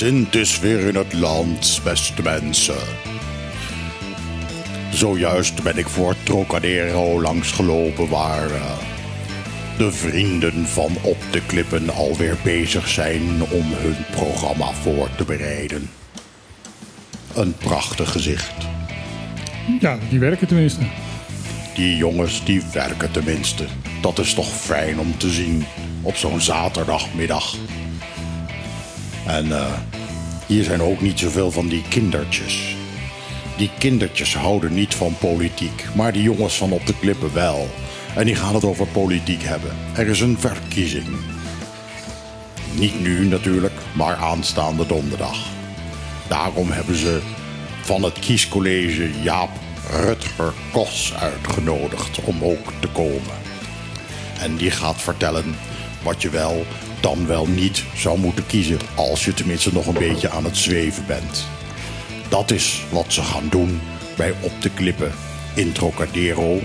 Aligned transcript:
Sint 0.00 0.34
is 0.34 0.60
weer 0.60 0.78
in 0.78 0.94
het 0.94 1.12
land, 1.12 1.80
beste 1.84 2.22
mensen. 2.22 2.74
Zojuist 4.92 5.62
ben 5.62 5.76
ik 5.76 5.88
voor 5.88 6.14
Trocadero 6.22 7.20
langsgelopen 7.20 8.08
waar 8.08 8.50
eh, 8.50 8.78
de 9.78 9.92
vrienden 9.92 10.66
van 10.66 10.96
Op 11.02 11.16
de 11.30 11.46
Klippen 11.46 11.90
alweer 11.90 12.36
bezig 12.44 12.88
zijn 12.88 13.42
om 13.50 13.72
hun 13.72 13.96
programma 14.10 14.72
voor 14.72 15.08
te 15.16 15.24
bereiden. 15.24 15.90
Een 17.34 17.54
prachtig 17.54 18.12
gezicht. 18.12 18.54
Ja, 19.80 19.98
die 20.10 20.18
werken 20.18 20.46
tenminste. 20.46 20.82
Die 21.74 21.96
jongens 21.96 22.44
die 22.44 22.62
werken 22.72 23.10
tenminste. 23.10 23.64
Dat 24.02 24.18
is 24.18 24.34
toch 24.34 24.48
fijn 24.48 24.98
om 24.98 25.18
te 25.18 25.30
zien 25.30 25.64
op 26.02 26.16
zo'n 26.16 26.40
zaterdagmiddag. 26.40 27.56
En 29.30 29.52
eh, 29.52 29.72
hier 30.46 30.64
zijn 30.64 30.82
ook 30.82 31.00
niet 31.00 31.18
zoveel 31.18 31.50
van 31.50 31.68
die 31.68 31.82
kindertjes. 31.88 32.76
Die 33.56 33.70
kindertjes 33.78 34.34
houden 34.34 34.74
niet 34.74 34.94
van 34.94 35.16
politiek, 35.18 35.84
maar 35.94 36.12
die 36.12 36.22
jongens 36.22 36.56
van 36.56 36.72
op 36.72 36.86
de 36.86 36.94
klippen 37.00 37.34
wel. 37.34 37.68
En 38.14 38.24
die 38.24 38.34
gaan 38.34 38.54
het 38.54 38.64
over 38.64 38.86
politiek 38.86 39.42
hebben. 39.42 39.70
Er 39.94 40.06
is 40.06 40.20
een 40.20 40.38
verkiezing. 40.38 41.06
Niet 42.74 43.00
nu 43.00 43.26
natuurlijk, 43.26 43.78
maar 43.92 44.16
aanstaande 44.16 44.86
donderdag. 44.86 45.38
Daarom 46.28 46.70
hebben 46.70 46.96
ze 46.96 47.20
van 47.82 48.02
het 48.02 48.18
kiescollege 48.18 49.22
Jaap 49.22 49.50
Rutger 49.90 50.52
Kos 50.72 51.14
uitgenodigd 51.14 52.24
om 52.24 52.44
ook 52.44 52.72
te 52.80 52.88
komen. 52.88 53.38
En 54.40 54.56
die 54.56 54.70
gaat 54.70 55.02
vertellen 55.02 55.54
wat 56.02 56.22
je 56.22 56.30
wel 56.30 56.66
dan 57.00 57.26
wel 57.26 57.46
niet 57.46 57.84
zou 57.94 58.18
moeten 58.18 58.46
kiezen 58.46 58.78
als 58.94 59.24
je 59.24 59.34
tenminste 59.34 59.72
nog 59.72 59.86
een 59.86 59.98
beetje 59.98 60.30
aan 60.30 60.44
het 60.44 60.56
zweven 60.56 61.06
bent. 61.06 61.46
Dat 62.28 62.50
is 62.50 62.82
wat 62.90 63.12
ze 63.12 63.22
gaan 63.22 63.48
doen 63.50 63.80
bij 64.16 64.34
Op 64.40 64.52
de 64.62 64.70
Klippen 64.70 65.12
in 65.54 65.72
Trocadero. 65.72 66.60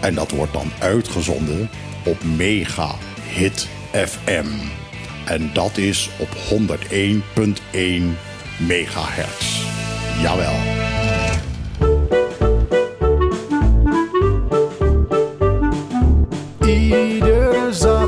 En 0.00 0.14
dat 0.14 0.30
wordt 0.30 0.52
dan 0.52 0.70
uitgezonden 0.78 1.70
op 2.04 2.24
Mega 2.24 2.94
Hit 3.22 3.68
FM. 3.92 4.46
En 5.24 5.50
dat 5.52 5.76
is 5.76 6.10
op 6.18 6.28
101.1 6.50 8.02
megahertz. 8.58 9.62
Jawel. 10.22 10.97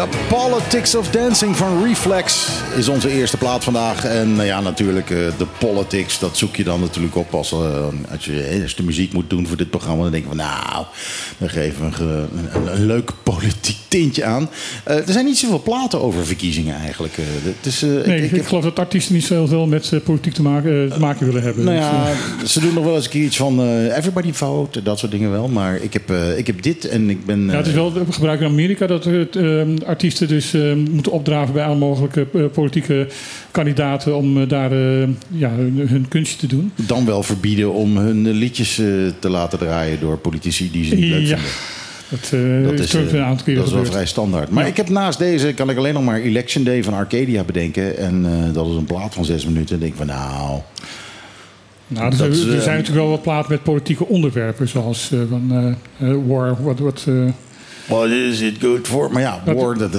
The 0.00 0.19
Politics 0.30 0.94
of 0.94 1.10
Dancing 1.10 1.56
van 1.56 1.84
Reflex 1.84 2.48
is 2.76 2.88
onze 2.88 3.10
eerste 3.10 3.36
plaat 3.36 3.64
vandaag. 3.64 4.04
En 4.04 4.34
nou 4.34 4.46
ja, 4.46 4.60
natuurlijk, 4.60 5.10
eh, 5.10 5.16
de 5.38 5.46
politics, 5.58 6.18
dat 6.18 6.36
zoek 6.36 6.56
je 6.56 6.64
dan 6.64 6.80
natuurlijk 6.80 7.16
op 7.16 7.34
als, 7.34 7.52
eh, 7.52 7.58
als 8.12 8.24
je 8.24 8.60
als 8.62 8.74
de 8.74 8.82
muziek 8.82 9.12
moet 9.12 9.30
doen 9.30 9.46
voor 9.46 9.56
dit 9.56 9.70
programma. 9.70 10.02
Dan 10.02 10.10
denk 10.12 10.22
je 10.22 10.28
van, 10.28 10.36
nou, 10.38 10.84
dan 11.38 11.48
geven 11.48 11.90
we 11.90 12.04
een, 12.04 12.28
een, 12.54 12.72
een 12.80 12.86
leuk 12.86 13.10
politiek 13.22 13.76
tintje 13.88 14.24
aan. 14.24 14.48
Eh, 14.84 14.96
er 14.96 15.12
zijn 15.12 15.24
niet 15.24 15.38
zoveel 15.38 15.62
platen 15.62 16.00
over 16.00 16.26
verkiezingen 16.26 16.74
eigenlijk. 16.76 17.14
Het 17.42 17.66
is, 17.66 17.80
Nee, 17.80 18.02
ik, 18.02 18.22
ik, 18.24 18.32
ik- 18.32 18.46
geloof 18.46 18.64
dat 18.64 18.78
artiesten 18.78 19.14
niet 19.14 19.24
zo 19.24 19.46
veel 19.46 19.66
met 19.66 19.92
politiek 20.04 20.34
te 20.34 20.42
maken, 20.42 20.90
te 20.92 20.98
maken 21.00 21.26
willen 21.26 21.42
hebben. 21.42 21.64
nou 21.64 21.76
Dus, 21.76 21.86
ja, 21.86 22.10
eh, 22.40 22.46
ze 22.46 22.60
doen 22.60 22.74
nog 22.74 22.84
wel 22.84 22.94
eens 22.94 23.04
een 23.04 23.10
keer 23.10 23.24
iets 23.24 23.36
van 23.36 23.60
everybody 23.90 24.32
vote, 24.32 24.82
dat 24.82 24.98
soort 24.98 25.12
dingen 25.12 25.30
wel. 25.30 25.48
Maar 25.48 25.76
ik 25.82 25.92
heb, 25.92 26.10
ik 26.36 26.46
heb 26.46 26.62
dit 26.62 26.88
en 26.88 27.10
ik 27.10 27.26
ben... 27.26 27.46
ja, 27.46 27.56
het 27.56 27.66
is 27.66 27.72
wel 27.72 27.92
gebruikt 28.10 28.42
in 28.42 28.48
Amerika 28.48 28.86
dat 28.86 29.04
het, 29.04 29.36
eh, 29.36 29.62
dus 30.26 30.54
eh, 30.54 30.74
moeten 30.90 31.12
opdraven 31.12 31.54
bij 31.54 31.64
alle 31.64 31.76
mogelijke 31.76 32.26
eh, 32.34 32.44
politieke 32.52 33.06
kandidaten 33.50 34.16
om 34.16 34.40
eh, 34.40 34.48
daar 34.48 34.70
ja, 35.28 35.50
hun, 35.50 35.84
hun 35.88 36.08
kunstje 36.08 36.36
te 36.38 36.46
doen. 36.46 36.72
dan 36.74 37.04
wel 37.06 37.22
verbieden 37.22 37.72
om 37.72 37.96
hun 37.96 38.30
liedjes 38.30 38.74
te 39.18 39.28
laten 39.30 39.58
draaien 39.58 40.00
door 40.00 40.18
politici 40.18 40.70
die 40.70 40.84
ze 40.84 40.94
niet 40.94 41.04
leuk 41.04 41.26
Ja, 41.26 41.36
vinden. 41.36 41.50
dat, 42.08 42.20
eh 42.32 42.64
Dat 42.64 42.78
is 42.86 42.90
dat 43.56 43.66
is 43.66 43.72
wel 43.72 43.84
vrij 43.84 44.06
standaard. 44.06 44.50
Maar 44.50 44.64
Ja. 44.64 44.70
ik 44.70 44.76
heb 44.76 44.88
naast 44.88 45.18
deze, 45.18 45.52
kan 45.52 45.70
ik 45.70 45.76
alleen 45.76 45.94
nog 45.94 46.04
maar 46.04 46.20
Election 46.20 46.64
Day 46.64 46.84
van 46.84 46.94
Arcadia 46.94 47.42
bedenken. 47.44 47.98
En 47.98 48.26
dat 48.52 48.66
is 48.66 48.74
een 48.76 48.84
plaat 48.84 49.14
van 49.14 49.24
zes 49.24 49.44
minuten. 49.44 49.74
En 49.74 49.80
denk 49.80 49.92
ik 49.92 49.98
van 49.98 50.06
nou, 50.06 50.60
Nou, 51.86 52.06
er, 52.06 52.34
zijn 52.34 52.54
natuurlijk 52.54 52.88
wel 52.94 53.08
wat 53.08 53.22
platen 53.22 53.52
met 53.52 53.62
politieke 53.62 54.06
onderwerpen, 54.06 54.68
zoals 54.68 55.10
van 55.28 55.76
war, 56.26 56.62
wat, 56.62 56.78
wat, 56.78 57.06
what 57.86 58.08
is 58.08 58.40
it 58.40 58.56
good 58.60 58.86
for? 58.86 59.12
Maar 59.12 59.22
ja, 59.22 59.42
Dat- 59.44 59.54
war, 59.56 59.78
dat, 59.78 59.92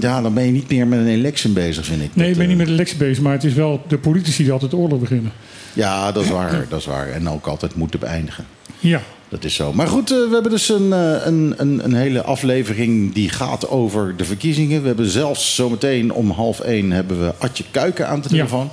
ja, 0.00 0.22
dan 0.22 0.34
ben 0.34 0.44
je 0.44 0.50
niet 0.52 0.68
meer 0.70 0.86
met 0.86 0.98
een 0.98 1.06
election 1.06 1.52
bezig, 1.52 1.84
vind 1.84 2.02
ik. 2.02 2.10
Nee, 2.12 2.30
ik 2.30 2.36
ben 2.36 2.42
niet 2.48 2.52
eh, 2.52 2.56
met 2.58 2.66
de 2.66 2.72
electie 2.72 2.96
bezig, 2.96 3.22
maar 3.22 3.32
het 3.32 3.44
is 3.44 3.52
wel 3.54 3.82
de 3.88 3.98
politici 3.98 4.42
die 4.42 4.52
altijd 4.52 4.74
oorlog 4.74 5.00
beginnen. 5.00 5.32
Ja, 5.72 6.12
dat 6.12 6.24
is 6.24 6.30
waar, 6.30 6.66
dat 6.68 6.78
is 6.80 6.86
waar. 6.86 7.08
En 7.08 7.28
ook 7.28 7.46
altijd 7.46 7.74
moeten 7.74 8.00
beëindigen. 8.00 8.44
Ja, 8.78 9.00
Dat 9.28 9.44
is 9.44 9.54
zo. 9.54 9.72
Maar 9.72 9.86
goed, 9.88 10.10
eh, 10.10 10.16
we 10.16 10.28
hebben 10.32 10.50
dus 10.50 10.68
een, 10.68 10.92
eh, 10.92 11.26
een, 11.26 11.54
een, 11.56 11.84
een 11.84 11.94
hele 11.94 12.22
aflevering 12.22 13.12
die 13.12 13.28
gaat 13.28 13.68
over 13.68 14.16
de 14.16 14.24
verkiezingen. 14.24 14.80
We 14.80 14.86
hebben 14.86 15.06
zelfs 15.08 15.54
zometeen 15.54 16.12
om 16.12 16.30
half 16.30 16.60
één 16.60 16.90
hebben 16.90 17.20
we 17.20 17.32
Adje 17.38 17.64
Kuiken 17.70 18.08
aan 18.08 18.16
de 18.20 18.22
Ja. 18.28 18.34
telefoon. 18.34 18.70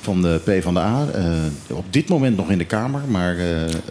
Van 0.00 0.22
de 0.22 0.40
PvdA. 0.44 1.06
Op 1.70 1.84
dit 1.90 2.08
moment 2.08 2.36
nog 2.36 2.50
in 2.50 2.58
de 2.58 2.64
Kamer, 2.64 3.00
maar 3.08 3.36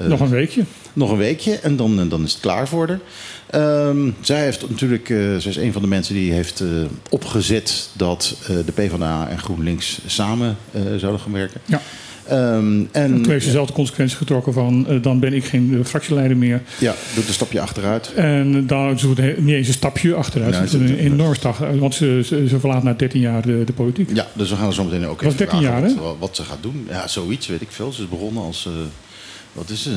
nog 0.01 0.19
een 0.19 0.29
weekje. 0.29 0.63
nog 0.94 1.12
een 1.12 1.17
weekje 1.17 1.56
en 1.56 1.75
dan, 1.75 2.09
dan 2.09 2.23
is 2.23 2.31
het 2.31 2.41
klaar 2.41 2.67
voor 2.67 2.88
haar. 2.88 3.00
Ehm, 3.53 4.09
zij 4.21 4.43
heeft 4.43 4.69
natuurlijk, 4.69 5.09
eh, 5.09 5.17
zij 5.17 5.51
is 5.51 5.55
een 5.55 5.73
van 5.73 5.81
de 5.81 5.87
mensen 5.87 6.15
die 6.15 6.31
heeft 6.31 6.59
eh, 6.59 6.67
opgezet 7.09 7.89
dat 7.93 8.35
eh, 8.41 8.55
de 8.65 8.71
PvdA 8.71 9.27
en 9.29 9.39
GroenLinks 9.39 9.99
samen 10.05 10.57
zouden 10.97 11.19
gaan 11.19 11.31
werken. 11.31 11.61
Ja. 11.65 11.81
Ehm, 12.27 12.83
en 12.91 13.21
Toen 13.21 13.31
heeft 13.31 13.45
ze 13.45 13.51
zelf 13.51 13.67
de 13.67 13.73
consequentie 13.73 14.17
getrokken 14.17 14.53
van... 14.53 14.99
dan 15.01 15.19
ben 15.19 15.33
ik 15.33 15.45
geen 15.45 15.81
fractieleider 15.85 16.37
meer. 16.37 16.61
ja, 16.79 16.95
doet 17.15 17.27
een 17.27 17.33
stapje 17.33 17.59
achteruit. 17.59 18.13
En 18.15 18.67
dan 18.67 18.99
ze 18.99 19.13
doet 19.13 19.37
niet 19.37 19.55
eens 19.55 19.67
een 19.67 19.73
stapje 19.73 20.13
achteruit. 20.13 20.55
Het 20.55 20.67
is 20.67 20.73
een 20.73 20.97
enorm 20.97 21.35
stap. 21.35 21.57
Want 21.79 21.95
ze, 21.95 22.21
ze, 22.25 22.47
ze 22.47 22.59
verlaat 22.59 22.83
na 22.83 22.93
13 22.93 23.21
jaar 23.21 23.41
de, 23.41 23.63
de 23.65 23.73
politiek. 23.73 24.09
Ja, 24.15 24.27
dus 24.33 24.49
we 24.49 24.55
gaan 24.55 24.67
er 24.67 24.73
zo 24.73 24.83
meteen 24.83 25.07
ook 25.07 25.21
even 25.21 25.37
13 25.37 25.61
vragen 25.61 25.89
jaar, 25.89 25.95
wat, 25.95 26.15
wat 26.19 26.35
ze 26.35 26.43
gaat 26.43 26.61
doen. 26.61 26.88
Ja, 26.89 27.07
zoiets 27.07 27.47
weet 27.47 27.61
ik 27.61 27.71
veel. 27.71 27.91
Ze 27.91 28.01
is 28.01 28.09
begonnen 28.09 28.44
als, 28.44 28.69
wat 29.53 29.69
is 29.69 29.85
het, 29.85 29.95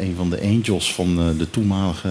een, 0.00 0.14
van 0.16 0.30
de 0.30 0.40
angels 0.40 0.94
van 0.94 1.34
de 1.38 1.50
toenmalige... 1.50 2.08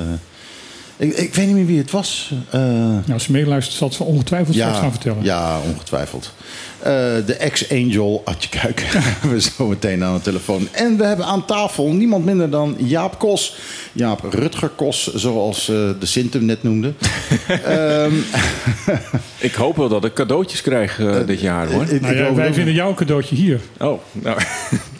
Ik, 0.97 1.13
ik 1.17 1.35
weet 1.35 1.45
niet 1.45 1.55
meer 1.55 1.65
wie 1.65 1.77
het 1.77 1.91
was. 1.91 2.31
Eh, 2.49 2.59
Nou, 2.61 3.01
als 3.13 3.23
ze 3.23 3.31
meeluistert, 3.31 3.77
zal 3.77 3.87
het 3.87 3.97
ze 3.97 4.03
ongetwijfeld 4.03 4.55
straks 4.55 4.75
ja, 4.75 4.81
gaan 4.81 4.91
vertellen. 4.91 5.23
ja, 5.23 5.59
ongetwijfeld. 5.73 6.33
Eh, 6.79 6.93
de 7.25 7.35
ex-angel 7.39 8.21
Adje 8.25 8.49
Kuik 8.49 8.79
hebben 8.87 9.29
we 9.31 9.41
zo 9.41 9.67
meteen 9.67 10.03
aan 10.03 10.13
de 10.15 10.21
telefoon. 10.21 10.67
En 10.71 10.97
we 10.97 11.03
hebben 11.03 11.25
aan 11.25 11.45
tafel 11.45 11.91
niemand 11.91 12.25
minder 12.25 12.49
dan 12.49 12.75
Jaap 12.77 13.19
Kos. 13.19 13.55
Jaap 13.91 14.33
Rutger 14.33 14.69
Kos, 14.69 15.13
zoals 15.13 15.59
eh, 15.69 15.75
de 15.99 16.05
Sint 16.05 16.33
hem 16.33 16.45
net 16.45 16.63
noemde. 16.63 16.93
Ehm, 17.65 18.13
Ik 19.37 19.53
hoop 19.53 19.75
wel 19.75 19.89
dat 19.89 20.05
ik 20.05 20.13
cadeautjes 20.13 20.61
krijg 20.61 21.01
dit 21.25 21.39
jaar 21.41 21.71
hoor. 21.71 21.85
Nou 22.01 22.15
ja, 22.15 22.33
wij 22.33 22.53
vinden 22.53 22.73
jou 22.73 22.89
een 22.89 22.95
cadeautje 22.95 23.35
hier. 23.35 23.59
Oh, 23.79 23.99
nou. 24.11 24.39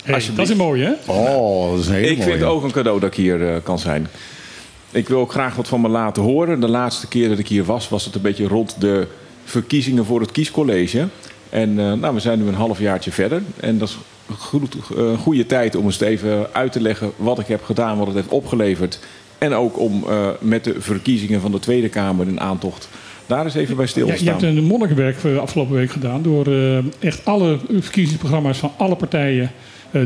Hey, 0.04 0.24
dat 0.36 0.46
is 0.46 0.50
een 0.52 0.58
mooie, 0.58 0.84
hè? 0.86 1.12
Oh, 1.12 1.72
dat 1.72 1.80
is 1.80 1.88
een 1.88 1.94
hele 1.94 2.08
Ik 2.08 2.16
vind 2.24 2.40
mooie. 2.40 2.46
ook 2.46 2.64
een 2.64 2.72
cadeau 2.72 3.00
dat 3.00 3.10
ik 3.10 3.16
hier 3.16 3.62
kan 3.64 3.80
zijn. 3.80 4.08
Ik 4.92 5.08
wil 5.08 5.20
ook 5.20 5.32
graag 5.32 5.56
wat 5.56 5.68
van 5.68 5.82
me 5.82 5.88
laten 5.88 6.24
horen. 6.24 6.60
De 6.60 6.68
laatste 6.68 7.08
keer 7.08 7.30
dat 7.30 7.40
ik 7.40 7.48
hier 7.48 7.64
was, 7.64 7.90
was 7.90 8.06
het 8.06 8.16
een 8.16 8.22
beetje 8.22 8.48
rond 8.48 8.82
de 8.82 9.08
verkiezingen 9.44 10.06
voor 10.06 10.22
het 10.22 10.32
kiescollege. 10.32 11.08
En 11.50 11.80
eh, 11.80 11.94
nou, 11.94 12.14
we 12.14 12.20
zijn 12.20 12.40
nu 12.40 12.48
een 12.48 12.54
halfjaartje 12.54 13.12
verder. 13.12 13.42
En 13.60 13.78
dat 13.78 13.90
is 13.90 13.98
een 14.30 14.36
goed- 14.36 14.78
eh, 14.98 15.18
goede 15.20 15.46
tijd 15.46 15.76
om 15.76 15.86
eens 15.86 16.00
even 16.00 16.54
uit 16.54 16.72
te 16.72 16.82
leggen 16.82 17.12
wat 17.16 17.40
ik 17.40 17.48
heb 17.48 17.64
gedaan, 17.64 17.98
wat 17.98 18.08
het 18.08 18.16
heeft 18.16 18.28
opgeleverd. 18.28 19.00
En 19.38 19.54
ook 19.54 19.80
om 19.80 20.04
eh, 20.08 20.28
met 20.40 20.64
de 20.64 20.76
verkiezingen 20.82 21.42
van 21.42 21.52
de 21.52 21.60
Tweede 21.60 21.90
Kamer 21.90 22.28
in 22.28 22.40
aantocht 22.40 22.90
daar 23.26 23.46
eens 23.46 23.56
even 23.56 23.76
bij 23.76 23.88
stil 23.88 24.08
Ja, 24.08 24.16
te 24.16 24.24
je 24.24 24.30
hebt 24.30 24.42
een 24.42 24.64
monnikenwerk 24.64 25.26
afgelopen 25.40 25.76
week 25.76 25.92
gedaan... 25.92 26.22
door 26.22 26.48
echt 27.00 27.26
alle 27.26 27.60
verkiezingsprogramma's 27.80 28.58
van 28.58 28.72
alle 28.78 28.96
partijen 28.96 29.52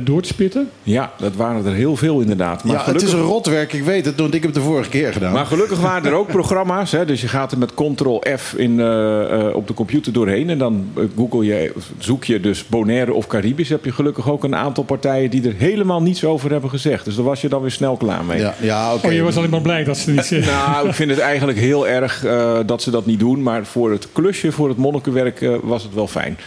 door 0.01 0.21
te 0.21 0.27
spitten. 0.27 0.69
Ja, 0.83 1.11
dat 1.17 1.35
waren 1.35 1.65
er 1.65 1.73
heel 1.73 1.95
veel 1.95 2.19
inderdaad. 2.19 2.63
Maar 2.63 2.75
ja, 2.75 2.91
het 2.91 3.01
is 3.01 3.13
een 3.13 3.21
rotwerk, 3.21 3.73
ik 3.73 3.83
weet 3.83 4.05
het, 4.05 4.19
want 4.19 4.33
ik 4.33 4.43
heb 4.43 4.53
het 4.53 4.63
de 4.63 4.69
vorige 4.69 4.89
keer 4.89 5.13
gedaan. 5.13 5.33
Maar 5.33 5.45
gelukkig 5.45 5.79
waren 5.79 6.11
er 6.11 6.17
ook 6.17 6.27
programma's. 6.39 6.91
Hè, 6.91 7.05
dus 7.05 7.21
je 7.21 7.27
gaat 7.27 7.51
er 7.51 7.57
met 7.57 7.73
Ctrl-F 7.73 8.53
in, 8.57 8.79
eh, 8.79 9.47
eh, 9.47 9.55
op 9.55 9.67
de 9.67 9.73
computer 9.73 10.13
doorheen. 10.13 10.49
En 10.49 10.57
dan 10.57 10.89
eh, 10.97 11.03
google 11.17 11.45
je, 11.45 11.73
zoek 11.97 12.23
je 12.23 12.39
dus 12.39 12.67
Bonaire 12.67 13.13
of 13.13 13.27
Caribisch. 13.27 13.69
Heb 13.69 13.85
je 13.85 13.91
gelukkig 13.91 14.29
ook 14.29 14.43
een 14.43 14.55
aantal 14.55 14.83
partijen 14.83 15.29
die 15.29 15.47
er 15.47 15.55
helemaal 15.57 16.01
niets 16.01 16.25
over 16.25 16.51
hebben 16.51 16.69
gezegd. 16.69 17.05
Dus 17.05 17.15
daar 17.15 17.25
was 17.25 17.41
je 17.41 17.49
dan 17.49 17.61
weer 17.61 17.71
snel 17.71 17.97
klaar 17.97 18.25
mee. 18.25 18.39
ja, 18.39 18.55
ja 18.59 18.93
oké. 18.93 19.07
Oh, 19.07 19.13
je 19.13 19.21
was 19.21 19.37
alleen 19.37 19.49
maar 19.49 19.61
blij 19.61 19.83
dat 19.83 19.97
ze 19.97 20.11
niet... 20.11 20.31
eh, 20.31 20.45
Nou, 20.45 20.87
ik 20.87 20.93
vind 20.93 21.09
het 21.09 21.19
eigenlijk 21.19 21.57
heel 21.57 21.87
erg 21.87 22.25
eh, 22.25 22.59
dat 22.65 22.81
ze 22.81 22.91
dat 22.91 23.05
niet 23.05 23.19
doen. 23.19 23.43
Maar 23.43 23.65
voor 23.65 23.91
het 23.91 24.07
klusje, 24.13 24.51
voor 24.51 24.69
het 24.69 24.77
monnikenwerk, 24.77 25.41
eh, 25.41 25.55
was 25.63 25.83
het 25.83 25.93
wel 25.93 26.07
fijn. 26.07 26.37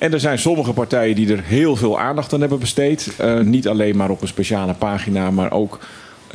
En 0.00 0.12
er 0.12 0.20
zijn 0.20 0.38
sommige 0.38 0.72
partijen 0.72 1.14
die 1.14 1.32
er 1.32 1.42
heel 1.44 1.76
veel 1.76 2.00
aandacht 2.00 2.32
aan 2.32 2.40
hebben 2.40 2.58
besteed. 2.58 3.12
Eh, 3.16 3.40
niet 3.40 3.68
alleen 3.68 3.96
maar 3.96 4.10
op 4.10 4.22
een 4.22 4.28
speciale 4.28 4.74
pagina, 4.74 5.30
maar 5.30 5.52
ook 5.52 5.78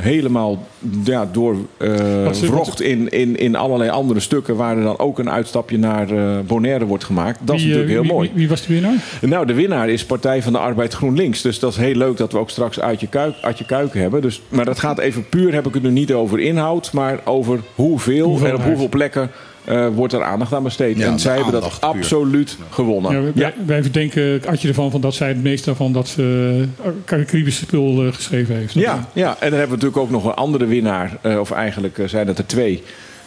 helemaal 0.02 0.68
ja, 1.04 1.30
door 1.32 1.56
eh, 1.78 2.32
vrocht 2.32 2.82
in, 2.82 3.10
in, 3.10 3.36
in 3.36 3.56
allerlei 3.56 3.90
andere 3.90 4.20
stukken... 4.20 4.56
waar 4.56 4.78
er 4.78 4.84
dan 4.84 5.00
ook 5.00 5.20
een 5.20 5.30
uitstapje 5.30 5.78
naar 5.78 6.10
eh, 6.10 6.40
Bonaire 6.40 6.86
wordt 6.86 7.04
gemaakt. 7.04 7.40
Dat 7.44 7.56
is 7.56 7.64
wie, 7.64 7.72
natuurlijk 7.72 8.02
heel 8.02 8.14
mooi. 8.14 8.28
Wie, 8.28 8.38
wie 8.38 8.50
was 8.50 8.66
de 8.66 8.74
winnaar? 8.74 9.04
Nou, 9.22 9.46
de 9.46 9.54
winnaar 9.54 9.90
is 9.90 10.06
Partij 10.06 10.42
van 10.42 10.54
de 10.54 10.60
Arbeid 10.60 10.94
GroenLinks. 10.94 11.42
Dus 11.42 11.60
dat 11.60 11.72
is 11.72 11.78
heel 11.78 11.96
leuk 11.96 12.18
dat 12.18 12.32
we 12.32 12.38
ook 12.38 12.50
straks 12.50 12.80
uit 12.80 13.00
je, 13.00 13.08
kuik, 13.08 13.36
uit 13.42 13.58
je 13.58 13.66
kuiken 13.66 14.02
hebben. 14.02 14.22
Dus, 14.22 14.42
maar 14.50 14.66
dat 14.66 14.80
gaat 14.80 15.00
even 15.00 15.30
puur, 15.30 15.54
heb 15.54 15.68
ik 15.68 15.74
het 15.74 15.84
nu 15.84 15.90
niet 15.90 16.14
over 16.14 16.40
inhoud... 16.40 16.94
maar 16.94 17.20
over 17.24 17.60
hoeveel 17.76 18.40
en 18.44 18.56
op 18.56 18.64
hoeveel 18.64 18.90
plekken 18.90 19.32
eh, 19.66 19.88
wordt 19.88 20.14
er 20.14 20.24
aandacht 20.24 20.54
aan 20.54 20.64
besteed. 20.64 20.98
Ja, 20.98 21.06
en 21.06 21.20
zij 21.20 21.36
hebben 21.36 21.52
dat 21.54 21.70
puur. 21.70 21.90
absoluut 21.90 22.58
gewonnen. 22.70 23.12
Ja, 23.12 23.20
Ja, 23.20 23.32
wij, 23.34 23.54
wij 23.66 23.82
verdenken 23.82 24.42
Adje 24.46 24.68
ervan 24.68 24.92
van 24.92 25.02
dat 25.02 25.14
zij 25.14 25.28
het 25.28 25.44
meeste 25.44 25.66
daarvan 25.66 25.92
dat 25.94 26.08
ze 26.08 26.66
uh, 26.86 26.92
Caribische 27.06 27.64
spul 27.66 28.06
eh, 28.06 28.14
geschreven 28.14 28.56
heeft. 28.56 28.74
ja, 28.74 29.10
ja, 29.14 29.30
en 29.40 29.50
dan 29.50 29.60
hebben 29.60 29.78
we 29.80 29.84
natuurlijk 29.86 29.98
ook 29.98 30.10
nog 30.10 30.26
een 30.26 30.34
andere 30.34 30.66
winnaar. 30.66 31.18
eh, 31.22 31.40
of 31.40 31.52
eigenlijk 31.52 31.98
eh, 31.98 32.08
zijn 32.08 32.28
het 32.28 32.38
er 32.38 32.46
twee... 32.46 32.84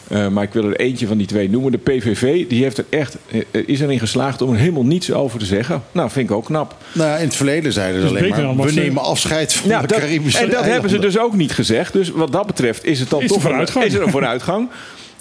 Eh, 0.09 0.29
maar 0.29 0.43
ik 0.45 0.53
wil 0.53 0.65
er 0.65 0.77
eentje 0.77 1.07
van 1.07 1.19
die 1.19 1.27
twee 1.27 1.51
noemen. 1.51 1.73
De 1.73 1.79
PVV 1.79 2.47
die 2.49 2.63
heeft 2.63 2.79
er 2.79 2.85
echt, 2.91 3.17
eh, 3.31 3.41
is 3.67 3.81
erin 3.81 3.99
geslaagd 3.99 4.43
om 4.43 4.53
er 4.53 4.59
helemaal 4.59 4.85
niets 4.85 5.13
over 5.13 5.39
te 5.39 5.45
zeggen. 5.45 5.83
Nou, 5.93 6.11
vind 6.11 6.31
ik 6.31 6.37
ook 6.37 6.45
knap. 6.45 6.77
Nou, 6.93 7.09
ja, 7.11 7.17
in 7.17 7.25
het 7.25 7.37
verleden 7.37 7.73
zeiden 7.73 8.01
ze 8.01 8.09
Dus 8.09 8.17
alleen 8.17 8.31
maar, 8.31 8.41
dan 8.41 8.61
we 8.67 8.73
nemen 8.73 9.03
afscheid 9.03 9.53
van 9.53 9.71
Ja, 9.71 9.81
de 9.81 9.87
dat- 9.87 9.99
Caribische 9.99 10.39
en 10.45 10.51
dat 10.51 10.65
hebben 10.65 10.91
ze 10.91 10.99
dus 10.99 11.19
ook 11.19 11.35
niet 11.37 11.53
gezegd. 11.53 11.93
Dus 11.93 12.11
wat 12.11 12.33
dat 12.33 12.47
betreft 12.47 12.85
is 12.85 13.01
het 13.01 13.11
dan 13.11 13.21
Is 13.23 13.27
toch 13.29 13.37
een- 13.37 13.43
vooruitgang. 13.43 13.85
is 13.85 13.95
er 13.95 14.03
een 14.03 14.11
vooruitgang. 14.11 14.69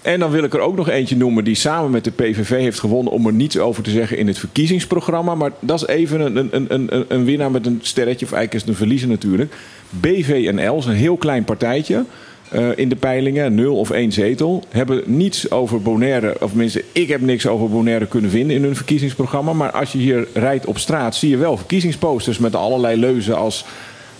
En 0.02 0.20
dan 0.20 0.30
wil 0.30 0.44
ik 0.44 0.54
er 0.54 0.60
ook 0.60 0.76
nog 0.76 0.88
eentje 0.88 1.16
noemen 1.16 1.44
die 1.44 1.54
samen 1.54 1.90
met 1.90 2.04
de 2.04 2.10
PVV 2.10 2.50
heeft 2.50 2.80
gewonnen 2.80 3.12
om 3.12 3.26
er 3.26 3.32
niets 3.32 3.58
over 3.58 3.82
te 3.82 3.90
zeggen 3.90 4.18
in 4.18 4.26
het 4.26 4.38
verkiezingsprogramma. 4.38 5.34
Maar 5.34 5.50
dat 5.60 5.80
is 5.80 5.86
even 5.86 6.20
een, 6.20 6.48
een, 6.50 6.66
een, 6.68 7.04
een, 7.08 7.24
winnaar 7.24 7.50
met 7.50 7.66
een 7.66 7.78
sterretje, 7.82 8.26
of 8.26 8.32
eigenlijk 8.32 8.54
is 8.54 8.60
het 8.60 8.70
een 8.70 8.86
verliezer 8.86 9.08
natuurlijk. 9.08 9.54
BVNL 9.90 10.78
is 10.78 10.86
een 10.86 10.92
heel 10.92 11.16
klein 11.16 11.44
partijtje. 11.44 12.04
eh, 12.50 12.68
in 12.76 12.88
de 12.88 12.96
peilingen, 12.96 13.54
nul 13.54 13.76
of 13.76 13.90
één 13.90 14.12
zetel, 14.12 14.64
hebben 14.68 15.02
niets 15.06 15.50
over 15.50 15.82
Bonaire, 15.82 16.36
of 16.40 16.48
tenminste, 16.48 16.84
ik 16.92 17.08
heb 17.08 17.20
niks 17.20 17.46
over 17.46 17.68
Bonaire 17.70 18.06
kunnen 18.06 18.30
vinden 18.30 18.56
in 18.56 18.62
hun 18.62 18.76
verkiezingsprogramma. 18.76 19.52
Maar 19.52 19.70
als 19.70 19.92
je 19.92 19.98
hier 19.98 20.26
rijdt 20.34 20.66
op 20.66 20.78
straat, 20.78 21.16
zie 21.16 21.30
je 21.30 21.36
wel 21.36 21.56
verkiezingsposters 21.56 22.38
met 22.38 22.54
allerlei 22.54 23.00
leuzen 23.00 23.36
als 23.36 23.64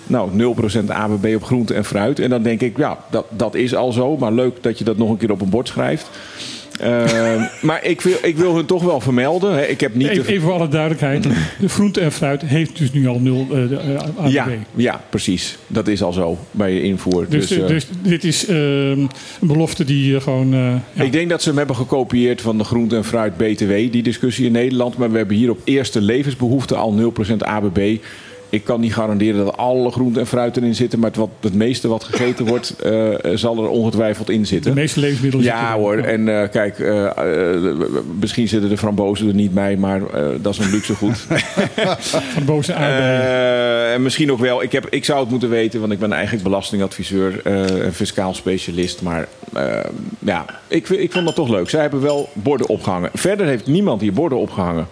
nou, 0.08 0.54
0% 0.84 0.86
ABB 0.88 1.32
op 1.34 1.44
groente 1.44 1.74
en 1.74 1.84
fruit. 1.84 2.18
En 2.20 2.30
dan 2.30 2.42
denk 2.42 2.60
ik, 2.60 2.76
ja, 2.76 2.98
dat, 3.10 3.24
dat 3.30 3.54
is 3.54 3.74
al 3.74 3.92
zo. 3.92 4.16
Maar 4.16 4.32
leuk 4.32 4.62
dat 4.62 4.78
je 4.78 4.84
dat 4.84 4.96
nog 4.96 5.10
een 5.10 5.16
keer 5.16 5.30
op 5.30 5.40
een 5.40 5.48
bord 5.50 5.68
schrijft. 5.68 6.10
Eh, 6.80 7.04
maar 7.62 7.84
ik 7.84 8.00
wil, 8.00 8.16
ik 8.22 8.36
wil 8.36 8.54
hun 8.54 8.66
toch 8.66 8.82
wel 8.82 9.00
vermelden. 9.00 9.52
Hè. 9.54 9.62
Ik 9.66 9.80
heb 9.80 9.94
niet 9.94 10.08
Even, 10.08 10.24
de- 10.24 10.30
even 10.30 10.42
voor 10.42 10.52
alle 10.52 10.68
duidelijkheid. 10.68 11.22
De 11.60 11.68
groente 11.68 12.00
en 12.00 12.12
fruit 12.12 12.42
heeft 12.42 12.78
dus 12.78 12.92
nu 12.92 13.08
al 13.08 13.18
nul 13.20 13.40
eh, 13.50 13.68
de, 13.68 13.76
eh, 13.76 14.02
ABB. 14.24 14.30
ja, 14.30 14.46
ja, 14.74 15.00
precies. 15.10 15.58
Dat 15.66 15.88
is 15.88 16.02
al 16.02 16.12
zo 16.12 16.38
bij 16.50 16.72
je 16.74 16.82
invoer. 16.82 17.26
Dus, 17.28 17.46
Dus, 17.48 17.56
eh, 17.58 17.62
eh, 17.64 17.68
dus 17.68 17.86
dit 18.02 18.24
is 18.24 18.46
ehm, 18.46 18.56
een 18.60 19.08
belofte 19.40 19.84
die 19.84 20.16
eh, 20.16 20.22
gewoon... 20.22 20.54
eh, 20.54 20.72
ja. 20.92 21.02
Ik 21.02 21.12
denk 21.12 21.28
dat 21.30 21.42
ze 21.42 21.48
hem 21.48 21.58
hebben 21.58 21.76
gekopieerd 21.76 22.40
van 22.40 22.58
de 22.58 22.64
groente 22.64 22.96
en 22.96 23.04
fruit 23.04 23.36
BTW, 23.36 23.68
die 23.68 24.02
discussie 24.02 24.46
in 24.46 24.52
Nederland. 24.52 24.96
Maar 24.96 25.10
we 25.10 25.16
hebben 25.18 25.36
hier 25.36 25.50
op 25.50 25.60
eerste 25.64 26.00
levensbehoefte 26.00 26.74
al 26.76 27.12
0% 27.30 27.36
ABB. 27.38 27.96
Ik 28.50 28.64
kan 28.64 28.80
niet 28.80 28.94
garanderen 28.94 29.44
dat 29.44 29.56
alle 29.56 29.90
groente 29.90 30.20
en 30.20 30.26
fruit 30.26 30.56
erin 30.56 30.74
zitten. 30.74 30.98
Maar 30.98 31.08
het, 31.08 31.18
wat, 31.18 31.30
het 31.40 31.54
meeste 31.54 31.88
wat 31.88 32.04
gegeten 32.04 32.46
wordt, 32.46 32.74
eh, 32.78 33.14
zal 33.34 33.62
er 33.62 33.68
ongetwijfeld 33.68 34.30
in 34.30 34.40
de 34.40 34.46
zitten. 34.46 34.74
meeste 34.74 35.00
levensmiddelen 35.00 35.46
Ja 35.46 35.76
hoor, 35.76 35.98
en 35.98 36.40
eh, 36.42 36.48
kijk, 36.48 36.78
eh, 36.78 37.06
eh, 37.06 37.74
misschien 38.18 38.48
zitten 38.48 38.68
de 38.70 38.76
frambozen 38.76 39.28
er 39.28 39.34
niet 39.34 39.54
bij, 39.54 39.76
maar 39.76 40.02
eh, 40.06 40.26
dat 40.40 40.52
is 40.52 40.58
een 40.58 40.70
luxe 40.70 40.94
goed. 40.94 41.26
De 42.38 42.44
boze 42.44 42.74
aardbeien. 42.74 43.20
Eh, 43.20 43.92
en 43.92 44.02
misschien 44.02 44.32
ook 44.32 44.38
wel, 44.38 44.62
ik, 44.62 44.72
heb, 44.72 44.86
ik 44.90 45.04
zou 45.04 45.20
het 45.20 45.30
moeten 45.30 45.50
weten, 45.50 45.80
want 45.80 45.92
ik 45.92 45.98
ben 45.98 46.12
eigenlijk 46.12 46.44
belastingadviseur 46.44 47.40
eh, 47.44 47.84
en 47.84 47.94
fiscaal 47.94 48.34
specialist. 48.34 49.02
Maar 49.02 49.28
eh, 49.52 49.80
ja, 50.18 50.44
ik, 50.68 50.88
ik 50.88 51.12
vond 51.12 51.24
dat 51.24 51.34
toch 51.34 51.48
leuk. 51.48 51.70
Zij 51.70 51.80
hebben 51.80 52.00
wel 52.00 52.28
borden 52.32 52.68
opgehangen. 52.68 53.10
Verder 53.14 53.46
heeft 53.46 53.66
niemand 53.66 54.00
hier 54.00 54.12
borden 54.12 54.38
opgehangen. 54.38 54.86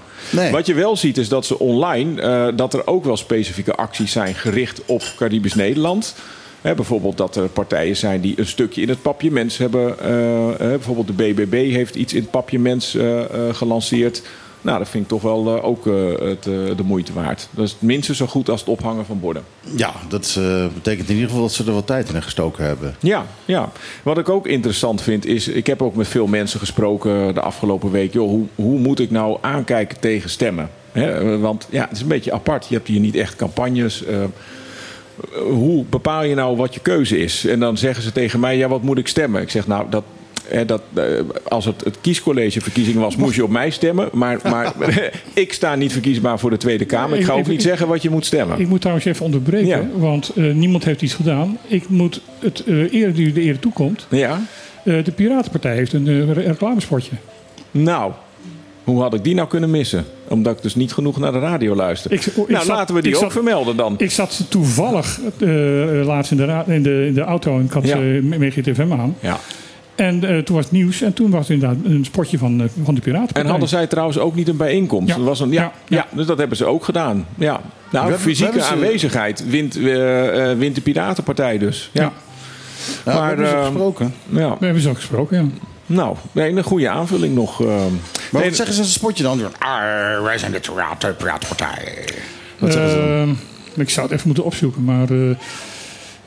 Wat 0.51 0.67
je 0.67 0.75
wel 0.75 0.97
ziet 0.97 1.19
is 1.19 1.29
dat 1.29 1.47
ze 1.47 1.59
online, 1.59 2.21
eh, 2.21 2.49
dat 2.57 2.75
er 2.75 2.87
ook 2.87 3.05
wel 3.05 3.17
specifieke 3.17 3.75
acties 3.75 4.13
zijn 4.13 4.35
gericht 4.35 4.81
op 4.87 5.03
Caribisch 5.17 5.55
Nederland. 5.55 6.15
Bijvoorbeeld 6.75 7.17
dat 7.17 7.37
er 7.37 7.49
partijen 7.49 7.97
zijn 7.97 8.21
die 8.21 8.39
een 8.39 8.47
stukje 8.47 8.83
in 8.83 8.89
het 8.89 9.03
papiermens 9.03 9.59
hebben. 9.59 9.99
eh, 9.99 10.49
eh, 10.49 10.57
bijvoorbeeld 10.59 11.07
de 11.07 11.13
BBB 11.13 11.71
heeft 11.71 11.95
iets 11.95 12.13
in 12.13 12.21
het 12.21 12.31
papiermens 12.31 12.95
eh, 12.95 13.21
gelanceerd. 13.53 14.23
Nou, 14.67 14.79
dat 14.79 14.89
vind 14.89 15.03
ik 15.03 15.09
toch 15.09 15.23
wel 15.23 15.57
eh, 15.57 15.65
ook 15.65 15.87
eh, 15.87 15.95
het, 16.09 16.47
eh, 16.47 16.77
de 16.77 16.83
moeite 16.85 17.13
waard. 17.13 17.49
Dat 17.51 17.65
is 17.65 17.77
minstens 17.79 18.19
zo 18.19 18.27
goed 18.27 18.49
als 18.49 18.61
het 18.61 18.69
ophangen 18.69 19.07
van 19.07 19.21
borden. 19.21 19.43
Ja, 19.77 19.93
dat 20.09 20.39
betekent 20.75 21.09
in 21.09 21.15
ieder 21.15 21.29
geval 21.29 21.45
dat 21.45 21.53
ze 21.53 21.65
er 21.65 21.73
wat 21.73 21.87
tijd 21.87 22.13
in 22.13 22.23
gestoken 22.23 22.65
hebben. 22.65 22.97
Ja, 23.01 23.27
ja. 23.45 23.73
Wat 24.03 24.19
ik 24.19 24.29
ook 24.29 24.47
interessant 24.47 25.03
vind 25.03 25.27
is, 25.27 25.49
ik 25.49 25.67
heb 25.67 25.83
ook 25.83 25.95
met 25.95 26.09
veel 26.09 26.27
mensen 26.27 26.61
gesproken 26.61 27.35
de 27.35 27.41
afgelopen 27.41 27.91
week. 27.91 28.13
Joh, 28.13 28.29
hoe, 28.29 28.47
hoe 28.55 28.79
moet 28.79 29.01
ik 29.01 29.11
nou 29.11 29.39
aankijken 29.41 30.01
tegen 30.01 30.31
stemmen? 30.31 30.71
Want 31.41 31.67
ja, 31.71 31.83
het 31.83 31.93
is 31.93 32.01
een 32.01 32.09
beetje 32.09 32.33
apart. 32.33 32.67
Je 32.69 32.75
hebt 32.75 32.89
hier 32.89 33.01
niet 33.01 33.17
echt 33.17 33.37
campagnes. 33.37 34.05
hoe 35.51 35.85
bepaal 35.85 36.25
je 36.25 36.35
nou 36.35 36.57
wat 36.57 36.75
je 36.75 36.81
keuze 36.81 37.19
is? 37.19 37.47
En 37.47 37.61
dan 37.61 37.79
zeggen 37.79 38.03
ze 38.03 38.13
tegen 38.13 38.41
mij, 38.41 38.57
ja, 38.57 38.69
wat 38.69 38.83
moet 38.83 38.99
ik 38.99 39.09
stemmen? 39.09 39.43
Ik 39.43 39.51
zeg, 39.51 39.67
nou, 39.67 39.87
dat, 39.91 40.05
dat, 40.67 40.83
eh, 40.95 41.05
als 41.49 41.65
het, 41.65 41.85
het 41.85 41.97
kiescollegeverkiezing 42.01 42.97
was, 42.97 43.17
moest 43.17 43.35
je 43.37 43.45
op 43.45 43.51
mij 43.51 43.71
stemmen. 43.71 44.09
Maar, 44.13 44.39
maar 44.43 44.73
ik 45.35 45.53
sta 45.53 45.75
niet 45.75 45.93
verkiesbaar 45.93 46.39
voor 46.39 46.51
de 46.51 46.57
Tweede 46.57 46.85
Kamer. 46.85 47.19
Ik 47.19 47.25
ga 47.25 47.33
ook 47.33 47.47
niet 47.47 47.63
zeggen 47.63 47.89
wat 47.89 48.03
je 48.03 48.11
moet 48.11 48.27
stemmen. 48.27 48.61
Ik 48.61 48.69
moet 48.69 48.81
trouwens 48.81 49.07
even 49.07 49.25
onderbreken, 49.25 49.67
Ja. 49.69 49.87
want 49.97 50.29
eh, 50.37 50.53
niemand 50.53 50.85
heeft 50.85 51.03
iets 51.03 51.15
gedaan. 51.15 51.59
Ik 51.67 51.89
moet 51.89 52.21
het 52.39 52.65
eh 52.65 52.93
eer 52.93 53.15
die 53.15 53.33
de 53.33 53.43
eer 53.43 53.59
toekomt. 53.59 54.07
Ja? 54.11 54.41
De 54.85 55.13
Piratenpartij 55.15 55.75
heeft 55.75 55.93
een 55.93 56.33
re- 56.33 56.41
reclamespotje. 56.43 57.11
Nou, 57.71 58.13
hoe 58.85 59.01
had 59.03 59.15
ik 59.15 59.25
die 59.25 59.35
nou 59.35 59.49
kunnen 59.49 59.71
missen? 59.71 60.05
Omdat 60.29 60.57
ik 60.57 60.63
dus 60.63 60.75
niet 60.75 60.93
genoeg 60.93 61.19
naar 61.19 61.33
de 61.33 61.39
radio 61.39 61.75
luister. 61.75 62.13
Ik- 62.13 62.27
ik 62.27 62.37
nou, 62.49 62.65
zat- 62.65 62.77
laten 62.77 62.95
we 62.95 63.03
die 63.03 63.15
ook 63.15 63.21
zat- 63.23 63.33
vermelden 63.33 63.77
dan. 63.77 63.95
Ik 63.99 64.11
zat 64.11 64.45
toevallig 64.49 65.21
laatst 66.05 66.31
in 66.31 66.37
de, 66.37 66.63
in, 66.67 66.83
de, 66.83 67.05
in 67.07 67.15
de 67.15 67.21
auto 67.21 67.59
en 67.59 67.65
ik 67.65 67.71
had 67.73 67.87
Ja. 67.87 67.97
eh 67.97 68.23
MGTFM 68.23 68.93
aan. 68.93 69.17
Ja. 69.21 69.39
En 69.97 70.25
eh, 70.25 70.39
toen 70.39 70.55
was 70.57 70.65
het 70.65 70.73
nieuws 70.75 71.03
en 71.03 71.13
toen 71.13 71.31
was 71.31 71.41
het 71.41 71.51
inderdaad 71.51 71.77
een 71.85 72.05
spotje 72.05 72.39
van, 72.39 72.61
eh, 72.61 72.67
van 72.85 72.95
de 72.95 73.01
Piratenpartij. 73.01 73.43
En 73.43 73.51
hadden 73.51 73.69
zij 73.69 73.87
trouwens 73.87 74.19
ook 74.19 74.35
niet 74.35 74.49
een 74.49 74.57
bijeenkomst? 74.57 75.09
Ja. 75.09 75.15
Er 75.15 75.25
was 75.25 75.41
een, 75.41 75.51
ja, 75.51 75.63
Ja, 75.63 75.73
ja. 75.89 75.97
ja. 75.97 76.17
dus 76.17 76.27
dat 76.27 76.39
hebben 76.39 76.57
ze 76.57 76.65
ook 76.65 76.85
gedaan. 76.85 77.27
Ja. 77.35 77.61
Nou, 77.91 78.13
fysieke 78.13 78.43
hebben 78.45 78.63
ze- 78.63 78.73
aanwezigheid 78.73 79.49
wint, 79.49 79.77
eh, 79.77 80.53
wint 80.53 80.75
de 80.75 80.81
Piratenpartij 80.81 81.59
dus. 81.59 81.91
Ja. 81.93 82.03
Ja. 82.03 82.13
Ja, 82.87 82.93
Maar, 83.05 83.15
maar, 83.15 83.27
hebben 83.29 83.47
ze 83.49 83.57
gesproken. 83.57 84.15
ja. 84.29 84.57
We 84.59 84.65
hebben 84.65 84.83
ze 84.83 84.89
ook 84.89 84.97
gesproken, 84.97 85.37
ja. 85.37 85.45
Nou, 85.87 86.17
nee, 86.33 86.57
een 86.57 86.63
goede 86.63 86.89
aanvulling 86.89 87.35
nog. 87.35 87.59
Maar 87.59 87.69
Nee, 87.69 88.43
wat 88.43 88.57
zeggen 88.57 88.75
ze 88.75 88.81
als 88.81 88.89
een 88.89 88.99
spotje 88.99 89.23
dan? 89.23 89.41
Ah, 89.59 90.23
wij 90.23 90.39
zijn 90.39 90.53
de 90.53 90.61
Piraten- 90.61 91.17
Piratenpartij. 91.17 92.05
Wat 92.59 92.73
zeggen 92.73 92.91
ze 92.91 92.97
dan? 92.97 93.07
Ehm, 93.75 93.81
ik 93.81 93.91
zou 93.91 94.07
het 94.07 94.15
even 94.15 94.27
moeten 94.27 94.45
opzoeken, 94.45 94.85
maar 94.85 95.07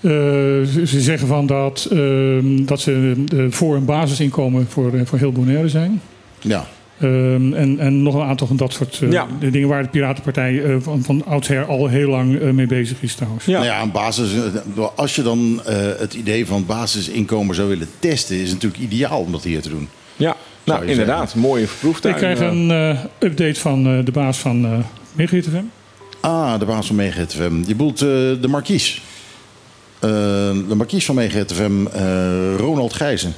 eh, 0.02 0.12
ze, 0.12 0.82
ze 0.86 1.02
zeggen 1.02 1.28
van 1.28 1.46
dat, 1.46 1.88
ehm, 1.92 2.66
dat 2.66 2.80
ze 2.80 3.14
eh, 3.36 3.46
voor 3.50 3.76
een 3.76 3.86
basisinkomen 3.86 4.68
voor, 4.70 4.94
eh, 4.94 5.02
voor 5.06 5.18
heel 5.20 5.32
Bonaire 5.32 5.70
zijn. 5.70 6.02
Ja. 6.40 6.66
Ehm, 7.00 7.54
en, 7.54 7.80
en 7.80 8.04
nog 8.04 8.16
een 8.16 8.22
aantal 8.22 8.48
van 8.48 8.56
dat 8.58 8.74
soort 8.74 9.00
eh, 9.02 9.12
Ja. 9.12 9.28
dingen 9.52 9.68
waar 9.68 9.84
de 9.84 9.90
Piratenpartij 9.90 10.64
van, 10.82 11.02
van 11.04 11.26
oudsher 11.26 11.66
al 11.66 11.88
heel 11.88 12.10
lang 12.10 12.52
mee 12.52 12.68
bezig 12.68 13.02
is 13.02 13.16
trouwens. 13.16 13.46
Ja. 13.46 13.52
Nou 13.52 13.66
ja, 13.66 13.82
een 13.82 13.92
basis, 13.92 14.30
als 14.96 15.16
je 15.16 15.22
dan 15.24 15.62
eh, 15.66 15.76
het 15.98 16.14
idee 16.14 16.46
van 16.46 16.66
basisinkomen 16.66 17.56
zou 17.56 17.70
willen 17.70 17.88
testen, 18.00 18.36
is 18.36 18.52
het 18.52 18.62
natuurlijk 18.64 18.92
ideaal 18.92 19.20
om 19.20 19.32
dat 19.32 19.44
hier 19.44 19.62
te 19.62 19.70
doen. 19.70 19.88
ja. 20.16 20.36
Nou, 20.64 20.86
inderdaad. 20.86 21.36
Mooie 21.36 21.68
proeftuin. 21.80 22.14
Ik 22.14 22.20
krijg 22.20 22.40
een 22.40 22.72
eh, 22.72 23.00
update 23.20 23.60
van 23.60 23.88
eh, 23.88 24.06
de 24.06 24.12
baas 24.12 24.38
van 24.38 24.66
eh 24.66 24.72
MegaHitFM. 25.14 25.64
Ah, 26.20 26.60
de 26.60 26.66
baas 26.66 26.88
van 26.88 26.96
MegaFM. 26.96 27.58
Je 27.58 27.66
bedoelt 27.76 28.02
eh, 28.02 28.08
de 28.08 28.48
markies. 28.48 29.02
Eh, 30.00 30.10
de 30.68 30.76
markies 30.76 31.06
van 31.06 31.16
MegaFM, 31.16 31.86
eh 31.88 32.56
Ronald 32.58 32.94
Gijzen. 32.94 33.34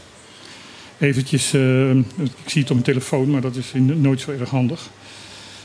Eventjes, 1.00 1.54
eh, 1.54 1.90
ik 1.96 2.04
zie 2.46 2.62
het 2.62 2.70
op 2.70 2.76
mijn 2.76 2.82
telefoon, 2.82 3.30
maar 3.30 3.42
dat 3.42 3.56
is 3.56 3.72
in- 3.74 4.02
nooit 4.02 4.22
zo 4.22 4.32
erg 4.40 4.50
handig. 4.50 4.90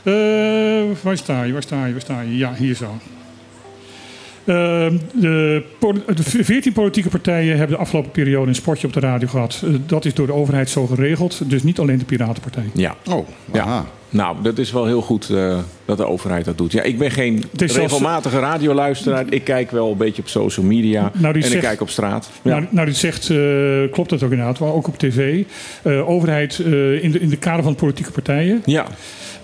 Eh, 0.03 0.13
waar 1.03 1.17
sta 1.17 1.43
je, 1.43 1.53
waar 1.53 1.63
sta 1.63 1.87
je, 1.87 1.93
waar 1.93 2.01
sta 2.01 2.21
je? 2.21 2.37
Ja, 2.37 2.55
hier 2.55 2.75
zo. 2.75 2.99
Ehm, 4.45 4.97
de, 5.15 5.63
de 6.15 6.23
14 6.45 6.73
politieke 6.73 7.09
partijen 7.09 7.57
hebben 7.57 7.77
de 7.77 7.83
afgelopen 7.83 8.11
periode 8.11 8.49
een 8.49 8.55
spotje 8.55 8.87
op 8.87 8.93
de 8.93 9.01
radio 9.01 9.29
gehad. 9.29 9.63
Eh, 9.65 9.71
dat 9.87 10.05
is 10.05 10.15
door 10.15 10.27
de 10.27 10.33
overheid 10.33 10.71
zo 10.71 10.87
geregeld. 10.87 11.51
Dus 11.51 11.63
niet 11.63 11.79
alleen 11.79 11.99
de 11.99 12.05
Piratenpartij. 12.05 12.71
Ja. 12.75 12.97
Oh, 13.11 13.29
Ja. 13.53 13.61
aha. 13.63 13.87
Nou, 14.11 14.37
dat 14.43 14.59
is 14.59 14.73
wel 14.73 14.87
heel 14.87 15.01
goed 15.03 15.31
eh, 15.31 15.59
dat 15.85 15.97
de 15.97 16.07
overheid 16.07 16.45
dat 16.45 16.59
doet. 16.59 16.73
Ja, 16.73 16.83
ik 16.83 16.99
ben 16.99 17.11
geen 17.11 17.45
zelfs- 17.57 17.75
regelmatige 17.75 18.39
radioluisteraar. 18.39 19.25
Ik 19.31 19.45
kijk 19.45 19.71
wel 19.71 19.91
een 19.91 19.97
beetje 19.97 20.23
op 20.23 20.29
social 20.29 20.67
media 20.67 21.11
Nou, 21.15 21.35
en 21.35 21.43
zegt- 21.43 21.55
ik 21.55 21.61
kijk 21.61 21.81
op 21.81 21.91
straat. 21.91 22.31
Ja. 22.43 22.51
Nou, 22.51 22.67
nou, 22.71 22.87
dit 22.87 22.97
zegt, 22.97 23.31
eh, 23.31 23.37
klopt 23.91 24.11
dat 24.11 24.23
ook 24.23 24.31
inderdaad, 24.31 24.59
maar 24.59 24.73
ook 24.73 24.89
op 24.89 24.99
tv. 24.99 25.43
Eh, 25.83 26.09
overheid 26.09 26.59
in, 26.59 27.11
de, 27.11 27.21
in 27.21 27.29
de 27.29 27.37
kader 27.37 27.63
van 27.65 27.75
politieke 27.75 28.11
partijen 28.11 28.63
ja. 28.65 28.87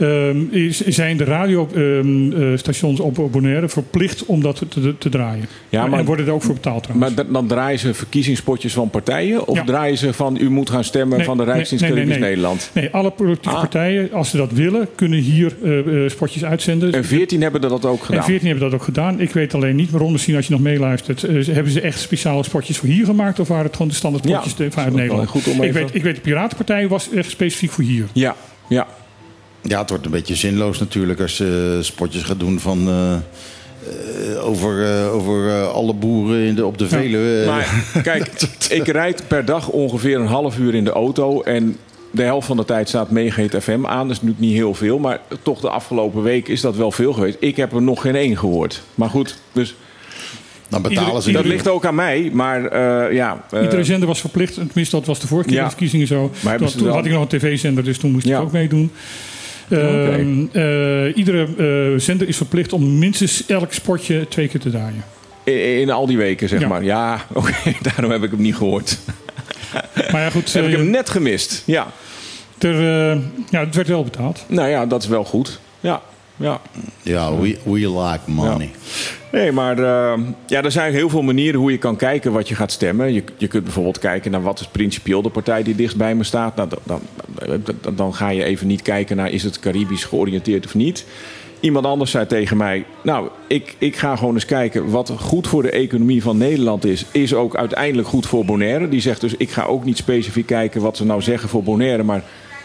Ehm, 0.02 0.40
is, 0.50 0.80
zijn 0.80 1.16
de 1.16 1.24
radiostations 1.24 3.00
op 3.00 3.28
Bonaire 3.30 3.68
verplicht 3.68 4.26
om 4.26 4.42
dat 4.42 4.62
te, 4.70 4.98
te 4.98 5.08
draaien. 5.08 5.44
Ja, 5.68 5.86
maar- 5.86 5.98
en 5.98 6.04
worden 6.04 6.26
er 6.26 6.32
ook 6.32 6.42
voor 6.42 6.54
betaald 6.54 6.82
trouwens. 6.82 7.14
Maar 7.14 7.24
da- 7.26 7.32
dan 7.32 7.46
draaien 7.46 7.78
ze 7.78 7.94
verkiezingspotjes 7.94 8.72
van 8.72 8.90
partijen? 8.90 9.46
Of 9.46 9.56
Ja. 9.56 9.64
draaien 9.64 9.98
ze 9.98 10.12
van 10.12 10.36
u 10.40 10.50
moet 10.50 10.70
gaan 10.70 10.84
stemmen 10.84 11.16
Nee, 11.16 11.26
van 11.26 11.36
de 11.36 11.44
Rijksdienst 11.44 11.84
nee, 11.88 12.04
nee. 12.04 12.18
Nederland? 12.18 12.70
Nee, 12.74 12.88
alle 12.92 13.10
politieke 13.10 13.48
Ah. 13.54 13.60
partijen, 13.60 14.12
als 14.12 14.30
ze 14.30 14.36
dat 14.36 14.52
willen, 14.52 14.88
kunnen 14.94 15.18
hier 15.18 15.56
eh, 15.64 16.04
eh, 16.04 16.10
spotjes 16.10 16.44
uitzenden. 16.44 16.92
En 16.92 17.04
14 17.04 17.42
hebben 17.42 17.60
dat 17.60 17.84
ook 17.84 17.98
En 18.00 18.04
gedaan. 18.06 18.24
14 18.24 18.48
hebben 18.48 18.70
dat 18.70 18.80
ook 18.80 18.84
gedaan. 18.84 19.20
Ik 19.20 19.30
weet 19.30 19.54
alleen 19.54 19.76
niet 19.76 19.90
waarom, 19.90 20.12
misschien 20.12 20.36
als 20.36 20.46
je 20.46 20.52
nog 20.52 20.60
meeluistert. 20.62 21.22
eh, 21.24 21.46
hebben 21.46 21.72
ze 21.72 21.80
echt 21.80 22.00
speciale 22.00 22.42
spotjes 22.42 22.76
voor 22.78 22.88
hier 22.88 23.04
gemaakt? 23.04 23.38
Of 23.40 23.48
waren 23.48 23.64
het 23.64 23.72
gewoon 23.76 23.88
de 23.90 23.94
standaard 23.96 24.24
spotjes 24.24 24.54
vanuit 24.74 24.94
Nederland? 24.94 25.28
goed 25.28 25.46
om 25.46 25.52
ik, 25.52 25.62
even- 25.62 25.74
weet, 25.74 25.94
ik 25.94 26.02
weet, 26.02 26.14
de 26.14 26.20
Piratenpartij 26.20 26.88
was 26.88 27.08
echt 27.14 27.30
specifiek 27.30 27.70
voor 27.70 27.84
hier. 27.84 28.04
Ja, 28.12 28.36
ja. 28.68 28.86
Ja, 29.62 29.80
het 29.80 29.90
wordt 29.90 30.04
een 30.04 30.10
beetje 30.10 30.34
zinloos 30.34 30.78
natuurlijk 30.78 31.20
als 31.20 31.36
je 31.36 31.78
spotjes 31.80 32.22
gaat 32.22 32.40
doen 32.40 32.60
van... 32.60 32.88
eh, 32.88 33.12
eh, 33.14 34.46
over 34.46 34.84
eh, 34.98 35.14
over 35.14 35.48
eh, 35.48 35.68
alle 35.72 35.92
boeren 35.94 36.46
in 36.46 36.54
de, 36.54 36.66
op 36.66 36.78
de 36.78 36.88
Veluwe. 36.88 37.44
Maar 37.50 37.84
kijk, 38.02 38.30
ik 38.70 38.86
rijd 38.88 39.22
per 39.28 39.44
dag 39.44 39.68
ongeveer 39.68 40.20
een 40.20 40.26
half 40.26 40.58
uur 40.58 40.74
in 40.74 40.84
de 40.84 40.90
auto. 40.92 41.42
En 41.42 41.76
de 42.10 42.22
helft 42.22 42.46
van 42.46 42.56
de 42.56 42.64
tijd 42.64 42.88
staat 42.88 43.10
Meegeet 43.10 43.56
FM 43.60 43.86
aan. 43.86 44.02
Dat 44.08 44.16
is 44.16 44.22
natuurlijk 44.22 44.40
niet 44.40 44.52
heel 44.54 44.74
veel. 44.74 44.98
Maar 44.98 45.20
toch 45.42 45.60
de 45.60 45.68
afgelopen 45.70 46.22
week 46.22 46.48
is 46.48 46.60
dat 46.60 46.76
wel 46.76 46.90
veel 46.92 47.12
geweest. 47.12 47.36
Ik 47.40 47.56
heb 47.56 47.72
er 47.72 47.82
nog 47.82 48.00
geen 48.00 48.16
één 48.16 48.38
gehoord. 48.38 48.82
Maar 48.94 49.10
goed, 49.10 49.38
dus 49.52 49.74
dan 50.68 50.82
betalen 50.82 51.06
ieder- 51.08 51.22
ze 51.22 51.32
dat 51.32 51.42
niet. 51.44 51.52
ligt 51.52 51.68
ook 51.68 51.84
aan 51.84 51.94
mij. 51.94 52.30
Maar 52.32 52.64
eh, 52.66 53.14
ja... 53.14 53.44
eh, 53.50 53.62
Iedere 53.62 53.84
zender 53.84 54.08
was 54.08 54.20
verplicht, 54.20 54.54
tenminste 54.54 54.96
dat 54.96 55.06
was 55.06 55.20
de 55.20 55.26
vorige 55.26 55.48
keer 55.48 55.56
Ja. 55.56 55.62
de 55.64 55.70
verkiezingen 55.70 56.06
zo. 56.06 56.30
hebben 56.46 56.76
Toen, 56.76 56.88
had 56.88 57.04
ik 57.06 57.12
nog 57.12 57.22
een 57.22 57.28
tv-zender, 57.38 57.84
dus 57.84 57.98
toen 57.98 58.10
moest 58.12 58.26
Ja. 58.26 58.36
ik 58.38 58.42
ook 58.44 58.52
meedoen. 58.52 58.90
Ehm, 59.68 60.46
eh, 60.52 61.16
iedere 61.16 61.46
eh, 61.92 62.00
zender 62.00 62.28
is 62.28 62.36
verplicht 62.36 62.72
om 62.72 62.98
minstens 62.98 63.46
elk 63.46 63.72
spotje 63.72 64.28
twee 64.28 64.48
keer 64.48 64.60
te 64.60 64.70
draaien. 64.70 65.04
in, 65.44 65.80
in 65.80 65.90
al 65.90 66.06
die 66.06 66.16
weken, 66.16 66.48
zeg 66.48 66.60
Ja. 66.60 66.68
maar. 66.68 66.84
Ja, 66.84 67.26
oké. 67.32 67.52
daarom 67.82 68.10
heb 68.10 68.22
ik 68.22 68.30
hem 68.30 68.40
niet 68.40 68.56
gehoord. 68.56 68.98
Maar 70.12 70.20
ja, 70.20 70.30
goed, 70.30 70.52
heb 70.52 70.64
ik 70.64 70.72
eh, 70.72 70.76
hem 70.78 70.90
net 70.90 71.10
gemist. 71.10 71.62
Ja. 71.66 71.86
er, 72.58 72.74
eh, 73.10 73.18
ja, 73.50 73.60
het 73.60 73.74
werd 73.74 73.88
wel 73.88 74.04
betaald. 74.04 74.44
Nou 74.48 74.68
ja, 74.68 74.86
dat 74.86 75.02
is 75.02 75.08
wel 75.08 75.24
goed. 75.24 75.60
Ja, 75.80 76.02
ja. 76.42 76.60
Ja, 77.02 77.36
we, 77.36 77.58
we 77.64 78.00
like 78.00 78.30
money. 78.30 78.70
Nee, 79.32 79.52
maar 79.52 79.78
eh, 79.78 80.20
ja, 80.46 80.62
er 80.62 80.72
zijn 80.72 80.92
heel 80.92 81.08
veel 81.08 81.22
manieren 81.22 81.60
hoe 81.60 81.70
je 81.70 81.78
kan 81.78 81.96
kijken 81.96 82.32
wat 82.32 82.48
je 82.48 82.54
gaat 82.54 82.72
stemmen. 82.72 83.12
Je, 83.12 83.22
je 83.36 83.46
kunt 83.46 83.64
bijvoorbeeld 83.64 83.98
kijken 83.98 84.30
naar 84.30 84.42
wat 84.42 84.60
is 84.60 84.66
principieel 84.66 85.22
de 85.22 85.28
partij 85.28 85.62
die 85.62 85.74
dichtst 85.74 85.96
bij 85.96 86.14
me 86.14 86.24
staat. 86.24 86.56
Nou, 86.56 86.68
dan, 86.68 86.78
dan, 86.84 87.00
dan, 87.80 87.94
dan 87.96 88.14
ga 88.14 88.28
je 88.28 88.44
even 88.44 88.66
niet 88.66 88.82
kijken 88.82 89.16
naar 89.16 89.30
is 89.30 89.42
het 89.42 89.58
Caribisch 89.58 90.04
georiënteerd 90.04 90.64
of 90.64 90.74
niet. 90.74 91.04
Iemand 91.60 91.86
anders 91.86 92.10
zei 92.10 92.26
tegen 92.26 92.56
mij, 92.56 92.84
nou, 93.02 93.28
ik, 93.46 93.74
ik 93.78 93.96
ga 93.96 94.16
gewoon 94.16 94.34
eens 94.34 94.44
kijken 94.44 94.90
wat 94.90 95.12
goed 95.18 95.46
voor 95.46 95.62
de 95.62 95.70
economie 95.70 96.22
van 96.22 96.36
Nederland 96.36 96.84
is. 96.84 97.04
Is 97.10 97.34
ook 97.34 97.56
uiteindelijk 97.56 98.08
goed 98.08 98.26
voor 98.26 98.44
Bonaire. 98.44 98.88
Die 98.88 99.00
zegt 99.00 99.20
dus, 99.20 99.34
ik 99.36 99.50
ga 99.50 99.64
ook 99.64 99.84
niet 99.84 99.96
specifiek 99.96 100.46
kijken 100.46 100.80
wat 100.80 100.96
ze 100.96 101.04
nou 101.04 101.22
zeggen 101.22 101.48
voor 101.48 101.62
Bonaire, 101.62 102.02
maar 102.02 102.22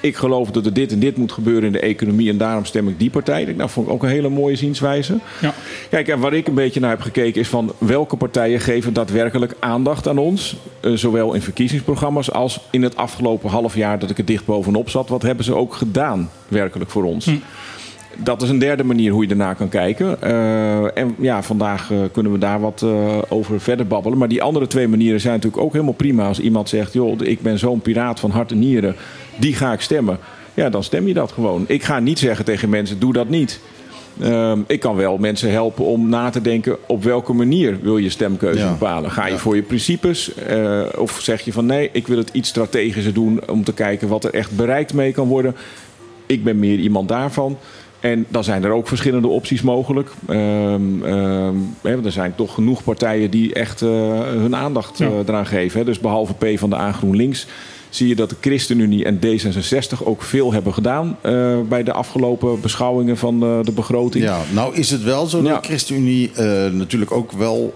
ik 0.08 0.16
geloof 0.16 0.52
dat 0.52 0.66
er 0.66 0.74
dit 0.74 0.92
en 0.92 1.00
dit 1.00 1.18
moet 1.18 1.32
gebeuren 1.32 1.64
in 1.64 1.72
de 1.72 1.80
economie 1.80 2.30
en 2.30 2.38
daarom 2.38 2.66
stem 2.66 2.88
ik 2.88 3.00
die 3.00 3.10
partij. 3.10 3.46
Denk, 3.46 3.58
Nou, 3.58 3.70
vond 3.70 3.88
ik 3.88 3.94
ook 3.94 4.04
een 4.04 4.10
hele 4.10 4.30
mooie 4.30 4.56
zienswijze. 4.56 5.18
Ja. 5.42 5.54
Kijk, 5.90 6.08
en 6.08 6.20
waar 6.20 6.34
ik 6.34 6.48
een 6.48 6.54
beetje 6.54 6.80
naar 6.80 6.90
heb 6.90 7.02
gekeken 7.02 7.42
is 7.42 7.48
van 7.48 7.74
welke 7.78 8.16
partijen 8.16 8.60
geven 8.60 8.94
daadwerkelijk 8.94 9.54
aandacht 9.60 10.08
aan 10.08 10.18
ons. 10.18 10.56
Eh, 10.80 10.92
zowel 10.92 11.34
in 11.34 11.42
verkiezingsprogramma's 11.42 12.32
als 12.32 12.60
in 12.72 12.84
het 12.84 12.96
afgelopen 12.96 13.50
half 13.50 13.76
jaar 13.76 14.00
dat 14.00 14.10
ik 14.10 14.18
er 14.18 14.26
dicht 14.26 14.46
bovenop 14.46 14.90
zat. 14.90 15.10
Wat 15.10 15.22
hebben 15.22 15.46
ze 15.46 15.56
ook 15.56 15.74
gedaan 15.74 16.30
werkelijk 16.48 16.90
voor 16.90 17.04
ons? 17.04 17.30
Dat 18.24 18.42
is 18.42 18.50
een 18.50 18.60
derde 18.60 18.84
manier 18.84 19.12
hoe 19.12 19.24
je 19.24 19.30
ernaar 19.30 19.56
kan 19.56 19.70
kijken. 19.70 20.22
Eh, 20.22 20.98
en 20.98 21.16
ja, 21.20 21.44
vandaag 21.44 21.92
eh, 21.92 21.98
kunnen 22.12 22.32
we 22.32 22.38
daar 22.38 22.60
wat 22.60 22.86
over 23.30 23.60
verder 23.62 23.88
babbelen. 23.88 24.18
Maar 24.18 24.28
die 24.28 24.42
andere 24.42 24.68
twee 24.68 24.88
manieren 24.88 25.22
zijn 25.22 25.34
natuurlijk 25.34 25.64
ook 25.64 25.72
helemaal 25.72 25.94
prima. 25.94 26.28
Als 26.28 26.40
iemand 26.40 26.70
zegt, 26.70 26.94
joh, 26.94 27.22
ik 27.22 27.42
ben 27.42 27.60
zo'n 27.60 27.82
piraat 27.82 28.20
van 28.20 28.32
hart 28.32 28.52
en 28.52 28.60
nieren, 28.60 28.96
die 29.38 29.54
ga 29.56 29.74
ik 29.74 29.82
stemmen. 29.82 30.20
Ja, 30.54 30.70
dan 30.70 30.84
stem 30.84 31.08
je 31.08 31.14
dat 31.14 31.32
gewoon. 31.32 31.64
Ik 31.68 31.84
ga 31.84 32.00
niet 32.00 32.20
zeggen 32.20 32.46
tegen 32.46 32.70
mensen, 32.70 33.00
doe 33.00 33.14
dat 33.14 33.30
niet. 33.30 33.60
Ehm, 34.22 34.60
ik 34.68 34.80
kan 34.80 34.96
wel 34.96 35.18
mensen 35.18 35.52
helpen 35.52 35.86
om 35.86 36.10
na 36.10 36.30
te 36.30 36.42
denken 36.42 36.78
op 36.88 37.04
welke 37.04 37.34
manier 37.34 37.78
wil 37.82 37.98
je 37.98 38.10
stemkeuze 38.10 38.60
Ja. 38.60 38.70
bepalen. 38.72 39.12
Ga 39.12 39.26
je 39.26 39.32
Ja. 39.34 39.38
voor 39.40 39.56
je 39.56 39.62
principes 39.62 40.34
eh, 40.34 40.82
of 40.98 41.20
zeg 41.22 41.42
je 41.42 41.54
van 41.54 41.66
nee, 41.66 41.90
ik 41.94 42.08
wil 42.08 42.18
het 42.18 42.30
iets 42.34 42.50
strategischer 42.50 43.14
doen 43.14 43.42
om 43.50 43.64
te 43.64 43.74
kijken 43.74 44.08
wat 44.08 44.24
er 44.24 44.34
echt 44.34 44.56
bereikt 44.56 44.94
mee 44.94 45.12
kan 45.12 45.28
worden. 45.28 45.56
Ik 46.26 46.44
ben 46.44 46.60
meer 46.60 46.78
iemand 46.80 47.08
daarvan. 47.10 47.58
En 48.00 48.26
dan 48.30 48.44
zijn 48.44 48.64
er 48.64 48.72
ook 48.72 48.88
verschillende 48.88 49.28
opties 49.28 49.62
mogelijk. 49.62 50.10
Ehm, 50.28 51.04
ehm, 51.06 51.56
hè, 51.82 52.04
er 52.06 52.12
zijn 52.12 52.34
toch 52.36 52.54
genoeg 52.54 52.84
partijen 52.84 53.32
die 53.32 53.54
echt 53.54 53.82
eh, 53.82 53.90
hun 54.20 54.56
aandacht 54.56 54.98
Ja. 54.98 55.06
eh, 55.08 55.12
eraan 55.28 55.46
geven. 55.46 55.80
Hè. 55.80 55.86
Dus 55.86 56.00
behalve 56.00 56.34
P 56.34 56.60
van 56.60 56.70
de 56.70 56.76
A 56.76 56.92
GroenLinks 56.92 57.48
zie 57.90 58.08
je 58.08 58.16
dat 58.16 58.30
de 58.30 58.36
ChristenUnie 58.42 59.06
en 59.06 59.20
D66 59.20 60.04
ook 60.04 60.22
veel 60.22 60.54
hebben 60.54 60.74
gedaan 60.74 61.18
eh, 61.22 61.60
bij 61.70 61.84
de 61.84 61.94
afgelopen 61.94 62.62
beschouwingen 62.62 63.18
van 63.18 63.44
eh, 63.44 63.60
de 63.64 63.72
begroting. 63.72 64.24
Ja, 64.24 64.40
nou 64.54 64.76
is 64.76 64.90
het 64.90 65.04
wel 65.04 65.26
zo 65.26 65.42
dat 65.42 65.48
Ja. 65.48 65.60
de 65.60 65.68
ChristenUnie 65.68 66.32
eh, 66.34 66.72
natuurlijk 66.72 67.12
ook 67.12 67.32
wel 67.32 67.74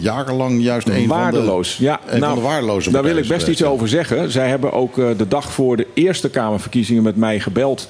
jarenlang 0.00 0.62
juist 0.62 0.88
een 0.88 1.06
waardeloos. 1.06 1.74
van 1.74 1.84
de, 1.84 1.90
ja, 1.90 2.00
een 2.06 2.20
nou, 2.20 2.34
van 2.34 2.42
de 2.42 2.48
waardeloze 2.48 2.90
Daar 2.90 3.02
wil 3.02 3.16
ik 3.16 3.28
best 3.28 3.48
iets 3.48 3.64
over 3.64 3.88
zeggen. 3.88 4.30
Zij 4.30 4.48
hebben 4.48 4.72
ook 4.72 4.94
de 4.94 5.28
dag 5.28 5.52
voor 5.52 5.76
de 5.76 5.86
Eerste 5.94 6.30
Kamerverkiezingen 6.30 7.02
met 7.02 7.16
mij 7.16 7.40
gebeld. 7.40 7.88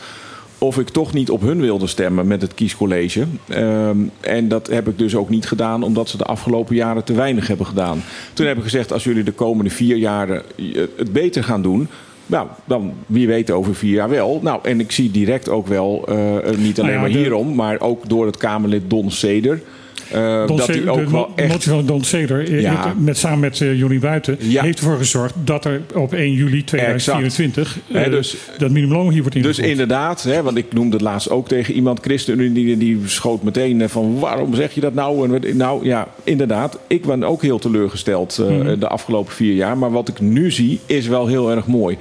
Of 0.58 0.78
ik 0.78 0.88
toch 0.88 1.12
niet 1.12 1.30
op 1.30 1.40
hun 1.40 1.60
wilde 1.60 1.86
stemmen 1.86 2.26
met 2.26 2.42
het 2.42 2.54
kiescollege. 2.54 3.24
Ehm, 3.48 3.96
en 4.20 4.48
dat 4.48 4.66
heb 4.66 4.88
ik 4.88 4.98
dus 4.98 5.16
ook 5.16 5.28
niet 5.28 5.46
gedaan, 5.46 5.82
omdat 5.82 6.08
ze 6.08 6.16
de 6.16 6.24
afgelopen 6.24 6.74
jaren 6.74 7.04
te 7.04 7.12
weinig 7.12 7.46
hebben 7.46 7.66
gedaan. 7.66 8.02
Toen 8.32 8.46
heb 8.46 8.56
ik 8.56 8.62
gezegd: 8.62 8.92
als 8.92 9.04
jullie 9.04 9.22
de 9.22 9.32
komende 9.32 9.70
vier 9.70 9.96
jaren 9.96 10.42
eh, 10.56 10.82
het 10.96 11.12
beter 11.12 11.44
gaan 11.44 11.62
doen. 11.62 11.88
Nou, 12.26 12.48
dan 12.64 12.92
wie 13.06 13.26
weet 13.26 13.50
over 13.50 13.74
vier 13.74 13.92
jaar 13.92 14.08
wel. 14.08 14.40
Nou, 14.42 14.60
en 14.62 14.80
ik 14.80 14.92
zie 14.92 15.10
direct 15.10 15.48
ook 15.48 15.66
wel, 15.66 16.04
eh, 16.08 16.56
niet 16.56 16.80
alleen 16.80 16.92
ja, 16.92 17.00
maar 17.00 17.08
hierom, 17.08 17.54
maar 17.54 17.80
ook 17.80 18.08
door 18.08 18.26
het 18.26 18.36
Kamerlid 18.36 18.90
Don 18.90 19.10
Seder. 19.10 19.62
Eh, 20.10 20.46
dat 20.46 20.60
Ceder- 20.64 20.82
hij 20.82 20.88
ook 20.92 21.04
de 21.04 21.10
wel 21.10 21.32
echt 21.34 21.48
motie 21.52 21.70
van 21.70 21.86
Don 21.86 22.04
Ceder, 22.04 22.48
eh, 22.48 22.60
Ja. 22.60 22.82
heeft 22.84 22.98
met, 22.98 23.16
samen 23.18 23.38
met 23.38 23.60
uh, 23.60 23.78
Johnny 23.78 23.98
Buiten, 23.98 24.36
Ja. 24.40 24.62
heeft 24.62 24.78
ervoor 24.78 24.96
gezorgd 24.96 25.34
dat 25.44 25.64
er 25.64 25.80
op 25.94 26.12
1 26.12 26.32
juli 26.32 26.64
2024 26.64 27.78
Hè, 27.92 28.00
eh, 28.02 28.10
dus- 28.10 28.36
dat 28.58 28.70
minimumloon 28.70 29.10
hier 29.10 29.20
wordt 29.22 29.34
Dus 29.34 29.42
ingevoerd. 29.44 29.68
inderdaad, 29.70 30.22
hè, 30.22 30.42
want 30.42 30.56
ik 30.56 30.72
noemde 30.72 30.92
het 30.92 31.04
laatst 31.04 31.30
ook 31.30 31.48
tegen 31.48 31.74
iemand, 31.74 32.00
ChristenUnie, 32.00 32.52
die, 32.64 32.76
die 32.76 33.00
schoot 33.04 33.42
meteen 33.42 33.88
van 33.88 34.18
waarom 34.18 34.54
zeg 34.54 34.72
je 34.72 34.80
dat 34.80 34.94
nou? 34.94 35.34
En 35.42 35.56
nou 35.56 35.84
ja, 35.84 36.08
inderdaad, 36.24 36.78
ik 36.86 37.04
ben 37.06 37.24
ook 37.24 37.42
heel 37.42 37.58
teleurgesteld 37.58 38.38
eh, 38.38 38.66
de 38.78 38.88
afgelopen 38.88 39.32
vier 39.32 39.54
jaar. 39.54 39.78
Maar 39.78 39.90
wat 39.90 40.08
ik 40.08 40.20
nu 40.20 40.50
zie 40.50 40.80
is 40.86 41.06
wel 41.06 41.26
heel 41.26 41.50
erg 41.50 41.66
mooi. 41.66 41.96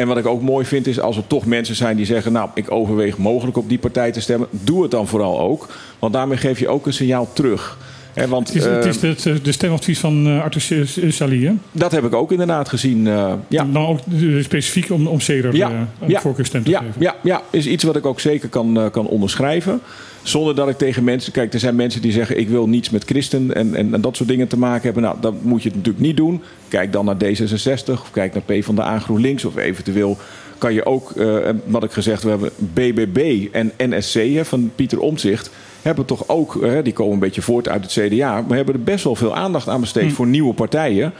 En 0.00 0.06
wat 0.06 0.18
ik 0.18 0.26
ook 0.26 0.42
mooi 0.42 0.66
vind 0.66 0.86
is 0.86 1.00
als 1.00 1.16
er 1.16 1.26
toch 1.26 1.46
mensen 1.46 1.74
zijn 1.74 1.96
die 1.96 2.06
zeggen, 2.06 2.32
nou 2.32 2.48
ik 2.54 2.70
overweeg 2.70 3.18
mogelijk 3.18 3.56
op 3.56 3.68
die 3.68 3.78
partij 3.78 4.12
te 4.12 4.20
stemmen. 4.20 4.48
Doe 4.50 4.82
het 4.82 4.90
dan 4.90 5.06
vooral 5.06 5.40
ook, 5.40 5.68
want 5.98 6.12
daarmee 6.12 6.38
geef 6.38 6.58
je 6.58 6.68
ook 6.68 6.86
een 6.86 6.92
signaal 6.92 7.28
terug. 7.32 7.78
Hè, 8.14 8.28
want, 8.28 8.48
het 8.48 8.56
is, 8.56 8.64
het 8.64 9.02
eh, 9.02 9.10
is 9.10 9.22
de, 9.22 9.42
de 9.42 9.52
stemadvies 9.52 9.98
van 9.98 10.26
eh, 10.26 10.42
Arthur 10.42 10.86
Sali, 11.08 11.46
hè? 11.46 11.52
dat 11.72 11.92
heb 11.92 12.04
ik 12.04 12.14
ook 12.14 12.30
inderdaad 12.32 12.68
gezien. 12.68 13.06
eh, 13.06 13.32
ja. 13.48 13.66
Dan 13.72 13.86
ook 13.86 13.98
eh, 14.12 14.42
specifiek 14.42 14.90
om, 14.90 15.06
om 15.06 15.20
Ceder 15.20 15.56
Ja, 15.56 15.70
eh, 15.70 15.80
een 16.00 16.10
ja, 16.10 16.20
voorkeurstem 16.20 16.64
te 16.64 16.70
ja, 16.70 16.78
geven. 16.80 17.02
Ja, 17.02 17.16
ja, 17.22 17.42
is 17.50 17.66
iets 17.66 17.84
wat 17.84 17.96
ik 17.96 18.06
ook 18.06 18.20
zeker 18.20 18.48
kan, 18.48 18.80
eh, 18.80 18.90
kan 18.90 19.06
onderschrijven. 19.06 19.80
Zonder 20.22 20.54
dat 20.54 20.68
ik 20.68 20.78
tegen 20.78 21.04
mensen. 21.04 21.32
Kijk, 21.32 21.52
er 21.52 21.58
zijn 21.58 21.76
mensen 21.76 22.02
die 22.02 22.12
zeggen: 22.12 22.38
ik 22.38 22.48
wil 22.48 22.68
niets 22.68 22.90
met 22.90 23.04
christen 23.04 23.54
en, 23.54 23.74
en, 23.74 23.94
en 23.94 24.00
dat 24.00 24.16
soort 24.16 24.28
dingen 24.28 24.48
te 24.48 24.58
maken 24.58 24.82
hebben. 24.82 25.02
Nou, 25.02 25.16
dat 25.20 25.34
moet 25.42 25.62
je 25.62 25.68
het 25.68 25.76
natuurlijk 25.76 26.04
niet 26.04 26.16
doen. 26.16 26.42
Kijk 26.68 26.92
dan 26.92 27.04
naar 27.04 27.16
D66 27.24 27.90
of 27.90 28.10
kijk 28.10 28.34
naar 28.34 28.58
P 28.58 28.64
van 28.64 28.74
de 28.74 28.82
A 28.82 28.98
GroenLinks. 28.98 29.44
Of 29.44 29.56
eventueel 29.56 30.18
kan 30.58 30.74
je 30.74 30.86
ook, 30.86 31.10
eh, 31.10 31.48
wat 31.64 31.84
ik 31.84 31.92
gezegd, 31.92 32.22
we 32.22 32.28
hebben 32.28 32.50
BBB 32.56 33.46
en 33.52 33.72
NSC 33.76 34.14
hè, 34.14 34.44
van 34.44 34.70
Pieter 34.74 35.00
Omtzigt. 35.00 35.50
Hebben 35.82 36.04
toch 36.04 36.28
ook, 36.28 36.62
eh, 36.62 36.72
die 36.82 36.92
komen 36.92 37.12
een 37.12 37.18
beetje 37.18 37.42
voort 37.42 37.68
uit 37.68 37.82
het 37.82 37.92
CDA, 37.92 38.44
maar 38.48 38.56
hebben 38.56 38.74
er 38.74 38.82
best 38.82 39.04
wel 39.04 39.14
veel 39.14 39.36
aandacht 39.36 39.68
aan 39.68 39.80
besteed 39.80 40.12
voor 40.12 40.26
nieuwe 40.26 40.54
partijen. 40.54 41.12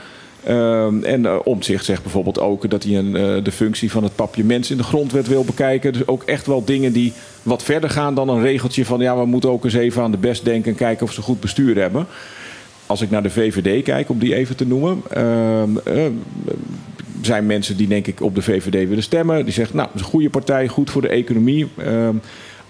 Ehm, 0.43 1.03
en 1.03 1.23
uh, 1.23 1.35
Omtzigt 1.43 1.85
zegt 1.85 2.03
bijvoorbeeld 2.03 2.39
ook 2.39 2.69
dat 2.69 2.83
hij 2.83 2.97
een, 2.97 3.15
uh, 3.15 3.43
de 3.43 3.51
functie 3.51 3.91
van 3.91 4.03
het 4.03 4.15
papiaments 4.15 4.71
in 4.71 4.77
de 4.77 4.83
grondwet 4.83 5.27
wil 5.27 5.43
bekijken. 5.43 5.93
Dus 5.93 6.07
ook 6.07 6.23
echt 6.23 6.47
wel 6.47 6.65
dingen 6.65 6.93
die 6.93 7.13
wat 7.43 7.63
verder 7.63 7.89
gaan 7.89 8.15
dan 8.15 8.29
een 8.29 8.41
regeltje 8.41 8.85
van 8.85 8.99
ja, 8.99 9.17
we 9.17 9.25
moeten 9.25 9.49
ook 9.49 9.63
eens 9.63 9.73
even 9.73 10.03
aan 10.03 10.11
de 10.11 10.17
best 10.17 10.45
denken 10.45 10.71
en 10.71 10.77
kijken 10.77 11.05
of 11.05 11.13
ze 11.13 11.21
goed 11.21 11.39
bestuur 11.39 11.75
hebben. 11.75 12.07
Als 12.85 13.01
ik 13.01 13.09
naar 13.09 13.23
de 13.23 13.29
VVD 13.29 13.83
kijk, 13.83 14.09
om 14.09 14.19
die 14.19 14.35
even 14.35 14.55
te 14.55 14.67
noemen. 14.67 15.01
Uh, 15.17 16.05
zijn 17.21 17.45
mensen 17.45 17.77
die 17.77 17.87
denk 17.87 18.07
ik 18.07 18.21
op 18.21 18.35
de 18.35 18.41
VVD 18.41 18.87
willen 18.87 19.03
stemmen. 19.03 19.43
Die 19.43 19.53
zeggen, 19.53 19.75
nou, 19.75 19.87
het 19.87 19.99
is 19.99 20.05
een 20.05 20.11
goede 20.11 20.29
partij, 20.29 20.67
goed 20.67 20.89
voor 20.89 21.01
de 21.01 21.09
economie. 21.09 21.67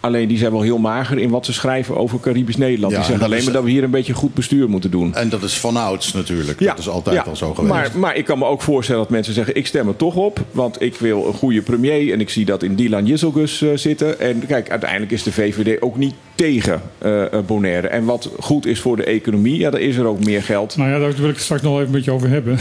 Alleen 0.01 0.27
die 0.27 0.37
zijn 0.37 0.51
wel 0.51 0.61
heel 0.61 0.77
mager 0.77 1.17
in 1.17 1.29
wat 1.29 1.45
ze 1.45 1.53
schrijven 1.53 1.97
over 1.97 2.19
Caribisch 2.19 2.57
Nederland. 2.57 2.91
Ja, 2.91 2.97
die 2.97 3.07
zeggen 3.07 3.25
alleen 3.25 3.37
is- 3.37 3.43
maar 3.43 3.53
dat 3.53 3.63
we 3.63 3.69
hier 3.69 3.83
een 3.83 3.91
beetje 3.91 4.13
goed 4.13 4.33
bestuur 4.33 4.69
moeten 4.69 4.91
doen. 4.91 5.15
En 5.15 5.29
dat 5.29 5.43
is 5.43 5.57
vanouds 5.57 6.13
natuurlijk. 6.13 6.59
Dat 6.65 6.79
is 6.79 6.89
altijd 6.89 7.15
ja. 7.15 7.21
al 7.21 7.35
zo 7.35 7.53
geweest. 7.53 7.73
Maar, 7.73 7.91
maar 7.95 8.15
ik 8.15 8.25
kan 8.25 8.37
me 8.39 8.45
ook 8.45 8.61
voorstellen 8.61 9.01
dat 9.01 9.09
mensen 9.09 9.33
zeggen: 9.33 9.55
ik 9.55 9.67
stem 9.67 9.87
er 9.87 9.95
toch 9.95 10.15
op, 10.15 10.39
want 10.51 10.81
ik 10.81 10.95
wil 10.95 11.27
een 11.27 11.33
goede 11.33 11.61
premier. 11.61 12.13
En 12.13 12.19
ik 12.19 12.29
zie 12.29 12.45
dat 12.45 12.63
in 12.63 12.75
Dylan 12.75 13.05
Jisselgus 13.05 13.61
eh, 13.61 13.69
zitten. 13.75 14.19
En 14.19 14.45
kijk, 14.47 14.69
uiteindelijk 14.69 15.11
is 15.11 15.23
de 15.23 15.31
VVD 15.31 15.81
ook 15.81 15.97
niet 15.97 16.13
tegen 16.41 16.81
eh, 16.97 17.33
eh, 17.33 17.45
Bonaire. 17.45 17.87
En 17.87 18.05
wat 18.05 18.29
goed 18.39 18.65
is 18.65 18.79
voor 18.79 18.95
de 18.95 19.03
economie, 19.03 19.57
ja, 19.59 19.69
daar 19.69 19.81
is 19.81 19.95
er 19.97 20.05
ook 20.05 20.25
meer 20.25 20.43
geld. 20.43 20.77
Nou 20.77 20.89
ja, 20.89 20.99
daar 20.99 21.13
wil 21.15 21.27
ik 21.29 21.33
het 21.35 21.43
straks 21.43 21.61
nog 21.61 21.79
even 21.79 21.91
met 21.91 22.03
je 22.03 22.11
over 22.11 22.29
hebben. 22.29 22.57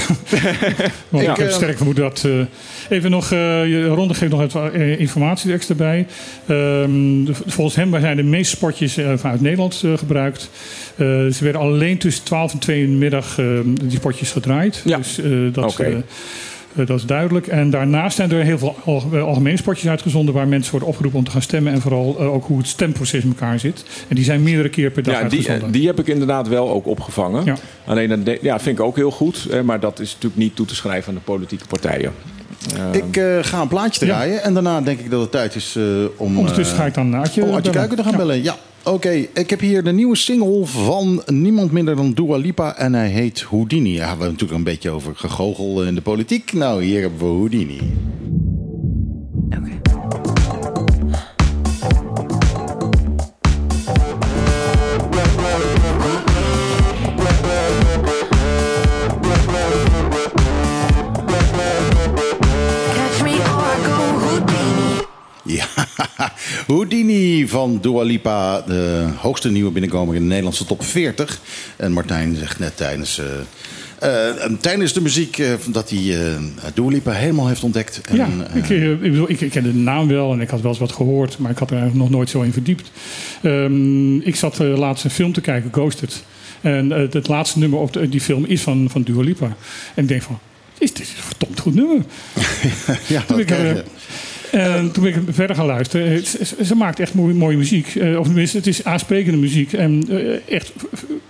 Want 1.09 1.25
Ik, 1.25 1.31
ik 1.31 1.37
heb 1.37 1.47
eh, 1.49 1.53
sterk 1.55 1.77
vermoeden 1.77 2.05
dat... 2.05 2.29
even 2.89 3.11
nog, 3.11 3.31
je- 3.31 3.87
Ronde 3.87 4.15
geeft 4.15 4.33
nog 4.33 4.43
even 4.43 4.73
eh, 4.75 5.01
informatie 5.01 5.53
extra 5.53 5.75
bij. 5.75 6.07
Ehm, 6.47 7.25
de- 7.25 7.35
volgens 7.47 7.77
hem 7.77 8.01
zijn 8.01 8.17
de 8.17 8.23
meeste 8.23 8.57
spotjes 8.57 8.97
eh, 8.97 9.13
vanuit 9.17 9.41
Nederland 9.41 9.85
gebruikt. 9.97 10.51
Ze 10.97 11.37
werden 11.41 11.61
alleen 11.61 11.99
tussen 11.99 12.25
12 12.25 12.53
en 12.53 12.59
2 12.59 12.83
in 12.83 12.91
de 12.91 12.97
middag 12.97 13.39
eh, 13.39 13.47
die 13.83 13.91
spotjes 13.99 14.31
gedraaid. 14.31 14.83
Ja. 14.85 14.97
Dus 14.97 15.21
dat. 15.53 15.77
Eh, 16.77 16.87
dat 16.87 16.99
is 16.99 17.07
duidelijk. 17.07 17.47
En 17.47 17.71
daarnaast 17.71 18.17
zijn 18.17 18.31
er 18.33 18.45
heel 18.45 18.59
veel 18.59 18.77
eh, 19.13 19.23
algemene 19.23 19.57
spotjes 19.57 19.89
uitgezonden... 19.89 20.35
waar 20.35 20.49
mensen 20.49 20.71
worden 20.71 20.89
opgeroepen 20.89 21.19
om 21.19 21.25
te 21.25 21.31
gaan 21.31 21.43
stemmen... 21.43 21.73
en 21.73 21.81
vooral 21.81 22.17
eh, 22.19 22.33
ook 22.33 22.47
hoe 22.47 22.59
het 22.59 22.67
stemproces 22.67 23.23
in 23.23 23.29
elkaar 23.29 23.59
zit. 23.59 23.85
En 24.09 24.15
die 24.17 24.25
zijn 24.25 24.43
meerdere 24.43 24.69
keer 24.69 24.91
per 24.91 25.03
dag 25.03 25.15
Ja, 25.15 25.29
die, 25.29 25.39
uitgezonden. 25.39 25.71
die 25.73 25.87
heb 25.87 25.99
ik 25.99 26.07
inderdaad 26.07 26.49
wel 26.49 26.71
ook 26.71 26.87
opgevangen. 26.87 27.45
Ja. 27.45 27.57
Alleen 27.87 28.25
denk- 28.25 28.43
ja, 28.43 28.61
vind 28.61 28.79
ik 28.79 28.85
ook 28.85 28.97
heel 28.97 29.11
goed. 29.11 29.63
Maar 29.65 29.81
dat 29.81 30.01
is 30.01 30.13
natuurlijk 30.13 30.41
niet 30.43 30.57
toe 30.57 30.67
te 30.67 30.75
schrijven 30.75 31.09
aan 31.09 31.15
de 31.15 31.21
politieke 31.25 31.67
partijen. 31.67 32.13
Ik 32.93 33.17
eh, 33.17 33.39
ga 33.41 33.61
een 33.61 33.69
plaatje 33.69 34.07
Ja. 34.07 34.13
draaien. 34.13 34.43
En 34.43 34.55
daarna 34.55 34.81
denk 34.81 34.99
ik 35.01 35.11
dat 35.11 35.21
het 35.21 35.31
tijd 35.31 35.55
is 35.55 35.75
eh, 35.77 35.85
om... 36.17 36.39
Ondertussen 36.39 36.77
eh, 36.77 36.81
ga 36.83 36.87
ik 36.87 36.95
dan 36.95 37.15
Adje 37.15 37.45
bellen. 37.45 37.63
Kuiken 37.73 37.97
te 37.97 38.03
gaan 38.03 38.13
Ja. 38.13 38.19
bellen. 38.19 38.43
Ja, 38.43 38.57
oké. 38.85 39.11
Ik 39.35 39.51
heb 39.51 39.61
hier 39.61 39.85
de 39.85 39.93
nieuwe 39.93 40.17
single 40.17 40.67
van 40.67 41.23
niemand 41.27 41.73
minder 41.73 41.97
dan 41.97 42.13
Dua 42.13 42.37
Lipa. 42.37 42.77
En 42.77 42.95
hij 42.95 43.09
heet 43.09 43.41
Houdini. 43.41 43.93
Ja, 43.93 44.03
we 44.03 44.09
hebben 44.09 44.27
natuurlijk 44.27 44.59
een 44.59 44.65
beetje 44.65 44.91
over 44.91 45.13
gegogel 45.17 45.85
in 45.85 45.95
de 45.95 46.01
politiek. 46.01 46.53
Nou, 46.53 46.83
hier 46.83 47.01
hebben 47.01 47.19
we 47.19 47.25
Houdini. 47.25 47.79
Houdini 66.67 67.49
van 67.49 67.79
Dua 67.81 68.03
Lipa. 68.03 68.61
De 68.61 69.07
hoogste 69.17 69.51
nieuwe 69.51 69.71
binnenkomer 69.71 70.15
in 70.15 70.21
de 70.23 70.27
Nederlandse 70.29 70.65
top 70.65 70.85
40. 70.85 71.41
En 71.77 71.93
Martijn 71.93 72.37
zegt 72.37 72.59
net 72.59 72.77
tijdens... 72.77 73.19
eh, 73.19 74.29
eh, 74.29 74.53
tijdens 74.61 74.93
de 74.93 75.01
muziek 75.01 75.39
eh, 75.39 75.53
dat 75.67 75.91
hij 75.91 75.99
eh 75.99 76.37
Dua 76.75 76.89
Lipa 76.89 77.11
helemaal 77.13 77.49
heeft 77.49 77.63
ontdekt. 77.63 78.01
En, 78.09 78.17
Ja, 78.17 78.29
ik, 78.55 78.69
ik, 78.69 79.01
bedoel, 79.01 79.31
ik, 79.31 79.41
ik 79.41 79.51
ken 79.51 79.63
de 79.63 79.75
naam 79.75 80.09
wel 80.09 80.33
en 80.33 80.41
ik 80.41 80.49
had 80.49 80.61
wel 80.61 80.71
eens 80.71 80.81
wat 80.81 80.93
gehoord, 80.93 81.39
maar 81.39 81.51
ik 81.51 81.59
had 81.59 81.71
er 81.71 81.77
eigenlijk 81.77 82.05
nog 82.09 82.17
nooit 82.19 82.31
zo 82.31 82.41
in 82.41 82.53
verdiept. 82.53 82.91
Ehm, 83.43 84.17
ik 84.21 84.37
zat 84.37 84.59
laatst 84.59 85.05
een 85.05 85.11
film 85.11 85.33
te 85.33 85.41
kijken, 85.41 85.71
Ghosted. 85.73 86.23
En 86.61 86.91
het 86.91 87.29
laatste 87.29 87.59
nummer 87.59 87.79
op 87.79 87.93
de- 87.93 88.09
die 88.09 88.21
film 88.21 88.45
is 88.45 88.61
van, 88.61 88.89
van 88.91 89.03
Dua 89.03 89.23
Lipa. 89.23 89.47
En 89.95 90.03
ik 90.03 90.09
denk 90.09 90.23
van, 90.23 90.39
is 90.79 90.93
dit 90.93 91.01
is 91.03 91.09
een 91.09 91.23
verdomd 91.23 91.61
goed 91.61 91.75
nummer. 91.75 92.03
ja, 93.07 93.23
dat 93.27 93.39
ik. 93.39 93.49
En 94.51 94.91
toen 94.93 95.03
ben 95.03 95.15
ik 95.15 95.19
verder 95.31 95.57
gaan 95.57 95.67
luisteren. 95.67 96.27
Ze, 96.65 96.75
maakt 96.75 97.01
echt 97.01 97.15
mooie, 97.15 97.35
mooie 97.35 97.57
muziek. 97.57 97.95
Eh, 97.95 98.19
of 98.19 98.27
tenminste, 98.27 98.57
het 98.57 98.67
is 98.67 98.85
aansprekende 98.85 99.39
muziek. 99.39 99.73
En 99.73 100.05
eh, 100.09 100.55
echt 100.55 100.73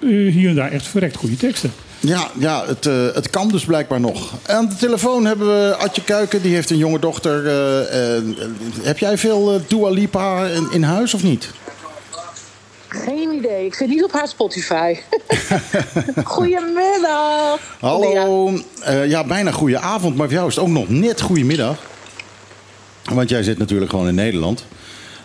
eh, 0.00 0.09
hier 0.09 0.48
en 0.48 0.54
daar 0.54 0.72
echt 0.72 0.87
verrekt 0.87 1.16
goede 1.16 1.37
teksten. 1.37 1.72
Ja, 2.00 2.30
ja 2.38 2.64
het, 2.66 2.87
eh, 2.87 3.14
het 3.14 3.30
kan 3.30 3.48
dus 3.48 3.64
blijkbaar 3.64 4.00
nog. 4.00 4.35
Aan 4.46 4.68
de 4.68 4.76
telefoon 4.76 5.24
hebben 5.24 5.46
we 5.46 5.76
Adje 5.76 6.04
Kuiken, 6.04 6.42
die 6.42 6.54
heeft 6.54 6.70
een 6.70 6.78
jonge 6.78 6.98
dochter. 6.98 7.44
Heb 8.83 8.98
jij 8.98 9.18
veel 9.18 9.61
Dua 9.68 9.90
Lipa 9.90 10.46
in, 10.46 10.68
in 10.72 10.83
huis 10.83 11.14
of 11.14 11.22
niet? 11.22 11.50
Geen 12.90 13.33
idee. 13.33 13.66
Ik 13.66 13.74
zit 13.74 13.88
niet 13.88 14.04
op 14.04 14.12
haar 14.12 14.28
Spotify. 14.28 14.96
Goedemiddag. 16.24 17.59
Hallo. 17.80 18.52
Eh, 18.83 19.06
ja, 19.06 19.24
bijna 19.24 19.50
goede 19.50 19.78
avond, 19.78 20.16
maar 20.16 20.26
voor 20.26 20.37
jou 20.37 20.48
is 20.48 20.54
het 20.54 20.64
ook 20.64 20.70
nog 20.70 20.88
net 20.88 21.20
goedemiddag. 21.20 21.78
Want 23.04 23.28
jij 23.28 23.42
zit 23.42 23.58
natuurlijk 23.58 23.90
gewoon 23.90 24.08
in 24.08 24.14
Nederland. 24.14 24.64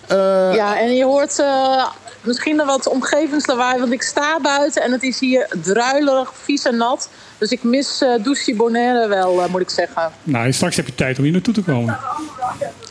Eh, 0.08 0.18
Ja, 0.54 0.80
en 0.80 0.96
je 0.96 1.04
hoort 1.04 1.40
eh, 1.40 1.86
misschien 2.22 2.56
nog 2.56 2.66
wat 2.68 2.88
omgevingslawaai, 2.88 3.80
want 3.80 3.92
ik 3.92 4.02
sta 4.02 4.40
buiten 4.42 4.84
en 4.84 4.92
het 4.92 5.04
is 5.04 5.20
hier 5.20 5.48
druilerig, 5.64 6.32
vies 6.44 6.64
en 6.66 6.78
nat. 6.78 7.10
Dus 7.38 7.50
ik 7.52 7.64
mis 7.64 8.02
eh 8.02 8.24
Douchy 8.24 8.56
Bonaire 8.56 9.08
wel, 9.08 9.48
moet 9.50 9.62
ik 9.62 9.70
zeggen. 9.70 10.12
Nou, 10.24 10.52
straks 10.52 10.76
heb 10.76 10.86
je 10.86 10.96
tijd 10.96 11.18
om 11.18 11.24
hier 11.24 11.34
naartoe 11.34 11.54
te 11.54 11.62
komen. 11.62 11.98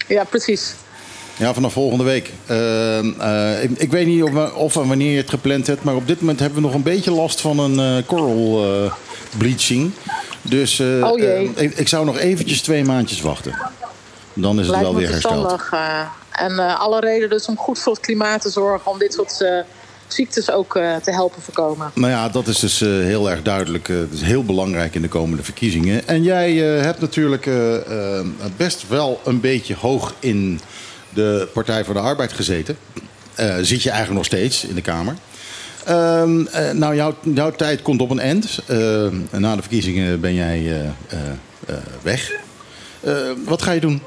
Ja, 0.09 0.25
precies. 0.25 0.75
Ja, 1.37 1.55
vanaf 1.55 1.73
volgende 1.73 2.05
week. 2.05 2.27
Ik, 3.63 3.79
ik 3.79 3.91
weet 3.91 4.07
niet 4.07 4.23
of, 4.23 4.53
of 4.55 4.77
en 4.77 4.89
wanneer 4.89 5.11
je 5.11 5.17
het 5.17 5.31
gepland 5.31 5.67
hebt, 5.67 5.85
maar 5.85 5.95
op 5.95 6.07
dit 6.07 6.21
moment 6.21 6.39
hebben 6.41 6.59
we 6.61 6.67
nog 6.67 6.75
een 6.75 6.83
beetje 6.83 7.11
last 7.11 7.41
van 7.41 7.59
een 7.59 7.79
eh 7.99 8.07
coral 8.07 8.65
eh, 8.85 8.93
bleaching. 9.39 9.91
Dus 10.43 10.79
eh, 10.79 11.11
Oh 11.11 11.19
jee. 11.19 11.53
ik, 11.55 11.75
ik 11.79 11.89
zou 11.89 12.05
nog 12.05 12.19
eventjes 12.19 12.61
twee 12.63 12.85
maandjes 12.85 13.21
wachten. 13.21 13.55
Dan 14.35 14.61
is 14.61 14.67
het 14.67 14.81
wel 14.81 14.95
weer 14.95 15.11
hersteld. 15.11 15.61
eh. 15.71 16.01
en 16.31 16.59
eh, 16.59 16.81
alle 16.81 17.01
reden 17.01 17.31
dus 17.31 17.47
om 17.47 17.57
goed 17.57 17.79
voor 17.79 17.93
het 17.93 18.03
klimaat 18.03 18.41
te 18.41 18.51
zorgen, 18.51 18.91
om 18.91 18.99
dit 18.99 19.13
soort 19.13 19.41
eh, 19.41 19.59
ziektes 20.07 20.51
ook 20.51 20.73
te 21.03 21.11
helpen 21.11 21.43
voorkomen. 21.43 21.91
Nou 21.95 22.13
ja, 22.13 22.29
dat 22.29 22.47
is 22.47 22.59
dus 22.59 22.81
heel 22.81 23.31
erg 23.31 23.43
duidelijk. 23.43 23.87
Het 23.89 24.13
is 24.13 24.23
heel 24.23 24.45
belangrijk 24.45 24.95
in 24.95 25.03
de 25.03 25.09
komende 25.09 25.43
verkiezingen. 25.43 26.09
En 26.09 26.23
jij 26.23 26.55
hebt 26.57 27.01
natuurlijk 27.01 27.51
best 28.57 28.89
wel 28.89 29.21
een 29.25 29.41
beetje 29.41 29.75
hoog 29.81 30.15
in 30.19 30.61
de 31.11 31.49
Partij 31.53 31.85
voor 31.85 31.95
de 31.95 32.01
Arbeid 32.01 32.33
gezeten. 32.33 32.77
Zit 33.61 33.83
je 33.83 33.91
eigenlijk 33.91 34.19
nog 34.19 34.25
steeds 34.25 34.65
in 34.65 34.75
de 34.75 34.81
Kamer. 34.81 35.15
Ehm, 35.85 36.47
eh, 36.47 36.71
nou, 36.71 36.95
jouw, 36.95 37.15
jouw 37.35 37.51
tijd 37.51 37.83
komt 37.83 38.01
op 38.01 38.11
een 38.11 38.19
eind. 38.19 38.59
Na 39.31 39.57
de 39.57 39.61
verkiezingen 39.61 40.21
ben 40.21 40.35
jij 40.35 40.93
weg. 42.03 42.33
Wat 43.45 43.63
ga 43.63 43.73
je 43.73 43.81
doen? 43.81 44.03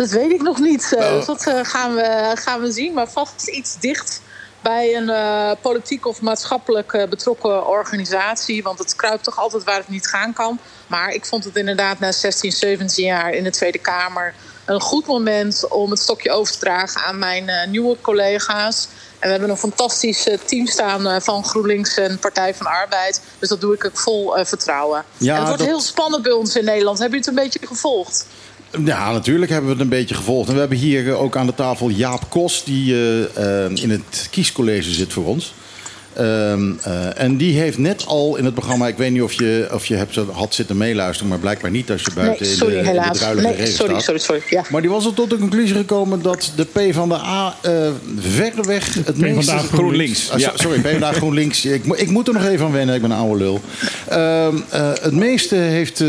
Dat 0.00 0.08
weet 0.10 0.30
ik 0.30 0.42
nog 0.42 0.58
niet. 0.58 0.92
eh. 0.98 1.10
Dus 1.12 1.26
dat 1.26 1.46
eh, 1.46 1.58
gaan, 1.62 1.94
we, 1.94 2.30
gaan 2.34 2.60
we 2.60 2.72
zien. 2.72 2.92
Maar 2.94 3.08
vast 3.10 3.48
iets 3.48 3.76
dicht 3.80 4.20
bij 4.60 4.96
een 4.96 5.08
eh, 5.10 5.50
politiek 5.60 6.06
of 6.06 6.20
maatschappelijk 6.20 7.06
betrokken 7.10 7.66
organisatie. 7.66 8.62
Want 8.62 8.78
het 8.78 8.96
kruipt 8.96 9.24
toch 9.24 9.38
altijd 9.38 9.64
waar 9.64 9.76
het 9.76 9.88
niet 9.88 10.06
gaan 10.06 10.32
kan. 10.32 10.58
Maar 10.86 11.10
ik 11.14 11.24
vond 11.26 11.44
het 11.44 11.56
inderdaad 11.56 11.98
na 11.98 12.12
16, 12.12 12.52
17 12.52 13.04
jaar 13.04 13.32
in 13.32 13.44
de 13.44 13.50
Tweede 13.50 13.78
Kamer 13.78 14.34
een 14.64 14.80
goed 14.80 15.06
moment 15.06 15.68
om 15.68 15.90
het 15.90 16.00
stokje 16.00 16.30
over 16.30 16.52
te 16.52 16.58
dragen 16.58 17.00
aan 17.04 17.18
mijn 17.18 17.70
nieuwe 17.70 17.96
collega's. 18.00 18.88
En 19.18 19.26
we 19.26 19.30
hebben 19.30 19.50
een 19.50 19.56
fantastisch 19.56 20.28
team 20.44 20.66
staan 20.66 21.22
van 21.22 21.44
GroenLinks 21.44 21.96
en 21.96 22.18
Partij 22.18 22.54
van 22.54 22.66
Arbeid. 22.66 23.20
Dus 23.38 23.48
dat 23.48 23.60
doe 23.60 23.74
ik 23.74 23.84
ook 23.84 23.98
vol 23.98 24.44
vertrouwen. 24.44 25.04
Ja, 25.16 25.32
en 25.32 25.38
het 25.38 25.44
wordt 25.46 25.58
dat- 25.58 25.68
heel 25.68 25.80
spannend 25.80 26.22
bij 26.22 26.32
ons 26.32 26.56
in 26.56 26.64
Nederland. 26.64 26.98
Heb 26.98 27.10
je 27.10 27.16
het 27.16 27.26
een 27.26 27.34
beetje 27.34 27.66
gevolgd? 27.66 28.26
Ja, 28.84 29.12
natuurlijk 29.12 29.50
hebben 29.50 29.70
we 29.70 29.76
het 29.76 29.84
een 29.84 29.98
beetje 29.98 30.14
gevolgd. 30.14 30.48
En 30.48 30.54
we 30.54 30.60
hebben 30.60 30.78
hier 30.78 31.08
eh, 31.08 31.22
ook 31.22 31.36
aan 31.36 31.46
de 31.46 31.54
tafel 31.54 31.88
Jaap 31.88 32.30
Kos, 32.30 32.64
die 32.64 32.94
eh, 32.94 33.64
eh, 33.64 33.70
in 33.74 33.90
het 33.90 34.28
kiescollege 34.30 34.90
zit 34.90 35.12
voor 35.12 35.24
ons. 35.24 35.54
Ehm, 36.14 36.72
eh, 36.82 37.20
en 37.22 37.36
die 37.36 37.58
heeft 37.60 37.78
net 37.78 38.06
al 38.06 38.36
in 38.36 38.44
het 38.44 38.54
programma, 38.54 38.88
ik 38.88 38.96
weet 38.96 39.10
niet 39.10 39.22
of 39.22 39.32
je, 39.32 39.68
of 39.72 39.86
je 39.86 39.94
hebt, 39.94 40.16
had 40.32 40.54
zitten 40.54 40.76
meeluisteren, 40.76 41.28
maar 41.28 41.38
blijkbaar 41.38 41.70
niet 41.70 41.90
als 41.90 42.02
je 42.02 42.10
buiten 42.14 42.42
Nee, 42.42 42.50
in 42.50 42.56
sorry, 42.58 42.72
de, 42.72 42.78
in 42.78 42.84
de 42.84 42.90
helaas. 42.90 43.18
druilige 43.18 43.46
Nee, 43.48 43.56
regen 43.56 43.72
sorry, 43.74 43.90
staat. 43.92 44.02
sorry, 44.04 44.20
sorry. 44.20 44.42
Ja. 44.50 44.64
Maar 44.70 44.80
die 44.80 44.90
was 44.90 45.06
er 45.06 45.14
tot 45.14 45.30
de 45.30 45.38
conclusie 45.38 45.76
gekomen 45.76 46.22
dat 46.22 46.52
de 46.56 46.64
PvdA 46.64 47.54
eh 47.62 47.88
verreweg 48.18 48.94
het 48.94 49.04
PvdA 49.14 49.24
meeste... 49.34 49.56
GroenLinks. 49.56 50.30
Ah, 50.30 50.38
Ja. 50.38 50.52
Sorry, 50.54 50.80
PvdA 50.80 51.12
GroenLinks. 51.12 51.64
Ik, 51.64 51.84
ik 51.84 52.10
moet 52.10 52.28
er 52.28 52.34
nog 52.34 52.44
even 52.44 52.66
aan 52.66 52.72
wennen, 52.72 52.94
ik 52.94 53.00
ben 53.00 53.10
een 53.10 53.16
oude 53.16 53.38
lul. 53.44 53.60
Ehm, 54.08 54.56
eh, 54.70 54.90
het 55.00 55.12
meeste 55.14 55.54
heeft 55.54 56.04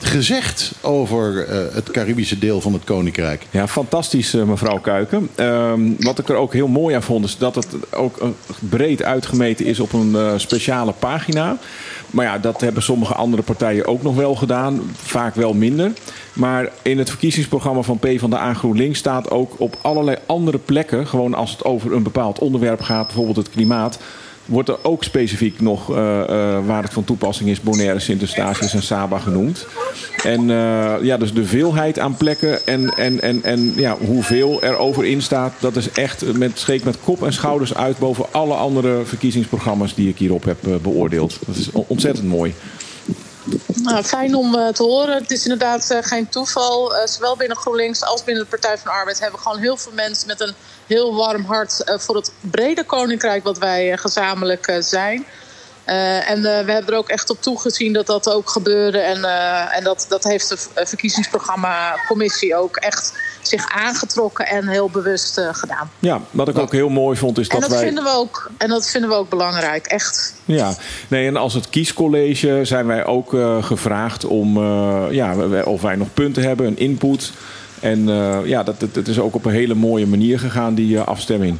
gezegd 0.00 0.72
over 0.80 1.46
eh, 1.46 1.74
het 1.74 1.90
Caribische 1.90 2.38
deel 2.38 2.60
van 2.60 2.72
het 2.72 2.84
Koninkrijk. 2.84 3.42
Ja, 3.50 3.68
fantastisch, 3.68 4.32
mevrouw 4.32 4.78
Kuiken. 4.78 5.28
Ehm, 5.34 5.80
wat 5.98 6.18
ik 6.18 6.28
er 6.28 6.34
ook 6.34 6.52
heel 6.52 6.68
mooi 6.68 6.94
aan 6.94 7.02
vond, 7.02 7.24
is 7.24 7.36
dat 7.38 7.54
het 7.54 7.66
ook 7.90 8.20
een 8.20 8.34
breed 8.58 8.99
uitgemeten 9.04 9.66
is 9.66 9.80
op 9.80 9.92
een 9.92 10.14
eh, 10.16 10.32
speciale 10.36 10.92
pagina. 10.98 11.56
Maar 12.10 12.24
ja, 12.24 12.38
dat 12.38 12.60
hebben 12.60 12.82
sommige 12.82 13.14
andere 13.14 13.42
partijen 13.42 13.86
ook 13.86 14.02
nog 14.02 14.14
wel 14.14 14.34
gedaan. 14.34 14.80
Vaak 14.94 15.34
wel 15.34 15.54
minder. 15.54 15.92
Maar 16.32 16.68
in 16.82 16.98
het 16.98 17.08
verkiezingsprogramma 17.08 17.82
van 17.82 17.98
PvdA 17.98 18.54
GroenLinks 18.54 18.98
staat 18.98 19.30
ook 19.30 19.54
op 19.60 19.76
allerlei 19.80 20.16
andere 20.26 20.58
plekken... 20.58 21.06
gewoon 21.06 21.34
als 21.34 21.50
het 21.50 21.64
over 21.64 21.92
een 21.92 22.02
bepaald 22.02 22.38
onderwerp 22.38 22.80
gaat, 22.80 23.06
bijvoorbeeld 23.06 23.36
het 23.36 23.50
klimaat 23.50 23.98
wordt 24.50 24.68
er 24.68 24.78
ook 24.82 25.04
specifiek 25.04 25.60
nog, 25.60 25.90
uh, 25.90 25.96
uh, 25.96 26.66
waar 26.66 26.82
het 26.82 26.92
van 26.92 27.04
toepassing 27.04 27.50
is, 27.50 27.60
Bonaire, 27.60 27.98
Sint-Eustatius 27.98 28.74
en 28.74 28.82
Saba 28.82 29.18
genoemd. 29.18 29.66
En 30.24 30.48
uh, 30.48 30.94
ja, 31.02 31.16
dus 31.16 31.32
de 31.32 31.44
veelheid 31.44 31.98
aan 31.98 32.16
plekken 32.16 32.66
en, 32.66 32.88
en, 32.96 33.20
en, 33.20 33.42
en 33.42 33.72
ja, 33.76 33.96
hoeveel 34.06 34.62
er 34.62 34.76
over 34.76 35.04
in 35.04 35.22
staat, 35.22 35.52
dat 35.60 35.76
is 35.76 35.90
echt 35.90 36.38
met, 36.38 36.58
scheek 36.58 36.84
met 36.84 36.98
kop 37.04 37.22
en 37.24 37.32
schouders 37.32 37.74
uit 37.74 37.98
boven 37.98 38.26
alle 38.30 38.54
andere 38.54 39.00
verkiezingsprogramma's 39.04 39.94
die 39.94 40.08
ik 40.08 40.18
hierop 40.18 40.44
heb 40.44 40.58
beoordeeld. 40.82 41.38
Dat 41.46 41.56
is 41.56 41.70
ontzettend 41.72 42.28
mooi. 42.28 42.54
Nou, 43.82 44.02
fijn 44.02 44.34
om 44.34 44.54
uh, 44.54 44.68
te 44.68 44.82
horen. 44.82 45.14
Het 45.14 45.30
is 45.30 45.42
inderdaad 45.42 45.90
uh, 45.92 45.98
geen 46.00 46.28
toeval. 46.28 46.94
Uh, 46.96 47.06
zowel 47.06 47.36
binnen 47.36 47.56
GroenLinks 47.56 48.04
als 48.04 48.24
binnen 48.24 48.42
de 48.42 48.50
Partij 48.50 48.78
van 48.78 48.92
de 48.92 48.98
Arbeid 48.98 49.20
hebben 49.20 49.40
gewoon 49.40 49.58
heel 49.58 49.76
veel 49.76 49.92
mensen 49.92 50.26
met 50.26 50.40
een 50.40 50.54
heel 50.86 51.14
warm 51.14 51.44
hart 51.44 51.82
voor 51.96 52.16
het 52.16 52.32
brede 52.40 52.84
koninkrijk 52.84 53.44
wat 53.44 53.58
wij 53.58 53.96
gezamenlijk 53.96 54.76
zijn. 54.78 55.26
En 56.26 56.42
we 56.42 56.72
hebben 56.72 56.86
er 56.86 56.96
ook 56.96 57.08
echt 57.08 57.30
op 57.30 57.42
toegezien 57.42 57.92
dat 57.92 58.06
dat 58.06 58.30
ook 58.30 58.50
gebeurde. 58.50 58.98
En, 58.98 59.24
en 59.70 59.84
dat, 59.84 60.06
dat 60.08 60.24
heeft 60.24 60.48
de 60.48 60.86
verkiezingsprogramma-commissie 60.86 62.56
ook 62.56 62.76
echt 62.76 63.12
zich 63.42 63.68
aangetrokken 63.68 64.46
en 64.46 64.68
heel 64.68 64.90
bewust 64.90 65.40
gedaan. 65.52 65.90
Ja, 65.98 66.20
wat 66.30 66.48
ik 66.48 66.58
ook 66.58 66.72
heel 66.72 66.88
mooi 66.88 67.16
vond 67.16 67.38
is 67.38 67.48
dat, 67.48 67.56
en 67.56 67.60
dat 67.60 67.70
wij... 67.70 67.86
Vinden 67.86 68.04
we 68.04 68.10
ook, 68.10 68.50
en 68.56 68.68
dat 68.68 68.90
vinden 68.90 69.10
we 69.10 69.16
ook 69.16 69.28
belangrijk, 69.28 69.86
echt. 69.86 70.34
Ja, 70.44 70.74
nee, 71.08 71.26
en 71.26 71.36
als 71.36 71.54
het 71.54 71.70
kiescollege 71.70 72.60
zijn 72.62 72.86
wij 72.86 73.04
ook 73.04 73.36
gevraagd 73.60 74.24
om 74.24 74.58
ja, 75.12 75.34
of 75.64 75.82
wij 75.82 75.96
nog 75.96 76.14
punten 76.14 76.42
hebben, 76.42 76.66
een 76.66 76.78
input. 76.78 77.32
En 77.80 78.06
ja, 78.44 78.62
dat, 78.62 78.80
dat, 78.80 78.94
dat, 78.94 79.08
is 79.08 79.18
ook 79.18 79.34
op 79.34 79.44
een 79.44 79.52
hele 79.52 79.74
mooie 79.74 80.06
manier 80.06 80.38
gegaan, 80.38 80.74
die 80.74 81.00
afstemming. 81.00 81.58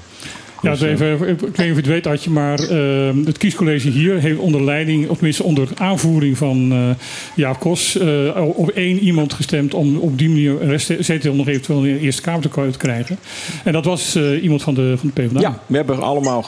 Ja, 0.62 0.70
dus, 0.70 0.81
even, 0.81 1.29
ik 1.29 1.40
weet 1.40 1.40
niet 1.40 1.59
of 1.59 1.64
je 1.66 1.75
het 1.75 1.87
weet, 1.87 2.07
Adje, 2.07 2.31
maar 2.31 2.61
uh, 2.61 3.11
het 3.25 3.38
kiescollege 3.38 3.88
hier 3.88 4.18
heeft 4.18 4.38
onder 4.38 4.64
leiding, 4.64 5.09
of 5.09 5.16
tenminste 5.16 5.42
onder 5.42 5.68
aanvoering 5.77 6.37
van 6.37 6.73
uh, 6.73 6.90
Jaap 7.35 7.61
Kos, 7.61 7.96
uh, 7.96 8.59
op 8.59 8.68
één 8.68 8.99
iemand 8.99 9.33
gestemd 9.33 9.75
om 9.75 9.96
op 9.96 10.18
die 10.18 10.29
manier 10.29 10.62
een 10.62 11.05
zetel 11.05 11.35
nog 11.35 11.49
eventueel 11.49 11.85
in 11.85 11.94
de 11.94 12.01
Eerste 12.01 12.23
Kamer 12.23 12.51
te 12.51 12.79
krijgen. 12.79 13.18
En 13.64 13.73
dat 13.73 13.85
was 13.85 14.16
iemand 14.16 14.62
van 14.62 14.75
de, 14.75 14.94
van 14.99 15.12
de 15.14 15.23
PvdA. 15.23 15.40
Ja, 15.40 15.62
we 15.66 15.77
hebben 15.77 16.03
allemaal 16.03 16.44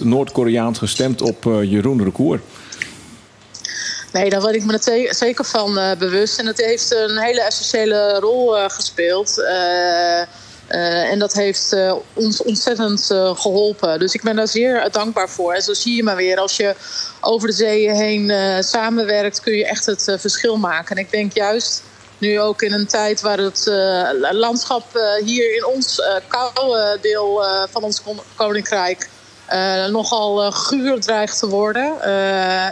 100% 0.00 0.02
Noord-Koreaans 0.02 0.78
gestemd 0.78 1.22
op 1.22 1.44
Jeroen 1.62 2.04
Recour. 2.04 2.40
Nee, 4.12 4.30
daar 4.30 4.40
word 4.40 4.54
ik 4.54 4.64
me 4.64 4.72
er 4.72 5.14
zeker 5.14 5.44
van 5.44 5.78
bewust. 5.98 6.38
En 6.38 6.46
het 6.46 6.64
heeft 6.64 6.94
een 6.94 7.18
hele 7.18 7.42
essentiële 7.42 8.18
rol 8.20 8.54
gespeeld. 8.68 9.42
Uh, 10.72 11.10
en 11.10 11.18
dat 11.18 11.32
heeft 11.32 11.72
uh, 11.72 11.94
ons 12.12 12.42
ontzettend 12.42 13.08
uh, 13.12 13.36
geholpen. 13.36 13.98
Dus 13.98 14.14
ik 14.14 14.22
ben 14.22 14.36
daar 14.36 14.48
zeer 14.48 14.88
dankbaar 14.90 15.28
voor. 15.28 15.52
En 15.52 15.62
zo 15.62 15.72
zie 15.72 15.96
je 15.96 16.02
maar 16.02 16.16
weer, 16.16 16.38
als 16.38 16.56
je 16.56 16.74
over 17.20 17.48
de 17.48 17.54
zeeën 17.54 17.94
heen 17.94 18.32
samenwerkt, 18.64 19.40
kun 19.40 19.52
je 19.52 19.66
echt 19.66 19.86
het 19.86 20.16
verschil 20.16 20.56
maken. 20.56 20.96
En 20.96 21.02
ik 21.02 21.10
denk 21.10 21.32
juist 21.32 21.82
nu 22.18 22.40
ook 22.40 22.62
in 22.62 22.72
een 22.72 22.86
tijd 22.86 23.20
waar 23.20 23.38
het 23.38 23.70
landschap 24.30 24.84
hier 25.24 25.54
in 25.54 25.66
ons 25.66 26.02
koude 26.28 26.98
deel 27.00 27.44
van 27.70 27.82
ons 27.82 28.02
koninkrijk 28.36 29.08
nogal 29.90 30.52
guur 30.52 31.00
dreigt 31.00 31.38
te 31.38 31.48
worden, 31.48 31.96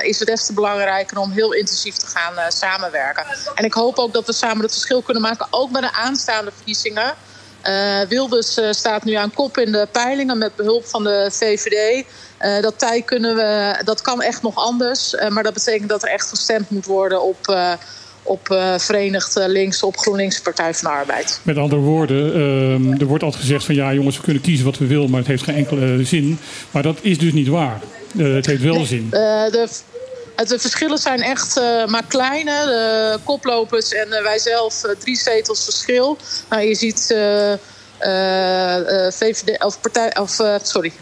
is 0.03 0.19
het 0.19 0.29
des 0.29 0.47
te 0.47 0.53
belangrijker 0.53 1.19
om 1.19 1.31
heel 1.31 1.53
intensief 1.53 1.97
te 1.97 2.07
gaan 2.07 2.53
samenwerken. 2.53 3.25
En 3.55 3.65
ik 3.65 3.75
hoop 3.75 3.99
ook 3.99 4.13
dat 4.13 4.27
we 4.27 4.33
samen 4.33 4.63
het 4.63 4.73
verschil 4.73 5.03
kunnen 5.03 5.23
maken, 5.23 5.47
ook 5.51 5.71
bij 5.71 5.81
de 5.81 5.93
aanstaande 5.93 6.51
verkiezingen. 6.57 7.15
Uh, 7.67 8.01
Wilders 8.09 8.59
uh, 8.59 8.71
staat 8.71 9.05
nu 9.05 9.13
aan 9.13 9.35
kop 9.35 9.59
in 9.59 9.73
de 9.73 9.89
peilingen 9.93 10.39
met 10.39 10.57
behulp 10.57 10.87
van 10.87 11.05
de 11.05 11.29
VVD. 11.33 12.05
Uh, 12.41 12.63
dat 12.63 12.79
tij 12.79 13.03
kunnen 13.03 13.37
we, 13.37 13.81
dat 13.85 14.01
kan 14.03 14.23
echt 14.23 14.43
nog 14.43 14.55
anders. 14.55 15.15
maar 15.29 15.43
dat 15.43 15.55
betekent 15.55 15.89
dat 15.89 16.03
er 16.03 16.09
echt 16.09 16.29
gestemd 16.29 16.71
moet 16.71 16.87
worden 16.87 17.23
op, 17.23 17.57
op 18.23 18.47
Verenigd 18.77 19.35
Links, 19.47 19.83
op 19.83 19.97
GroenLinks 19.97 20.41
Partij 20.41 20.75
van 20.75 20.91
de 20.91 20.97
Arbeid. 20.97 21.41
Met 21.43 21.57
andere 21.57 21.81
woorden, 21.81 22.35
ehm, 22.35 23.01
er 23.01 23.07
wordt 23.07 23.25
altijd 23.25 23.43
gezegd 23.43 23.65
van 23.65 23.75
ja 23.75 23.93
jongens, 23.93 24.17
we 24.17 24.23
kunnen 24.23 24.43
kiezen 24.43 24.65
wat 24.65 24.79
we 24.79 24.87
willen, 24.87 25.11
maar 25.11 25.19
het 25.19 25.29
heeft 25.29 25.43
geen 25.43 25.55
enkele 25.55 26.05
zin. 26.05 26.39
Maar 26.71 26.83
dat 26.83 26.99
is 27.01 27.19
dus 27.19 27.33
niet 27.33 27.49
waar. 27.49 27.81
het 28.17 28.47
heeft 28.47 28.63
wel 28.63 28.75
nee, 28.75 28.87
zin. 28.87 29.09
de, 29.11 29.69
de 30.49 30.59
verschillen 30.59 30.99
zijn 30.99 31.23
echt 31.23 31.57
uh, 31.57 31.87
maar 31.87 32.05
kleine. 32.09 32.65
De 32.65 33.19
koplopers 33.25 33.93
en 33.93 34.09
uh, 34.09 34.23
wij 34.23 34.39
zelf 34.39 34.85
drie 34.99 35.17
zetels 35.17 35.65
verschil. 35.65 36.19
Nou, 36.49 36.63
je 36.63 36.75
ziet 36.75 37.15
VVD, 39.19 39.65
of 39.65 39.81
partij, 39.81 40.17
of, 40.19 40.39
sorry, 40.63 40.93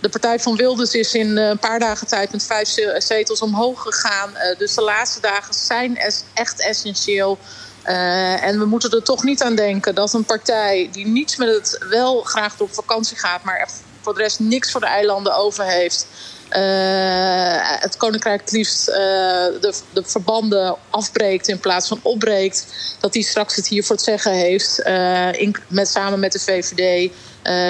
de 0.00 0.08
partij 0.08 0.40
van 0.40 0.56
Wilders 0.56 0.94
is 0.94 1.14
in 1.14 1.36
een 1.36 1.58
paar 1.58 1.78
dagen 1.78 2.06
tijd 2.06 2.32
met 2.32 2.44
vijf 2.44 2.68
zetels 2.98 3.40
omhoog 3.40 3.82
gegaan. 3.82 4.30
dus 4.58 4.74
de 4.74 4.82
laatste 4.82 5.20
dagen 5.20 5.54
zijn 5.54 5.98
echt 6.34 6.60
essentieel. 6.60 7.38
en 7.82 8.58
we 8.58 8.64
moeten 8.64 8.90
er 8.90 9.02
toch 9.02 9.24
niet 9.24 9.42
aan 9.42 9.54
denken 9.54 9.94
dat 9.94 10.12
een 10.12 10.24
partij 10.24 10.88
die 10.92 11.06
niets 11.06 11.36
met 11.36 11.48
het 11.48 11.78
wel 11.90 12.22
graag 12.22 12.60
op 12.60 12.74
vakantie 12.74 13.16
gaat, 13.16 13.44
maar 13.44 13.56
echt 13.56 13.82
voor 14.00 14.14
de 14.14 14.20
rest 14.22 14.40
niks 14.40 14.70
voor 14.70 14.80
de 14.80 14.86
eilanden 14.86 15.36
over 15.36 15.64
heeft. 15.64 16.06
Uh, 16.52 17.80
het 17.80 17.96
Koninkrijk 17.96 18.40
het 18.40 18.52
liefst 18.52 18.88
uh, 18.88 18.94
de, 18.94 19.74
de, 19.92 20.02
verbanden 20.04 20.76
afbreekt 20.90 21.48
in 21.48 21.58
plaats 21.58 21.88
van 21.88 22.00
opbreekt. 22.02 22.66
Dat 23.00 23.14
hij 23.14 23.22
straks 23.22 23.56
het 23.56 23.68
hier 23.68 23.84
voor 23.84 23.96
het 23.96 24.04
zeggen 24.04 24.32
heeft. 24.32 24.80
Uh, 24.86 25.32
in, 25.32 25.56
met, 25.66 25.88
samen 25.88 26.20
met 26.20 26.32
de 26.32 26.38
VVD. 26.38 27.12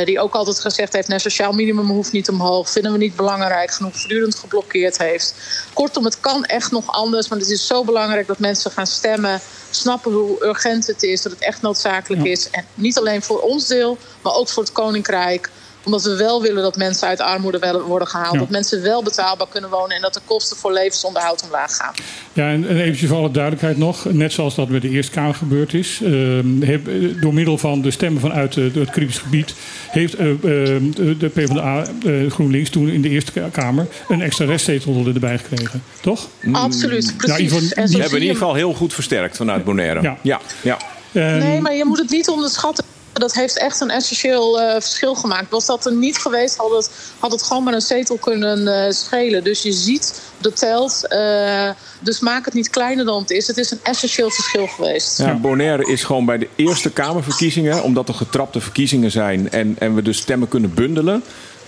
die 0.07 0.21
ook 0.21 0.35
altijd 0.35 0.61
gezegd 0.61 0.93
heeft: 0.93 1.09
nee, 1.09 1.19
sociaal 1.19 1.53
minimum 1.53 1.91
hoeft 1.91 2.12
niet 2.12 2.29
omhoog. 2.29 2.71
Vinden 2.71 2.93
we 2.93 2.99
niet 2.99 3.17
belangrijk 3.17 3.71
genoeg. 3.71 3.97
Voortdurend 3.97 4.35
geblokkeerd 4.35 4.99
heeft. 4.99 5.35
Kortom, 5.73 6.05
het 6.05 6.21
kan 6.21 6.45
echt 6.45 6.71
nog 6.71 6.87
anders. 6.87 7.29
Maar 7.29 7.38
het 7.38 7.51
is 7.51 7.67
zo 7.67 7.85
belangrijk 7.85 8.27
dat 8.27 8.38
mensen 8.38 8.71
gaan 8.71 8.87
stemmen. 8.87 9.41
Snappen 9.71 10.12
hoe 10.12 10.45
urgent 10.45 10.87
het 10.87 11.03
is. 11.03 11.23
Dat 11.23 11.33
het 11.33 11.41
echt 11.41 11.62
noodzakelijk 11.62 12.25
ja. 12.25 12.31
is. 12.31 12.51
En 12.51 12.64
niet 12.75 12.99
alleen 12.99 13.23
voor 13.23 13.41
ons 13.41 13.67
deel, 13.67 13.99
maar 14.23 14.35
ook 14.35 14.49
voor 14.49 14.62
het 14.62 14.73
Koninkrijk 14.73 15.51
omdat 15.85 16.03
we 16.03 16.17
wel 16.17 16.43
willen 16.43 16.62
dat 16.62 16.77
mensen 16.77 17.09
uit 17.09 17.21
armoede 17.21 17.83
worden 17.87 18.09
gehaald. 18.09 18.33
Ja. 18.33 18.38
Dat 18.38 18.51
mensen 18.51 18.83
wel 18.83 19.03
betaalbaar 19.03 19.47
kunnen 19.49 19.71
wonen. 19.71 19.97
En 19.97 20.03
dat 20.03 20.14
de 20.14 20.21
kosten 20.25 20.57
voor 20.57 20.73
levensonderhoud 20.73 21.43
omlaag 21.45 21.77
gaan. 21.77 21.95
Ja, 22.33 22.49
en, 22.51 22.69
en 22.69 22.77
eventjes 22.77 23.09
voor 23.09 23.19
alle 23.19 23.31
duidelijkheid 23.31 23.79
nog. 23.79 24.05
Net 24.05 24.33
zoals 24.33 24.55
dat 24.55 24.69
met 24.69 24.83
de 24.83 24.88
Eerste 24.88 25.12
Kamer 25.12 25.35
gebeurd 25.35 25.75
is. 25.75 26.01
Uh, 26.03 26.41
heb, 26.61 26.88
door 27.21 27.35
middel 27.35 27.59
van 27.59 27.83
de 27.83 27.91
stemmen 27.91 28.21
vanuit 28.21 28.57
uh, 28.57 28.75
het 28.75 28.91
Caribisch 28.91 29.19
gebied. 29.19 29.55
Heeft 29.91 30.21
uh, 30.21 30.21
de 30.41 31.31
PvdA 31.35 31.85
GroenLinks 32.29 32.71
toen 32.71 32.88
in 32.88 33.03
de 33.03 33.09
Eerste 33.09 33.33
Kamer 33.53 33.87
een 34.09 34.23
extra 34.23 34.45
restzetel 34.45 35.07
erbij 35.14 35.38
gekregen. 35.38 35.83
Toch? 36.01 36.29
Absoluut, 36.53 37.14
precies. 37.17 37.51
Nou, 37.51 37.87
die 37.87 38.01
hebben 38.01 38.17
in 38.17 38.23
ieder 38.23 38.37
geval 38.37 38.55
heel 38.55 38.75
goed 38.75 38.95
versterkt 38.95 39.37
vanuit 39.37 39.64
Bonaire. 39.64 40.03
Ja. 40.03 40.19
ja, 40.23 40.41
ja. 40.62 40.79
Nee, 41.12 41.61
maar 41.61 41.75
je 41.75 41.85
moet 41.85 41.99
het 41.99 42.11
niet 42.11 42.29
onderschatten 42.29 42.85
dat 43.18 43.35
heeft 43.35 43.59
echt 43.59 43.81
een 43.81 43.90
essentieel 43.90 44.61
uh, 44.61 44.72
verschil 44.72 45.14
gemaakt. 45.14 45.50
Was 45.50 45.66
dat 45.66 45.87
er 45.87 45.92
niet 45.92 46.18
geweest, 46.18 46.57
had 46.57 46.70
het, 46.70 46.90
had 47.18 47.33
het 47.33 47.42
gewoon 47.42 47.64
maar 47.64 47.74
een 47.74 47.81
zetel 47.81 48.16
kunnen 48.16 48.59
uh, 48.59 48.90
schelen. 48.90 49.44
Dus 49.44 49.62
je 49.62 49.72
ziet, 49.72 50.20
dat 50.38 50.57
telt. 50.57 51.07
Uh, 51.09 51.70
dus 52.00 52.20
maak 52.20 52.44
het 52.44 52.54
niet 52.54 52.70
kleiner 52.70 53.04
dan 53.04 53.20
het 53.20 53.31
is. 53.31 53.46
Het 53.46 53.59
is 53.59 53.70
een 53.70 53.81
essentieel 53.83 54.31
verschil 54.31 54.66
geweest. 54.66 55.18
Ja, 55.18 55.35
Bonaire 55.35 55.90
is 55.90 56.04
gewoon 56.04 56.24
bij 56.24 56.38
de 56.38 56.48
Eerste 56.57 56.90
Kamerverkiezingen... 56.90 57.83
omdat 57.83 58.09
er 58.09 58.14
getrapte 58.14 58.61
verkiezingen 58.61 59.11
zijn 59.11 59.50
en, 59.50 59.76
en 59.78 59.94
we 59.94 60.02
dus 60.02 60.16
stemmen 60.16 60.48
kunnen 60.48 60.74
bundelen... 60.74 61.22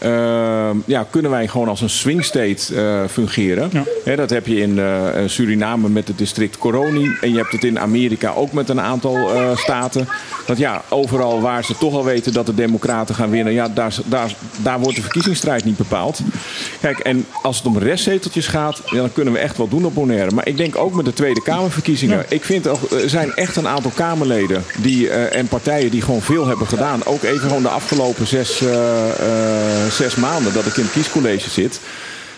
Uh, 0.05 0.71
ja, 0.85 1.07
kunnen 1.11 1.31
wij 1.31 1.49
gewoon 1.49 1.69
als 1.69 1.81
een 1.81 1.91
swing 1.91 2.25
state 2.25 2.75
uh, 2.75 3.01
fungeren. 3.11 3.69
Ja. 3.73 3.85
He, 4.05 4.17
dat 4.17 4.31
heb 4.31 4.47
je 4.47 4.61
in 4.61 4.77
uh, 4.77 5.07
Suriname 5.27 5.89
met 5.89 6.09
het 6.09 6.19
district 6.19 6.59
Coroni. 6.59 7.17
En 7.21 7.31
je 7.31 7.37
hebt 7.37 7.53
het 7.53 7.65
in 7.65 7.79
Amerika 7.79 8.33
ook 8.33 8.53
met 8.53 8.69
een 8.69 8.81
aantal 8.81 9.31
staten. 9.55 10.09
Dat 10.47 10.59
ja, 10.59 10.83
overal 10.89 11.41
waar 11.41 11.65
ze 11.65 11.77
toch 11.79 11.95
al 11.95 12.05
weten 12.05 12.33
dat 12.33 12.47
de 12.47 12.55
democraten 12.55 13.15
gaan 13.15 13.31
winnen... 13.31 13.53
Ja, 13.53 13.69
daar, 13.69 13.97
daar, 14.05 14.35
daar 14.57 14.81
wordt 14.81 14.97
de 14.97 15.03
verkiezingsstrijd 15.03 15.65
niet 15.65 15.77
bepaald. 15.77 16.21
Kijk, 16.81 16.99
en 16.99 17.27
als 17.43 17.57
het 17.57 17.67
om 17.67 17.79
restzeteltjes 17.79 18.47
gaat... 18.47 18.83
Ja, 18.85 18.97
dan 18.97 19.13
kunnen 19.13 19.33
we 19.33 19.39
echt 19.39 19.57
wel 19.57 19.69
doen 19.69 19.85
op 19.85 19.95
Bonaire. 19.95 20.31
Maar 20.31 20.49
ik 20.49 20.57
denk 20.57 20.77
ook 20.77 20.95
met 20.95 21.05
de 21.05 21.13
Tweede 21.13 21.43
Kamerverkiezingen. 21.43 22.17
Ja. 22.17 22.25
Ik 22.29 22.45
vind 22.45 22.69
ook, 22.69 22.91
er 22.91 23.09
zijn 23.09 23.35
echt 23.35 23.57
een 23.57 23.69
aantal 23.69 23.93
Kamerleden 23.95 24.65
die, 24.77 25.11
en 25.11 25.47
partijen 25.47 25.91
die 25.91 26.03
gewoon 26.03 26.23
veel 26.23 26.47
hebben 26.47 26.67
gedaan. 26.67 27.05
Ook 27.05 27.23
even 27.23 27.41
gewoon 27.41 27.63
de 27.63 27.69
afgelopen 27.69 28.27
zes 28.27 28.63
zes 29.91 30.15
maanden 30.15 30.53
dat 30.53 30.67
ik 30.67 30.77
in 30.77 30.83
het 30.83 30.93
kiescollege 30.93 31.51
zit. 31.51 31.81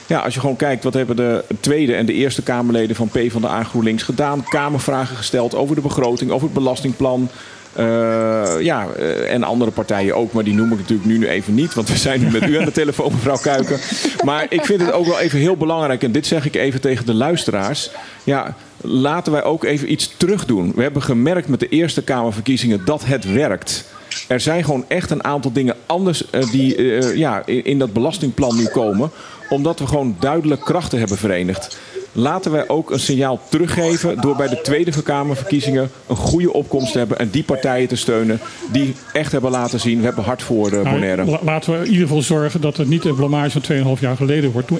Ja, 0.06 0.18
als 0.18 0.34
je 0.34 0.40
gewoon 0.40 0.56
kijkt, 0.56 0.84
wat 0.84 0.94
hebben 0.94 1.16
de 1.16 1.44
Tweede 1.60 1.94
en 1.94 2.06
de 2.06 2.12
Eerste 2.12 2.42
Kamerleden 2.42 2.96
van 2.96 3.08
PvdA 3.08 3.62
GroenLinks 3.62 4.02
gedaan? 4.02 4.44
Kamervragen 4.48 5.16
gesteld 5.16 5.54
over 5.54 5.74
de 5.74 5.80
begroting, 5.80 6.30
over 6.30 6.44
het 6.44 6.54
belastingplan. 6.54 7.30
Eh, 7.72 8.54
ja, 8.60 8.86
eh, 8.88 9.32
en 9.32 9.42
andere 9.42 9.70
partijen 9.70 10.16
ook, 10.16 10.32
maar 10.32 10.44
die 10.44 10.54
noem 10.54 10.72
ik 10.72 10.78
natuurlijk 10.78 11.08
nu 11.08 11.26
even 11.28 11.54
niet. 11.54 11.74
Want 11.74 11.88
we 11.88 11.96
zijn 11.96 12.20
nu 12.20 12.30
met 12.30 12.46
u 12.46 12.58
aan 12.58 12.64
de 12.64 12.72
telefoon, 12.72 13.12
mevrouw 13.12 13.36
Kuiken. 13.36 13.78
Maar 14.24 14.46
ik 14.48 14.64
vind 14.64 14.80
het 14.80 14.92
ook 14.92 15.06
wel 15.06 15.20
even 15.20 15.38
heel 15.38 15.56
belangrijk, 15.56 16.02
en 16.02 16.12
dit 16.12 16.26
zeg 16.26 16.46
ik 16.46 16.54
even 16.54 16.80
tegen 16.80 17.06
de 17.06 17.14
luisteraars. 17.14 17.90
Ja, 18.24 18.56
laten 18.80 19.32
wij 19.32 19.44
ook 19.44 19.64
even 19.64 19.92
iets 19.92 20.14
terugdoen. 20.16 20.72
We 20.74 20.82
hebben 20.82 21.02
gemerkt 21.02 21.48
met 21.48 21.60
de 21.60 21.68
Eerste 21.68 22.02
Kamerverkiezingen 22.02 22.84
dat 22.84 23.04
het 23.04 23.32
werkt. 23.32 23.84
Er 24.28 24.40
zijn 24.40 24.64
gewoon 24.64 24.84
echt 24.88 25.10
een 25.10 25.24
aantal 25.24 25.52
dingen 25.52 25.74
anders 25.86 26.30
eh, 26.30 26.50
die 26.50 26.76
eh, 26.76 27.16
ja, 27.16 27.42
in, 27.46 27.64
in 27.64 27.78
dat 27.78 27.92
belastingplan 27.92 28.56
nu 28.56 28.66
komen. 28.66 29.10
Omdat 29.48 29.78
we 29.78 29.86
gewoon 29.86 30.16
duidelijk 30.20 30.60
krachten 30.60 30.98
hebben 30.98 31.16
verenigd. 31.18 31.78
Laten 32.14 32.52
wij 32.52 32.68
ook 32.68 32.90
een 32.90 33.00
signaal 33.00 33.40
teruggeven 33.48 34.20
door 34.20 34.36
bij 34.36 34.48
de 34.48 34.60
Tweede 34.60 35.02
Kamerverkiezingen 35.02 35.90
een 36.06 36.16
goede 36.16 36.52
opkomst 36.52 36.92
te 36.92 36.98
hebben 36.98 37.18
en 37.18 37.30
die 37.30 37.42
partijen 37.42 37.88
te 37.88 37.96
steunen 37.96 38.38
die 38.72 38.94
echt 39.12 39.32
hebben 39.32 39.50
laten 39.50 39.80
zien, 39.80 39.98
we 39.98 40.04
hebben 40.04 40.24
hard 40.24 40.42
voor 40.42 40.72
uh, 40.72 40.82
Bonaire. 40.82 41.16
Nou, 41.24 41.30
la- 41.30 41.38
laten 41.52 41.72
we 41.72 41.78
in 41.84 41.90
ieder 41.92 42.06
geval 42.06 42.22
zorgen 42.22 42.60
dat 42.60 42.76
het 42.76 42.88
niet 42.88 43.04
een 43.04 43.14
blamage 43.14 43.60
van 43.60 43.96
2,5 43.96 44.00
jaar 44.00 44.16
geleden 44.16 44.50
wordt. 44.52 44.68
Toen 44.68 44.78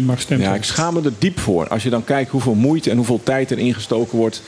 21% 0.00 0.02
maar 0.04 0.16
gestemd 0.16 0.42
Ja, 0.42 0.54
ik 0.54 0.64
schaam 0.64 0.94
me 0.94 1.00
er 1.04 1.12
diep 1.18 1.38
voor. 1.40 1.68
Als 1.68 1.82
je 1.82 1.90
dan 1.90 2.04
kijkt 2.04 2.30
hoeveel 2.30 2.54
moeite 2.54 2.90
en 2.90 2.96
hoeveel 2.96 3.20
tijd 3.22 3.50
er 3.50 3.58
ingestoken 3.58 4.18
wordt 4.18 4.42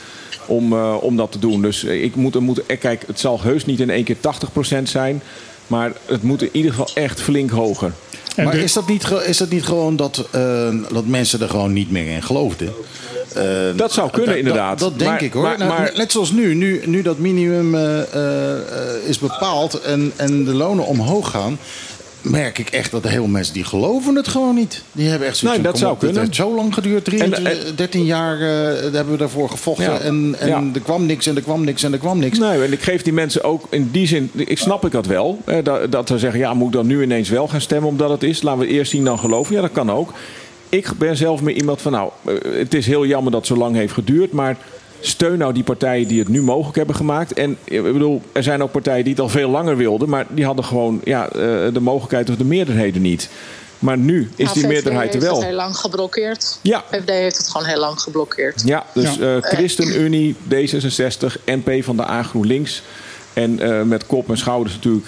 om, 0.49 0.73
eh, 0.73 0.95
om 1.01 1.15
dat 1.17 1.31
te 1.31 1.39
doen. 1.39 1.61
Dus 1.61 1.83
eh, 1.83 2.03
ik 2.03 2.15
moet, 2.15 2.35
er 2.35 2.41
moet, 2.41 2.65
eh, 2.65 2.79
kijk, 2.79 3.03
het 3.07 3.19
zal 3.19 3.41
heus 3.41 3.65
niet 3.65 3.79
in 3.79 3.89
één 3.89 4.03
keer 4.03 4.17
80% 4.19 4.89
zijn. 4.89 5.21
Maar 5.67 5.91
het 6.05 6.23
moet 6.23 6.41
in 6.41 6.49
ieder 6.51 6.71
geval 6.71 6.89
echt 6.93 7.21
flink 7.21 7.49
hoger. 7.49 7.91
En 8.35 8.43
Maar 8.43 8.53
de- 8.53 8.63
is 8.63 8.73
dat 8.73 8.87
niet, 8.87 9.11
is 9.25 9.37
dat 9.37 9.49
niet 9.49 9.63
gewoon 9.65 9.95
dat, 9.95 10.27
eh, 10.31 10.69
dat 10.93 11.05
mensen 11.05 11.41
er 11.41 11.49
gewoon 11.49 11.73
niet 11.73 11.91
meer 11.91 12.07
in 12.07 12.23
geloofden? 12.23 12.73
Dat 13.75 13.93
zou 13.93 14.09
kunnen, 14.09 14.37
inderdaad. 14.37 14.79
Dat, 14.79 14.89
dat 14.89 14.99
denk 14.99 15.11
Maar- 15.11 15.23
ik 15.23 15.33
hoor. 15.33 15.43
maar- 15.43 15.57
Nou, 15.57 15.69
maar- 15.69 15.91
net 15.95 16.11
zoals 16.11 16.31
nu, 16.31 16.55
nu, 16.55 16.81
nu 16.85 17.01
dat 17.01 17.17
minimum 17.17 17.75
eh, 17.75 17.99
eh, 18.13 18.51
eh, 18.53 18.59
is 19.07 19.19
bepaald 19.19 19.81
en, 19.81 20.11
en 20.15 20.43
de 20.45 20.53
lonen 20.53 20.85
omhoog 20.85 21.29
gaan. 21.29 21.57
Merk 22.21 22.57
ik 22.59 22.69
echt 22.69 22.91
dat 22.91 23.03
heel 23.03 23.11
veel 23.11 23.27
mensen 23.27 23.53
die 23.53 23.63
geloven 23.63 24.15
het 24.15 24.27
gewoon 24.27 24.55
niet. 24.55 24.83
Die 24.91 25.07
hebben 25.09 25.27
echt 25.27 25.37
zoiets 25.37 25.57
Nee, 25.59 25.67
dat 25.67 25.77
zou 25.77 25.91
op, 25.91 25.95
Het 25.97 26.05
kunnen. 26.05 26.25
heeft 26.25 26.35
zo 26.41 26.55
lang 26.55 26.73
geduurd, 26.73 27.05
23, 27.05 27.53
En- 27.53 27.67
en- 27.67 27.75
13 27.75 28.05
jaar 28.05 28.35
eh, 28.41 28.81
hebben 28.81 29.09
we 29.11 29.17
daarvoor 29.17 29.49
gevochten. 29.49 29.85
Ja. 29.85 29.99
En, 29.99 30.35
en 30.39 30.47
Ja. 30.47 30.63
er 30.73 30.79
kwam 30.81 31.05
niks 31.05 31.25
en 31.25 31.35
er 31.35 31.41
kwam 31.41 31.63
niks 31.63 31.83
en 31.83 31.93
er 31.93 31.99
kwam 31.99 32.19
niks. 32.19 32.37
Nee, 32.39 32.63
en 32.63 32.71
ik 32.71 32.81
geef 32.81 33.01
die 33.01 33.13
mensen 33.13 33.43
ook 33.43 33.65
in 33.69 33.89
die 33.91 34.07
zin, 34.07 34.31
ik 34.33 34.57
snap 34.57 34.85
ik 34.85 34.91
dat 34.91 35.05
wel. 35.05 35.39
eh, 35.45 35.57
dat, 35.63 35.91
dat 35.91 36.07
ze 36.07 36.17
zeggen, 36.17 36.39
ja, 36.39 36.53
moet 36.53 36.67
ik 36.67 36.73
dan 36.73 36.87
nu 36.87 37.03
ineens 37.03 37.29
wel 37.29 37.47
gaan 37.47 37.61
stemmen 37.61 37.89
omdat 37.89 38.09
het 38.09 38.23
is? 38.23 38.41
Laten 38.41 38.59
we 38.61 38.67
eerst 38.67 38.91
zien 38.91 39.03
dan 39.03 39.19
geloven. 39.19 39.55
Ja, 39.55 39.61
dat 39.61 39.71
kan 39.71 39.91
ook. 39.91 40.13
Ik 40.69 40.91
ben 40.97 41.17
zelf 41.17 41.41
meer 41.41 41.55
iemand 41.55 41.81
van, 41.81 41.91
nou, 41.91 42.11
eh, 42.25 42.33
het 42.57 42.73
is 42.73 42.85
heel 42.85 43.05
jammer 43.05 43.31
dat 43.31 43.39
het 43.47 43.49
zo 43.49 43.63
lang 43.63 43.75
heeft 43.75 43.93
geduurd, 43.93 44.31
maar 44.31 44.57
steun 45.01 45.37
nou 45.37 45.53
die 45.53 45.63
partijen 45.63 46.07
die 46.07 46.19
het 46.19 46.27
nu 46.27 46.41
mogelijk 46.41 46.77
hebben 46.77 46.95
gemaakt. 46.95 47.33
En 47.33 47.57
eh, 47.67 47.77
ik 47.77 47.83
bedoel, 47.93 48.21
er 48.31 48.43
zijn 48.43 48.63
ook 48.63 48.71
partijen 48.71 49.03
die 49.03 49.13
het 49.13 49.21
al 49.21 49.29
veel 49.29 49.49
langer 49.49 49.77
wilden, 49.77 50.09
maar 50.09 50.25
die 50.29 50.45
hadden 50.45 50.65
gewoon 50.65 51.01
ja, 51.03 51.25
eh, 51.27 51.31
de 51.73 51.79
mogelijkheid 51.79 52.29
of 52.29 52.35
de 52.35 52.43
meerderheden 52.43 53.01
niet. 53.01 53.29
Maar 53.79 53.97
nu 53.97 54.29
is 54.35 54.45
Nou, 54.45 54.59
die 54.59 54.67
meerderheid 54.67 55.07
er 55.07 55.13
heeft 55.13 55.25
het 55.25 55.35
wel. 55.37 55.43
heel 55.47 55.55
lang 55.55 55.75
geblokkeerd. 55.77 56.59
Ja. 56.61 56.83
VVD 56.91 57.09
heeft 57.09 57.37
het 57.37 57.49
gewoon 57.49 57.67
heel 57.67 57.79
lang 57.79 57.99
geblokkeerd. 57.99 58.61
Ja, 58.65 58.85
dus 58.93 59.15
Ja. 59.15 59.35
eh, 59.35 59.41
ChristenUnie, 59.41 60.35
D66, 60.49 61.37
NP 61.45 61.83
van 61.83 61.97
de 61.97 62.07
A 62.07 62.23
GroenLinks. 62.23 62.83
En 63.39 63.59
eh, 63.59 63.81
met 63.81 64.05
kop 64.05 64.29
en 64.29 64.37
schouders 64.37 64.75
natuurlijk 64.75 65.07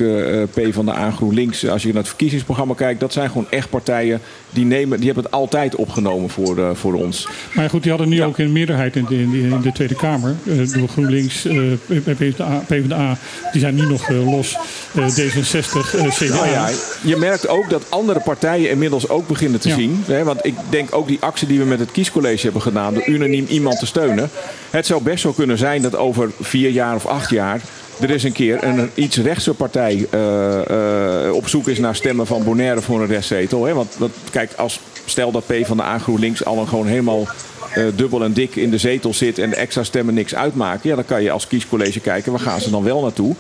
eh, 0.56 0.70
P 0.70 0.74
van 0.74 0.86
de 0.86 0.92
A 0.92 1.12
GroenLinks. 1.12 1.68
Als 1.68 1.82
je 1.82 1.88
naar 1.88 1.98
het 1.98 2.08
verkiezingsprogramma 2.08 2.74
kijkt, 2.74 3.00
dat 3.00 3.14
zijn 3.14 3.28
gewoon 3.28 3.48
echt 3.50 3.70
partijen 3.70 4.20
die, 4.50 4.66
nemen, 4.66 4.98
die 4.98 5.06
hebben 5.06 5.24
het 5.24 5.34
altijd 5.34 5.76
opgenomen 5.76 6.30
voor, 6.30 6.76
voor 6.76 6.94
ons. 6.94 7.28
Maar 7.54 7.70
goed, 7.70 7.82
die 7.82 7.92
hadden 7.92 8.10
nu 8.10 8.24
ook 8.24 8.38
een 8.38 8.52
meerderheid 8.52 8.96
in 8.96 9.06
de, 9.10 9.16
in 9.16 9.32
de, 9.32 9.40
in 9.40 9.62
de 9.62 9.72
Tweede 9.72 9.96
Kamer. 9.96 10.36
Door 10.78 10.88
GroenLinks, 10.88 11.48
PvdA, 11.86 12.64
PvdA, 12.68 13.18
die 13.52 13.62
zijn 13.62 13.76
nu 13.76 13.86
nog 13.86 14.10
los. 14.10 14.58
Eh, 14.96 15.08
D66, 15.08 15.96
eh, 15.96 16.08
CDA. 16.10 16.36
Nou 16.36 16.50
ja, 16.50 16.70
je 17.02 17.18
merkt 17.18 17.48
ook 17.48 17.70
dat 17.70 17.84
andere 17.90 18.20
partijen 18.20 18.70
inmiddels 18.70 19.10
ook 19.10 19.28
beginnen 19.28 19.60
te 19.60 19.70
Ja. 19.70 19.76
zien. 19.76 20.04
Hè, 20.06 20.24
want 20.24 20.46
ik 20.46 20.56
denk 20.70 20.96
ook 20.96 21.08
die 21.08 21.18
actie 21.22 21.48
die 21.48 21.60
we 21.60 21.66
met 21.66 21.80
het 21.80 21.92
kiescollege 21.92 22.44
hebben 22.44 22.62
gedaan, 22.62 22.94
door 22.94 23.08
unaniem 23.08 23.46
iemand 23.50 23.80
te 23.80 23.86
steunen. 23.86 24.30
Het 24.70 24.86
zou 24.86 25.04
best 25.04 25.24
wel 25.24 25.34
kunnen 25.34 25.58
zijn 25.58 25.82
dat 25.82 25.96
over 25.96 26.32
vier 26.42 26.70
jaar 26.70 26.96
of 26.96 27.06
acht 27.06 27.30
jaar. 27.30 27.62
Er 28.02 28.10
is 28.10 28.24
een 28.24 28.32
keer 28.32 28.64
een 28.64 28.90
iets 28.94 29.18
rechtse 29.18 29.54
partij 29.54 30.08
eh, 30.10 31.26
eh, 31.26 31.34
op 31.34 31.48
zoek 31.48 31.68
is 31.68 31.80
naar 31.80 31.96
stemmen 31.96 32.28
van 32.28 32.44
Bonaire 32.44 32.82
voor 32.82 33.02
een 33.02 33.08
restzetel. 33.08 33.66
Hè? 33.66 33.74
Want 33.74 33.96
dat, 34.00 34.12
kijk, 34.32 34.54
als, 34.54 34.80
stel 35.06 35.32
dat 35.32 35.46
P 35.46 35.54
van 35.66 35.78
de 35.78 35.84
GroenLinks 35.84 36.46
al 36.46 36.58
een 36.58 36.68
gewoon 36.68 36.88
helemaal 36.88 37.28
eh, 37.74 37.84
dubbel 37.96 38.24
en 38.24 38.34
dik 38.34 38.56
in 38.56 38.70
de 38.70 38.78
zetel 38.78 39.14
zit 39.14 39.40
en 39.40 39.54
extra 39.54 39.84
stemmen 39.84 40.14
niks 40.14 40.36
uitmaken. 40.36 40.90
Ja, 40.90 40.96
dan 40.96 41.06
kan 41.06 41.24
je 41.24 41.32
als 41.32 41.48
kiescollege 41.48 42.00
kijken, 42.00 42.32
waar 42.32 42.42
gaan 42.42 42.62
ze 42.62 42.70
dan 42.70 42.84
wel 42.84 43.02
naartoe? 43.02 43.36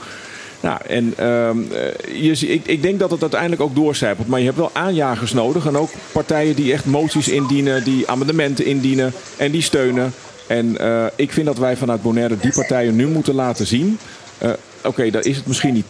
Nou, 0.61 0.79
en 0.87 1.13
ehm, 1.17 1.57
eh, 1.71 2.23
je, 2.23 2.47
ik, 2.47 2.65
ik 2.65 2.81
denk 2.81 2.99
dat 2.99 3.11
het 3.11 3.21
uiteindelijk 3.21 3.61
ook 3.61 3.75
doorcijpelt. 3.75 4.27
Maar 4.27 4.39
je 4.39 4.45
hebt 4.45 4.57
wel 4.57 4.69
aanjagers 4.73 5.33
nodig. 5.33 5.65
En 5.65 5.77
ook 5.77 5.89
partijen 6.11 6.55
die 6.55 6.73
echt 6.73 6.85
moties 6.85 7.27
indienen, 7.27 7.83
die 7.83 8.07
amendementen 8.07 8.65
indienen 8.65 9.13
en 9.37 9.51
die 9.51 9.61
steunen. 9.61 10.13
En 10.47 10.77
ik 11.15 11.31
vind 11.31 11.45
dat 11.45 11.57
wij 11.57 11.77
vanuit 11.77 12.01
Bonaire 12.01 12.37
die 12.41 12.53
partijen 12.53 12.95
nu 12.95 13.07
moeten 13.07 13.33
laten 13.33 13.67
zien. 13.67 13.97
Eh, 14.41 14.51
Oké, 14.83 15.09
dan 15.09 15.21
is 15.21 15.35
het 15.35 15.47
misschien 15.47 15.73
niet 15.73 15.85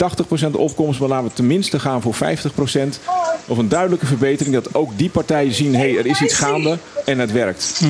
80% 0.45 0.51
opkomst, 0.51 0.99
maar 0.99 1.09
laten 1.09 1.27
we 1.27 1.33
tenminste 1.33 1.79
gaan 1.79 2.01
voor 2.01 2.15
50%. 2.15 2.17
Of 3.47 3.57
een 3.57 3.69
duidelijke 3.69 4.05
verbetering, 4.05 4.55
dat 4.55 4.75
ook 4.75 4.97
die 4.97 5.09
partijen 5.09 5.53
zien: 5.53 5.75
hé, 5.75 5.79
hey, 5.79 5.97
er 5.97 6.05
is 6.05 6.21
iets 6.21 6.33
gaande 6.33 6.77
en 7.05 7.19
het 7.19 7.31
werkt. 7.31 7.81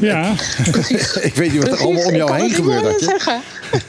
Ja, 0.00 0.34
Ik 1.20 1.34
weet 1.34 1.52
niet 1.52 1.62
wat 1.68 1.72
er 1.78 1.84
allemaal 1.84 2.02
om 2.04 2.10
Ik 2.10 2.16
jou 2.16 2.34
heen 2.34 2.50
gebeurt. 2.50 2.84
Adje. 2.86 3.04
zeggen. 3.04 3.42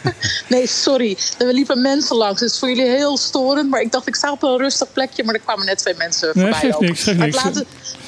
nee, 0.47 0.67
sorry. 0.67 1.17
Er 1.37 1.53
liepen 1.53 1.81
mensen 1.81 2.15
langs. 2.15 2.41
Het 2.41 2.51
is 2.51 2.59
voor 2.59 2.67
jullie 2.69 2.89
heel 2.89 3.17
storend. 3.17 3.69
Maar 3.69 3.81
ik 3.81 3.91
dacht, 3.91 4.07
ik 4.07 4.15
sta 4.15 4.31
op 4.31 4.43
een 4.43 4.57
rustig 4.57 4.87
plekje. 4.93 5.23
Maar 5.23 5.33
er 5.33 5.39
kwamen 5.41 5.65
net 5.65 5.77
twee 5.77 5.93
mensen 5.97 6.31
Nee, 6.33 6.51
voorbij 6.53 6.75
ook. 6.75 6.81
niks, 6.81 7.05
maar, 7.05 7.15
niks. 7.15 7.43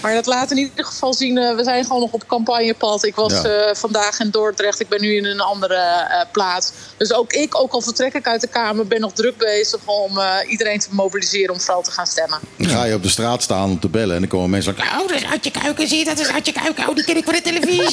maar 0.01 0.13
dat 0.13 0.25
laat 0.25 0.51
in 0.51 0.57
ieder 0.57 0.85
geval 0.85 1.13
zien. 1.13 1.37
eh, 1.37 1.55
we 1.55 1.63
zijn 1.63 1.83
gewoon 1.85 2.01
nog 2.01 2.11
op 2.11 2.27
campagnepad. 2.27 3.03
Ik 3.05 3.15
was 3.15 3.31
Ja. 3.33 3.43
eh, 3.43 3.75
vandaag 3.75 4.19
in 4.19 4.29
Dordrecht. 4.29 4.79
Ik 4.79 4.87
ben 4.89 5.01
nu 5.01 5.15
in 5.15 5.25
een 5.25 5.39
andere 5.41 5.75
eh, 5.75 6.25
plaats. 6.31 6.71
Dus 6.97 7.13
ook 7.13 7.33
ik, 7.33 7.59
ook 7.61 7.71
al 7.71 7.81
vertrek 7.81 8.13
ik 8.13 8.27
uit 8.27 8.41
de 8.41 8.47
Kamer... 8.47 8.87
ben 8.87 8.99
nog 9.01 9.13
druk 9.13 9.37
bezig 9.37 9.79
om 9.85 10.19
iedereen 10.47 10.79
te 10.79 10.87
mobiliseren... 10.91 11.53
om 11.53 11.59
vooral 11.61 11.81
te 11.83 11.91
gaan 11.91 12.07
stemmen. 12.07 12.39
Dan 12.57 12.67
ga 12.69 12.83
je 12.83 12.93
op 12.95 13.03
de 13.03 13.09
straat 13.09 13.43
staan 13.43 13.69
om 13.69 13.79
te 13.79 13.89
bellen 13.89 14.13
en 14.15 14.21
dan 14.21 14.29
komen 14.29 14.49
mensen 14.49 14.75
langs. 14.77 14.91
Oh, 15.01 15.07
dat 15.07 15.17
is 15.17 15.25
Adje 15.25 15.51
Kuiken, 15.51 15.87
zie 15.87 15.97
je, 15.97 16.05
dat 16.05 16.19
is 16.19 16.27
Adje 16.27 16.51
Kuiken. 16.51 16.87
Oh, 16.89 16.95
die 16.95 17.03
ken 17.03 17.17
ik 17.17 17.23
van 17.23 17.33
de 17.33 17.41
televisie. 17.41 17.88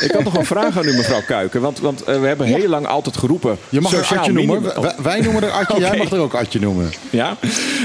Ik 0.00 0.10
had 0.12 0.24
nog 0.24 0.36
een 0.36 0.44
vraag 0.44 0.78
aan 0.78 0.86
u, 0.86 0.92
mevrouw 0.96 1.22
Kuiken. 1.26 1.60
Want, 1.60 1.78
want 1.78 2.02
eh, 2.02 2.20
we 2.20 2.26
hebben 2.26 2.46
heel 2.46 2.68
lang 2.68 2.86
altijd 2.86 3.16
geroepen. 3.16 3.58
Je 3.68 3.80
mag 3.80 3.92
er 3.92 4.18
Atje 4.18 4.32
noemen. 4.32 4.62
Wij, 4.62 4.94
wij 5.02 5.20
noemen 5.20 5.42
er 5.42 5.50
Atje, 5.50 5.80
jij 5.86 5.96
mag 5.96 6.10
er 6.10 6.18
ook 6.18 6.34
Atje 6.34 6.60
noemen. 6.60 6.90
Ja? 7.10 7.36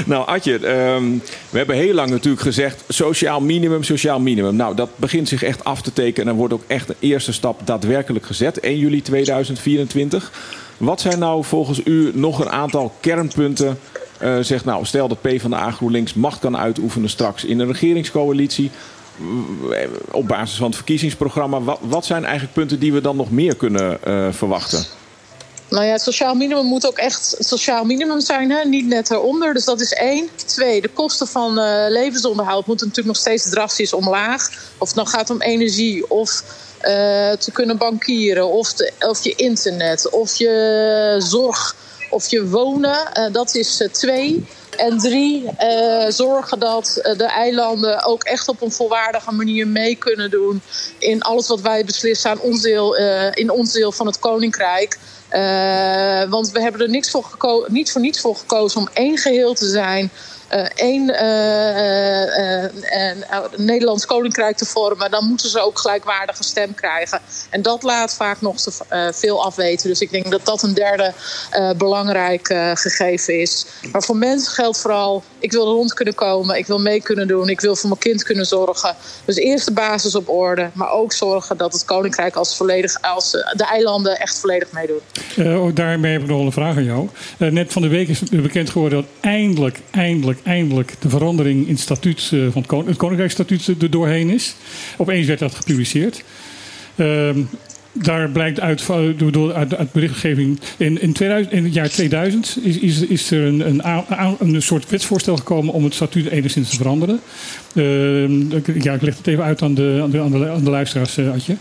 Nou, 0.06 0.28
Adje, 0.28 0.54
ehm, 0.54 1.04
we 1.50 1.58
hebben 1.58 1.76
heel 1.76 1.94
lang 1.94 2.10
natuurlijk 2.10 2.42
gezegd... 2.42 2.84
sociaal 2.88 3.42
minimum, 3.42 3.84
sociaal 3.84 4.20
minimum. 4.20 4.56
Nou, 4.56 4.76
dat 4.76 4.90
begint 4.96 5.28
zich 5.28 5.44
echt 5.44 5.64
af 5.64 5.82
te 5.82 5.94
tekenen... 5.94 6.28
en 6.28 6.34
er 6.34 6.38
wordt 6.38 6.54
ook 6.54 6.64
echt 6.68 6.90
een 6.90 6.96
eerste 7.00 7.34
stap 7.34 7.62
daadwerkelijk 7.66 8.26
gezet. 8.26 8.60
1 8.60 8.78
juli 8.78 9.02
2024. 9.02 10.32
Wat 10.78 11.02
zijn 11.02 11.20
nou 11.20 11.44
volgens 11.44 11.82
u 11.86 12.12
nog 12.14 12.40
een 12.40 12.50
aantal 12.50 12.94
kernpunten... 13.00 13.80
eh 14.18 14.38
zeg 14.42 14.66
nou, 14.66 14.86
stel 14.86 15.08
dat 15.08 15.22
P 15.22 15.30
van 15.38 15.50
de 15.50 15.56
A 15.56 15.72
GroenLinks 15.72 16.14
macht 16.14 16.40
kan 16.40 16.58
uitoefenen 16.58 17.10
straks 17.10 17.46
in 17.46 17.60
een 17.60 17.68
regeringscoalitie... 17.68 18.72
eh, 19.72 19.90
op 20.12 20.28
basis 20.28 20.58
van 20.58 20.66
het 20.66 20.76
verkiezingsprogramma. 20.76 21.62
Wat, 21.62 21.80
wat 21.82 22.06
zijn 22.06 22.24
eigenlijk 22.24 22.54
punten 22.54 22.80
die 22.80 22.94
we 22.94 23.02
dan 23.02 23.16
nog 23.16 23.32
meer 23.32 23.56
kunnen 23.56 24.04
eh, 24.04 24.28
verwachten? 24.32 24.86
Nou 25.70 25.86
ja, 25.86 25.92
het 25.92 26.02
sociaal 26.02 26.36
minimum 26.36 26.66
moet 26.66 26.88
ook 26.88 26.98
echt 26.98 27.36
het 27.38 27.48
sociaal 27.48 27.84
minimum 27.84 28.20
zijn, 28.20 28.52
hè? 28.52 28.64
niet 28.66 28.88
net 28.88 29.12
eronder. 29.12 29.54
Dus 29.54 29.66
dat 29.66 29.82
is 29.82 29.94
één. 29.94 30.30
Twee, 30.46 30.82
de 30.82 30.88
kosten 30.88 31.28
van 31.28 31.60
eh, 31.60 31.86
levensonderhoud 31.90 32.66
moeten 32.66 32.88
natuurlijk 32.88 33.16
nog 33.16 33.26
steeds 33.26 33.50
drastisch 33.50 33.94
omlaag. 33.94 34.50
Of 34.78 34.88
het 34.88 34.96
nou 34.96 35.08
gaat 35.08 35.30
om 35.30 35.42
energie 35.42 36.10
of 36.10 36.44
te 37.40 37.50
kunnen 37.54 37.78
bankieren, 37.78 38.48
of, 38.48 38.74
of 39.00 39.24
je 39.24 39.36
internet, 39.36 40.10
of 40.10 40.36
je 40.36 41.16
zorg, 41.20 41.76
of 42.14 42.28
je 42.28 42.48
wonen. 42.48 43.14
Eh, 43.14 43.34
dat 43.34 43.56
is 43.56 43.82
eh, 43.82 43.90
twee. 43.90 44.46
En 44.78 44.98
drie, 44.98 45.50
eh, 45.58 46.10
zorgen 46.10 46.60
dat 46.60 47.00
de 47.18 47.26
eilanden 47.26 48.04
ook 48.04 48.24
echt 48.24 48.48
op 48.48 48.62
een 48.62 48.72
volwaardige 48.72 49.32
manier 49.32 49.68
mee 49.68 49.96
kunnen 49.96 50.30
doen 50.30 50.62
in 50.98 51.22
alles 51.22 51.48
wat 51.48 51.62
wij 51.62 51.86
beslissen 51.86 52.30
aan 52.30 52.40
ons 52.40 52.62
deel, 52.62 52.96
in 53.34 53.50
ons 53.50 53.72
deel 53.72 53.92
van 53.92 54.06
het 54.06 54.20
Koninkrijk. 54.20 54.98
Want 56.30 56.52
we 56.52 56.62
hebben 56.62 56.82
er 56.82 56.90
niks 56.90 57.10
voor 57.10 57.24
geko- 57.24 57.66
niet 57.68 57.92
voor 57.92 58.02
niets 58.02 58.20
voor 58.20 58.36
gekozen 58.36 58.80
om 58.80 58.90
één 58.94 59.18
geheel 59.18 59.54
te 59.54 59.70
zijn. 59.70 60.12
Eh, 60.54 60.66
één 60.76 61.10
eh, 61.10 62.64
eh, 62.64 63.44
Nederlands 63.58 64.06
koninkrijk 64.06 64.58
te 64.58 64.66
vormen, 64.66 65.12
dan 65.12 65.28
moeten 65.28 65.50
ze 65.50 65.60
ook 65.60 65.80
gelijkwaardige 65.80 66.44
stem 66.44 66.74
krijgen. 66.74 67.20
En 67.50 67.62
dat 67.62 67.84
laat 67.84 68.14
vaak 68.14 68.42
nog 68.42 68.62
te 68.62 68.72
veel 69.14 69.46
afweten. 69.46 69.90
Dus 69.90 70.02
ik 70.02 70.12
denk 70.12 70.32
dat 70.32 70.46
dat 70.46 70.64
een 70.64 70.74
derde 70.74 71.14
belangrijk 71.78 72.48
gegeven 72.74 73.40
is. 73.40 73.66
Maar 73.92 74.04
voor 74.04 74.18
mensen 74.18 74.54
geldt 74.54 74.82
vooral: 74.82 75.24
ik 75.40 75.52
wil 75.52 75.66
rond 75.66 75.94
kunnen 75.94 76.16
komen, 76.16 76.58
ik 76.58 76.68
wil 76.68 76.80
mee 76.80 77.02
kunnen 77.02 77.28
doen, 77.28 77.50
ik 77.50 77.62
wil 77.62 77.76
voor 77.76 77.90
mijn 77.90 78.02
kind 78.02 78.24
kunnen 78.24 78.46
zorgen. 78.46 78.96
Dus 79.26 79.36
eerst 79.36 79.66
de 79.66 79.74
basis 79.74 80.16
op 80.16 80.30
orde, 80.30 80.70
maar 80.74 80.92
ook 80.92 81.14
zorgen 81.14 81.58
dat 81.58 81.74
het 81.74 81.86
koninkrijk 81.86 82.36
als, 82.36 82.58
volledig, 82.58 83.02
als 83.02 83.32
de 83.32 83.66
eilanden 83.72 84.20
echt 84.20 84.40
volledig 84.40 84.72
meedoen. 84.72 85.00
Eh, 85.38 85.64
ook 85.64 85.76
daarmee 85.76 86.12
heb 86.12 86.22
ik 86.22 86.28
nog 86.28 86.46
een 86.46 86.52
vraag 86.52 86.76
aan 86.76 86.84
jou. 86.84 87.10
Net 87.38 87.72
van 87.72 87.82
de 87.82 87.88
week 87.88 88.08
is 88.08 88.20
bekend 88.20 88.70
geworden 88.70 89.02
dat 89.02 89.10
eindelijk, 89.20 89.80
eindelijk, 89.92 90.40
eindelijk 90.44 90.96
de 91.00 91.10
verandering 91.10 91.68
in 91.68 91.74
het 91.74 91.80
statuut 91.80 92.30
eh, 92.34 92.40
van 92.52 92.62
het, 92.62 92.66
kon 92.66 92.88
het 92.88 92.98
Koninkrijksstatuut 92.98 93.68
er 93.68 93.90
doorheen 93.90 94.30
is. 94.30 94.56
Opeens 94.98 95.28
werd 95.28 95.40
dat 95.40 95.56
gepubliceerd. 95.56 96.24
Ehm, 96.96 97.40
daar 97.92 98.30
blijkt 98.30 98.60
uit, 98.60 98.82
van- 98.82 99.16
door- 99.18 99.54
uit, 99.54 99.92
berichtgeving. 99.92 100.60
In, 100.78 101.02
in, 101.02 101.14
2000, 101.14 101.54
in 101.54 101.64
het 101.64 101.74
jaar 101.74 101.90
2000 101.90 102.58
is, 102.64 102.78
is, 102.78 103.02
is 103.02 103.32
er 103.32 103.44
een, 103.44 103.68
een, 103.68 103.82
een 104.40 104.62
soort 104.62 104.90
wetsvoorstel 104.90 105.38
gekomen 105.38 105.74
om 105.74 105.84
het 105.84 105.94
statuut 105.94 106.28
enigszins 106.28 106.70
te 106.70 106.76
veranderen. 106.76 107.20
Ehm, 107.76 108.52
ja, 108.84 108.94
ik 108.94 109.02
leg 109.02 109.18
het 109.18 109.28
even 109.28 109.44
uit 109.44 109.62
aan 109.62 109.74
de, 109.74 110.00
aan 110.04 110.12
de, 110.12 110.20
aan 110.50 110.64
de, 110.64 110.70
luisteraars, 110.70 111.18
eh, 111.18 111.32
Adje. 111.32 111.56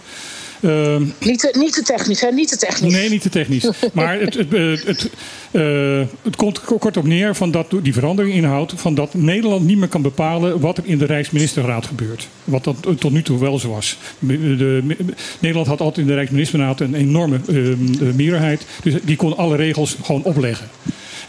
Ehm, 0.63 1.03
Niet 1.21 1.39
te, 1.39 1.55
niet 1.59 1.73
te 1.73 1.83
technisch, 1.83 2.21
hè? 2.21 2.31
Niet 2.31 2.49
te 2.49 2.57
technisch. 2.57 2.93
Nee, 2.93 3.09
niet 3.11 3.23
te 3.23 3.29
technisch. 3.29 3.69
Maar 3.93 4.21
het, 4.21 4.35
het, 4.35 4.55
eh, 4.55 4.71
het, 4.85 5.11
eh, 5.51 6.01
het 6.23 6.37
komt 6.37 6.61
kort 6.61 6.97
op 6.97 7.07
neer 7.07 7.35
van 7.35 7.51
dat 7.51 7.75
die 7.83 7.93
verandering 7.93 8.35
inhoudt 8.35 8.73
van 8.77 8.95
dat 8.95 9.15
Nederland 9.15 9.65
niet 9.67 9.79
meer 9.79 9.89
kan 9.89 10.03
bepalen 10.03 10.61
wat 10.61 10.79
er 10.79 10.85
in 10.87 10.99
de 10.99 11.05
Rijksministerraad 11.05 11.87
gebeurt. 11.87 12.29
Wat 12.45 12.65
dat 12.65 12.77
tot 12.99 13.13
nu 13.13 13.23
toe 13.23 13.39
wel 13.41 13.59
zo 13.59 13.71
was. 13.71 13.97
De, 14.19 14.57
de- 14.57 14.97
Nederland 15.39 15.69
had 15.69 15.81
altijd 15.81 15.99
in 15.99 16.07
de 16.07 16.15
Rijksministerraad 16.15 16.81
een 16.81 16.95
enorme 16.95 17.41
eh, 17.49 17.57
meerderheid. 18.15 18.67
Dus 18.83 18.95
die 19.03 19.17
kon 19.17 19.37
alle 19.37 19.57
regels 19.57 19.97
gewoon 20.03 20.23
opleggen. 20.23 20.69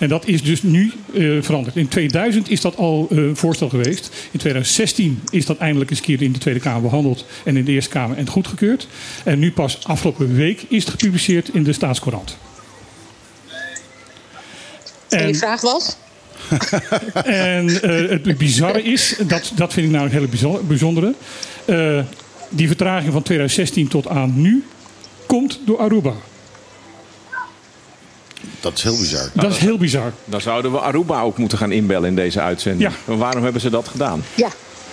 En 0.04 0.10
dat 0.10 0.28
is 0.28 0.44
dus 0.44 0.62
nu 0.64 0.92
eh, 1.14 1.38
veranderd. 1.42 1.76
In 1.76 1.88
2000 1.88 2.50
is 2.50 2.62
dat 2.62 2.76
al 2.78 3.08
eh, 3.12 3.18
een 3.18 3.36
voorstel 3.36 3.70
geweest. 3.70 4.10
In 4.32 4.40
2016 4.40 5.22
is 5.32 5.46
dat 5.46 5.58
eindelijk 5.58 5.90
eens 5.90 6.00
een 6.00 6.06
keer 6.06 6.22
in 6.22 6.32
de 6.32 6.40
Tweede 6.40 6.60
Kamer 6.60 6.82
behandeld 6.82 7.26
en 7.46 7.58
in 7.58 7.66
de 7.66 7.72
Eerste 7.72 7.90
Kamer 7.90 8.18
en 8.18 8.28
goedgekeurd. 8.28 8.88
En 9.24 9.40
nu 9.40 9.52
pas 9.52 9.80
afgelopen 9.84 10.36
week 10.36 10.66
is 10.68 10.84
het 10.84 10.90
gepubliceerd 10.92 11.50
in 11.54 11.64
de 11.64 11.74
Staatscourant. 11.74 12.38
En 15.10 15.36
vraag 15.36 15.62
was? 15.62 15.96
En 17.24 17.82
eh, 17.82 18.10
het 18.10 18.38
bizarre 18.38 18.84
is, 18.84 19.16
dat, 19.28 19.52
dat 19.56 19.74
vind 19.74 19.86
ik 19.86 19.92
nou 19.92 20.06
een 20.06 20.12
hele 20.12 20.28
bijzo- 20.28 20.64
bijzondere. 20.68 21.14
eh, 21.66 22.00
die 22.50 22.68
vertraging 22.68 23.14
van 23.14 23.22
2016 23.24 23.88
tot 23.88 24.08
aan 24.08 24.42
nu 24.42 24.64
komt 25.28 25.60
door 25.66 25.80
Aruba. 25.80 26.14
Dat 28.64 28.78
is 28.78 28.84
heel 28.84 28.98
bizar. 28.98 29.30
Dat 29.34 29.52
is 29.52 29.58
heel 29.58 29.78
bizar. 29.78 30.12
Dan 30.26 30.42
zouden 30.42 30.72
we 30.72 30.80
Aruba 30.80 31.22
ook 31.22 31.38
moeten 31.38 31.58
gaan 31.58 31.72
inbellen 31.72 32.10
in 32.10 32.16
deze 32.16 32.40
uitzending. 32.40 32.92
Ja. 32.92 32.98
Maar 33.06 33.18
waarom 33.18 33.44
hebben 33.44 33.62
ze 33.62 33.70
dat 33.70 33.88
gedaan? 33.88 34.24
Ja. 34.36 34.50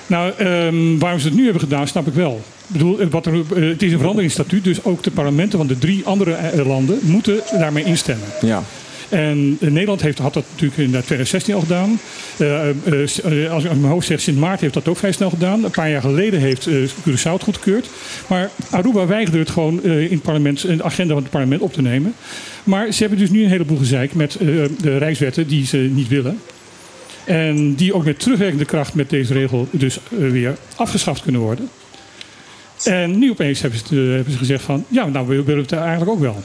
Nou, 0.06 0.32
ehm, 0.36 0.98
waarom 0.98 1.20
ze 1.20 1.26
het 1.26 1.36
nu 1.36 1.42
hebben 1.42 1.62
gedaan, 1.62 1.88
snap 1.88 2.06
ik 2.06 2.14
wel. 2.14 2.40
Ik 2.66 2.72
bedoel, 2.72 2.98
eh, 2.98 3.06
wat 3.10 3.26
er, 3.26 3.32
eh, 3.34 3.68
het 3.68 3.82
is 3.82 3.92
een 3.92 3.98
veranderingsstatuut, 3.98 4.64
dus 4.64 4.84
ook 4.84 5.02
de 5.02 5.10
parlementen 5.10 5.58
van 5.58 5.66
de 5.66 5.78
drie 5.78 6.04
andere 6.04 6.32
eh, 6.32 6.66
landen 6.66 6.98
moeten 7.02 7.40
daarmee 7.58 7.84
instemmen. 7.84 8.28
Ja. 8.40 8.62
En 9.10 9.56
eh, 9.60 9.70
Nederland 9.70 10.02
heeft, 10.02 10.18
had 10.18 10.34
dat 10.34 10.44
natuurlijk 10.50 10.80
in 10.80 10.90
2016 10.90 11.54
al 11.54 11.60
gedaan. 11.60 12.00
Eh, 12.36 12.68
eh, 12.68 13.44
eh, 13.44 13.52
als 13.52 13.64
ik 13.64 13.70
mijn 13.70 13.92
hoofd 13.92 14.06
zeg, 14.06 14.20
Sint 14.20 14.38
Maarten 14.38 14.60
heeft 14.60 14.74
dat 14.74 14.88
ook 14.88 14.96
vrij 14.96 15.12
snel 15.12 15.30
gedaan. 15.30 15.64
Een 15.64 15.70
paar 15.70 15.90
jaar 15.90 16.00
geleden 16.00 16.40
heeft 16.40 16.66
eh 16.66 16.74
Curaçao 16.74 17.32
het 17.32 17.42
goedgekeurd. 17.42 17.90
Maar 18.26 18.50
Aruba 18.70 19.06
weigerde 19.06 19.38
het 19.38 19.50
gewoon 19.50 19.82
eh, 19.82 20.02
in, 20.02 20.10
het 20.10 20.22
parlement, 20.22 20.64
in 20.64 20.76
de 20.76 20.82
agenda 20.82 21.12
van 21.12 21.22
het 21.22 21.32
parlement 21.32 21.62
op 21.62 21.72
te 21.72 21.82
nemen. 21.82 22.14
Maar 22.64 22.92
ze 22.92 23.00
hebben 23.00 23.18
dus 23.18 23.30
nu 23.30 23.42
een 23.42 23.50
heleboel 23.50 23.78
gezeik 23.78 24.14
met 24.14 24.34
eh, 24.34 24.46
de 24.80 24.98
reiswetten 24.98 25.46
die 25.46 25.66
ze 25.66 25.76
niet 25.76 26.08
willen. 26.08 26.38
En 27.24 27.74
die 27.74 27.94
ook 27.94 28.04
met 28.04 28.18
terugwerkende 28.18 28.64
kracht 28.64 28.94
met 28.94 29.10
deze 29.10 29.32
regel 29.32 29.68
dus 29.70 29.98
eh, 29.98 30.30
weer 30.30 30.56
afgeschaft 30.76 31.22
kunnen 31.22 31.40
worden. 31.40 31.68
En 32.84 33.18
nu 33.18 33.30
opeens 33.30 33.60
hebben 33.60 33.78
ze, 33.78 33.84
eh, 33.84 34.14
hebben 34.14 34.32
ze 34.32 34.38
gezegd 34.38 34.62
van, 34.62 34.84
ja, 34.88 35.06
nou 35.06 35.26
we 35.26 35.42
willen 35.42 35.62
het 35.62 35.72
eigenlijk 35.72 36.10
ook 36.10 36.20
wel. 36.20 36.42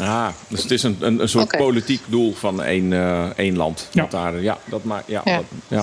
Ah, 0.00 0.28
dus 0.48 0.62
het 0.62 0.70
is 0.70 0.82
een, 0.82 0.96
een, 1.00 1.20
een 1.20 1.28
soort 1.28 1.56
politiek 1.56 2.02
doel 2.06 2.34
van 2.34 2.62
één, 2.62 2.92
eh, 2.92 3.24
één 3.36 3.56
land. 3.56 3.88
Ja. 3.92 4.02
Dat 4.02 4.10
daar, 4.10 4.40
ja, 4.42 4.58
dat 4.64 4.84
maakt. 4.84 5.06
Ja, 5.08 5.20
Ja. 5.24 5.36
dat- 5.36 5.44
ja. 5.68 5.82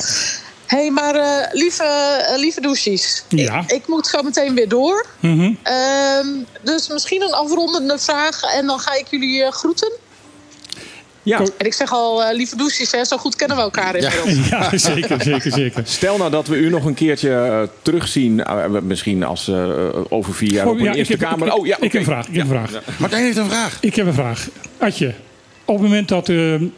Hé, 0.65 0.77
hey, 0.77 0.89
maar 0.91 1.15
eh, 1.15 1.47
lieve, 1.51 1.83
eh, 1.83 2.37
lieve 2.39 2.61
douches. 2.61 3.23
Ja. 3.29 3.59
Ik, 3.59 3.71
ik 3.71 3.87
moet 3.87 4.07
zo 4.07 4.21
meteen 4.21 4.55
weer 4.55 4.69
door. 4.69 5.05
Mhm. 5.19 5.53
Ehm, 5.63 6.27
dus 6.61 6.87
misschien 6.87 7.21
een 7.21 7.33
afrondende 7.33 7.99
vraag 7.99 8.41
en 8.41 8.65
dan 8.65 8.79
ga 8.79 8.93
ik 8.93 9.05
jullie 9.09 9.43
eh, 9.43 9.51
groeten. 9.51 9.91
Ja. 11.23 11.39
En 11.57 11.65
ik 11.65 11.73
zeg 11.73 11.91
al, 11.91 12.23
eh, 12.23 12.35
lieve 12.35 12.55
douches, 12.55 12.91
hè, 12.91 13.05
zo 13.05 13.17
goed 13.17 13.35
kennen 13.35 13.57
we 13.57 13.63
elkaar 13.63 13.95
inmiddels. 13.95 14.47
Ja, 14.49 14.77
zeker, 14.77 15.21
zeker, 15.23 15.51
zeker. 15.51 15.81
Stel 15.85 16.17
nou 16.17 16.31
dat 16.31 16.47
we 16.47 16.55
u 16.55 16.69
nog 16.69 16.85
een 16.85 16.93
keertje 16.93 17.33
eh, 17.33 17.61
terugzien. 17.81 18.43
eh, 18.43 18.65
misschien 18.81 19.23
als 19.23 19.47
eh, 19.47 19.69
over 20.09 20.33
vier 20.33 20.51
jaar 20.51 20.65
Oh, 20.65 20.71
op 20.71 20.77
een 20.77 20.83
ja, 20.83 20.91
ik 20.91 20.97
Eerste 20.97 21.13
heb- 21.13 21.21
Kamer. 21.29 21.47
ik- 21.47 21.53
oh 21.57 21.65
ja, 21.65 21.75
ik 21.79 21.91
heb 21.91 22.01
een 22.01 22.03
vraag, 22.07 22.27
ik 22.27 22.35
heb 22.35 22.49
een 22.49 22.53
Ja. 22.53 22.67
vraag. 22.67 22.97
Martijn 22.99 23.23
heeft 23.23 23.37
een 23.37 23.49
vraag. 23.49 23.77
Ik 23.81 23.95
heb 23.95 24.05
een 24.07 24.13
vraag. 24.13 24.47
Adje, 24.77 25.13
op 25.65 25.73
het 25.75 25.83
moment 25.83 26.07
dat 26.07 26.25
de 26.25 26.69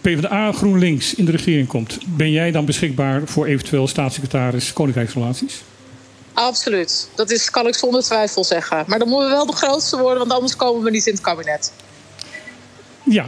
PvdA 0.00 0.52
GroenLinks 0.52 1.14
in 1.14 1.24
de 1.24 1.30
regering 1.30 1.68
komt... 1.68 1.98
ben 2.06 2.30
jij 2.30 2.50
dan 2.50 2.64
beschikbaar 2.64 3.22
voor 3.24 3.46
eventueel 3.46 3.88
staatssecretaris 3.88 4.72
Koninkrijksrelaties? 4.72 5.62
Absoluut. 6.32 7.08
Dat 7.14 7.30
is, 7.30 7.50
kan 7.50 7.66
ik 7.66 7.74
zonder 7.74 8.02
twijfel 8.02 8.44
zeggen. 8.44 8.84
Maar 8.86 8.98
dan 8.98 9.08
moeten 9.08 9.28
we 9.28 9.34
wel 9.34 9.46
de 9.46 9.52
grootste 9.56 9.98
worden, 9.98 10.18
want 10.18 10.32
anders 10.32 10.56
komen 10.56 10.82
we 10.82 10.90
niet 10.90 11.06
in 11.06 11.12
het 11.12 11.22
kabinet. 11.22 11.72
Ja. 13.04 13.26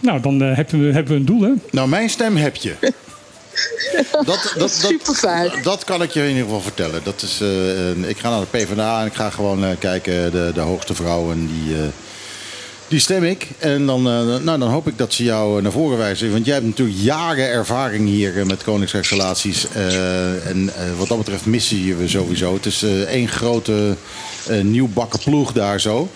Nou, 0.00 0.20
dan 0.20 0.42
eh, 0.42 0.56
hebben, 0.56 0.86
we, 0.86 0.92
hebben 0.92 1.12
we 1.12 1.18
een 1.18 1.24
doel, 1.26 1.40
hè? 1.42 1.50
Nou, 1.70 1.88
mijn 1.88 2.10
stem 2.10 2.36
heb 2.36 2.56
je. 2.56 2.74
Dat, 4.12 4.24
dat, 4.26 4.54
dat, 4.58 4.70
Super 4.70 5.14
fijn. 5.14 5.50
dat 5.62 5.84
kan 5.84 6.02
ik 6.02 6.10
je 6.10 6.20
in 6.22 6.28
ieder 6.28 6.42
geval 6.44 6.60
vertellen. 6.60 7.00
Dat 7.04 7.22
is, 7.22 7.40
eh, 7.40 8.08
ik 8.08 8.18
ga 8.18 8.30
naar 8.30 8.40
de 8.40 8.46
PvdA 8.58 9.00
en 9.00 9.06
ik 9.06 9.14
ga 9.14 9.30
gewoon 9.30 9.64
eh, 9.64 9.70
kijken, 9.78 10.32
de, 10.32 10.50
de 10.54 10.60
hoogste 10.60 10.94
vrouw. 10.94 11.30
En 11.30 11.46
die, 11.46 11.74
eh, 11.76 11.82
die 12.88 12.98
stem 13.00 13.24
ik. 13.24 13.48
En 13.58 13.86
dan, 13.86 13.98
eh, 14.08 14.36
nou, 14.42 14.58
dan 14.58 14.62
hoop 14.62 14.86
ik 14.88 14.98
dat 14.98 15.12
ze 15.12 15.24
jou 15.24 15.62
naar 15.62 15.72
voren 15.72 15.98
wijzen. 15.98 16.32
Want 16.32 16.44
jij 16.44 16.54
hebt 16.54 16.66
natuurlijk 16.66 16.98
jaren 17.00 17.48
ervaring 17.48 18.08
hier 18.08 18.46
met 18.46 18.62
Koninkrijksrelaties. 18.62 19.66
eh, 19.74 20.46
en 20.46 20.70
eh, 20.76 20.82
wat 20.98 21.08
dat 21.08 21.18
betreft 21.18 21.46
missen 21.46 21.84
je 21.84 21.96
we 21.96 22.08
sowieso. 22.08 22.54
Het 22.54 22.66
is 22.66 22.82
eh, 22.82 23.00
één 23.00 23.28
grote 23.28 23.96
eh, 24.48 24.60
nieuwbakken 24.60 25.20
ploeg 25.24 25.52
daar 25.52 25.80
zo. 25.80 26.10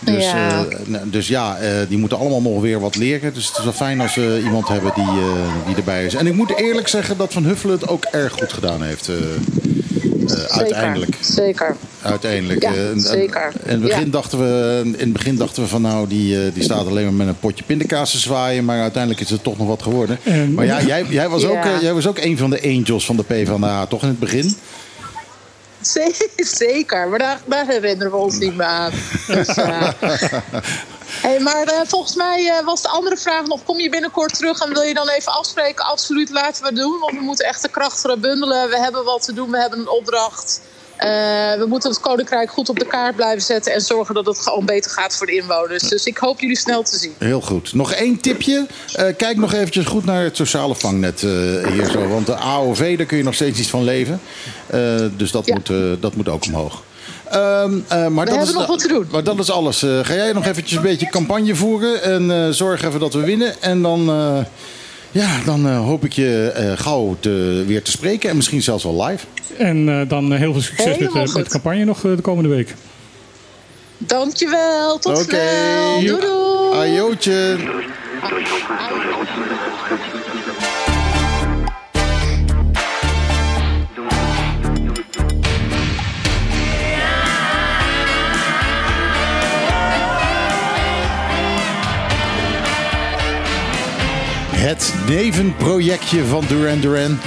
Dus 0.00 0.24
Ja. 0.24 0.36
ja, 0.48 0.66
nou, 0.86 1.10
dus 1.10 1.28
ja 1.28 1.56
eh, 1.58 1.70
die 1.88 1.98
moeten 1.98 2.18
allemaal 2.18 2.42
nog 2.42 2.60
weer 2.60 2.80
wat 2.80 2.96
leren. 2.96 3.34
Dus 3.34 3.46
het 3.48 3.58
is 3.58 3.64
wel 3.64 3.72
fijn 3.72 4.00
als 4.00 4.14
we 4.14 4.40
iemand 4.44 4.68
hebben 4.68 4.92
die, 4.94 5.04
eh, 5.04 5.66
die 5.66 5.76
erbij 5.76 6.04
is. 6.04 6.14
En 6.14 6.26
ik 6.26 6.34
moet 6.34 6.56
eerlijk 6.56 6.88
zeggen 6.88 7.16
dat 7.16 7.32
Van 7.32 7.44
Huffelen 7.44 7.74
het 7.78 7.88
ook 7.88 8.04
erg 8.04 8.32
goed 8.32 8.52
gedaan 8.52 8.82
heeft. 8.82 9.08
eh, 9.08 9.14
eh, 9.16 10.42
uiteindelijk. 10.58 11.16
Zeker. 11.20 11.76
Uiteindelijk. 12.02 12.62
Ja, 12.62 12.72
eh, 12.74 12.88
en- 12.88 13.00
zeker. 13.00 13.52
In 13.64 13.70
het, 13.70 13.80
begin 13.80 14.04
Ja. 14.04 14.10
dachten 14.10 14.38
we, 14.38 14.80
in 14.84 14.94
het 14.98 15.12
begin 15.12 15.36
dachten 15.36 15.62
we 15.62 15.68
van 15.68 15.82
nou, 15.82 16.08
die, 16.08 16.36
eh, 16.44 16.54
die 16.54 16.62
staat 16.62 16.86
alleen 16.86 17.04
maar 17.04 17.12
met 17.12 17.26
een 17.26 17.38
potje 17.38 17.64
pindakaas 17.64 18.10
te 18.10 18.18
zwaaien. 18.18 18.64
Maar 18.64 18.80
uiteindelijk 18.80 19.22
is 19.22 19.30
het 19.30 19.42
toch 19.42 19.58
nog 19.58 19.66
wat 19.66 19.82
geworden. 19.82 20.18
En- 20.22 20.54
maar 20.54 20.64
ja, 20.64 20.82
jij, 20.82 21.04
jij, 21.08 21.28
was 21.28 21.44
ook, 21.44 21.64
eh, 21.64 21.80
jij 21.82 21.94
was 21.94 22.06
ook 22.06 22.18
een 22.18 22.38
van 22.38 22.50
de 22.50 22.62
angels 22.62 23.04
van 23.06 23.16
de 23.16 23.22
PvdA, 23.22 23.86
toch 23.86 24.02
in 24.02 24.08
het 24.08 24.18
begin? 24.18 24.54
Ze- 25.92 26.28
Zeker, 26.36 27.08
maar 27.08 27.18
daar, 27.18 27.40
daar 27.44 27.66
herinneren 27.66 28.12
we 28.12 28.18
ons 28.18 28.38
niet 28.38 28.56
meer 28.56 28.66
aan. 28.66 28.92
Dus, 29.26 29.48
eh. 29.48 29.88
hey, 31.24 31.40
maar 31.40 31.62
eh, 31.66 31.80
volgens 31.86 32.14
mij 32.14 32.48
eh, 32.48 32.64
was 32.64 32.82
de 32.82 32.88
andere 32.88 33.16
vraag 33.16 33.46
nog: 33.46 33.64
kom 33.64 33.78
je 33.80 33.90
binnenkort 33.90 34.34
terug 34.34 34.60
en 34.60 34.72
wil 34.72 34.82
je 34.82 34.94
dan 34.94 35.08
even 35.08 35.32
afspreken? 35.32 35.84
Absoluut, 35.84 36.30
laten 36.30 36.62
we 36.62 36.68
het 36.68 36.76
doen. 36.76 36.98
Want 36.98 37.12
we 37.12 37.20
moeten 37.20 37.46
echt 37.46 37.62
de 37.62 37.68
krachten 37.68 38.20
bundelen. 38.20 38.68
We 38.68 38.78
hebben 38.78 39.04
wat 39.04 39.24
te 39.24 39.32
doen, 39.32 39.50
we 39.50 39.58
hebben 39.60 39.78
een 39.78 39.88
opdracht. 39.88 40.60
Eh, 41.00 41.08
we 41.58 41.64
moeten 41.68 41.90
het 41.90 42.00
Koninkrijk 42.00 42.50
goed 42.50 42.68
op 42.68 42.78
de 42.78 42.86
kaart 42.86 43.16
blijven 43.16 43.42
zetten 43.42 43.72
en 43.72 43.80
zorgen 43.80 44.14
dat 44.14 44.26
het 44.26 44.38
gewoon 44.38 44.66
beter 44.66 44.90
gaat 44.90 45.16
voor 45.16 45.26
de 45.26 45.34
inwoners. 45.34 45.82
Dus 45.82 46.04
ik 46.04 46.18
hoop 46.18 46.40
jullie 46.40 46.58
snel 46.58 46.82
te 46.82 46.96
zien. 46.96 47.14
Heel 47.18 47.40
goed. 47.40 47.74
Nog 47.74 47.92
één 47.92 48.20
tipje. 48.20 48.66
Eh, 48.92 49.06
kijk 49.16 49.36
nog 49.36 49.52
eventjes 49.52 49.86
goed 49.86 50.04
naar 50.04 50.22
het 50.22 50.36
sociale 50.36 50.74
vangnet 50.74 51.22
eh, 51.22 51.30
hier 51.72 51.90
zo. 51.90 52.08
Want 52.08 52.26
de 52.26 52.34
AOV, 52.34 52.96
daar 52.96 53.06
kun 53.06 53.16
je 53.16 53.22
nog 53.22 53.34
steeds 53.34 53.58
iets 53.58 53.68
van 53.68 53.84
leven. 53.84 54.20
Dus 55.16 55.30
dat, 55.30 55.46
Ja. 55.46 55.54
moet, 55.54 56.00
dat 56.00 56.14
moet 56.14 56.28
ook 56.28 56.44
omhoog. 56.44 56.82
Ehm, 57.30 57.78
eh, 57.88 58.06
maar 58.06 58.26
dat 58.26 58.34
hebben 58.34 58.52
is 58.52 58.52
nog 58.52 58.66
wat 58.66 58.78
te 58.78 58.88
doen. 58.88 59.08
Maar 59.10 59.24
dat 59.24 59.38
is 59.38 59.50
alles. 59.50 59.78
Ga 59.78 60.14
jij 60.14 60.32
nog 60.32 60.46
eventjes 60.46 60.76
een 60.76 60.82
beetje 60.82 61.08
campagne 61.08 61.54
voeren. 61.54 62.02
En 62.02 62.54
zorg 62.54 62.82
even 62.84 63.00
dat 63.00 63.14
we 63.14 63.20
winnen. 63.20 63.62
En 63.62 63.82
dan, 63.82 64.06
ja, 65.10 65.28
dan 65.44 65.66
eh, 65.68 65.78
hoop 65.84 66.04
ik 66.04 66.12
je 66.12 66.52
eh, 66.54 66.72
gauw 66.78 67.16
te, 67.20 67.64
weer 67.66 67.82
te 67.82 67.90
spreken. 67.90 68.30
En 68.30 68.36
misschien 68.36 68.62
zelfs 68.62 68.84
wel 68.84 69.04
live. 69.04 69.26
En 69.58 69.88
eh, 69.88 70.08
dan 70.08 70.32
eh, 70.32 70.38
heel 70.38 70.52
veel 70.52 70.62
succes 70.62 70.86
met, 70.86 70.96
Helemaal 70.96 71.16
eh, 71.16 71.22
met 71.22 71.30
goed. 71.32 71.44
de 71.44 71.50
campagne 71.50 71.84
nog 71.84 72.04
eh, 72.04 72.16
de 72.16 72.22
komende 72.22 72.48
week. 72.48 72.74
Dankjewel, 73.98 74.98
tot 74.98 75.12
Oké. 75.22 75.22
snel. 75.24 76.00
Doei 76.00 76.20
doei. 76.20 76.78
Ajootje. 76.78 77.56
Het 94.60 94.94
nevenprojectje 95.08 96.24
van 96.24 96.44
Duran 96.48 96.80
Duran. 96.80 97.18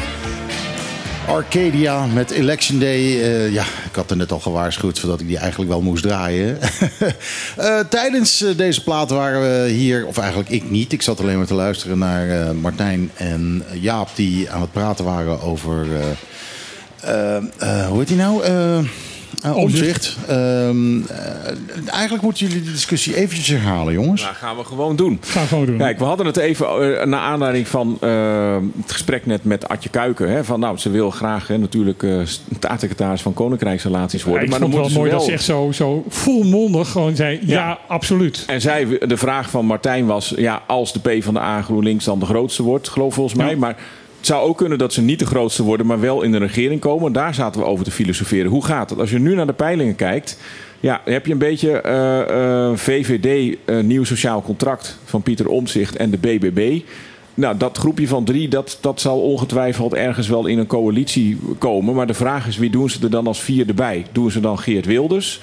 Arcadia 1.28 2.06
met 2.06 2.32
Election 2.32 2.80
Day. 2.80 3.22
Eh, 3.22 3.54
ja, 3.54 3.64
ik 3.64 3.96
had 3.96 4.12
er 4.12 4.18
net 4.18 4.32
al 4.32 4.40
gewaarschuwd 4.40 5.00
voordat 5.00 5.20
ik 5.20 5.28
die 5.28 5.38
eigenlijk 5.38 5.72
wel 5.72 5.82
moest 5.82 6.04
draaien. 6.04 6.58
Eh, 7.58 7.80
tijdens 7.80 8.42
eh, 8.42 8.58
deze 8.58 8.84
plaat 8.84 9.10
waren 9.10 9.42
we 9.42 9.70
hier, 9.70 10.06
of 10.06 10.18
eigenlijk 10.18 10.50
ik 10.50 10.70
niet. 10.70 10.94
Ik 10.94 11.02
zat 11.02 11.20
alleen 11.20 11.38
maar 11.38 11.46
te 11.46 11.54
luisteren 11.54 11.98
naar 11.98 12.56
Martijn 12.56 13.12
en 13.16 13.64
Jaap 13.74 14.10
die 14.16 14.52
aan 14.52 14.62
het 14.62 14.72
praten 14.72 15.06
waren 15.06 15.42
over... 15.42 15.88
hoe 17.88 17.98
heet 17.98 18.08
die 18.08 18.18
nou? 18.18 18.44
Eh, 19.44 19.56
omzicht. 19.56 20.18
Ehm, 20.28 21.02
eh, 21.02 21.18
eigenlijk 21.92 22.24
moeten 22.24 22.48
jullie 22.48 22.64
de 22.64 22.72
discussie 22.72 23.16
eventjes 23.16 23.48
herhalen, 23.48 23.94
jongens. 23.94 24.22
Nou, 24.22 24.34
gaan 24.36 24.58
we 24.58 24.64
gewoon 24.64 24.96
doen. 24.96 25.20
Ga 25.22 25.46
gewoon 25.46 25.66
doen. 25.66 25.78
Kijk, 25.78 26.00
we 26.00 26.06
hadden 26.06 26.26
het 26.26 26.38
even 26.38 26.68
eh, 27.00 27.06
naar 27.06 27.20
aanleiding 27.20 27.68
van 27.68 27.98
eh, 28.02 28.56
het 28.82 28.92
gesprek 28.92 29.26
net 29.26 29.44
met 29.44 29.68
Atje 29.68 29.90
Kuiken. 29.90 30.30
Hè, 30.32 30.44
van, 30.44 30.60
nou, 30.60 30.78
ze 30.78 30.90
wil 30.90 31.10
graag 31.10 31.48
hè, 31.48 31.58
natuurlijk 31.58 32.04
eh, 32.04 32.18
staatssecretaris 32.56 33.22
van 33.22 33.34
Koninkrijksrelaties 33.34 34.22
Ja, 34.24 34.28
worden. 34.30 34.44
ik 34.46 34.50
maar 34.52 34.60
vond 34.60 34.72
dan 34.74 34.82
het 34.84 34.92
wel 34.92 35.00
mooi 35.02 35.12
ze 35.12 35.16
dat 35.18 35.26
ze 35.26 35.32
echt 35.32 35.44
zo, 35.44 35.72
zo 35.72 36.04
volmondig 36.08 36.90
gewoon 36.90 37.16
zei... 37.16 37.40
Ja, 37.42 37.54
Ja. 37.54 37.78
absoluut. 37.88 38.44
En 38.48 38.62
zij, 38.62 38.98
de 39.08 39.18
vraag 39.18 39.50
van 39.50 39.66
Martijn 39.66 40.06
was: 40.06 40.34
ja, 40.38 40.62
als 40.68 40.94
de 40.94 41.00
P 41.20 41.24
van 41.24 41.34
de 41.34 41.40
A 41.40 41.62
GroenLinks 41.62 42.06
dan 42.06 42.20
de 42.20 42.26
grootste 42.26 42.64
wordt, 42.64 42.90
geloof 42.90 43.14
volgens 43.14 43.36
mij. 43.36 43.50
Ja. 43.50 43.58
Maar 43.58 43.76
het 44.24 44.32
zou 44.32 44.48
ook 44.48 44.58
kunnen 44.58 44.78
dat 44.78 44.94
ze 44.94 45.02
niet 45.02 45.20
de 45.20 45.26
grootste 45.26 45.64
worden, 45.64 45.86
maar 45.86 46.00
wel 46.00 46.22
in 46.22 46.32
de 46.32 46.38
regering 46.38 46.82
komen. 46.82 47.14
Daar 47.14 47.34
zaten 47.34 47.62
we 47.62 47.68
over 47.68 47.86
te 47.86 47.92
filosoferen. 47.92 48.52
Hoe 48.52 48.66
gaat 48.66 48.90
het? 48.90 49.00
Als 49.00 49.10
je 49.10 49.20
nu 49.20 49.36
naar 49.36 49.46
de 49.46 49.54
peilingen 49.54 49.96
kijkt, 49.96 50.38
ja, 50.80 51.02
heb 51.06 51.26
je 51.26 51.32
een 51.32 51.38
beetje 51.38 51.82
eh, 51.82 52.70
eh, 52.70 52.78
VVD, 52.78 53.58
eh, 53.66 53.80
nieuw 53.80 54.04
sociaal 54.04 54.42
contract 54.42 54.98
van 55.06 55.22
Pieter 55.22 55.48
Omzicht 55.48 55.96
en 55.96 56.10
de 56.10 56.18
BBB. 56.18 56.82
Nou, 57.34 57.58
dat 57.58 57.78
groepje 57.78 58.08
van 58.08 58.24
drie, 58.24 58.48
dat, 58.48 58.78
dat 58.82 59.02
zal 59.02 59.22
ongetwijfeld 59.22 59.94
ergens 59.94 60.28
wel 60.28 60.46
in 60.46 60.58
een 60.58 60.68
coalitie 60.68 61.40
komen. 61.58 61.96
Maar 61.96 62.08
de 62.08 62.14
vraag 62.14 62.48
is, 62.48 62.58
wie 62.58 62.70
doen 62.70 62.90
ze 62.90 63.00
er 63.04 63.10
dan 63.10 63.28
als 63.28 63.42
vierde 63.42 63.74
bij? 63.74 64.06
Doen 64.12 64.32
ze 64.32 64.40
dan 64.40 64.60
Geert 64.60 64.86
Wilders? 64.86 65.42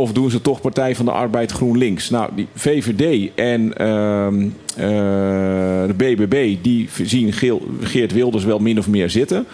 Of 0.00 0.12
doen 0.12 0.30
ze 0.30 0.40
toch 0.40 0.60
Partij 0.60 0.96
van 0.96 1.04
de 1.04 1.10
Arbeid 1.10 1.52
GroenLinks? 1.52 2.10
Nou, 2.10 2.30
die 2.34 2.46
VVD 2.54 3.30
en 3.34 3.76
ehm, 3.76 4.42
eh, 4.76 5.86
de 5.86 5.94
BBB, 5.96 6.56
die 6.62 6.88
zien 7.02 7.32
Geert 7.80 8.12
Wilders 8.12 8.44
wel 8.44 8.58
min 8.58 8.78
of 8.78 8.88
meer 8.88 9.10
zitten. 9.10 9.46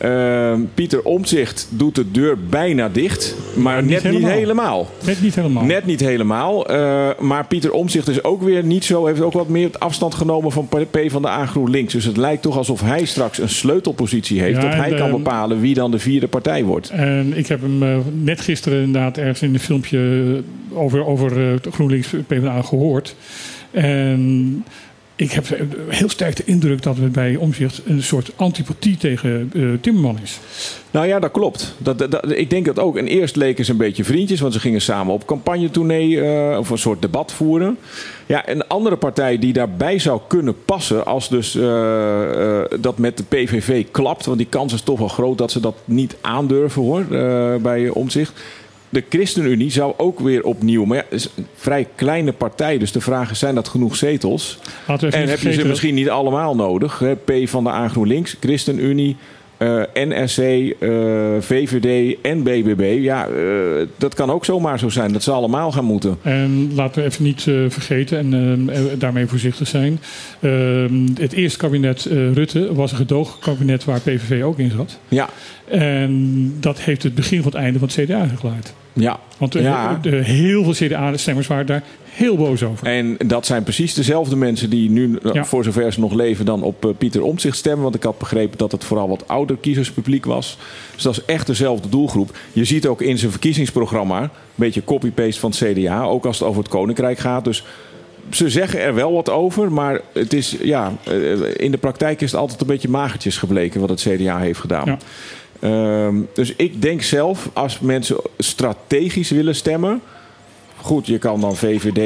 Ehm, 0.00 0.60
Pieter 0.74 1.02
Omtzigt 1.02 1.68
doet 1.70 1.94
de 1.94 2.10
deur 2.10 2.38
bijna 2.48 2.88
dicht, 2.88 3.34
maar 3.54 3.82
niet 3.82 3.90
net 3.90 4.02
niet 4.02 4.12
helemaal. 4.12 4.38
helemaal. 4.38 4.88
Net 5.04 5.22
niet 5.22 5.34
helemaal. 5.34 5.64
Net 5.64 5.86
niet 5.86 6.00
helemaal. 6.00 6.66
eh, 6.68 7.08
maar 7.18 7.46
Pieter 7.46 7.72
Omzicht 7.72 8.08
is 8.08 8.24
ook 8.24 8.42
weer 8.42 8.64
niet 8.64 8.84
zo. 8.84 9.06
Heeft 9.06 9.20
ook 9.20 9.32
wat 9.32 9.48
meer 9.48 9.70
afstand 9.78 10.14
genomen 10.14 10.52
van 10.52 10.68
P 10.68 10.98
van 11.06 11.22
de 11.22 11.28
A 11.28 11.46
GroenLinks. 11.46 11.92
Dus 11.92 12.04
het 12.04 12.16
lijkt 12.16 12.42
toch 12.42 12.56
alsof 12.56 12.80
hij 12.80 13.04
straks 13.04 13.38
een 13.38 13.48
sleutelpositie 13.48 14.40
heeft. 14.40 14.62
Ja, 14.62 14.68
dat 14.68 14.74
hij 14.74 14.88
kan 14.90 15.08
ehm, 15.08 15.16
bepalen 15.16 15.60
wie 15.60 15.74
dan 15.74 15.90
de 15.90 15.98
vierde 15.98 16.28
partij 16.28 16.64
wordt. 16.64 16.90
En 16.90 17.32
ik 17.36 17.46
heb 17.46 17.60
hem 17.60 17.82
eh, 17.82 17.96
net 18.22 18.40
gisteren 18.40 18.82
inderdaad 18.82 19.18
ergens 19.18 19.42
in 19.42 19.54
een 19.54 19.60
filmpje 19.60 20.42
over, 20.72 21.06
over 21.06 21.52
eh, 21.52 21.72
GroenLinks 21.72 22.08
PvdA 22.26 22.62
gehoord. 22.62 23.14
En 23.70 24.64
ik 25.20 25.32
heb 25.32 25.44
heel 25.88 26.08
sterk 26.08 26.36
de 26.36 26.42
indruk 26.44 26.82
dat 26.82 26.96
het 26.96 27.12
bij 27.12 27.36
Omzicht 27.36 27.80
een 27.86 28.02
soort 28.02 28.30
antipathie 28.36 28.96
tegen 28.96 29.50
eh, 29.54 29.62
Timmerman 29.80 30.18
is. 30.22 30.38
Nou 30.90 31.06
ja, 31.06 31.18
dat 31.18 31.30
klopt. 31.30 31.74
Dat, 31.78 32.30
ik 32.38 32.50
denk 32.50 32.66
dat 32.66 32.78
ook. 32.78 32.96
En 32.96 33.06
eerst 33.06 33.36
leken 33.36 33.64
ze 33.64 33.70
een 33.70 33.76
beetje 33.76 34.04
vriendjes, 34.04 34.40
want 34.40 34.52
ze 34.52 34.60
gingen 34.60 34.80
samen 34.80 35.14
op 35.14 35.26
campagnetournee 35.26 36.20
eh, 36.20 36.58
of 36.58 36.70
een 36.70 36.78
soort 36.78 37.02
debat 37.02 37.32
voeren. 37.32 37.78
Ja, 38.26 38.48
een 38.48 38.66
andere 38.66 38.96
partij 38.96 39.38
die 39.38 39.52
daarbij 39.52 39.98
zou 39.98 40.20
kunnen 40.26 40.56
passen, 40.64 41.06
als 41.06 41.28
dus 41.28 41.54
eh, 41.54 42.60
dat 42.80 42.98
met 42.98 43.16
de 43.16 43.24
PVV 43.28 43.84
klapt, 43.90 44.26
want 44.26 44.38
die 44.38 44.46
kans 44.46 44.72
is 44.72 44.82
toch 44.82 44.98
wel 44.98 45.08
groot 45.08 45.38
dat 45.38 45.50
ze 45.50 45.60
dat 45.60 45.76
niet 45.84 46.16
aandurven 46.20 46.82
hoor, 46.82 47.04
bij 47.60 47.88
omzicht. 47.88 48.32
De 48.92 49.04
ChristenUnie 49.08 49.70
zou 49.70 49.94
ook 49.96 50.20
weer 50.20 50.44
opnieuw, 50.44 50.84
maar 50.84 50.96
ja, 50.96 51.04
het 51.08 51.12
is 51.12 51.28
een 51.36 51.46
vrij 51.54 51.86
kleine 51.94 52.32
partij, 52.32 52.78
dus 52.78 52.92
de 52.92 53.00
vraag 53.00 53.30
is: 53.30 53.38
zijn 53.38 53.54
dat 53.54 53.68
genoeg 53.68 53.96
zetels? 53.96 54.58
En 54.86 55.28
heb 55.28 55.40
je 55.40 55.52
ze 55.52 55.66
misschien 55.66 55.94
niet 55.94 56.10
allemaal 56.10 56.56
nodig? 56.56 56.98
Hè? 56.98 57.16
P 57.16 57.32
van 57.44 57.64
de 57.64 57.70
A 57.70 57.88
GroenLinks, 57.88 58.36
ChristenUnie, 58.40 59.16
eh, 59.60 59.82
NSC, 59.94 60.38
eh, 60.38 60.90
VVD 61.40 62.16
en 62.22 62.42
BBB. 62.42 62.98
Ja, 63.00 63.26
eh, 63.26 63.86
dat 63.96 64.14
kan 64.14 64.30
ook 64.30 64.44
zomaar 64.44 64.78
zo 64.78 64.88
zijn. 64.88 65.12
Dat 65.12 65.22
ze 65.22 65.30
allemaal 65.30 65.72
gaan 65.72 65.84
moeten. 65.84 66.16
En 66.22 66.70
laten 66.74 67.02
we 67.02 67.08
even 67.08 67.24
niet 67.24 67.42
vergeten 67.68 68.18
en 68.18 68.70
daarmee 68.98 69.26
voorzichtig 69.26 69.68
zijn. 69.68 70.00
Ehm, 70.40 71.06
het 71.20 71.32
eerste 71.32 71.58
kabinet 71.58 72.08
Rutte 72.10 72.74
was 72.74 72.90
een 72.90 72.96
gedoogkabinet 72.96 73.84
waar 73.84 74.00
PVV 74.00 74.42
ook 74.42 74.58
in 74.58 74.70
zat. 74.70 74.98
Ja, 75.08 75.28
En 75.64 76.54
dat 76.60 76.80
heeft 76.80 77.02
het 77.02 77.14
begin 77.14 77.42
van 77.42 77.52
het 77.52 77.60
einde 77.60 77.78
van 77.78 77.88
het 77.88 78.04
CDA 78.04 78.26
gegeleid. 78.26 78.74
Ja. 78.92 79.18
Want 79.38 79.54
Ja. 79.54 79.98
de, 80.02 80.08
heel 80.16 80.64
veel 80.64 80.86
CDA-stemmers 80.88 81.46
waren 81.46 81.66
daar 81.66 81.82
heel 82.04 82.36
boos 82.36 82.62
over. 82.62 82.86
En 82.86 83.16
dat 83.26 83.46
zijn 83.46 83.62
precies 83.62 83.94
dezelfde 83.94 84.36
mensen 84.36 84.70
die 84.70 84.90
nu, 84.90 85.18
eh, 85.22 85.32
Ja. 85.32 85.44
voor 85.44 85.64
zover 85.64 85.92
ze 85.92 86.00
nog 86.00 86.12
leven, 86.12 86.44
dan 86.44 86.62
op 86.62 86.84
eh, 86.84 86.90
Pieter 86.98 87.22
Omtzigt 87.22 87.56
stemmen. 87.56 87.82
Want 87.82 87.94
ik 87.94 88.02
had 88.02 88.18
begrepen 88.18 88.58
dat 88.58 88.72
het 88.72 88.84
vooral 88.84 89.08
wat 89.08 89.28
ouder 89.28 89.56
kiezerspubliek 89.56 90.24
was. 90.24 90.58
Dus 90.94 91.02
dat 91.02 91.12
is 91.16 91.24
echt 91.24 91.46
dezelfde 91.46 91.88
doelgroep. 91.88 92.36
Je 92.52 92.64
ziet 92.64 92.86
ook 92.86 93.02
in 93.02 93.18
zijn 93.18 93.30
verkiezingsprogramma, 93.30 94.22
een 94.22 94.30
beetje 94.54 94.84
copy-paste 94.84 95.40
van 95.40 95.50
het 95.50 95.58
CDA, 95.58 96.02
ook 96.02 96.26
als 96.26 96.38
het 96.38 96.48
over 96.48 96.62
het 96.62 96.70
Koninkrijk 96.70 97.18
gaat. 97.18 97.44
Dus 97.44 97.64
ze 98.30 98.50
zeggen 98.50 98.80
er 98.80 98.94
wel 98.94 99.12
wat 99.12 99.30
over, 99.30 99.72
maar 99.72 100.00
het 100.12 100.32
is, 100.32 100.56
ja, 100.62 100.92
eh, 101.04 101.54
in 101.56 101.70
de 101.70 101.78
praktijk 101.78 102.20
is 102.20 102.30
het 102.32 102.40
altijd 102.40 102.60
een 102.60 102.66
beetje 102.66 102.88
magertjes 102.88 103.36
gebleken 103.36 103.80
wat 103.80 103.88
het 103.88 104.00
CDA 104.08 104.38
heeft 104.38 104.60
gedaan. 104.60 104.86
Ja. 104.86 104.98
Ehm, 105.60 106.14
dus 106.34 106.54
ik 106.56 106.82
denk 106.82 107.02
zelf, 107.02 107.48
als 107.52 107.80
mensen 107.80 108.16
strategisch 108.38 109.30
willen 109.30 109.54
stemmen. 109.54 110.00
Goed, 110.76 111.06
je 111.06 111.18
kan 111.18 111.40
dan 111.40 111.56
VVD, 111.56 111.98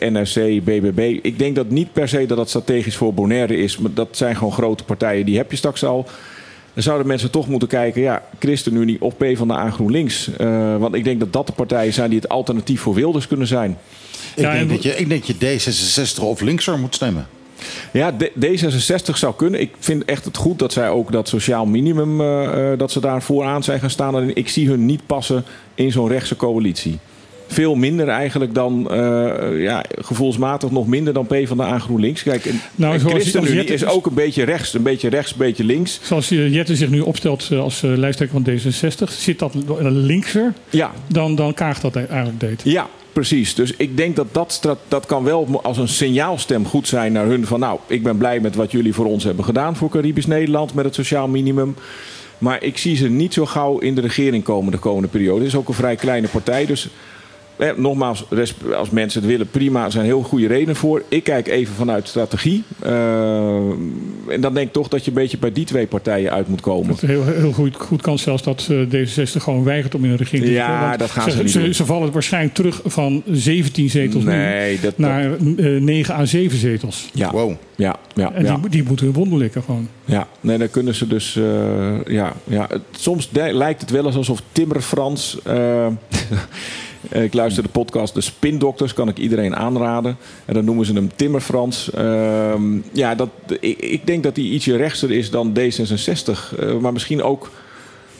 eh, 0.00 0.10
NRC, 0.10 0.64
BBB. 0.64 1.18
Ik 1.22 1.38
denk 1.38 1.56
dat 1.56 1.70
niet 1.70 1.92
per 1.92 2.08
se 2.08 2.26
dat 2.26 2.36
dat 2.36 2.48
strategisch 2.48 2.96
voor 2.96 3.14
Bonaire 3.14 3.56
is. 3.56 3.78
Maar 3.78 3.90
dat 3.94 4.08
zijn 4.10 4.36
gewoon 4.36 4.52
grote 4.52 4.84
partijen. 4.84 5.26
Die 5.26 5.36
heb 5.36 5.50
je 5.50 5.56
straks 5.56 5.84
al. 5.84 6.06
Dan 6.74 6.82
zouden 6.82 7.06
mensen 7.06 7.30
toch 7.30 7.48
moeten 7.48 7.68
kijken, 7.68 8.02
ja, 8.02 8.22
ChristenUnie 8.38 8.96
of 9.00 9.16
P 9.16 9.24
van 9.34 9.48
de 9.48 9.54
A 9.54 9.70
GroenLinks. 9.70 10.30
Eh, 10.36 10.76
want 10.76 10.94
ik 10.94 11.04
denk 11.04 11.20
dat 11.20 11.32
dat 11.32 11.46
de 11.46 11.52
partijen 11.52 11.92
zijn 11.92 12.10
die 12.10 12.18
het 12.18 12.28
alternatief 12.28 12.80
voor 12.80 12.94
Wilders 12.94 13.26
kunnen 13.26 13.46
zijn. 13.46 13.70
Ik, 13.70 14.42
Ja, 14.42 14.50
denk 14.50 14.62
en- 14.62 14.68
dat 14.68 14.82
je, 14.82 14.96
ik 14.96 15.08
denk 15.08 15.26
dat 15.26 15.36
je 15.40 15.58
D66 16.18 16.22
of 16.22 16.40
linkser 16.40 16.78
moet 16.78 16.94
stemmen. 16.94 17.26
Ja, 17.92 18.12
D- 18.12 18.30
D66 18.46 19.14
zou 19.14 19.34
kunnen. 19.36 19.60
Ik 19.60 19.70
vind 19.78 20.04
echt 20.04 20.24
het 20.24 20.36
goed 20.36 20.58
dat 20.58 20.72
zij 20.72 20.88
ook 20.88 21.12
dat 21.12 21.28
sociaal 21.28 21.66
minimum, 21.66 22.20
eh, 22.20 22.72
eh, 22.72 22.78
dat 22.78 22.90
ze 22.90 23.00
daar 23.00 23.22
vooraan 23.22 23.62
zijn 23.62 23.80
gaan 23.80 23.90
staan. 23.90 24.16
En 24.20 24.34
ik 24.36 24.48
zie 24.48 24.68
hun 24.68 24.86
niet 24.86 25.06
passen 25.06 25.44
in 25.74 25.92
zo'n 25.92 26.08
rechtse 26.08 26.36
coalitie. 26.36 26.98
Veel 27.50 27.74
minder 27.74 28.08
eigenlijk 28.08 28.54
dan, 28.54 28.90
eh, 28.90 29.62
ja, 29.62 29.84
gevoelsmatig 29.98 30.70
nog 30.70 30.86
minder 30.86 31.12
dan 31.12 31.26
P 31.26 31.34
van 31.44 31.56
de 31.56 31.62
A 31.62 31.78
GroenLinks. 31.78 32.22
Kijk, 32.22 32.46
en, 32.46 32.60
Nou, 32.74 32.94
en 32.94 33.00
ChristenUnie 33.00 33.54
Jette- 33.54 33.72
is 33.72 33.86
ook 33.86 34.06
een 34.06 34.14
beetje 34.14 34.42
rechts. 34.42 34.74
Een 34.74 34.82
beetje 34.82 35.08
rechts, 35.08 35.30
een 35.32 35.38
beetje 35.38 35.64
links. 35.64 36.00
Zoals 36.02 36.28
Jette 36.28 36.76
zich 36.76 36.88
nu 36.90 37.00
opstelt 37.00 37.48
als 37.52 37.80
lijsttrekker 37.80 38.40
van 38.42 38.54
D66, 38.54 39.12
zit 39.12 39.38
dat 39.38 39.54
linkser, 39.80 40.52
Ja, 40.70 40.90
dan, 41.06 41.34
dan 41.34 41.54
Kaag 41.54 41.80
dat 41.80 41.96
eigenlijk 41.96 42.40
deed. 42.40 42.60
Ja, 42.64 42.88
precies. 43.18 43.54
Dus 43.54 43.72
ik 43.76 43.96
denk 43.96 44.16
dat 44.16 44.26
dat, 44.32 44.78
dat 44.88 45.06
kan 45.06 45.24
wel 45.24 45.60
als 45.62 45.78
een 45.78 45.88
signaalstem 45.88 46.66
goed 46.66 46.88
zijn 46.88 47.12
naar 47.12 47.26
hun 47.26 47.46
van... 47.46 47.60
nou, 47.60 47.78
ik 47.86 48.02
ben 48.02 48.16
blij 48.16 48.40
met 48.40 48.54
wat 48.54 48.70
jullie 48.70 48.94
voor 48.94 49.06
ons 49.06 49.24
hebben 49.24 49.44
gedaan 49.44 49.76
voor 49.76 49.88
Caribisch 49.88 50.26
Nederland... 50.26 50.74
met 50.74 50.84
het 50.84 50.94
sociaal 50.94 51.28
minimum. 51.28 51.76
Maar 52.38 52.62
ik 52.62 52.78
zie 52.78 52.96
ze 52.96 53.08
niet 53.08 53.32
zo 53.32 53.46
gauw 53.46 53.78
in 53.78 53.94
de 53.94 54.00
regering 54.00 54.44
komen 54.44 54.72
de 54.72 54.78
komende 54.78 55.08
periode. 55.08 55.38
Het 55.38 55.48
is 55.48 55.56
ook 55.56 55.68
een 55.68 55.74
vrij 55.74 55.96
kleine 55.96 56.28
partij, 56.28 56.66
dus... 56.66 56.88
Eh, 57.58 57.68
nogmaals, 57.76 58.24
als 58.76 58.90
mensen 58.90 59.20
het 59.20 59.30
willen, 59.30 59.50
prima. 59.50 59.84
Er 59.84 59.90
zijn 59.92 60.04
heel 60.04 60.22
goede 60.22 60.46
redenen 60.46 60.76
voor. 60.76 61.02
Ik 61.08 61.24
kijk 61.24 61.46
even 61.48 61.74
vanuit 61.74 62.08
strategie. 62.08 62.62
Eh, 62.78 63.56
en 64.28 64.40
dan 64.40 64.54
denk 64.54 64.66
ik 64.66 64.72
toch 64.72 64.88
dat 64.88 65.04
je 65.04 65.08
een 65.10 65.16
beetje 65.16 65.38
bij 65.38 65.52
die 65.52 65.64
twee 65.64 65.86
partijen 65.86 66.32
uit 66.32 66.48
moet 66.48 66.60
komen. 66.60 66.90
Het 66.90 67.00
heel, 67.00 67.24
heel 67.24 67.52
goed, 67.52 67.76
goed 67.76 68.02
kan 68.02 68.18
zelfs 68.18 68.42
dat 68.42 68.68
eh, 68.70 68.76
D66 69.06 69.42
gewoon 69.42 69.64
weigert 69.64 69.94
om 69.94 70.04
in 70.04 70.10
een 70.10 70.16
regering 70.16 70.44
te 70.46 70.52
Ja, 70.52 70.66
zitten. 70.66 70.86
want 70.88 70.98
dat 70.98 71.10
gaan 71.10 71.30
ze 71.30 71.42
niet 71.42 71.50
ze, 71.50 71.62
doen. 71.62 71.74
ze 71.74 71.84
vallen 71.84 72.12
waarschijnlijk 72.12 72.54
terug 72.54 72.80
van 72.84 73.22
17 73.30 73.90
zetels 73.90 74.24
Nee, 74.24 74.70
nu 74.70 74.74
dat- 74.74 74.82
dat- 74.82 74.98
naar 74.98 75.32
eh, 75.56 75.80
9 75.80 76.14
à 76.14 76.24
7 76.24 76.58
zetels. 76.58 77.08
Ja, 77.12 77.30
Wow. 77.30 77.52
ja, 77.76 77.96
ja. 78.14 78.32
En 78.32 78.44
ja. 78.44 78.56
die, 78.56 78.70
die 78.70 78.82
moeten 78.82 79.06
hun 79.06 79.14
wonden 79.14 79.38
likken 79.38 79.62
gewoon. 79.62 79.88
Ja, 80.04 80.28
nee, 80.40 80.58
dan 80.58 80.70
kunnen 80.70 80.94
ze 80.94 81.06
dus. 81.06 81.36
eh, 81.36 82.04
ja, 82.14 82.32
ja. 82.44 82.66
Het- 82.70 82.80
soms 82.90 83.30
de- 83.30 83.52
lijkt 83.54 83.80
het 83.80 83.90
wel 83.90 84.06
eens 84.06 84.16
alsof 84.16 84.42
Timmer 84.52 84.80
Frans. 84.80 85.38
eh, 85.44 85.86
ik 87.10 87.34
luister 87.34 87.62
de 87.62 87.68
podcast 87.68 88.14
De 88.14 88.20
Spindokters, 88.20 88.94
kan 88.94 89.08
ik 89.08 89.18
iedereen 89.18 89.56
aanraden. 89.56 90.16
En 90.44 90.54
dan 90.54 90.64
noemen 90.64 90.86
ze 90.86 90.92
hem 90.92 91.10
Timmer 91.16 91.40
Frans. 91.40 91.90
Ehm, 91.90 92.62
ja, 92.92 93.14
dat, 93.14 93.28
ik, 93.60 93.78
ik 93.78 94.06
denk 94.06 94.22
dat 94.22 94.36
hij 94.36 94.44
ietsje 94.44 94.76
rechtser 94.76 95.10
is 95.10 95.30
dan 95.30 95.58
D66. 95.58 96.58
eh, 96.58 96.76
maar 96.80 96.92
misschien 96.92 97.22
ook 97.22 97.50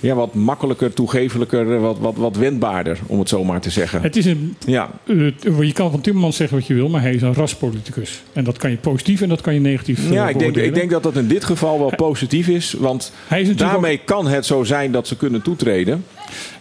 ja, 0.01 0.15
wat 0.15 0.35
makkelijker, 0.35 0.93
toegevelijker, 0.93 1.81
wat, 1.81 1.99
wat, 1.99 2.17
wat 2.17 2.37
wendbaarder, 2.37 2.99
om 3.07 3.19
het 3.19 3.29
zo 3.29 3.45
maar 3.45 3.61
te 3.61 3.71
zeggen. 3.71 4.03
Het 4.03 4.17
is 4.17 4.25
een, 4.25 4.57
Ja, 4.67 4.91
eh, 5.07 5.17
je 5.61 5.73
kan 5.73 5.91
van 5.91 6.01
Timmermans 6.01 6.37
zeggen 6.37 6.59
wat 6.59 6.67
je 6.67 6.75
wil, 6.75 6.89
maar 6.89 7.03
hij 7.03 7.15
is 7.15 7.23
een 7.23 7.35
raspoliticus. 7.35 8.23
En 8.33 8.45
dat 8.45 8.59
kan 8.59 8.71
je 8.71 8.77
positief 8.77 9.21
en 9.21 9.29
dat 9.29 9.41
kan 9.41 9.55
je 9.55 9.61
negatief 9.61 10.05
eh, 10.07 10.13
ja 10.13 10.29
ik, 10.29 10.39
denk, 10.39 10.57
ik 10.57 10.75
denk 10.75 10.91
dat 10.91 11.03
dat 11.03 11.17
in 11.17 11.29
dit 11.29 11.45
geval 11.45 11.79
wel 11.79 11.93
positief 11.97 12.49
is. 12.49 12.75
Want 12.79 13.13
daarmee 13.57 14.01
kan 14.05 14.27
het 14.27 14.47
zo 14.47 14.65
zijn 14.65 14.93
dat 14.93 15.07
ze 15.07 15.17
kunnen 15.17 15.43
toetreden. 15.43 16.05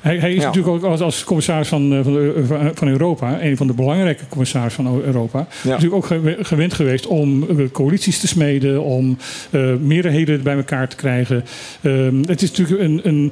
Hij, 0.02 0.18
hij 0.18 0.34
is 0.34 0.40
Ja. 0.42 0.46
natuurlijk 0.48 0.76
ook 0.76 0.84
als, 0.92 1.02
als 1.02 1.24
commissaris 1.24 1.68
van, 1.68 1.94
eh, 1.94 2.04
van, 2.04 2.14
de- 2.14 2.44
van- 2.48 2.72
van 2.74 2.88
Europa, 2.88 3.42
een 3.42 3.58
van 3.58 3.68
de 3.68 3.74
belangrijke 3.74 4.24
commissarissen 4.30 4.84
van 4.84 5.02
Europa, 5.02 5.48
natuurlijk 5.64 5.94
ook 5.96 6.06
gewe- 6.06 6.38
gewend 6.42 6.74
geweest 6.74 7.08
om 7.08 7.44
eh, 7.50 7.66
coalities 7.72 8.20
te 8.20 8.28
smeden, 8.28 8.84
om 8.84 9.18
eh, 9.50 9.74
meerderheden 9.76 10.44
bij 10.44 10.56
elkaar 10.56 10.90
te 10.90 10.96
krijgen. 10.96 11.44
Ehm, 11.82 12.16
het 12.26 12.42
is 12.42 12.52
natuurlijk 12.52 12.82
een, 12.82 13.00
een. 13.04 13.32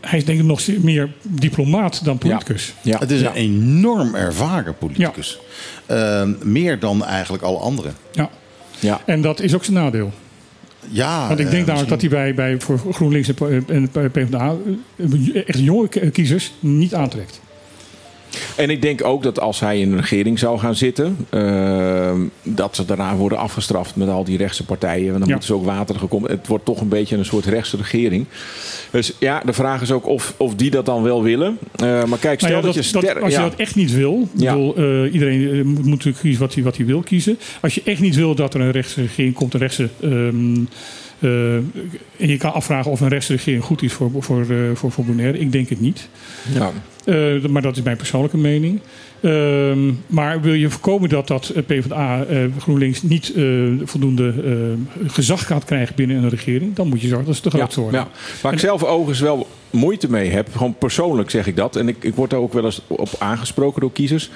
Hij 0.00 0.18
is 0.18 0.24
denk 0.24 0.38
ik 0.38 0.44
nog 0.44 0.60
meer 0.82 1.08
diplomaat 1.22 2.04
dan 2.04 2.18
politicus. 2.18 2.74
Ja. 2.82 2.98
Het 2.98 3.10
is 3.10 3.20
ja. 3.20 3.28
een 3.28 3.34
enorm 3.34 4.14
ervaren 4.14 4.76
politicus. 4.78 5.38
Ehm, 5.86 6.32
meer 6.42 6.78
dan 6.78 7.04
eigenlijk 7.04 7.42
alle 7.42 7.58
anderen. 7.58 7.92
Ja. 8.12 8.30
Ja. 8.78 9.00
En 9.06 9.20
dat 9.20 9.40
is 9.40 9.54
ook 9.54 9.64
zijn 9.64 9.76
nadeel. 9.76 10.12
Ja, 10.90 11.28
Want 11.28 11.40
ik 11.40 11.46
eh, 11.46 11.52
denk 11.52 11.66
namelijk 11.66 11.90
dat 11.90 12.00
hij 12.00 12.10
bij, 12.10 12.34
bij 12.34 12.60
voor 12.60 12.78
GroenLinks 12.90 13.34
en 13.66 13.90
PvdA 13.90 14.56
eh, 14.96 15.48
echt 15.48 15.58
jonge 15.58 15.88
kiezers 15.88 16.52
niet 16.60 16.94
aantrekt. 16.94 17.40
En 18.56 18.70
ik 18.70 18.82
denk 18.82 19.04
ook 19.04 19.22
dat 19.22 19.40
als 19.40 19.60
hij 19.60 19.80
in 19.80 19.92
een 19.92 20.00
regering 20.00 20.38
zou 20.38 20.58
gaan 20.58 20.74
zitten, 20.74 21.16
ehm, 21.30 22.20
dat 22.42 22.76
ze 22.76 22.84
daarna 22.84 23.16
worden 23.16 23.38
afgestraft 23.38 23.96
met 23.96 24.08
al 24.08 24.24
die 24.24 24.36
rechtse 24.36 24.64
partijen. 24.64 25.06
En 25.12 25.18
dan 25.18 25.20
Ja. 25.28 25.28
moeten 25.28 25.46
ze 25.46 25.54
ook 25.54 25.64
waterige 25.64 26.06
komen. 26.06 26.30
Het 26.30 26.46
wordt 26.46 26.64
toch 26.64 26.80
een 26.80 26.88
beetje 26.88 27.16
een 27.16 27.24
soort 27.24 27.44
rechtse 27.44 27.76
regering. 27.76 28.26
Dus 28.90 29.12
ja, 29.18 29.42
de 29.44 29.52
vraag 29.52 29.82
is 29.82 29.90
ook 29.92 30.06
of, 30.06 30.34
of 30.36 30.54
die 30.54 30.70
dat 30.70 30.86
dan 30.86 31.02
wel 31.02 31.22
willen. 31.22 31.58
Eh, 31.76 32.04
maar 32.04 32.18
kijk, 32.18 32.38
stel 32.40 32.50
Nou 32.50 32.60
ja, 32.60 32.66
dat, 32.72 32.84
je 32.84 32.92
dat- 32.92 33.02
ster- 33.02 33.22
als 33.22 33.32
ja. 33.32 33.44
je 33.44 33.50
dat 33.50 33.58
echt 33.58 33.74
niet 33.74 33.92
wil, 33.92 34.28
bedoel, 34.32 34.76
eh, 34.76 35.12
iedereen 35.12 35.48
eh, 35.50 35.64
moet, 35.64 35.76
moet 35.76 35.86
natuurlijk 35.86 36.18
kiezen 36.18 36.40
wat 36.40 36.54
hij, 36.54 36.62
wat 36.62 36.76
hij 36.76 36.86
wil 36.86 37.00
kiezen. 37.00 37.38
Als 37.60 37.74
je 37.74 37.82
echt 37.84 38.00
niet 38.00 38.14
wil 38.14 38.34
dat 38.34 38.54
er 38.54 38.60
een 38.60 38.70
rechtse 38.70 39.00
regering 39.00 39.34
komt, 39.34 39.54
een 39.54 39.60
rechtse. 39.60 39.88
ehm, 40.00 40.54
eh, 41.18 41.54
en 41.56 41.64
je 42.16 42.36
kan 42.36 42.52
afvragen 42.52 42.90
of 42.90 43.00
een 43.00 43.08
rechtse 43.08 43.32
regering 43.32 43.64
goed 43.64 43.82
is 43.82 43.92
voor, 43.92 44.10
voor, 44.18 44.40
eh, 44.40 44.56
voor, 44.74 44.92
voor 44.92 45.04
Bonaire. 45.04 45.38
Ik 45.38 45.52
denk 45.52 45.68
het 45.68 45.80
niet. 45.80 46.08
Ja. 46.54 46.72
Eh, 47.04 47.44
maar 47.48 47.62
dat 47.62 47.76
is 47.76 47.82
mijn 47.82 47.96
persoonlijke 47.96 48.36
mening. 48.36 48.80
Ehm, 49.20 49.92
maar 50.06 50.40
wil 50.40 50.52
je 50.52 50.70
voorkomen 50.70 51.08
dat 51.08 51.26
dat 51.28 51.52
PvdA, 51.66 52.26
GroenLinks, 52.58 53.02
niet 53.02 53.34
voldoende 53.84 54.34
gezag 55.06 55.46
gaat 55.46 55.64
krijgen 55.64 55.94
binnen 55.94 56.22
een 56.22 56.28
regering, 56.28 56.74
dan 56.74 56.88
moet 56.88 57.00
je 57.00 57.08
zorgen 57.08 57.26
dat 57.26 57.36
ze 57.36 57.42
te 57.42 57.50
groot 57.50 57.74
Ja, 57.74 57.80
worden. 57.80 58.00
ja. 58.00 58.08
Waar 58.42 58.52
ik 58.52 58.58
zelf 58.58 58.84
overigens 58.84 59.20
wel 59.20 59.46
moeite 59.70 60.10
mee 60.10 60.30
heb, 60.30 60.48
gewoon 60.52 60.74
persoonlijk 60.78 61.30
zeg 61.30 61.46
ik 61.46 61.56
dat. 61.56 61.76
En 61.76 61.88
ik, 61.88 61.96
ik 62.00 62.14
word 62.14 62.30
daar 62.30 62.40
ook 62.40 62.52
wel 62.52 62.64
eens 62.64 62.80
op 62.86 63.10
aangesproken 63.18 63.80
door 63.80 63.92
kiezers. 63.92 64.30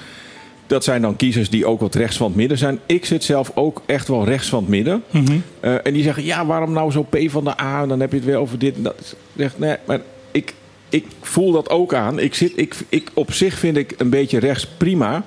Dat 0.71 0.83
zijn 0.83 1.01
dan 1.01 1.15
kiezers 1.15 1.49
die 1.49 1.65
ook 1.65 1.79
wat 1.79 1.95
rechts 1.95 2.17
van 2.17 2.27
het 2.27 2.35
midden 2.35 2.57
zijn. 2.57 2.79
Ik 2.85 3.05
zit 3.05 3.23
zelf 3.23 3.51
ook 3.55 3.81
echt 3.85 4.07
wel 4.07 4.25
rechts 4.25 4.49
van 4.49 4.59
het 4.59 4.69
midden. 4.69 5.03
Mhm. 5.09 5.37
Eh, 5.59 5.73
en 5.83 5.93
die 5.93 6.03
zeggen, 6.03 6.23
ja, 6.23 6.45
waarom 6.45 6.71
nou 6.71 6.91
zo 6.91 7.03
P 7.03 7.17
van 7.25 7.43
de 7.43 7.61
A? 7.61 7.81
En 7.81 7.87
dan 7.87 7.99
heb 7.99 8.11
je 8.11 8.17
het 8.17 8.25
weer 8.25 8.37
over 8.37 8.59
dit 8.59 8.75
en 8.75 8.83
dat. 8.83 8.95
Ik 8.99 9.15
Zeg, 9.35 9.57
nee, 9.57 9.75
maar 9.85 10.01
ik, 10.31 10.53
ik 10.89 11.05
voel 11.21 11.51
dat 11.51 11.69
ook 11.69 11.93
aan. 11.93 12.19
Ik 12.19 12.35
zit, 12.35 12.53
ik, 12.55 12.75
ik, 12.89 13.11
op 13.13 13.33
zich 13.33 13.57
vind 13.57 13.77
ik 13.77 13.93
een 13.97 14.09
beetje 14.09 14.39
rechts 14.39 14.67
prima. 14.77 15.23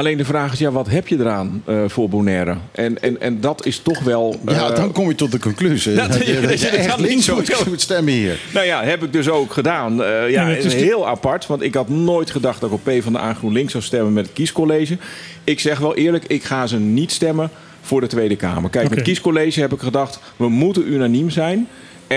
Alleen 0.00 0.16
de 0.16 0.24
vraag 0.24 0.52
is, 0.52 0.58
ja, 0.58 0.70
wat 0.70 0.88
heb 0.88 1.08
je 1.08 1.18
eraan 1.18 1.62
eh, 1.66 1.76
voor 1.86 2.08
Bonaire? 2.08 2.56
En, 2.72 3.02
en, 3.02 3.20
en 3.20 3.40
dat 3.40 3.66
is 3.66 3.78
toch 3.78 4.02
wel... 4.02 4.40
Ja, 4.46 4.70
eh, 4.70 4.76
dan 4.76 4.92
kom 4.92 5.08
je 5.08 5.14
tot 5.14 5.32
de 5.32 5.38
conclusie 5.38 5.94
dat 5.94 6.12
dat, 6.12 6.26
je- 6.26 6.40
dat 6.40 6.50
echt 6.60 6.98
links 6.98 7.24
zo 7.24 7.42
moet, 7.68 7.80
stemmen 7.80 8.12
hier. 8.12 8.38
Nou 8.54 8.66
ja, 8.66 8.82
heb 8.84 9.02
ik 9.04 9.12
dus 9.12 9.28
ook 9.28 9.52
gedaan. 9.52 10.02
Eh, 10.02 10.30
ja, 10.30 10.46
het 10.46 10.64
is 10.64 10.74
heel 10.74 11.08
apart, 11.08 11.46
want 11.46 11.62
ik 11.62 11.74
had 11.74 11.88
nooit 11.88 12.30
gedacht 12.30 12.60
dat 12.60 12.70
ik 12.70 12.74
op 12.76 12.84
P 12.84 13.02
van 13.02 13.12
de 13.12 13.18
A 13.18 13.34
GroenLinks 13.34 13.72
zou 13.72 13.84
stemmen 13.84 14.12
met 14.12 14.24
het 14.24 14.34
kiescollege. 14.34 14.96
Ik 15.44 15.60
zeg 15.60 15.78
wel 15.78 15.94
eerlijk, 15.96 16.24
ik 16.26 16.44
ga 16.44 16.66
ze 16.66 16.78
niet 16.78 17.12
stemmen 17.12 17.50
voor 17.80 18.00
de 18.00 18.06
Tweede 18.06 18.36
Kamer. 18.36 18.70
Kijk, 18.70 18.88
met 18.88 18.98
het 18.98 19.06
kiescollege 19.06 19.60
heb 19.60 19.72
ik 19.72 19.80
gedacht, 19.80 20.20
we 20.36 20.48
moeten 20.48 20.92
unaniem 20.92 21.30
zijn. 21.30 21.68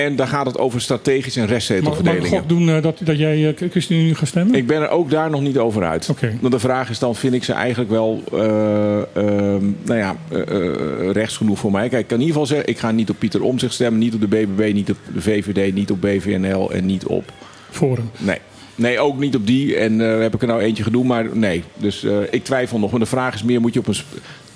En 0.02 0.16
dan 0.16 0.28
gaat 0.28 0.46
het 0.46 0.58
over 0.58 0.82
strategisch 0.82 1.36
en 1.36 1.42
Mag, 1.42 1.50
mag 1.50 1.60
ik 1.60 1.68
restzetelverdelingen. 1.68 2.48
doen 2.48 2.70
eh, 2.70 2.82
dat, 2.82 3.00
dat 3.04 3.18
jij 3.18 3.38
uh, 3.38 3.70
ChristenUnie 3.70 4.16
gaat 4.16 4.28
stemmen? 4.28 4.56
Ik 4.56 4.68
ben 4.68 4.82
er 4.82 4.90
ook 4.90 5.10
daar 5.10 5.30
nog 5.30 5.42
niet 5.42 5.58
over 5.58 5.84
uit. 5.84 6.10
Oké. 6.10 6.38
Want 6.42 6.54
de 6.54 6.60
vraag 6.60 6.90
is 6.90 7.00
dan, 7.00 7.16
vind 7.16 7.34
ik 7.34 7.44
ze 7.44 7.54
eigenlijk 7.54 7.90
wel 7.90 8.24
eh, 8.32 8.98
ehm, 8.98 9.66
nou 9.84 10.00
ja, 10.00 10.16
eh, 10.30 10.40
eh, 10.40 11.12
rechts 11.12 11.38
genoeg 11.38 11.60
voor 11.60 11.72
mij? 11.72 11.90
Kijk, 11.90 12.02
ik 12.02 12.08
kan 12.08 12.20
in 12.20 12.26
ieder 12.26 12.42
geval 12.42 12.56
zeggen, 12.56 12.74
ik 12.74 12.80
ga 12.80 12.92
niet 12.92 13.10
op 13.10 13.20
Pieter 13.20 13.44
Omzicht 13.44 13.74
stemmen, 13.74 14.00
niet 14.00 14.14
op 14.14 14.22
de 14.22 14.28
BBB, 14.28 14.74
niet 14.74 14.90
op 14.90 14.98
de 15.14 15.22
VVD, 15.22 15.74
niet 15.74 15.92
op 15.92 16.02
BVNL 16.02 16.72
en 16.72 16.86
niet 16.86 17.06
op 17.06 17.32
Forum. 17.70 18.10
Nee. 18.18 18.40
Nee, 18.76 19.00
ook 19.00 19.20
niet 19.20 19.36
op 19.36 19.48
die. 19.48 19.76
En 19.78 20.02
eh, 20.02 20.22
heb 20.22 20.34
ik 20.34 20.42
er 20.42 20.48
nou 20.48 20.62
eentje 20.62 20.84
gedoe, 20.84 21.06
maar 21.06 21.38
nee. 21.38 21.64
Dus 21.76 22.04
eh, 22.04 22.18
ik 22.30 22.44
twijfel 22.44 22.80
nog. 22.80 22.92
Maar 22.92 23.00
de 23.00 23.06
vraag 23.06 23.34
is 23.34 23.44
meer, 23.44 23.62
moet 23.62 23.74
je 23.74 23.80
op 23.80 23.88
een... 23.88 23.96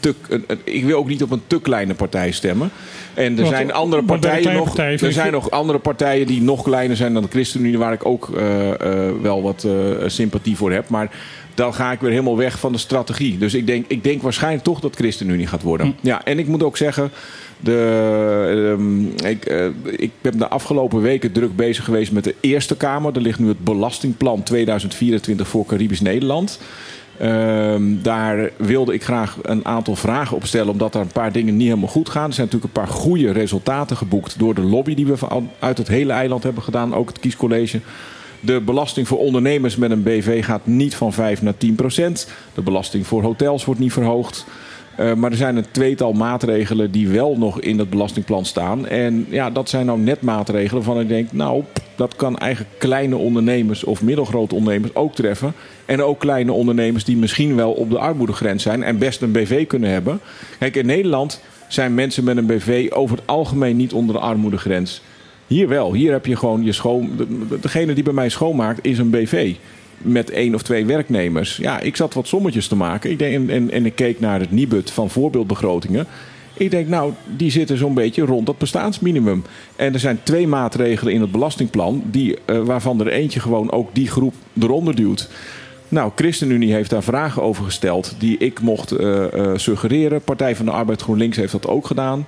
een, 0.06 0.44
een- 0.48 0.60
ik 0.64 0.86
wil 0.86 0.98
ook 0.98 1.08
niet 1.08 1.24
op 1.24 1.32
een 1.32 1.42
te 1.48 1.62
kleine 1.62 1.94
partij 1.94 2.32
stemmen. 2.32 2.70
En 3.14 3.40
er 3.40 3.46
zijn 3.46 3.72
andere 3.74 4.02
partijen 4.20 4.44
nog. 4.54 4.76
er 5.08 5.14
zijn 5.14 5.32
nog 5.32 5.52
andere 5.52 5.80
partijen 5.80 6.28
die 6.28 6.42
nog 6.42 6.64
kleiner 6.64 6.98
zijn 6.98 7.14
dan 7.14 7.24
de 7.24 7.30
ChristenUnie, 7.30 7.78
waar 7.78 7.94
ik 7.94 8.06
ook 8.06 8.30
eh, 8.38 8.70
eh, 8.70 9.12
wel 9.22 9.42
wat 9.42 9.64
eh, 9.64 9.72
sympathie 10.08 10.56
voor 10.58 10.72
heb. 10.72 10.90
Maar 10.90 11.12
dan 11.54 11.74
ga 11.74 11.92
ik 11.92 12.00
weer 12.00 12.10
helemaal 12.12 12.38
weg 12.38 12.60
van 12.60 12.72
de 12.72 12.78
strategie. 12.78 13.38
Dus 13.38 13.54
ik 13.54 13.68
denk, 13.68 13.86
ik 13.88 14.04
denk 14.04 14.22
waarschijnlijk 14.22 14.64
toch 14.64 14.80
dat 14.80 14.96
ChristenUnie 14.96 15.48
gaat 15.48 15.62
worden. 15.62 15.96
Ja, 16.02 16.26
en 16.26 16.40
ik 16.40 16.48
moet 16.48 16.64
ook 16.64 16.78
zeggen. 16.78 17.12
De, 17.60 18.76
ehm, 18.78 19.28
ik, 19.30 19.46
ik 20.02 20.12
ben 20.22 20.38
de 20.38 20.48
afgelopen 20.48 21.02
weken 21.02 21.32
druk 21.32 21.56
bezig 21.56 21.84
geweest 21.86 22.12
met 22.12 22.24
de 22.24 22.36
Eerste 22.40 22.76
Kamer. 22.78 23.16
Er 23.16 23.22
ligt 23.22 23.40
nu 23.40 23.48
het 23.48 23.64
Belastingplan 23.64 24.44
2024 24.44 25.48
voor 25.48 25.66
Caribisch 25.66 26.02
Nederland. 26.02 26.60
Ehm, 27.20 27.84
daar 28.02 28.50
wilde 28.58 28.94
ik 28.94 29.04
graag 29.04 29.38
een 29.42 29.66
aantal 29.66 29.96
vragen 29.96 30.36
op 30.36 30.46
stellen, 30.46 30.72
omdat 30.72 30.96
er 30.96 31.02
een 31.02 31.08
paar 31.08 31.32
dingen 31.32 31.58
niet 31.58 31.68
helemaal 31.68 31.90
goed 31.90 32.10
gaan. 32.10 32.28
Er 32.28 32.34
zijn 32.34 32.48
natuurlijk 32.48 32.76
een 32.76 32.84
paar 32.84 32.94
goede 32.94 33.32
resultaten 33.32 33.98
geboekt 33.98 34.40
door 34.40 34.56
de 34.56 34.62
lobby 34.62 34.96
die 34.96 35.06
we 35.06 35.18
uit 35.60 35.78
het 35.78 35.88
hele 35.88 36.14
eiland 36.14 36.44
hebben 36.44 36.64
gedaan, 36.64 36.96
ook 36.96 37.08
het 37.08 37.20
kiescollege. 37.20 37.80
De 38.40 38.62
belasting 38.62 39.08
voor 39.08 39.18
ondernemers 39.18 39.76
met 39.76 39.92
een 39.92 40.04
BV 40.04 40.46
gaat 40.46 40.66
niet 40.66 40.96
van 40.96 41.14
5 41.14 41.42
naar 41.42 41.58
10 41.58 41.76
procent. 41.76 42.28
De 42.54 42.62
belasting 42.62 43.08
voor 43.08 43.22
hotels 43.22 43.66
wordt 43.66 43.80
niet 43.80 43.94
verhoogd. 43.94 44.46
Eh, 44.98 45.14
maar 45.14 45.32
er 45.32 45.38
zijn 45.38 45.56
een 45.56 45.72
tweetal 45.72 46.14
maatregelen 46.14 46.92
die 46.92 47.08
wel 47.10 47.38
nog 47.38 47.60
in 47.62 47.80
het 47.80 47.90
belastingplan 47.90 48.46
staan. 48.46 48.88
En 48.88 49.26
ja, 49.30 49.50
dat 49.50 49.70
zijn 49.70 49.86
nou 49.86 50.00
net 50.00 50.22
maatregelen 50.22 50.84
waarvan 50.84 51.02
ik 51.04 51.08
denk, 51.08 51.32
nou, 51.32 51.64
dat 51.96 52.16
kan 52.16 52.38
eigenlijk 52.38 52.80
kleine 52.80 53.16
ondernemers 53.16 53.84
of 53.84 54.02
middelgrote 54.02 54.56
ondernemers 54.56 54.96
ook 54.96 55.16
treffen. 55.16 55.54
En 55.86 56.02
ook 56.04 56.20
kleine 56.20 56.52
ondernemers 56.52 57.04
die 57.04 57.18
misschien 57.18 57.56
wel 57.56 57.72
op 57.72 57.90
de 57.90 57.98
armoedegrens 58.00 58.64
zijn 58.64 58.84
en 58.84 58.98
best 58.98 59.22
een 59.22 59.32
BV 59.32 59.68
kunnen 59.68 59.90
hebben. 59.90 60.20
Kijk, 60.60 60.76
in 60.76 60.86
Nederland 60.86 61.42
zijn 61.68 61.94
mensen 61.94 62.24
met 62.24 62.38
een 62.38 62.46
BV 62.46 62.88
over 62.94 63.16
het 63.18 63.28
algemeen 63.28 63.76
niet 63.78 63.94
onder 63.94 64.16
de 64.16 64.22
armoedegrens. 64.22 65.02
Hier 65.48 65.68
wel. 65.68 65.94
Hier 65.94 66.12
heb 66.12 66.26
je 66.26 66.36
gewoon 66.36 66.64
je 66.64 66.72
schoon. 66.72 67.10
de- 67.18 67.60
Degene 67.62 67.94
die 67.94 68.04
bij 68.04 68.14
mij 68.14 68.30
schoonmaakt 68.30 68.80
is 68.82 68.98
een 68.98 69.10
BV. 69.10 69.54
Met 69.98 70.30
één 70.30 70.56
of 70.56 70.62
twee 70.62 70.86
werknemers. 70.86 71.58
Ja, 71.58 71.80
ik 71.80 71.96
zat 71.96 72.14
wat 72.14 72.28
sommetjes 72.28 72.68
te 72.68 72.76
maken. 72.76 73.12
Ik 73.12 73.20
denk, 73.20 73.50
en, 73.50 73.72
en, 73.72 73.86
ik 73.86 73.96
keek 73.96 74.20
naar 74.20 74.40
het 74.40 74.52
Nibud 74.52 74.92
van 74.92 75.10
voorbeeldbegrotingen. 75.10 76.08
Ik 76.54 76.72
denk, 76.72 76.88
nou, 76.88 77.14
die 77.26 77.52
zitten 77.52 77.78
zo'n 77.78 77.94
beetje 77.94 78.26
rond 78.26 78.46
dat 78.46 78.58
bestaansminimum. 78.58 79.44
En 79.76 79.94
er 79.94 80.00
zijn 80.00 80.20
twee 80.24 80.48
maatregelen 80.48 81.14
in 81.14 81.22
het 81.22 81.32
belastingplan. 81.32 82.04
Die, 82.06 82.38
eh, 82.46 82.60
waarvan 82.60 83.00
er 83.00 83.08
eentje 83.08 83.40
gewoon 83.40 83.72
ook 83.72 83.90
die 83.94 84.08
groep 84.08 84.34
eronder 84.60 84.96
duwt. 84.96 85.30
Nou, 85.90 86.12
ChristenUnie 86.16 86.74
heeft 86.74 86.90
daar 86.90 87.04
vragen 87.04 87.42
over 87.42 87.64
gesteld. 87.64 88.16
Die 88.20 88.38
ik 88.38 88.62
mocht 88.62 88.92
eh, 88.92 89.34
eh, 89.34 89.58
suggereren. 89.58 90.22
Partij 90.22 90.56
van 90.56 90.66
de 90.66 90.72
Arbeid 90.72 91.02
GroenLinks 91.02 91.38
heeft 91.38 91.52
dat 91.52 91.68
ook 91.68 91.88
gedaan. 91.88 92.26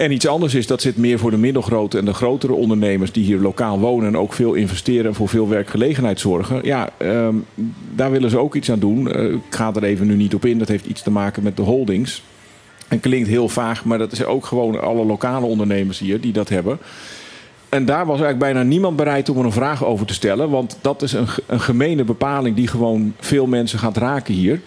En 0.00 0.12
iets 0.12 0.26
anders 0.26 0.54
is, 0.54 0.66
dat 0.66 0.82
zit 0.82 0.96
meer 0.96 1.18
voor 1.18 1.30
de 1.30 1.36
middelgrote 1.36 1.98
en 1.98 2.04
de 2.04 2.14
grotere 2.14 2.52
ondernemers 2.52 3.12
die 3.12 3.24
hier 3.24 3.38
lokaal 3.38 3.78
wonen 3.78 4.08
en 4.08 4.16
ook 4.16 4.32
veel 4.32 4.54
investeren 4.54 5.06
en 5.06 5.14
voor 5.14 5.28
veel 5.28 5.48
werkgelegenheid 5.48 6.20
zorgen. 6.20 6.60
Ja, 6.62 6.90
ehm, 6.96 7.34
daar 7.94 8.10
willen 8.10 8.30
ze 8.30 8.38
ook 8.38 8.54
iets 8.54 8.70
aan 8.70 8.78
doen. 8.78 9.12
Eh, 9.12 9.24
ik 9.24 9.40
ga 9.50 9.74
er 9.74 9.84
even 9.84 10.06
nu 10.06 10.14
niet 10.14 10.34
op 10.34 10.44
in. 10.44 10.58
Dat 10.58 10.68
heeft 10.68 10.86
iets 10.86 11.02
te 11.02 11.10
maken 11.10 11.42
met 11.42 11.56
de 11.56 11.62
holdings. 11.62 12.22
En 12.88 13.00
klinkt 13.00 13.28
heel 13.28 13.48
vaag, 13.48 13.84
maar 13.84 13.98
dat 13.98 14.12
is 14.12 14.24
ook 14.24 14.46
gewoon 14.46 14.80
alle 14.80 15.04
lokale 15.04 15.46
ondernemers 15.46 15.98
hier 15.98 16.20
die 16.20 16.32
dat 16.32 16.48
hebben. 16.48 16.78
En 17.68 17.84
daar 17.84 18.06
was 18.06 18.20
eigenlijk 18.20 18.52
bijna 18.52 18.62
niemand 18.62 18.96
bereid 18.96 19.28
om 19.28 19.38
er 19.38 19.44
een 19.44 19.52
vraag 19.52 19.84
over 19.84 20.06
te 20.06 20.14
stellen. 20.14 20.50
Want 20.50 20.78
dat 20.80 21.02
is 21.02 21.12
een, 21.12 21.26
een 21.46 21.60
gemene 21.60 22.04
bepaling 22.04 22.56
die 22.56 22.68
gewoon 22.68 23.14
veel 23.18 23.46
mensen 23.46 23.78
gaat 23.78 23.96
raken 23.96 24.34
hier. 24.34 24.60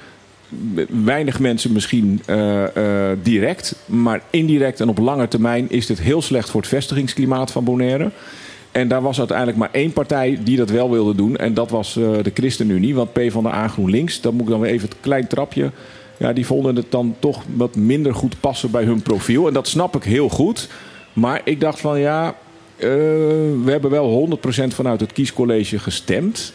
Weinig 1.04 1.40
mensen 1.40 1.72
misschien 1.72 2.22
eh, 2.26 2.64
eh, 3.12 3.18
direct. 3.24 3.76
Maar 3.86 4.22
indirect 4.30 4.80
en 4.80 4.90
op 4.90 4.98
lange 4.98 5.28
termijn 5.28 5.70
is 5.70 5.86
dit 5.86 6.00
heel 6.00 6.22
slecht 6.22 6.50
voor 6.50 6.62
het 6.62 6.70
vestigingsklimaat 6.70 7.52
van 7.52 7.64
Bonaire. 7.64 8.12
En 8.72 8.88
daar 8.88 9.02
was 9.02 9.18
uiteindelijk 9.18 9.58
maar 9.58 9.70
één 9.72 9.94
partij 9.94 10.40
die 10.44 10.58
dat 10.58 10.70
wel 10.70 10.92
wilde 10.92 11.16
doen. 11.16 11.36
En 11.36 11.54
dat 11.54 11.70
was 11.70 11.98
eh, 11.98 12.04
de 12.24 12.32
ChristenUnie. 12.34 12.96
Want 12.96 13.14
P 13.14 13.20
van 13.28 13.44
de 13.44 13.50
A 13.50 13.68
GroenLinks, 13.68 14.22
dan 14.22 14.34
moet 14.34 14.44
ik 14.44 14.50
dan 14.50 14.60
weer 14.60 14.72
even 14.72 14.90
het 14.90 14.98
klein 15.00 15.28
trapje. 15.28 15.72
Ja, 16.18 16.34
die 16.34 16.46
vonden 16.46 16.76
het 16.76 16.92
dan 16.92 17.16
toch 17.20 17.44
wat 17.56 17.76
minder 17.76 18.16
goed 18.16 18.40
passen 18.40 18.72
bij 18.72 18.84
hun 18.84 19.02
profiel. 19.02 19.48
En 19.48 19.54
dat 19.54 19.68
snap 19.68 19.96
ik 19.96 20.04
heel 20.04 20.30
goed. 20.30 20.70
Maar 21.14 21.42
ik 21.44 21.60
dacht 21.60 21.80
van 21.80 22.00
ja, 22.00 22.36
we 22.78 23.64
hebben 23.66 23.90
wel 23.90 24.30
100% 24.64 24.68
vanuit 24.68 25.00
het 25.00 25.14
kiescollege 25.14 25.80
gestemd. 25.80 26.54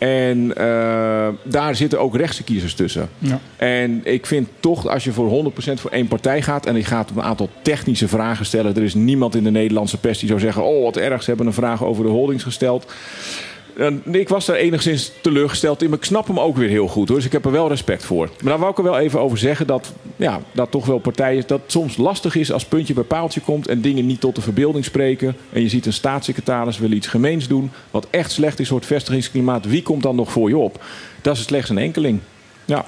En 0.00 0.56
eh, 0.56 1.28
daar 1.42 1.74
zitten 1.74 2.00
ook 2.00 2.16
rechtse 2.16 2.42
kiezers 2.42 2.74
tussen. 2.74 3.08
Ja. 3.18 3.40
En 3.56 4.00
ik 4.04 4.26
vind 4.26 4.48
toch, 4.60 4.86
als 4.86 5.04
je 5.04 5.12
voor 5.12 5.52
100% 5.52 5.52
voor 5.74 5.90
één 5.90 6.08
partij 6.08 6.42
gaat... 6.42 6.66
en 6.66 6.76
je 6.76 6.84
gaat 6.84 7.10
een 7.10 7.22
aantal 7.22 7.48
technische 7.62 8.08
vragen 8.08 8.46
stellen... 8.46 8.76
er 8.76 8.82
is 8.82 8.94
niemand 8.94 9.34
in 9.34 9.44
de 9.44 9.50
Nederlandse 9.50 9.98
pers 9.98 10.18
die 10.18 10.28
zou 10.28 10.40
zeggen... 10.40 10.64
oh, 10.64 10.82
wat 10.82 10.96
erg, 10.96 11.22
ze 11.22 11.28
hebben 11.28 11.46
een 11.46 11.52
vraag 11.52 11.84
over 11.84 12.04
de 12.04 12.10
holdings 12.10 12.42
gesteld... 12.42 12.92
Ik 14.10 14.28
was 14.28 14.46
daar 14.46 14.56
enigszins 14.56 15.12
teleurgesteld 15.20 15.82
in, 15.82 15.88
maar 15.88 15.98
ik 15.98 16.04
snap 16.04 16.26
hem 16.26 16.40
ook 16.40 16.56
weer 16.56 16.68
heel 16.68 16.88
goed 16.88 17.08
hoor. 17.08 17.16
Dus 17.16 17.26
ik 17.26 17.32
heb 17.32 17.44
er 17.44 17.50
wel 17.52 17.68
respect 17.68 18.04
voor. 18.04 18.26
Maar 18.26 18.50
daar 18.50 18.58
wou 18.58 18.70
ik 18.70 18.78
er 18.78 18.84
wel 18.84 18.98
even 18.98 19.20
over 19.20 19.38
zeggen 19.38 19.66
dat, 19.66 19.92
ja, 20.16 20.40
dat 20.52 20.70
toch 20.70 20.86
wel 20.86 20.98
partijen. 20.98 21.44
dat 21.46 21.60
het 21.62 21.70
soms 21.70 21.96
lastig 21.96 22.34
is 22.34 22.52
als 22.52 22.64
puntje 22.64 22.94
bij 22.94 23.02
paaltje 23.04 23.40
komt. 23.40 23.68
en 23.68 23.80
dingen 23.80 24.06
niet 24.06 24.20
tot 24.20 24.34
de 24.34 24.40
verbeelding 24.40 24.84
spreken. 24.84 25.36
En 25.52 25.62
je 25.62 25.68
ziet 25.68 25.86
een 25.86 25.92
staatssecretaris 25.92 26.78
willen 26.78 26.96
iets 26.96 27.06
gemeens 27.06 27.48
doen. 27.48 27.70
wat 27.90 28.06
echt 28.10 28.30
slecht 28.30 28.60
is 28.60 28.68
voor 28.68 28.78
het 28.78 28.86
vestigingsklimaat. 28.86 29.66
Wie 29.66 29.82
komt 29.82 30.02
dan 30.02 30.16
nog 30.16 30.32
voor 30.32 30.48
je 30.48 30.56
op? 30.56 30.84
Dat 31.22 31.36
is 31.36 31.42
slechts 31.42 31.70
een 31.70 31.78
enkeling. 31.78 32.20
Ja. 32.64 32.84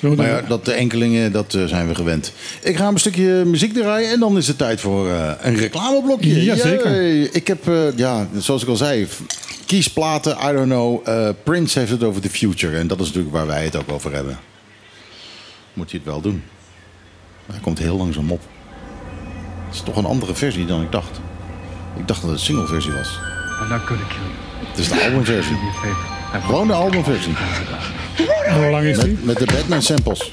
Maar 0.00 0.26
ja, 0.26 0.42
dat 0.48 0.64
de 0.64 0.72
enkelingen, 0.72 1.32
dat 1.32 1.54
eh, 1.54 1.64
zijn 1.64 1.88
we 1.88 1.94
gewend. 1.94 2.32
Ik 2.62 2.76
ga 2.76 2.88
een 2.88 2.98
stukje 2.98 3.44
muziek 3.44 3.72
draaien 3.72 4.10
en 4.10 4.20
dan 4.20 4.36
is 4.36 4.46
het 4.46 4.58
tijd 4.58 4.80
voor 4.80 5.08
eh, 5.08 5.32
een 5.40 5.56
reclameblokje. 5.56 6.44
Jazeker. 6.44 7.34
Ik 7.34 7.46
heb, 7.46 7.68
eh, 7.68 7.96
ja, 7.96 8.28
zoals 8.38 8.62
ik 8.62 8.68
al 8.68 8.76
zei, 8.76 9.06
kiesplaten, 9.70 10.36
I 10.48 10.52
don't 10.52 10.66
know. 10.68 11.08
eh, 11.08 11.28
Prince 11.42 11.78
heeft 11.78 11.90
het 11.90 12.02
over 12.02 12.20
the 12.20 12.30
future 12.30 12.78
en 12.78 12.86
dat 12.86 13.00
is 13.00 13.06
natuurlijk 13.06 13.34
waar 13.34 13.46
wij 13.46 13.64
het 13.64 13.76
ook 13.76 13.90
over 13.92 14.12
hebben. 14.12 14.38
Moet 15.72 15.90
je 15.90 15.96
het 15.96 16.06
wel 16.06 16.20
doen. 16.20 16.42
Hij 17.46 17.60
komt 17.60 17.78
heel 17.78 17.96
langzaam 17.96 18.30
op. 18.30 18.40
Het 19.66 19.74
is 19.74 19.80
toch 19.80 19.96
een 19.96 20.04
andere 20.04 20.34
versie 20.34 20.66
dan 20.66 20.82
ik 20.82 20.92
dacht. 20.92 21.20
Ik 21.96 22.08
dacht 22.08 22.20
dat 22.20 22.30
het 22.30 22.38
een 22.38 22.44
singleversie 22.44 22.92
was. 22.92 23.18
I'm 23.62 23.68
not 23.68 23.80
going 23.80 24.00
to 24.00 24.06
kill 24.08 24.16
you. 24.16 24.68
Het 24.68 24.78
is 24.78 24.88
de 24.88 25.02
albumversie. 25.04 25.56
Gewoon 26.44 26.66
de 26.66 26.72
albumversie. 26.72 27.32
Hoe 28.52 28.70
lang 28.70 28.84
is 28.84 28.98
die? 28.98 29.12
Met, 29.12 29.24
met 29.24 29.38
de 29.38 29.44
Batman 29.54 29.82
samples. 29.82 30.32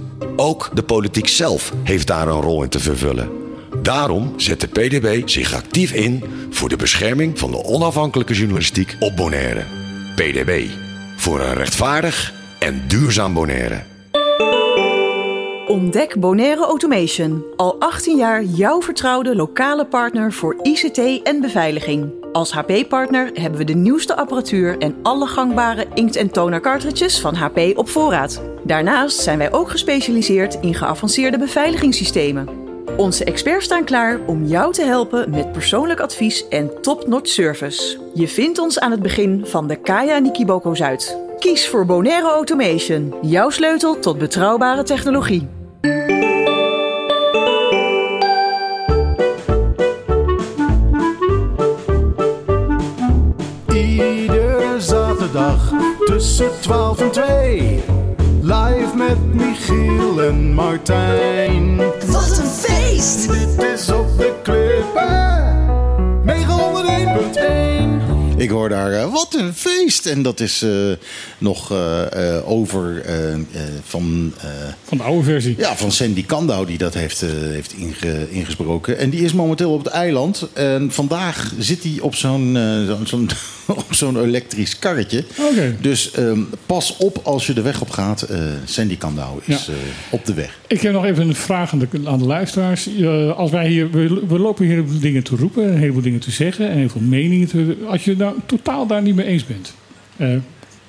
Ook 0.35 0.69
de 0.73 0.83
politiek 0.83 1.27
zelf 1.27 1.73
heeft 1.83 2.07
daar 2.07 2.27
een 2.27 2.41
rol 2.41 2.63
in 2.63 2.69
te 2.69 2.79
vervullen. 2.79 3.29
Daarom 3.81 4.33
zet 4.35 4.61
de 4.61 4.67
PDB 4.67 5.29
zich 5.29 5.53
actief 5.53 5.93
in 5.93 6.23
voor 6.49 6.69
de 6.69 6.75
bescherming 6.75 7.39
van 7.39 7.51
de 7.51 7.63
onafhankelijke 7.63 8.33
journalistiek 8.33 8.95
op 8.99 9.15
Bonaire. 9.15 9.63
PDB. 10.15 10.65
Voor 11.17 11.39
een 11.39 11.53
rechtvaardig 11.53 12.33
en 12.59 12.83
duurzaam 12.87 13.33
Bonaire. 13.33 13.83
Ontdek 15.67 16.19
Bonaire 16.19 16.65
Automation. 16.65 17.43
Al 17.55 17.75
18 17.79 18.17
jaar 18.17 18.43
jouw 18.43 18.81
vertrouwde 18.81 19.35
lokale 19.35 19.85
partner 19.85 20.33
voor 20.33 20.55
ICT 20.61 21.23
en 21.23 21.41
beveiliging. 21.41 22.11
Als 22.31 22.51
HP-partner 22.51 23.29
hebben 23.33 23.59
we 23.59 23.65
de 23.65 23.75
nieuwste 23.75 24.15
apparatuur 24.15 24.77
en 24.77 24.95
alle 25.03 25.27
gangbare 25.27 25.87
inkt- 25.93 26.15
en 26.15 26.31
toner 26.31 26.79
van 26.97 27.35
HP 27.35 27.59
op 27.75 27.89
voorraad. 27.89 28.50
Daarnaast 28.63 29.19
zijn 29.19 29.37
wij 29.37 29.51
ook 29.51 29.69
gespecialiseerd 29.69 30.57
in 30.61 30.73
geavanceerde 30.73 31.37
beveiligingssystemen. 31.37 32.47
Onze 32.97 33.23
experts 33.23 33.65
staan 33.65 33.83
klaar 33.83 34.19
om 34.25 34.45
jou 34.45 34.73
te 34.73 34.83
helpen 34.83 35.29
met 35.29 35.51
persoonlijk 35.51 35.99
advies 35.99 36.47
en 36.47 36.81
top-notch 36.81 37.27
service. 37.27 37.97
Je 38.13 38.27
vindt 38.27 38.59
ons 38.59 38.79
aan 38.79 38.91
het 38.91 39.01
begin 39.01 39.45
van 39.45 39.67
de 39.67 39.75
Kaya 39.75 40.17
Nikiboko 40.17 40.75
Zuid. 40.75 41.17
Kies 41.39 41.67
voor 41.67 41.85
Bonaire 41.85 42.29
Automation, 42.29 43.13
jouw 43.21 43.49
sleutel 43.49 43.99
tot 43.99 44.17
betrouwbare 44.17 44.83
technologie. 44.83 45.47
Iedere 53.73 54.75
zaterdag 54.77 55.73
tussen 56.05 56.49
12 56.61 56.99
en 57.01 57.11
2. 57.11 57.90
Met 59.11 59.33
Michiel 59.33 60.21
en 60.21 60.53
Martijn. 60.53 61.77
Wat 62.07 62.37
een 62.37 62.47
feest! 62.47 63.31
Dit 63.31 63.63
is 63.63 63.91
Ik 68.41 68.49
hoor 68.49 68.69
daar, 68.69 68.91
eh, 68.93 69.11
wat 69.13 69.35
een 69.39 69.53
feest! 69.53 70.05
En 70.05 70.21
dat 70.21 70.39
is 70.39 70.61
eh, 70.61 70.69
nog 71.37 71.71
eh, 71.71 72.37
over 72.45 73.03
van, 73.83 74.33
Van 74.83 74.97
de 74.97 75.03
oude 75.03 75.23
versie. 75.23 75.55
ja, 75.57 75.75
van 75.75 75.91
Sandy 75.91 76.25
Kandau, 76.25 76.65
die 76.65 76.77
dat 76.77 76.93
heeft, 76.93 77.21
heeft 77.21 77.73
inge- 77.73 78.27
ingesproken. 78.29 78.97
En 78.97 79.09
die 79.09 79.21
is 79.23 79.33
momenteel 79.33 79.71
op 79.73 79.83
het 79.83 79.93
eiland. 79.93 80.47
En 80.53 80.91
vandaag 80.91 81.53
zit 81.59 81.83
hij 81.83 81.97
op 82.01 82.15
zo'n 82.15 82.57
zo'n 82.87 83.07
zo'n 83.07 83.29
op 83.67 83.85
zo'n 83.93 84.21
elektrisch 84.23 84.79
karretje. 84.79 85.23
Dus 85.81 86.11
ehm, 86.11 86.39
pas 86.65 86.95
op 86.97 87.19
als 87.23 87.47
je 87.47 87.53
de 87.53 87.61
weg 87.61 87.81
op 87.81 87.89
gaat. 87.89 88.27
Sandy 88.65 88.97
Kandau 88.97 89.39
is 89.45 89.65
Ja. 89.65 89.73
op 90.09 90.25
de 90.25 90.33
weg. 90.33 90.59
Ik 90.67 90.81
heb 90.81 90.93
nog 90.93 91.05
even 91.05 91.27
een 91.27 91.35
vraag 91.35 91.71
aan 91.73 91.79
de, 91.79 91.87
aan 92.05 92.19
de 92.19 92.25
luisteraars. 92.25 92.87
Als 93.35 93.51
wij 93.51 93.67
hier, 93.67 93.91
we, 93.91 94.21
we 94.27 94.39
lopen 94.39 94.65
hier 94.65 94.83
dingen 95.01 95.23
te 95.23 95.35
roepen, 95.35 95.67
een 95.67 95.77
heleboel 95.77 96.01
dingen 96.01 96.19
te 96.19 96.31
zeggen 96.31 96.69
en 96.69 96.77
heel 96.77 96.89
veel 96.89 97.01
meningen 97.01 97.47
te. 97.47 97.75
Als 97.87 98.03
je 98.05 98.15
nou 98.17 98.30
totaal 98.45 98.87
daar 98.87 99.01
niet 99.01 99.15
mee 99.15 99.25
eens 99.25 99.45
bent, 99.45 99.73
eh, 100.17 100.35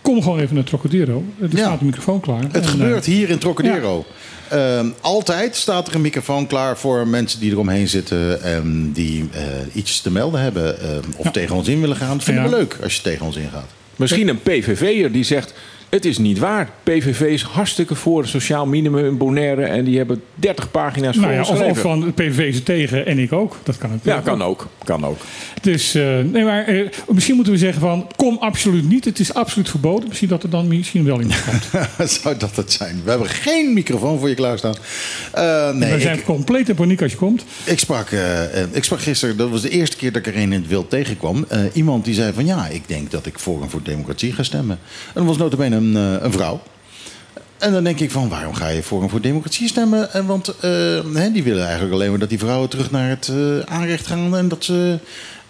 kom 0.02 0.22
gewoon 0.22 0.38
even 0.40 0.54
naar 0.54 0.64
Trocadero. 0.64 1.24
Er 1.40 1.48
Ja. 1.50 1.56
staat 1.58 1.80
een 1.80 1.86
microfoon 1.86 2.20
klaar. 2.20 2.42
Het 2.42 2.56
En, 2.56 2.64
gebeurt 2.64 3.06
eh, 3.06 3.12
hier 3.14 3.30
in 3.30 3.38
Trocadero. 3.38 4.04
Ehm, 4.48 4.86
altijd 5.00 5.56
staat 5.56 5.88
er 5.88 5.94
een 5.94 6.00
microfoon 6.00 6.46
klaar 6.46 6.78
voor 6.78 7.06
mensen 7.08 7.40
die 7.40 7.50
eromheen 7.50 7.88
zitten 7.88 8.42
en 8.42 8.90
die 8.92 9.28
eh, 9.32 9.42
iets 9.72 10.00
te 10.00 10.10
melden 10.10 10.40
hebben 10.40 10.80
ehm, 10.80 10.98
of 11.16 11.24
Ja. 11.24 11.30
tegen 11.30 11.56
ons 11.56 11.68
in 11.68 11.80
willen 11.80 11.96
gaan. 11.96 12.16
Dat 12.16 12.24
vinden 12.24 12.44
Ja. 12.44 12.50
we 12.50 12.56
leuk 12.56 12.76
als 12.82 12.96
je 12.96 13.02
tegen 13.02 13.26
ons 13.26 13.36
ingaat. 13.36 13.68
Misschien 13.96 14.28
een 14.28 14.42
PVV'er 14.42 15.12
die 15.12 15.24
zegt... 15.24 15.54
Het 15.92 16.04
is 16.04 16.18
niet 16.18 16.38
waar. 16.38 16.68
PVV 16.82 17.20
is 17.20 17.42
hartstikke 17.42 17.94
voor 17.94 18.26
sociaal 18.26 18.66
minimum 18.66 19.04
in 19.04 19.16
Bonaire. 19.16 19.64
En 19.64 19.84
die 19.84 19.96
hebben 19.96 20.22
30 20.34 20.70
pagina's 20.70 21.16
voor 21.16 21.26
Nou 21.26 21.34
ja, 21.34 21.70
of, 21.70 21.78
van 21.78 22.00
de 22.00 22.12
PVV 22.12 22.38
is 22.38 22.56
er 22.56 22.62
tegen 22.62 23.06
en 23.06 23.18
ik 23.18 23.32
ook. 23.32 23.56
Dat 23.62 23.78
kan 23.78 23.90
Ja, 23.90 23.96
natuurlijk 23.96 24.26
kan 24.26 24.42
ook. 24.42 24.66
Kan 24.84 25.04
ook. 25.04 25.18
Dus, 25.62 25.94
eh, 25.94 26.18
nee, 26.18 26.44
maar 26.44 26.64
eh, 26.64 26.88
misschien 27.08 27.34
moeten 27.34 27.52
we 27.52 27.58
zeggen 27.58 27.80
van, 27.80 28.10
kom 28.16 28.36
absoluut 28.40 28.88
niet. 28.88 29.04
Het 29.04 29.18
is 29.18 29.34
absoluut 29.34 29.68
verboden. 29.68 30.08
Misschien 30.08 30.28
dat 30.28 30.42
er 30.42 30.50
dan 30.50 30.68
misschien 30.68 31.04
wel 31.04 31.20
iemand 31.20 31.44
komt. 31.44 32.10
Zou 32.22 32.36
dat 32.36 32.56
het 32.56 32.72
zijn? 32.72 33.00
We 33.04 33.10
hebben 33.10 33.28
geen 33.28 33.72
microfoon 33.72 34.18
voor 34.18 34.28
je 34.28 34.34
klaarstaan. 34.34 34.74
Eh 35.32 35.70
nee, 35.70 35.92
we 35.92 36.00
zijn 36.00 36.18
ik, 36.18 36.24
compleet 36.24 36.68
in 36.68 36.74
paniek 36.74 37.02
als 37.02 37.10
je 37.10 37.18
komt. 37.18 37.44
ik, 37.64 37.78
sprak, 37.78 38.08
ik 38.72 38.84
sprak 38.84 39.00
gisteren, 39.00 39.36
dat 39.36 39.50
was 39.50 39.62
de 39.62 39.70
eerste 39.70 39.96
keer 39.96 40.12
dat 40.12 40.26
ik 40.26 40.34
er 40.34 40.40
een 40.40 40.52
in 40.52 40.60
het 40.60 40.68
wild 40.68 40.90
tegenkwam. 40.90 41.44
Eh, 41.48 41.60
iemand 41.72 42.04
die 42.04 42.14
zei 42.14 42.32
van 42.32 42.46
ja, 42.46 42.66
ik 42.66 42.82
denk 42.86 43.10
dat 43.10 43.26
ik 43.26 43.38
voor 43.38 43.62
en 43.62 43.70
voor 43.70 43.82
democratie 43.82 44.32
ga 44.32 44.42
stemmen. 44.42 44.78
En 45.06 45.12
dat 45.14 45.24
was 45.24 45.36
notabene 45.36 45.80
een, 45.82 45.96
eh, 45.96 46.22
een 46.24 46.32
vrouw. 46.32 46.60
En 47.58 47.72
dan 47.72 47.84
denk 47.84 48.00
ik 48.00 48.10
van, 48.10 48.28
waarom 48.28 48.54
ga 48.54 48.68
je 48.68 48.82
voor 48.82 49.02
en 49.02 49.08
voor 49.10 49.20
democratie 49.20 49.68
stemmen? 49.68 50.12
En 50.12 50.26
want 50.26 50.48
eh, 50.60 50.70
hè, 51.14 51.30
die 51.32 51.42
willen 51.42 51.62
eigenlijk 51.64 51.94
alleen 51.94 52.10
maar 52.10 52.18
dat 52.18 52.28
die 52.28 52.38
vrouwen 52.38 52.68
terug 52.68 52.90
naar 52.90 53.08
het 53.08 53.28
eh, 53.28 53.74
aanrecht 53.74 54.06
gaan... 54.06 54.36
en 54.36 54.48
dat 54.48 54.64
ze, 54.64 54.98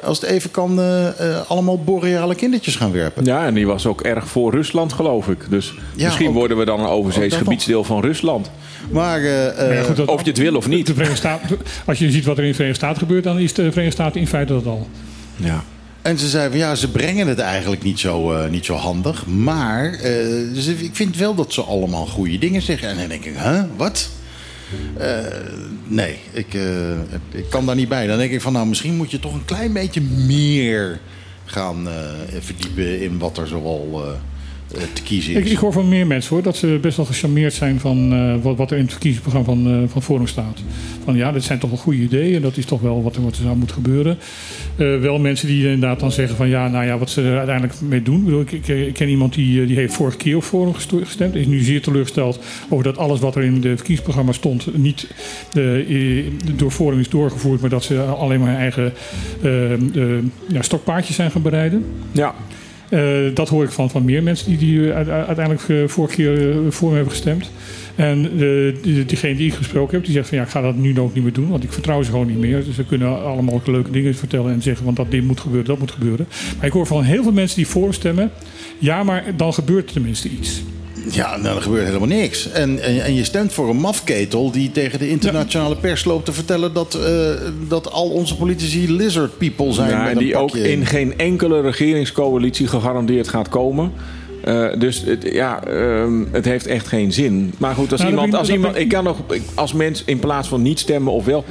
als 0.02 0.20
het 0.20 0.30
even 0.30 0.50
kan, 0.50 0.78
eh, 0.80 1.08
eh, 1.36 1.40
allemaal 1.50 1.78
boreale 1.82 2.34
kindertjes 2.34 2.76
gaan 2.76 2.92
werpen. 2.92 3.24
Ja, 3.24 3.46
en 3.46 3.54
die 3.54 3.66
was 3.66 3.86
ook 3.86 4.00
erg 4.00 4.28
voor 4.28 4.52
Rusland, 4.54 4.92
geloof 4.92 5.28
ik. 5.28 5.46
Dus 5.50 5.74
Ja, 5.96 6.04
misschien 6.04 6.28
ook- 6.28 6.34
worden 6.34 6.56
we 6.58 6.64
dan 6.64 6.80
een 6.80 6.86
overzees 6.86 7.34
gebiedsdeel 7.34 7.84
van 7.84 8.00
Rusland. 8.00 8.50
Maar, 8.90 9.20
eh, 9.20 9.48
eh, 9.48 9.56
Maar 9.56 9.74
ja, 9.76 9.82
goed, 9.82 9.96
dat- 9.96 10.08
Of 10.08 10.22
je 10.22 10.28
het 10.30 10.38
wil 10.38 10.56
of 10.56 10.68
niet. 10.68 10.86
De 10.96 11.10
Staten, 11.14 11.58
als 11.86 11.98
je 11.98 12.10
ziet 12.10 12.24
wat 12.24 12.36
er 12.38 12.42
in 12.42 12.48
de 12.50 12.54
Verenigde 12.54 12.84
Staten 12.84 13.02
gebeurt, 13.02 13.24
dan 13.24 13.38
is 13.38 13.52
de 13.54 13.62
Verenigde 13.72 13.90
Staten 14.02 14.20
in 14.20 14.26
feite 14.26 14.52
dat 14.52 14.66
al. 14.66 14.86
Ja. 15.36 15.64
En 16.02 16.18
ze 16.18 16.28
zei 16.28 16.48
van 16.48 16.58
ja, 16.58 16.74
ze 16.74 16.90
brengen 16.90 17.26
het 17.26 17.38
eigenlijk 17.38 17.82
niet 17.82 18.00
zo, 18.00 18.32
eh, 18.32 18.50
niet 18.50 18.64
zo 18.64 18.74
handig. 18.74 19.26
Maar 19.26 19.92
eh, 19.92 20.56
ik 20.82 20.90
vind 20.92 21.16
wel 21.16 21.34
dat 21.34 21.52
ze 21.52 21.62
allemaal 21.62 22.06
goede 22.06 22.38
dingen 22.38 22.62
zeggen. 22.62 22.88
En 22.88 22.96
dan 22.96 23.08
denk 23.08 23.24
ik, 23.24 23.34
hè, 23.36 23.62
wat? 23.76 24.10
Eh, 24.98 25.18
nee, 25.86 26.18
ik, 26.32 26.54
ik 27.30 27.50
kan 27.50 27.66
daar 27.66 27.74
niet 27.74 27.88
bij. 27.88 28.06
Dan 28.06 28.18
denk 28.18 28.32
ik 28.32 28.40
van 28.40 28.52
nou, 28.52 28.66
misschien 28.66 28.96
moet 28.96 29.10
je 29.10 29.18
toch 29.18 29.34
een 29.34 29.44
klein 29.44 29.72
beetje 29.72 30.00
meer 30.26 31.00
gaan 31.44 31.88
verdiepen 32.40 33.00
in 33.00 33.18
wat 33.18 33.38
er 33.38 33.46
zoal 33.46 34.04
te 34.92 35.02
kiezen 35.02 35.36
Ik, 35.36 35.44
is. 35.44 35.50
ik 35.50 35.58
hoor 35.58 35.72
van 35.72 35.88
meer 35.88 36.06
mensen 36.06 36.34
hoor, 36.34 36.42
dat 36.42 36.56
ze 36.56 36.78
best 36.80 36.96
wel 36.96 37.06
gecharmeerd 37.06 37.52
zijn 37.52 37.80
van 37.80 38.12
eh, 38.12 38.34
wat, 38.42 38.56
wat 38.56 38.70
er 38.70 38.76
in 38.76 38.82
het 38.82 38.92
verkiezingsprogramma 38.92 39.48
van, 39.48 39.82
eh, 39.82 39.88
van 39.88 40.02
Forum 40.02 40.26
staat. 40.26 40.62
Van 41.04 41.16
ja, 41.16 41.32
dit 41.32 41.42
zijn 41.44 41.58
toch 41.58 41.70
wel 41.70 41.78
goede 41.78 41.98
ideeën, 41.98 42.42
dat 42.42 42.56
is 42.56 42.64
toch 42.64 42.80
wel 42.80 43.02
wat 43.02 43.16
er, 43.16 43.22
wat 43.22 43.36
er 43.36 43.42
zou 43.42 43.56
moeten 43.56 43.76
gebeuren. 43.76 44.18
Eh, 44.76 45.00
wel 45.00 45.18
mensen 45.18 45.46
die 45.48 45.64
inderdaad 45.64 46.00
dan 46.00 46.12
zeggen 46.12 46.36
van 46.36 46.48
ja, 46.48 46.68
nou 46.68 46.84
ja, 46.84 46.98
wat 46.98 47.10
ze 47.10 47.22
er 47.22 47.36
uiteindelijk 47.36 47.80
mee 47.80 48.02
doen. 48.02 48.18
Ik, 48.18 48.24
bedoel, 48.24 48.40
ik, 48.40 48.52
ik, 48.52 48.68
ik 48.68 48.94
ken 48.94 49.08
iemand 49.08 49.34
die, 49.34 49.60
eh, 49.60 49.66
die 49.66 49.76
heeft 49.76 49.94
vorige 49.94 50.16
keer 50.16 50.36
op 50.36 50.42
Forum 50.42 50.74
gestemd. 50.74 51.34
Is 51.34 51.46
nu 51.46 51.60
zeer 51.60 51.82
teleurgesteld 51.82 52.38
over 52.68 52.84
dat 52.84 52.98
alles 52.98 53.20
wat 53.20 53.36
er 53.36 53.42
in 53.42 53.54
het 53.54 53.62
verkiezingsprogramma 53.62 54.32
stond 54.32 54.76
niet 54.76 55.06
eh, 55.52 56.18
eh, 56.18 56.24
door 56.56 56.70
Forum 56.70 56.98
is 56.98 57.08
doorgevoerd. 57.08 57.60
Maar 57.60 57.70
dat 57.70 57.84
ze 57.84 58.00
alleen 58.00 58.40
maar 58.40 58.48
hun 58.48 58.58
eigen 58.58 58.92
eh, 59.42 59.72
eh, 59.72 60.24
ja, 60.48 60.62
stokpaardjes 60.62 61.16
zijn 61.16 61.30
gaan 61.30 61.42
bereiden. 61.42 61.84
Ja. 62.12 62.34
Eh, 62.92 63.34
dat 63.34 63.48
hoor 63.48 63.64
ik 63.64 63.70
van, 63.70 63.90
van 63.90 64.04
meer 64.04 64.22
mensen 64.22 64.48
die, 64.48 64.58
die 64.58 64.88
eh, 64.90 64.96
uite- 64.96 65.10
uiteindelijk 65.10 65.68
eh, 65.68 65.76
vorige 65.86 66.14
keer 66.14 66.56
voor 66.72 66.88
me 66.88 66.94
hebben 66.94 67.12
gestemd. 67.12 67.50
En 67.94 68.22
diegene 69.06 69.34
die 69.36 69.46
ik 69.46 69.54
gesproken 69.54 69.94
heb, 69.94 70.04
die 70.04 70.14
zegt 70.14 70.28
van 70.28 70.38
ja, 70.38 70.44
ik 70.44 70.50
ga 70.50 70.60
dat 70.60 70.76
nu 70.76 71.00
ook 71.00 71.14
niet 71.14 71.22
meer 71.22 71.32
doen. 71.32 71.48
Want 71.48 71.64
ik 71.64 71.72
vertrouw 71.72 72.02
ze 72.02 72.10
gewoon 72.10 72.26
niet 72.26 72.38
meer. 72.38 72.64
Dus 72.64 72.74
ze 72.74 72.84
kunnen 72.84 73.24
allemaal 73.24 73.62
leuke 73.66 73.90
dingen 73.90 74.14
vertellen 74.14 74.52
en 74.52 74.62
zeggen 74.62 74.84
want 74.84 74.96
dat 74.96 75.10
dit 75.10 75.24
moet 75.24 75.40
gebeuren, 75.40 75.66
dat 75.68 75.78
moet 75.78 75.90
gebeuren. 75.90 76.26
Maar 76.56 76.66
ik 76.66 76.72
hoor 76.72 76.86
van 76.86 77.02
heel 77.02 77.22
veel 77.22 77.32
mensen 77.32 77.56
die 77.56 77.66
voor 77.66 77.94
stemmen. 77.94 78.30
Ja, 78.78 79.02
maar 79.02 79.24
dan 79.36 79.54
gebeurt 79.54 79.86
er 79.86 79.92
tenminste 79.92 80.28
iets. 80.28 80.62
Ja, 81.10 81.36
nou, 81.36 81.54
dan 81.54 81.62
gebeurt 81.62 81.86
helemaal 81.86 82.08
niks. 82.08 82.50
En, 82.50 82.82
en, 82.82 83.04
en 83.04 83.14
je 83.14 83.24
stemt 83.24 83.52
voor 83.52 83.68
een 83.68 83.76
mafketel 83.76 84.50
die 84.50 84.72
tegen 84.72 84.98
de 84.98 85.08
internationale 85.08 85.76
pers 85.76 86.04
loopt 86.04 86.24
te 86.24 86.32
vertellen 86.32 86.72
dat, 86.72 86.94
eh, 86.94 87.30
dat 87.68 87.90
al 87.90 88.10
onze 88.10 88.36
politici 88.36 88.92
lizard 88.92 89.38
people 89.38 89.72
zijn. 89.72 89.90
Ja, 89.90 89.98
met 89.98 90.10
en 90.10 90.16
een 90.16 90.24
die 90.24 90.36
ook 90.36 90.56
in 90.56 90.86
geen 90.86 91.18
enkele 91.18 91.60
regeringscoalitie 91.60 92.66
gegarandeerd 92.66 93.28
gaat 93.28 93.48
komen. 93.48 93.92
Eh, 94.44 94.68
dus 94.78 95.02
het, 95.06 95.28
ja, 95.32 95.64
ehm, 95.64 96.24
het 96.30 96.44
heeft 96.44 96.66
echt 96.66 96.86
geen 96.86 97.12
zin. 97.12 97.52
Maar 97.58 97.74
goed, 97.74 97.92
als 97.92 98.00
Nou, 98.00 98.12
iemand, 98.12 98.34
als 98.34 98.50
iemand, 98.50 98.76
ik 98.76 98.88
kan 98.88 99.04
nog 99.04 99.18
als 99.54 99.72
mens 99.72 100.02
in 100.06 100.18
plaats 100.18 100.48
van 100.48 100.62
niet 100.62 100.78
stemmen 100.78 101.12
of 101.12 101.24
wel. 101.24 101.44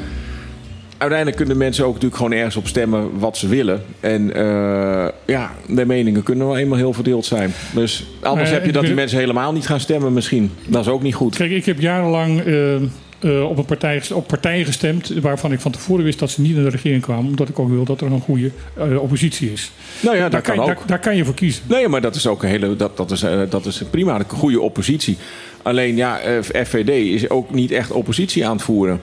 Uiteindelijk 1.02 1.38
kunnen 1.38 1.58
mensen 1.58 1.84
ook 1.86 1.94
natuurlijk 1.94 2.22
gewoon 2.22 2.38
ergens 2.38 2.56
op 2.56 2.68
stemmen 2.68 3.20
wat 3.20 3.38
ze 3.38 3.48
willen. 3.48 3.84
En 4.00 4.34
eh, 4.36 5.08
ja, 5.26 5.52
de 5.68 5.86
meningen 5.86 6.24
kunnen 6.24 6.48
wel 6.48 6.58
eenmaal 6.58 6.78
heel 6.78 6.94
verdeeld 6.94 7.26
zijn. 7.26 7.54
Dus 7.74 8.06
anders 8.20 8.50
heb 8.50 8.62
je 8.62 8.68
ik 8.68 8.74
dat 8.74 8.84
die 8.86 8.94
mensen 8.94 9.18
helemaal 9.20 9.54
niet 9.54 9.66
gaan 9.68 9.80
stemmen 9.80 10.14
misschien. 10.14 10.52
Dat 10.68 10.82
is 10.82 10.92
ook 10.92 11.02
niet 11.02 11.16
goed. 11.16 11.36
Kijk, 11.36 11.52
ik 11.52 11.66
heb 11.66 11.80
jarenlang 11.80 12.42
eh, 12.42 12.76
eh, 12.76 13.50
op, 13.50 13.58
een 13.58 13.66
partij, 13.66 14.02
op 14.14 14.28
partijen 14.28 14.66
gestemd 14.66 15.14
waarvan 15.22 15.52
ik 15.52 15.60
van 15.60 15.72
tevoren 15.72 16.04
wist 16.04 16.20
dat 16.20 16.30
ze 16.30 16.42
niet 16.42 16.56
in 16.56 16.64
de 16.64 16.70
regering 16.70 17.02
kwamen. 17.02 17.26
Omdat 17.26 17.50
ik 17.50 17.60
ook 17.60 17.70
wil 17.70 17.84
dat 17.84 18.02
er 18.02 18.12
een 18.12 18.22
goede 18.22 18.52
eh, 18.78 19.02
oppositie 19.02 19.52
is. 19.52 19.72
Nou 20.00 20.18
ja, 20.18 20.30
daar, 20.30 20.42
kan, 20.42 20.56
je- 20.56 20.62
ook. 20.62 20.68
Daar, 20.68 20.78
daar 20.86 21.00
kan 21.00 21.16
je 21.16 21.26
voor 21.26 21.34
kiezen. 21.34 21.64
Nee, 21.68 21.88
maar 21.88 22.02
dat 22.02 22.16
is 22.16 22.28
ook 22.28 22.44
een 22.44 22.50
hele. 22.50 22.76
Dat, 22.76 22.98
dat, 22.98 23.12
is, 23.12 23.24
eh, 23.24 23.40
dat 23.50 23.66
is 23.66 23.82
prima. 23.90 24.20
Een 24.20 24.26
goede 24.28 24.62
oppositie. 24.62 25.18
Alleen 25.62 25.96
ja, 25.96 26.20
eh, 26.20 26.64
FVD 26.66 26.90
is 26.90 27.30
ook 27.30 27.54
niet 27.54 27.72
echt 27.72 27.92
oppositie 27.92 28.46
aan 28.48 28.56
het 28.56 28.66
voeren. 28.66 29.02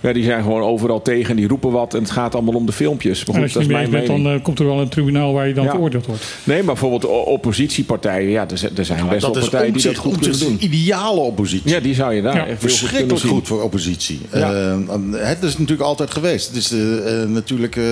Ja, 0.00 0.12
die 0.12 0.24
zijn 0.24 0.42
gewoon 0.42 0.62
overal 0.62 1.02
tegen 1.02 1.30
en 1.30 1.36
die 1.36 1.48
roepen 1.48 1.70
wat 1.70 1.94
en 1.94 2.00
het 2.02 2.10
gaat 2.10 2.34
allemaal 2.34 2.54
om 2.54 2.66
de 2.66 2.72
filmpjes. 2.72 3.24
Maar 3.24 3.34
goed, 3.34 3.42
als 3.44 3.52
je 3.52 3.58
dat 3.58 3.66
is 3.68 3.72
mijn 3.72 3.82
eens 3.84 3.92
bent, 3.92 4.06
mening. 4.08 4.24
dan 4.26 4.34
eh, 4.36 4.42
komt 4.42 4.58
er 4.58 4.64
wel 4.66 4.80
een 4.80 4.88
tribunaal 4.88 5.32
waar 5.32 5.48
je 5.48 5.54
dan 5.54 5.64
Ja. 5.64 5.70
veroordeeld 5.70 6.06
wordt. 6.06 6.22
Nee, 6.44 6.56
maar 6.56 6.74
bijvoorbeeld 6.74 7.04
oppositiepartijen. 7.24 8.30
Ja, 8.30 8.46
er, 8.50 8.58
zijn- 8.58 8.76
er 8.76 8.84
zijn 8.84 9.08
best 9.08 9.22
wel 9.22 9.30
partijen 9.30 9.72
die 9.72 9.82
dat 9.82 9.96
goed 9.96 10.18
kunnen 10.18 10.38
doen. 10.38 10.56
is 10.58 10.64
ideale 10.64 11.20
oppositie. 11.20 11.70
Ja, 11.70 11.80
die 11.80 11.94
zou 11.94 12.14
je 12.14 12.22
daar 12.22 12.34
Ja, 12.34 12.46
echt 12.46 12.48
heel 12.48 12.54
goed 12.56 12.68
kunnen 12.68 12.78
Verschrikkelijk 12.78 13.20
zien. 13.20 13.30
goed 13.30 13.46
voor 13.46 13.62
oppositie. 13.62 14.20
Ja. 14.32 14.52
Eh, 14.52 14.76
het 15.12 15.42
is 15.42 15.52
natuurlijk 15.58 15.88
altijd 15.88 16.10
geweest. 16.10 16.46
Het 16.46 16.56
is 16.56 16.72
eh, 16.72 16.78
natuurlijk 17.28 17.76
eh, 17.76 17.84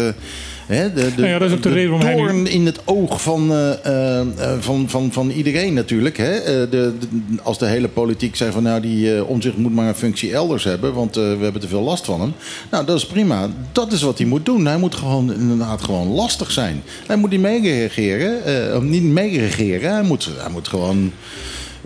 hè, 0.67 0.93
de, 0.93 1.01
de, 1.01 1.13
Nou 1.17 1.29
ja, 1.29 1.39
dat 1.39 1.49
is 1.49 1.55
ook 1.57 1.63
de 1.63 1.69
reden 1.73 1.91
waarom 1.99 2.25
hij 2.27 2.33
nu- 2.37 2.49
in 2.49 2.67
het 2.67 2.81
oog 2.85 3.23
van, 3.23 3.51
eh, 3.53 3.85
eh, 3.85 4.21
eh, 4.21 4.27
van, 4.61 4.89
van, 4.89 5.13
van 5.13 5.31
iedereen 5.31 5.75
natuurlijk. 5.75 6.17
Hè? 6.17 6.41
De, 6.45 6.69
de- 6.69 6.99
als 7.43 7.59
de 7.59 7.67
hele 7.67 7.89
politiek 7.89 8.37
zegt 8.37 8.53
van 8.53 8.63
nou 8.63 8.81
die 8.81 9.15
eh 9.17 9.29
omzicht 9.29 9.57
moet 9.57 9.75
maar 9.75 9.89
een 9.89 9.95
functie 9.95 10.33
elders 10.33 10.65
hebben, 10.65 10.93
want 10.95 11.15
we 11.15 11.37
hebben 11.41 11.61
te 11.61 11.69
veel 11.69 11.83
last 11.83 12.05
van 12.05 12.21
hem. 12.21 12.33
Nou, 12.71 12.85
dat 12.87 12.97
is 12.97 13.07
prima. 13.07 13.49
Dat 13.73 13.93
is 13.93 14.03
wat 14.03 14.19
hij 14.19 14.27
moet 14.27 14.45
doen. 14.45 14.67
Hij 14.67 14.79
moet 14.79 14.95
gewoon 14.95 15.33
inderdaad 15.33 15.83
gewoon 15.83 16.09
lastig 16.09 16.51
zijn. 16.51 16.83
Hij 17.07 17.17
moet 17.17 17.31
niet 17.31 17.41
meeregeren, 17.41 18.91
niet 18.91 19.03
meeregeren. 19.03 19.93
Hij 19.93 20.03
moet, 20.03 20.29
hij 20.39 20.51
moet 20.51 20.69
gewoon 20.69 21.13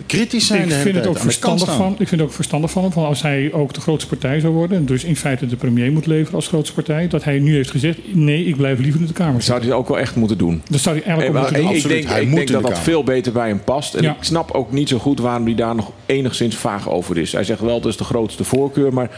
kritisch 0.05 0.47
zijn. 0.47 0.69
Ik 0.69 0.73
vind, 0.73 0.95
het 0.95 1.07
ook 1.07 1.17
verstandig 1.17 1.75
van, 1.75 1.91
ik 1.91 2.07
vind 2.07 2.11
het 2.11 2.21
ook 2.21 2.31
verstandig 2.31 2.71
van 2.71 2.83
hem, 2.83 2.91
van 2.91 3.05
als 3.05 3.21
hij 3.21 3.49
ook 3.53 3.73
de 3.73 3.81
grootste 3.81 4.09
partij 4.09 4.39
zou 4.39 4.53
worden, 4.53 4.77
en 4.77 4.85
dus 4.85 5.03
in 5.03 5.15
feite 5.15 5.45
de 5.45 5.55
premier 5.55 5.91
moet 5.91 6.05
leveren 6.05 6.35
als 6.35 6.47
grootste 6.47 6.73
partij, 6.73 7.07
dat 7.07 7.23
hij 7.23 7.39
nu 7.39 7.55
heeft 7.55 7.71
gezegd: 7.71 7.97
nee, 8.13 8.45
ik 8.45 8.55
blijf 8.55 8.79
liever 8.79 9.01
in 9.01 9.07
de 9.07 9.13
Kamer 9.13 9.41
Zou 9.41 9.61
hij 9.61 9.73
ook 9.73 9.87
wel 9.87 9.99
echt 9.99 10.15
moeten 10.15 10.37
doen. 10.37 10.61
Dat 10.69 10.79
zou 10.79 10.95
hij 10.95 11.05
eigenlijk 11.05 11.37
ook 11.37 11.43
Eh, 11.45 11.51
moeten 11.51 11.63
maar 11.63 11.73
doen. 11.73 11.81
ik, 11.81 11.87
denk, 12.01 12.13
hij 12.13 12.21
ik 12.21 12.27
moet 12.27 12.37
denk 12.37 12.51
dat 12.51 12.61
de 12.61 12.67
dat 12.69 12.79
veel 12.79 13.03
beter 13.03 13.31
bij 13.31 13.47
hem 13.47 13.63
past. 13.63 13.93
En 13.93 14.03
Ja. 14.03 14.11
ik 14.11 14.23
snap 14.23 14.51
ook 14.51 14.71
niet 14.71 14.89
zo 14.89 14.97
goed 14.97 15.19
waarom 15.19 15.45
hij 15.45 15.55
daar 15.55 15.75
nog 15.75 15.91
enigszins 16.05 16.55
vaag 16.55 16.89
over 16.89 17.17
is. 17.17 17.31
Hij 17.31 17.43
zegt 17.43 17.59
wel, 17.59 17.81
dat 17.81 17.91
is 17.91 17.97
de 17.97 18.03
grootste 18.03 18.43
voorkeur. 18.43 18.93
Maar 18.93 19.09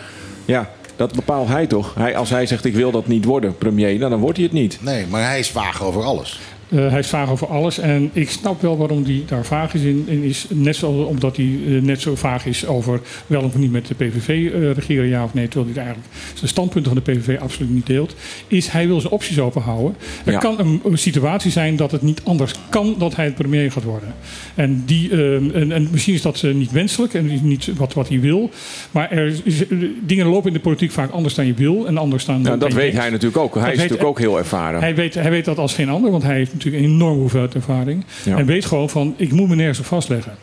ja, 0.45 0.69
dat 0.95 1.15
bepaalt 1.15 1.47
hij 1.47 1.67
toch. 1.67 1.93
Hij, 1.95 2.15
als 2.17 2.29
hij 2.29 2.45
zegt, 2.45 2.65
ik 2.65 2.73
wil 2.75 2.91
dat 2.91 3.07
niet 3.07 3.25
worden, 3.25 3.57
premier, 3.57 3.97
nou, 3.97 4.09
dan 4.09 4.19
wordt 4.19 4.37
hij 4.37 4.45
het 4.45 4.55
niet. 4.55 4.77
Nee, 4.81 5.05
maar 5.09 5.23
hij 5.27 5.39
is 5.39 5.49
vaag 5.49 5.83
over 5.83 6.03
alles. 6.03 6.39
Eh, 6.73 6.89
hij 6.89 6.99
is 6.99 7.07
vaag 7.07 7.29
over 7.29 7.47
alles. 7.47 7.79
En 7.79 8.09
ik 8.13 8.29
snap 8.29 8.61
wel 8.61 8.77
waarom 8.77 9.03
hij 9.03 9.23
daar 9.27 9.45
vaag 9.45 9.73
is 9.73 9.81
in. 9.81 10.03
in 10.07 10.23
is 10.23 10.45
net 10.49 10.75
zo, 10.75 10.91
omdat 10.91 11.35
hij 11.35 11.59
eh, 11.67 11.81
net 11.81 12.01
zo 12.01 12.15
vaag 12.15 12.45
is 12.45 12.65
over 12.65 13.01
wel 13.27 13.41
of 13.41 13.55
niet 13.55 13.71
met 13.71 13.87
de 13.87 13.95
PVV 13.95 14.29
eh, 14.29 14.71
regeren, 14.71 15.07
ja 15.07 15.23
of 15.23 15.33
nee. 15.33 15.47
Terwijl 15.47 15.73
hij 15.73 15.83
eigenlijk 15.83 16.13
zijn 16.33 16.49
standpunten 16.49 16.93
van 16.93 17.01
de 17.03 17.11
PVV 17.11 17.39
absoluut 17.39 17.69
niet 17.73 17.85
deelt. 17.85 18.15
Is 18.47 18.67
hij 18.67 18.87
wil 18.87 18.99
zijn 19.01 19.13
opties 19.13 19.39
openhouden. 19.39 19.95
Er 20.25 20.31
Ja. 20.31 20.39
kan 20.39 20.59
een, 20.59 20.81
een 20.83 20.97
situatie 20.97 21.51
zijn 21.51 21.75
dat 21.75 21.91
het 21.91 22.01
niet 22.01 22.21
anders 22.23 22.53
kan 22.69 22.95
dat 22.97 23.15
hij 23.15 23.25
het 23.25 23.35
premier 23.35 23.71
gaat 23.71 23.83
worden. 23.83 24.13
En, 24.55 24.83
die, 24.85 25.11
eh, 25.11 25.35
en, 25.35 25.71
en 25.71 25.87
misschien 25.91 26.13
is 26.13 26.21
dat 26.21 26.43
niet 26.53 26.71
wenselijk 26.71 27.13
en 27.13 27.39
niet 27.43 27.69
wat, 27.77 27.93
wat 27.93 28.09
hij 28.09 28.19
wil. 28.19 28.49
Maar 28.91 29.11
er 29.11 29.33
is, 29.43 29.63
dingen 30.01 30.25
lopen 30.25 30.47
in 30.47 30.53
de 30.53 30.59
politiek 30.59 30.91
vaak 30.91 31.11
anders 31.11 31.35
dan 31.35 31.45
je 31.45 31.53
wil. 31.53 31.87
En 31.87 31.97
anders 31.97 32.25
dan 32.25 32.43
dan 32.43 32.59
dat 32.59 32.73
weet 32.73 32.81
denkt. 32.81 32.97
hij 32.97 33.09
natuurlijk 33.09 33.37
ook. 33.37 33.53
Hij 33.53 33.63
Dat 33.63 33.71
is 33.71 33.77
natuurlijk 33.77 34.09
ook 34.09 34.19
heel 34.19 34.37
ervaren. 34.37 34.79
Hij 34.79 34.95
weet, 34.95 35.13
hij 35.13 35.29
weet 35.29 35.45
dat 35.45 35.57
als 35.57 35.73
geen 35.73 35.89
ander, 35.89 36.11
want 36.11 36.23
hij 36.23 36.35
heeft 36.35 36.51
natuurlijk 36.63 36.91
een 36.91 36.93
enorme 36.93 37.19
hoeveelheid 37.19 37.55
ervaring. 37.55 38.05
Ja. 38.25 38.37
En 38.37 38.45
weet 38.45 38.65
gewoon 38.65 38.89
van, 38.89 39.13
ik 39.17 39.31
moet 39.31 39.49
me 39.49 39.55
nergens 39.55 39.79
op 39.79 39.85
vastleggen. 39.85 40.33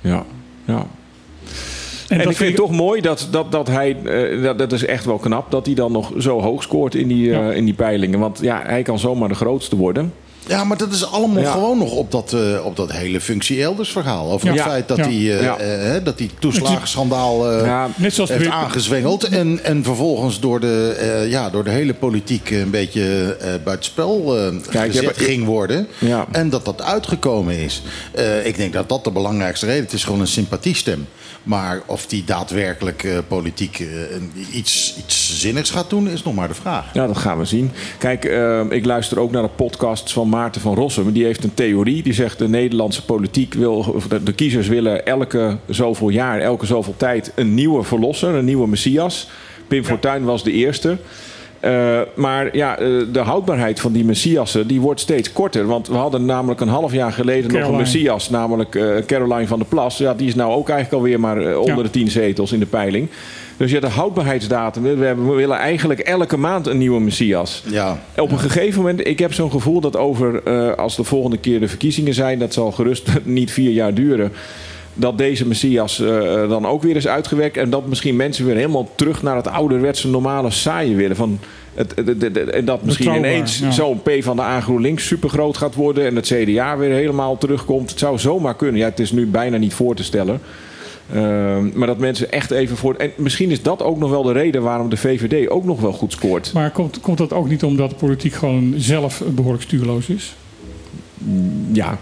ja, 0.00 0.24
ja. 0.64 0.86
En, 2.08 2.18
dat 2.18 2.30
ik 2.30 2.36
vind 2.36 2.48
het 2.48 2.58
toch 2.58 2.70
mooi 2.70 3.00
dat, 3.00 3.28
dat, 3.30 3.52
dat 3.52 3.66
hij, 3.68 3.96
eh, 4.04 4.42
dat, 4.42 4.58
dat 4.58 4.72
is 4.72 4.84
echt 4.84 5.04
wel 5.04 5.18
knap, 5.18 5.50
dat 5.50 5.66
hij 5.66 5.74
dan 5.74 5.92
nog 5.92 6.12
zo 6.18 6.40
hoog 6.40 6.62
scoort 6.62 6.94
in 6.94 7.08
die, 7.08 7.30
eh, 7.32 7.36
Ja. 7.36 7.52
in 7.52 7.64
die 7.64 7.74
peilingen. 7.74 8.18
Want 8.18 8.38
ja, 8.42 8.62
hij 8.66 8.82
kan 8.82 8.98
zomaar 8.98 9.28
de 9.28 9.34
grootste 9.34 9.76
worden. 9.76 10.12
Ja, 10.46 10.64
maar 10.64 10.76
dat 10.76 10.92
is 10.92 11.10
allemaal 11.10 11.42
Ja. 11.42 11.52
gewoon 11.52 11.78
nog 11.78 11.90
op 11.92 12.10
dat, 12.10 12.32
eh, 12.32 12.64
op 12.64 12.76
dat 12.76 12.92
hele 12.92 13.20
functie 13.20 13.62
elders 13.62 13.90
verhaal. 13.90 14.30
Over 14.32 14.48
het 14.52 14.60
feit 14.60 14.88
dat 14.88 14.96
Ja. 14.96 15.02
hij 15.02 15.12
eh, 15.12 15.42
Ja. 15.42 15.56
eh, 15.58 16.04
dat 16.04 16.18
die 16.18 16.30
toeslagenschandaal 16.38 17.50
eh, 17.52 17.66
Ja, 17.66 17.88
Net 17.96 18.14
zoals 18.14 18.30
heeft 18.30 18.42
weer- 18.42 18.52
aangezwengeld. 18.52 19.24
En, 19.24 19.64
en 19.64 19.84
vervolgens 19.84 20.40
door 20.40 20.60
de, 20.60 20.96
eh, 21.00 21.30
ja, 21.30 21.50
door 21.50 21.64
de 21.64 21.70
hele 21.70 21.94
politiek 21.94 22.50
een 22.50 22.70
beetje 22.70 23.36
eh 23.40 23.48
buitenspel 23.64 24.36
eh 24.38 24.52
Kijk, 24.70 24.92
gezet 24.94 25.18
ging 25.18 25.44
worden. 25.44 25.86
Ja. 25.98 26.26
En 26.32 26.50
dat 26.50 26.64
dat 26.64 26.82
uitgekomen 26.82 27.54
is. 27.58 27.82
Eh, 28.12 28.46
ik 28.46 28.56
denk 28.56 28.72
dat 28.72 28.88
dat 28.88 29.04
de 29.04 29.10
belangrijkste 29.10 29.66
reden 29.66 29.78
is. 29.80 29.84
Het 29.90 29.94
is 29.98 30.04
gewoon 30.04 30.20
een 30.20 30.26
sympathiestem. 30.26 31.06
Maar 31.42 31.80
of 31.86 32.06
die 32.06 32.24
daadwerkelijk 32.24 33.04
eh, 33.04 33.18
politiek 33.28 33.78
eh, 33.78 33.86
een- 34.14 34.32
iets, 34.52 34.94
iets 34.98 35.40
zinnigs 35.40 35.70
gaat 35.70 35.90
doen, 35.90 36.08
is 36.08 36.22
nog 36.22 36.34
maar 36.34 36.48
de 36.48 36.54
vraag. 36.54 36.94
Ja, 36.94 37.06
dat 37.06 37.16
gaan 37.18 37.38
we 37.38 37.44
zien. 37.44 37.70
Kijk, 37.98 38.24
eh, 38.24 38.60
ik 38.68 38.84
luister 38.84 39.18
ook 39.20 39.30
naar 39.30 39.42
de 39.42 39.48
podcasts 39.48 40.12
van 40.12 40.28
Maarten 40.28 40.60
van 40.60 40.74
Rossum. 40.74 41.12
Die 41.12 41.24
heeft 41.24 41.44
een 41.44 41.54
theorie. 41.54 42.02
Die 42.02 42.12
zegt 42.12 42.38
de 42.38 42.48
Nederlandse 42.48 43.04
politiek 43.04 43.54
wil, 43.54 43.74
of 43.94 44.06
de, 44.08 44.22
de 44.22 44.32
kiezers 44.32 44.68
willen 44.68 45.06
elke 45.06 45.56
zoveel 45.68 46.08
jaar, 46.08 46.40
elke 46.40 46.66
zoveel 46.66 46.94
tijd 46.96 47.32
een 47.34 47.54
nieuwe 47.54 47.82
verlosser, 47.82 48.34
een 48.34 48.44
nieuwe 48.44 48.68
messias. 48.68 49.28
Pim 49.68 49.84
Fortuyn 49.84 50.24
was 50.24 50.42
de 50.44 50.52
eerste. 50.52 50.96
Eh, 51.60 52.00
maar 52.14 52.56
ja, 52.56 52.78
eh, 52.78 52.86
de 53.12 53.18
houdbaarheid 53.18 53.80
van 53.80 53.92
die 53.92 54.04
messiassen 54.04 54.66
die 54.66 54.80
wordt 54.80 55.00
steeds 55.00 55.32
korter. 55.32 55.66
Want 55.66 55.88
we 55.88 55.94
hadden 55.94 56.24
namelijk 56.24 56.60
een 56.60 56.68
half 56.68 56.92
jaar 56.92 57.12
geleden 57.12 57.52
nog 57.52 57.68
een 57.68 57.76
messias, 57.76 58.30
namelijk 58.30 58.74
eh, 58.74 58.96
Caroline 59.06 59.46
van 59.46 59.58
der 59.58 59.68
Plas. 59.68 59.98
Ja, 59.98 60.14
die 60.14 60.28
is 60.28 60.34
nou 60.34 60.52
ook 60.52 60.68
eigenlijk 60.68 61.02
alweer 61.02 61.20
maar 61.20 61.56
onder 61.58 61.76
Ja. 61.76 61.82
de 61.82 61.90
tien 61.90 62.10
zetels 62.10 62.52
in 62.52 62.58
de 62.58 62.66
peiling. 62.66 63.08
Dus 63.56 63.70
ja, 63.70 63.80
de 63.80 63.86
houdbaarheidsdatum. 63.88 64.82
We, 64.82 65.04
hebben, 65.04 65.28
we 65.28 65.34
willen 65.34 65.56
eigenlijk 65.56 66.00
elke 66.00 66.36
maand 66.36 66.66
een 66.66 66.78
nieuwe 66.78 67.00
messias. 67.00 67.62
Ja. 67.70 67.98
Op 68.16 68.30
een 68.30 68.38
gegeven 68.38 68.80
moment, 68.80 69.06
ik 69.06 69.18
heb 69.18 69.32
zo'n 69.32 69.50
gevoel 69.50 69.80
dat 69.80 69.96
over, 69.96 70.42
eh, 70.44 70.72
als 70.74 70.96
de 70.96 71.04
volgende 71.04 71.38
keer 71.38 71.60
de 71.60 71.68
verkiezingen 71.68 72.14
zijn, 72.14 72.38
dat 72.38 72.52
zal 72.52 72.72
gerust 72.72 73.08
niet 73.24 73.50
vier 73.50 73.70
jaar 73.70 73.94
duren. 73.94 74.32
Dat 75.00 75.18
deze 75.18 75.46
messias 75.46 76.00
eh, 76.00 76.48
dan 76.48 76.66
ook 76.66 76.82
weer 76.82 76.96
is 76.96 77.08
uitgewerkt. 77.08 77.56
En 77.56 77.70
dat 77.70 77.86
misschien 77.86 78.16
mensen 78.16 78.44
weer 78.46 78.54
helemaal 78.56 78.90
terug 78.94 79.22
naar 79.22 79.36
het 79.36 79.48
ouderwetse 79.48 80.08
normale 80.08 80.50
saaie 80.50 80.94
willen. 80.96 81.16
Van 81.16 81.38
het, 81.74 81.92
het- 81.96 82.06
het- 82.06 82.22
het- 82.22 82.50
en 82.50 82.64
dat 82.64 82.82
misschien 82.82 83.04
Betrouwbaar, 83.06 83.34
ineens 83.36 83.58
ja. 83.58 83.70
zo'n 83.70 84.02
P 84.02 84.10
van 84.20 84.36
de 84.36 84.42
A 84.42 84.60
GroenLinks 84.60 85.06
super 85.06 85.28
groot 85.28 85.56
gaat 85.56 85.74
worden. 85.74 86.06
En 86.06 86.16
het 86.16 86.26
CDA 86.26 86.76
weer 86.76 86.90
helemaal 86.94 87.38
terugkomt. 87.38 87.90
Het 87.90 87.98
zou 87.98 88.18
zomaar 88.18 88.56
kunnen. 88.56 88.80
Ja, 88.80 88.84
het 88.88 89.00
is 89.00 89.12
nu 89.12 89.26
bijna 89.26 89.56
niet 89.56 89.74
voor 89.74 89.94
te 89.94 90.04
stellen. 90.04 90.40
Ehm, 91.12 91.68
maar 91.78 91.86
dat 91.86 91.98
mensen 91.98 92.32
echt 92.32 92.50
even 92.50 92.76
voor. 92.76 92.94
En 92.94 93.10
misschien 93.16 93.50
is 93.50 93.62
dat 93.62 93.82
ook 93.82 93.98
nog 93.98 94.10
wel 94.10 94.22
de 94.22 94.32
reden 94.32 94.62
waarom 94.62 94.88
de 94.88 94.96
VVD 94.96 95.48
ook 95.48 95.64
nog 95.64 95.80
wel 95.80 95.92
goed 95.92 96.12
scoort. 96.12 96.52
Maar 96.52 96.70
komt, 96.70 97.00
komt 97.00 97.18
dat 97.18 97.32
ook 97.32 97.48
niet 97.48 97.62
omdat 97.64 97.90
de 97.90 97.96
politiek 97.96 98.32
gewoon 98.34 98.74
zelf 98.76 99.22
behoorlijk 99.34 99.62
stuurloos 99.62 100.08
is? 100.08 100.34
Ja, 101.72 101.98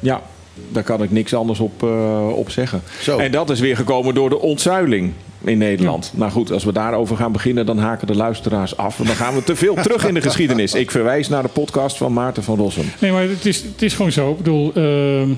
ja. 0.00 0.22
Daar 0.68 0.82
kan 0.82 1.02
ik 1.02 1.10
niks 1.10 1.34
anders 1.34 1.60
op, 1.60 1.82
eh, 1.82 2.28
op 2.34 2.50
zeggen. 2.50 2.82
Zo. 3.00 3.18
En 3.18 3.30
dat 3.30 3.50
is 3.50 3.60
weer 3.60 3.76
gekomen 3.76 4.14
door 4.14 4.28
de 4.28 4.40
ontzuiling 4.40 5.12
in 5.44 5.58
Nederland. 5.58 6.12
Nou 6.14 6.30
goed, 6.30 6.52
als 6.52 6.64
we 6.64 6.72
daarover 6.72 7.16
gaan 7.16 7.32
beginnen, 7.32 7.66
dan 7.66 7.78
haken 7.78 8.06
de 8.06 8.16
luisteraars 8.16 8.76
af. 8.76 8.96
Want 8.96 9.08
dan 9.08 9.18
gaan 9.18 9.34
we 9.34 9.44
te 9.44 9.56
veel 9.56 9.74
terug 9.82 10.06
in 10.06 10.14
de 10.14 10.20
geschiedenis. 10.20 10.74
Ik 10.74 10.90
verwijs 10.90 11.28
naar 11.28 11.42
de 11.42 11.48
podcast 11.48 11.96
van 11.96 12.12
Maarten 12.12 12.42
van 12.42 12.58
Rossum. 12.58 12.84
Nee, 12.98 13.12
maar 13.12 13.22
het 13.22 13.46
is, 13.46 13.62
het 13.62 13.82
is 13.82 13.94
gewoon 13.94 14.12
zo. 14.12 14.30
Ik 14.30 14.36
bedoel, 14.36 14.72
ehm, 14.74 15.30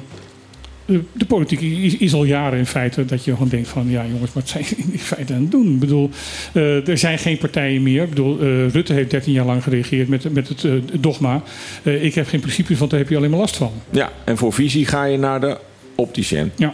de, 0.85 1.01
de 1.13 1.25
politiek 1.25 1.61
is, 1.61 1.97
is 1.97 2.15
al 2.15 2.25
jaren 2.25 2.59
in 2.59 2.67
feite 2.67 3.05
dat 3.05 3.25
je 3.25 3.33
gewoon 3.33 3.49
denkt 3.49 3.69
van... 3.69 3.91
ja 3.91 4.05
jongens, 4.13 4.33
wat 4.33 4.49
zijn 4.49 4.65
in 4.93 4.99
feite 4.99 5.35
aan 5.35 5.41
het 5.41 5.51
doen? 5.51 5.73
Ik 5.73 5.79
bedoel, 5.79 6.11
eh, 6.53 6.89
er 6.89 6.99
zijn 6.99 7.19
geen 7.19 7.39
partijen 7.39 7.83
meer. 7.83 8.03
Ik 8.03 8.09
bedoel, 8.09 8.41
eh, 8.41 8.69
Rutte 8.69 8.93
heeft 8.93 9.11
13 9.11 9.33
jaar 9.33 9.47
lang 9.47 9.63
gereageerd 9.63 10.09
met, 10.09 10.33
met 10.33 10.49
het 10.49 10.65
eh, 10.65 10.73
dogma... 11.01 11.43
eh, 11.83 12.05
ik 12.05 12.15
heb 12.15 12.27
geen 12.29 12.41
principes, 12.41 12.79
want 12.79 12.91
daar 12.91 13.01
heb 13.01 13.09
je 13.09 13.17
alleen 13.17 13.31
maar 13.31 13.39
last 13.39 13.57
van. 13.57 13.73
Ja, 13.91 14.13
en 14.25 14.37
voor 14.37 14.53
visie 14.53 14.87
ga 14.87 15.05
je 15.05 15.19
naar 15.19 15.41
de 15.41 15.59
opticien. 15.95 16.53
Ja. 16.57 16.73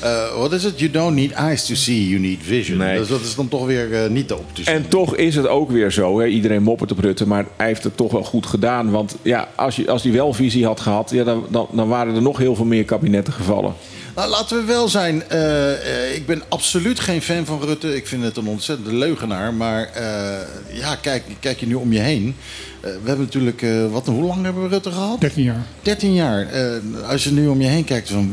Eh, 0.00 0.38
Wat 0.38 0.52
is 0.52 0.64
het? 0.64 0.78
You 0.78 0.90
don't 0.90 1.14
need 1.14 1.32
eyes 1.32 1.66
to 1.66 1.74
see, 1.74 2.08
you 2.08 2.20
need 2.20 2.38
vision. 2.42 2.78
Nee. 2.78 2.98
Dus 2.98 3.08
dat 3.08 3.20
is 3.20 3.34
dan 3.34 3.48
toch 3.48 3.66
weer 3.66 3.92
eh, 4.04 4.10
niet 4.10 4.28
de 4.28 4.36
optische. 4.38 4.70
En 4.70 4.88
toch 4.88 5.16
is 5.16 5.34
het 5.34 5.46
ook 5.46 5.70
weer 5.70 5.90
zo. 5.92 6.20
Hè? 6.20 6.26
Iedereen 6.26 6.62
moppert 6.62 6.92
op 6.92 6.98
Rutte, 6.98 7.26
maar 7.26 7.46
hij 7.56 7.66
heeft 7.66 7.84
het 7.84 7.96
toch 7.96 8.12
wel 8.12 8.24
goed 8.24 8.46
gedaan. 8.46 8.90
Want 8.90 9.16
ja, 9.22 9.48
als, 9.56 9.76
je, 9.76 9.90
als 9.90 10.02
hij 10.02 10.12
wel 10.12 10.32
visie 10.32 10.64
had 10.66 10.80
gehad, 10.80 11.10
ja, 11.10 11.24
dan, 11.24 11.46
dan, 11.50 11.68
dan 11.72 11.88
waren 11.88 12.14
er 12.14 12.22
nog 12.22 12.38
heel 12.38 12.54
veel 12.54 12.64
meer 12.64 12.84
kabinetten 12.84 13.32
gevallen. 13.32 13.74
Nou, 14.14 14.30
laten 14.30 14.56
we 14.56 14.64
wel 14.64 14.88
zijn. 14.88 15.28
eh, 15.28 16.14
ik 16.16 16.26
ben 16.26 16.42
absoluut 16.48 17.00
geen 17.00 17.22
fan 17.22 17.44
van 17.44 17.60
Rutte. 17.62 17.96
Ik 17.96 18.06
vind 18.06 18.22
het 18.22 18.36
een 18.36 18.46
ontzettende 18.46 18.94
leugenaar. 18.94 19.54
Maar 19.54 19.90
eh, 19.94 20.78
ja, 20.78 20.94
kijk, 20.96 21.22
kijk 21.40 21.60
je 21.60 21.66
nu 21.66 21.74
om 21.74 21.92
je 21.92 21.98
heen. 21.98 22.34
We 22.80 22.88
hebben 23.04 23.24
natuurlijk. 23.24 23.62
eh, 23.62 23.90
wat, 23.92 24.06
hoe 24.06 24.22
lang 24.24 24.44
hebben 24.44 24.62
we 24.62 24.68
Rutte 24.68 24.90
gehad? 24.92 25.20
13 25.20 25.42
jaar. 25.44 25.66
13 25.82 26.14
jaar. 26.14 26.46
Eh, 26.46 26.70
als 27.10 27.24
je 27.24 27.32
nu 27.32 27.46
om 27.48 27.60
je 27.60 27.66
heen 27.66 27.84
kijkt. 27.84 28.10
Van, 28.10 28.32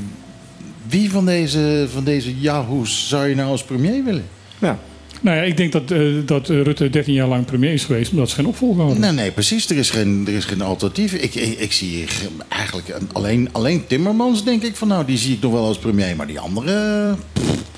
wie 0.89 1.09
van 1.11 1.25
deze, 1.25 1.87
van 1.93 2.03
deze 2.03 2.39
Yahoo's 2.39 3.07
zou 3.09 3.27
je 3.27 3.35
nou 3.35 3.49
als 3.49 3.63
premier 3.63 4.03
willen? 4.03 4.23
Ja. 4.59 4.79
Nou 5.21 5.37
ja, 5.37 5.43
ik 5.43 5.57
denk 5.57 5.71
dat, 5.71 5.91
eh, 5.91 5.99
dat 6.25 6.49
eh, 6.49 6.61
Rutte 6.61 6.89
13 6.89 7.13
jaar 7.13 7.27
lang 7.27 7.45
premier 7.45 7.73
is 7.73 7.83
geweest... 7.83 8.11
omdat 8.11 8.29
ze 8.29 8.35
geen 8.35 8.45
opvolger 8.47 8.81
hadden. 8.81 8.99
Nee, 9.01 9.11
nee, 9.11 9.31
precies. 9.31 9.69
Er 9.69 9.77
is 9.77 9.89
geen, 9.89 10.23
er 10.27 10.33
is 10.33 10.45
geen 10.45 10.61
alternatief. 10.61 11.13
Ik, 11.13 11.35
ik, 11.35 11.59
ik 11.59 11.71
zie 11.71 11.89
hier 11.89 12.09
eigenlijk 12.49 12.87
een- 12.89 13.09
alleen, 13.13 13.49
alleen 13.51 13.87
Timmermans, 13.87 14.43
denk 14.43 14.63
ik. 14.63 14.75
Van 14.75 14.87
nou, 14.87 15.05
die 15.05 15.17
zie 15.17 15.33
ik 15.33 15.41
nog 15.41 15.51
wel 15.51 15.65
als 15.65 15.77
premier. 15.77 16.15
Maar 16.15 16.27
die 16.27 16.39
andere. 16.39 17.15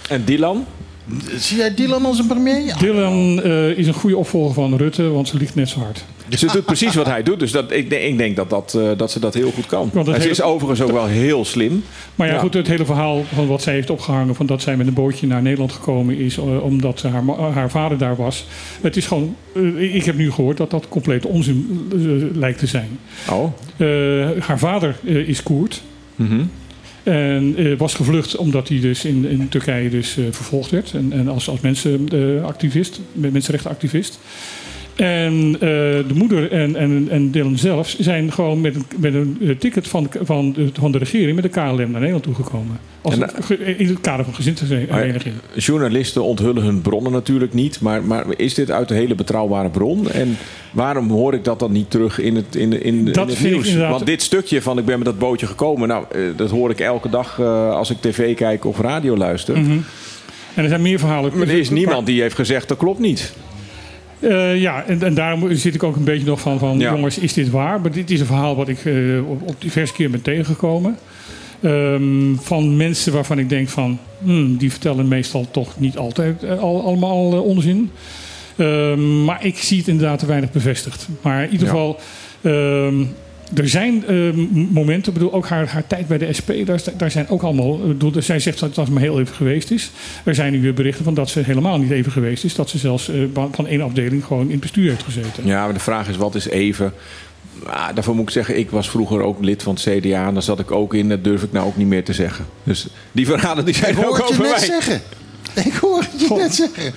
En 0.09 0.23
Dylan? 0.25 0.65
Zie 1.39 1.57
jij 1.57 1.73
Dylan 1.73 2.05
als 2.05 2.19
een 2.19 2.27
premier? 2.27 2.65
Ja. 2.65 2.77
Dylan 2.77 3.41
eh, 3.43 3.69
is 3.77 3.87
een 3.87 3.93
goede 3.93 4.17
opvolger 4.17 4.53
van 4.53 4.75
Rutte, 4.77 5.03
want 5.09 5.27
ze 5.27 5.37
ligt 5.37 5.55
net 5.55 5.69
zo 5.69 5.79
hard. 5.79 6.03
Ze 6.29 6.45
doet 6.53 6.65
precies 6.65 6.95
wat 6.95 7.05
hij 7.05 7.23
doet. 7.23 7.39
Dus 7.39 7.51
dat, 7.51 7.71
ik, 7.71 7.89
denk- 7.89 8.01
ik 8.03 8.17
denk 8.17 8.35
dat, 8.35 8.49
dat, 8.49 8.73
eh, 8.73 8.89
dat 8.97 9.11
ze 9.11 9.19
dat 9.19 9.33
heel 9.33 9.51
goed 9.51 9.65
kan. 9.65 9.89
Want 9.93 10.07
het 10.07 10.15
En 10.15 10.21
ze 10.21 10.29
is 10.29 10.41
overigens 10.41 10.81
ook 10.81 10.91
wel 10.91 11.05
heel 11.05 11.45
slim. 11.45 11.83
Maar 12.15 12.27
ja, 12.27 12.33
Ja. 12.33 12.39
goed, 12.39 12.53
het 12.53 12.67
hele 12.67 12.85
verhaal 12.85 13.23
van 13.33 13.47
wat 13.47 13.61
zij 13.61 13.73
heeft 13.73 13.89
opgehangen... 13.89 14.35
van 14.35 14.45
dat 14.45 14.61
zij 14.61 14.77
met 14.77 14.87
een 14.87 14.93
bootje 14.93 15.27
naar 15.27 15.41
Nederland 15.41 15.71
gekomen 15.71 16.17
is... 16.17 16.37
eh, 16.37 16.63
omdat 16.63 17.01
haar, 17.01 17.23
haar 17.53 17.69
vader 17.69 17.97
daar 17.97 18.15
was. 18.15 18.45
Het 18.81 18.97
is 18.97 19.05
gewoon... 19.05 19.35
eh, 19.55 19.95
ik 19.95 20.05
heb 20.05 20.15
nu 20.17 20.31
gehoord 20.31 20.57
dat 20.57 20.71
dat 20.71 20.87
compleet 20.89 21.25
onzin 21.25 21.87
lijkt 22.35 22.59
te 22.59 22.67
zijn. 22.67 22.99
Oh. 23.31 23.53
Haar 24.39 24.59
vader 24.59 24.95
is 25.03 25.43
Koerd. 25.43 25.81
Mhm. 26.15 26.41
En 27.03 27.55
was 27.77 27.93
gevlucht 27.93 28.35
omdat 28.35 28.67
hij 28.67 28.79
dus 28.79 29.05
in, 29.05 29.25
in 29.25 29.49
Turkije 29.49 29.89
dus, 29.89 30.17
vervolgd 30.31 30.71
werd. 30.71 30.91
En, 30.93 31.11
en 31.13 31.27
als, 31.27 31.49
als 31.49 31.59
mensenactivist, 31.59 32.99
mensenrechtenactivist. 33.13 34.19
En 34.97 35.53
eh, 35.53 35.59
de 36.07 36.13
moeder 36.13 36.51
en, 36.51 36.75
en, 36.75 37.07
en 37.09 37.31
Dylan 37.31 37.57
zelf 37.57 37.95
zijn 37.99 38.31
gewoon 38.31 38.61
met 38.61 38.75
een, 38.75 38.85
met 38.97 39.13
een 39.13 39.37
eh, 39.41 39.49
ticket 39.49 39.87
van, 39.87 40.09
van, 40.21 40.53
de, 40.53 40.69
van 40.73 40.91
de 40.91 40.97
regering 40.97 41.35
met 41.35 41.43
de 41.43 41.49
KLM 41.49 41.75
naar 41.77 41.87
Nederland 41.91 42.23
toegekomen. 42.23 42.79
Als 43.01 43.17
En, 43.17 43.29
ge- 43.43 43.75
in 43.77 43.87
het 43.87 44.01
kader 44.01 44.25
van 44.25 44.33
gezinshereniging. 44.33 45.35
Journalisten 45.55 46.23
onthullen 46.23 46.63
hun 46.63 46.81
bronnen 46.81 47.11
natuurlijk 47.11 47.53
niet. 47.53 47.81
Maar, 47.81 48.03
maar 48.03 48.25
is 48.35 48.53
dit 48.53 48.71
uit 48.71 48.89
een 48.89 48.95
hele 48.97 49.15
betrouwbare 49.15 49.69
bron? 49.69 50.09
En 50.11 50.37
waarom 50.71 51.09
hoor 51.09 51.33
ik 51.33 51.43
dat 51.43 51.59
dan 51.59 51.71
niet 51.71 51.89
terug 51.91 52.19
in 52.19 52.35
het, 52.35 52.55
in, 52.55 52.83
in, 52.83 53.07
het 53.07 53.41
nieuws? 53.43 53.75
Want 53.75 54.05
dit 54.05 54.21
stukje 54.21 54.61
van 54.61 54.77
ik 54.77 54.85
ben 54.85 54.97
met 54.97 55.05
dat 55.05 55.19
bootje 55.19 55.45
gekomen... 55.47 55.87
Nou, 55.87 56.05
eh, 56.11 56.21
dat 56.35 56.49
hoor 56.49 56.69
ik 56.69 56.79
elke 56.79 57.09
dag 57.09 57.39
eh, 57.39 57.69
als 57.69 57.89
ik 57.89 57.97
tv 58.01 58.35
kijk 58.35 58.65
of 58.65 58.79
radio 58.79 59.17
luister. 59.17 59.57
Mhm. 59.59 59.77
En 60.53 60.63
er 60.63 60.69
zijn 60.69 60.81
meer 60.81 60.99
verhalen. 60.99 61.37
Maar 61.37 61.47
er 61.47 61.59
is 61.59 61.69
niemand 61.69 62.05
die 62.05 62.21
heeft 62.21 62.35
gezegd 62.35 62.67
dat 62.67 62.77
klopt 62.77 62.99
niet. 62.99 63.33
Eh, 64.19 64.61
ja, 64.61 64.83
en, 64.87 65.01
en 65.03 65.13
daarom 65.13 65.53
zit 65.55 65.75
ik 65.75 65.83
ook 65.83 65.95
een 65.95 66.03
beetje 66.03 66.25
nog 66.27 66.39
van, 66.39 66.59
van 66.59 66.79
Ja. 66.79 66.91
jongens, 66.93 67.17
is 67.17 67.33
dit 67.33 67.49
waar? 67.49 67.81
Maar 67.81 67.91
dit 67.91 68.11
is 68.11 68.19
een 68.19 68.25
verhaal 68.25 68.55
wat 68.55 68.67
ik 68.67 68.85
eh, 68.85 69.29
op, 69.29 69.41
op 69.49 69.55
diverse 69.61 69.93
keer 69.93 70.09
ben 70.09 70.21
tegengekomen. 70.21 70.97
Ehm, 71.61 72.35
van 72.35 72.77
mensen 72.77 73.13
waarvan 73.13 73.39
ik 73.39 73.49
denk 73.49 73.69
van, 73.69 73.99
hmm, 74.23 74.57
die 74.57 74.71
vertellen 74.71 75.07
meestal 75.07 75.47
toch 75.51 75.79
niet 75.79 75.97
altijd 75.97 76.43
eh, 76.43 76.59
al, 76.59 76.81
allemaal 76.83 77.41
onzin. 77.43 77.91
Ehm, 78.55 79.23
maar 79.23 79.45
ik 79.45 79.57
zie 79.57 79.77
het 79.77 79.87
inderdaad 79.87 80.19
te 80.19 80.25
weinig 80.25 80.51
bevestigd. 80.51 81.07
Maar 81.21 81.43
in 81.43 81.51
ieder 81.51 81.67
Ja. 81.67 81.73
geval, 81.73 81.99
ehm, 82.41 82.95
er 83.55 83.69
zijn 83.69 84.05
ehm, 84.05 84.39
momenten, 84.69 85.13
ik 85.13 85.19
bedoel 85.19 85.33
ook 85.33 85.47
haar, 85.47 85.67
haar 85.67 85.87
tijd 85.87 86.07
bij 86.07 86.17
de 86.17 86.33
SP, 86.37 86.49
daar, 86.65 86.81
daar 86.97 87.11
zijn 87.11 87.29
ook 87.29 87.41
allemaal, 87.41 87.77
bedoel, 87.77 88.11
zij 88.17 88.39
zegt 88.39 88.59
dat 88.59 88.75
het 88.75 88.89
maar 88.89 89.01
heel 89.01 89.19
even 89.19 89.35
geweest 89.35 89.71
is. 89.71 89.91
Er 90.23 90.35
zijn 90.35 90.51
nu 90.51 90.61
weer 90.61 90.73
berichten 90.73 91.03
van 91.03 91.13
dat 91.13 91.29
ze 91.29 91.39
helemaal 91.39 91.77
niet 91.79 91.91
even 91.91 92.11
geweest 92.11 92.43
is. 92.43 92.55
Dat 92.55 92.69
ze 92.69 92.77
zelfs 92.77 93.09
eh, 93.09 93.21
van 93.51 93.67
één 93.67 93.81
afdeling 93.81 94.25
gewoon 94.25 94.45
in 94.45 94.51
het 94.51 94.59
bestuur 94.59 94.89
heeft 94.89 95.03
gezeten. 95.03 95.45
Ja, 95.45 95.63
maar 95.63 95.73
de 95.73 95.79
vraag 95.79 96.09
is 96.09 96.17
wat 96.17 96.35
is 96.35 96.47
even... 96.47 96.93
Ah, 97.65 97.87
daarvoor 97.93 98.15
moet 98.15 98.23
ik 98.23 98.29
zeggen, 98.29 98.57
ik 98.57 98.69
was 98.69 98.89
vroeger 98.89 99.21
ook 99.21 99.43
lid 99.43 99.63
van 99.63 99.73
het 99.73 99.83
CDA. 99.83 100.27
En 100.27 100.33
daar 100.33 100.43
zat 100.43 100.59
ik 100.59 100.71
ook 100.71 100.93
in. 100.93 101.09
Dat 101.09 101.23
durf 101.23 101.43
ik 101.43 101.51
nou 101.51 101.67
ook 101.67 101.77
niet 101.77 101.87
meer 101.87 102.03
te 102.03 102.13
zeggen. 102.13 102.45
Dus 102.63 102.87
die 103.11 103.25
verhalen 103.25 103.65
die 103.65 103.75
zijn 103.75 103.97
Ik 103.97 104.05
ook 104.05 104.21
over 104.21 104.41
mij. 104.41 104.59
zeggen. 104.59 105.01
Ik 105.65 105.73
hoor 105.73 105.99
het 106.11 106.21
je 106.27 106.33
net 106.35 106.55
zeggen. 106.55 106.93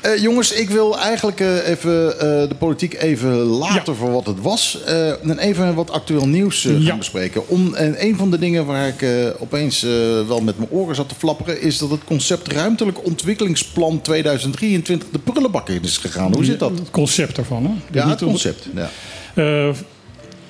Eh, 0.00 0.16
jongens, 0.16 0.52
ik 0.52 0.70
wil 0.70 0.98
eigenlijk 0.98 1.40
eh, 1.40 1.68
even 1.68 2.12
eh, 2.20 2.48
de 2.48 2.54
politiek 2.58 2.94
even 2.94 3.34
laten 3.36 3.96
voor 3.96 4.10
wat 4.10 4.26
het 4.26 4.40
was. 4.40 4.78
En 5.22 5.38
even 5.38 5.74
wat 5.74 5.90
actueel 5.90 6.26
nieuws 6.28 6.60
gaan 6.62 6.82
Ja. 6.82 6.96
bespreken. 6.96 7.48
Om, 7.48 7.74
en 7.74 8.04
een 8.04 8.16
van 8.16 8.30
de 8.30 8.38
dingen 8.38 8.66
waar 8.66 8.88
ik 8.88 9.06
opeens 9.38 9.80
wel 10.26 10.40
met 10.40 10.58
mijn 10.58 10.70
oren 10.70 10.94
zat 10.94 11.08
te 11.08 11.14
flapperen... 11.14 11.62
is 11.62 11.78
dat 11.78 11.90
het 11.90 12.04
concept 12.04 12.52
Ruimtelijk 12.52 13.04
Ontwikkelingsplan 13.04 14.00
2023 14.00 15.08
de 15.10 15.18
prullenbak 15.18 15.68
in 15.68 15.82
is 15.82 15.96
gegaan. 15.96 16.34
Hoe 16.34 16.44
zit 16.44 16.58
dat? 16.58 16.78
Het 16.78 16.90
concept 16.90 17.36
daarvan. 17.36 17.64
Hè? 17.64 17.98
Ja, 17.98 18.08
het 18.08 18.22
concept. 18.22 18.66
Ja. 18.74 18.90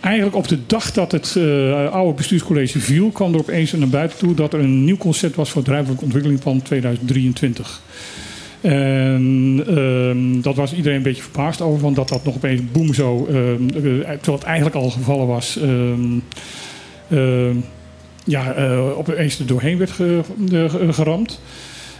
Eigenlijk 0.00 0.36
op 0.36 0.48
de 0.48 0.58
dag 0.66 0.92
dat 0.92 1.12
het 1.12 1.34
eh, 1.36 1.92
oude 1.92 2.14
bestuurscollege 2.14 2.80
viel, 2.80 3.10
kwam 3.10 3.32
er 3.32 3.38
opeens 3.38 3.72
naar 3.72 3.88
buiten 3.88 4.18
toe 4.18 4.34
dat 4.34 4.52
er 4.52 4.60
een 4.60 4.84
nieuw 4.84 4.96
concept 4.96 5.36
was 5.36 5.50
voor 5.50 5.62
het 5.62 5.70
ruimtelijk 5.70 6.02
ontwikkelingsplan 6.02 6.62
2023. 6.62 7.80
En 8.60 9.64
ehm, 9.66 10.40
dat 10.40 10.54
was 10.54 10.72
iedereen 10.72 10.96
een 10.96 11.02
beetje 11.02 11.22
verbaasd 11.22 11.60
over, 11.60 11.80
want 11.80 11.96
dat 11.96 12.08
dat 12.08 12.24
nog 12.24 12.34
opeens 12.34 12.60
boem 12.72 12.94
zo, 12.94 13.26
ehm, 13.26 13.68
eh, 13.68 13.80
terwijl 14.00 14.38
het 14.38 14.42
eigenlijk 14.42 14.76
al 14.76 14.90
gevallen 14.90 15.26
was, 15.26 15.58
ehm, 15.58 16.18
ja, 18.24 18.52
eh, 18.52 18.98
opeens 18.98 19.38
er 19.38 19.46
doorheen 19.46 19.78
werd 19.78 19.92
geramd. 20.94 21.40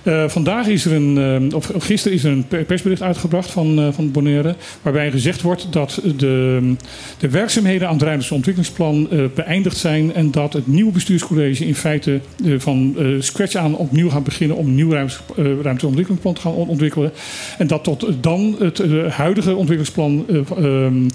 Eh, 0.02 0.28
vandaag 0.28 0.66
is 0.66 0.84
er 0.84 0.92
een, 0.92 1.18
eh, 1.50 1.56
of 1.56 1.72
gisteren 1.78 2.16
is 2.16 2.24
er 2.24 2.32
een 2.32 2.46
per- 2.48 2.64
persbericht 2.64 3.02
uitgebracht 3.02 3.50
van, 3.50 3.78
eh, 3.78 3.88
van 3.92 4.10
Bonaire. 4.10 4.54
Waarbij 4.82 5.10
gezegd 5.10 5.42
wordt 5.42 5.66
dat 5.72 6.00
de, 6.16 6.74
de 7.18 7.28
werkzaamheden 7.28 7.88
aan 7.88 7.94
het 7.94 8.02
ruimtelijk 8.02 8.34
ontwikkelingsplan 8.34 9.08
beëindigd 9.34 9.76
zijn. 9.76 10.14
En 10.14 10.30
dat 10.30 10.52
het 10.52 10.66
nieuwe 10.66 10.92
bestuurscollege 10.92 11.66
in 11.66 11.74
feite 11.74 12.20
van 12.58 12.96
scratch 13.18 13.54
aan 13.54 13.76
opnieuw 13.76 14.08
gaat 14.10 14.24
beginnen 14.24 14.56
om 14.56 14.66
een 14.66 14.74
nieuw 14.74 14.90
ruimtelijk 14.90 15.82
ontwikkelingsplan 15.82 16.34
te 16.34 16.40
gaan 16.40 16.52
on- 16.52 16.68
ontwikkelen. 16.68 17.12
En 17.58 17.66
dat 17.66 17.84
tot 17.84 18.06
dan 18.20 18.56
het 18.58 18.82
huidige 19.08 19.54
ontwikkelingsplan 19.54 20.24
eh, 20.28 20.36
ehm, 20.36 20.64
ehm, 20.64 21.08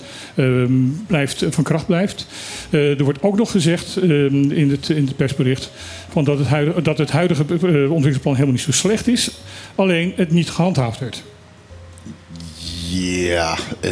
blijft, 1.07 1.45
van 1.49 1.63
kracht 1.63 1.85
blijft. 1.85 2.27
Eh, 2.69 2.99
er 2.99 3.03
wordt 3.03 3.21
ook 3.21 3.37
nog 3.37 3.51
gezegd 3.51 3.97
ehm, 3.97 4.51
in, 4.51 4.71
het, 4.71 4.89
in 4.89 5.05
het 5.05 5.15
persbericht 5.15 5.71
van 6.09 6.23
dat, 6.23 6.37
het 6.37 6.47
huidige, 6.47 6.81
dat 6.81 6.97
het 6.97 7.11
huidige 7.11 7.43
eh, 7.43 7.57
ontwikkelingsplan 7.59 8.33
helemaal 8.33 8.55
niet 8.55 8.63
zo 8.63 8.71
slecht 8.71 9.07
is. 9.07 9.31
Alleen 9.75 10.13
het 10.15 10.31
niet 10.31 10.49
gehandhaafd 10.49 10.99
werd. 10.99 11.23
Ja, 12.89 13.57
eh, 13.79 13.91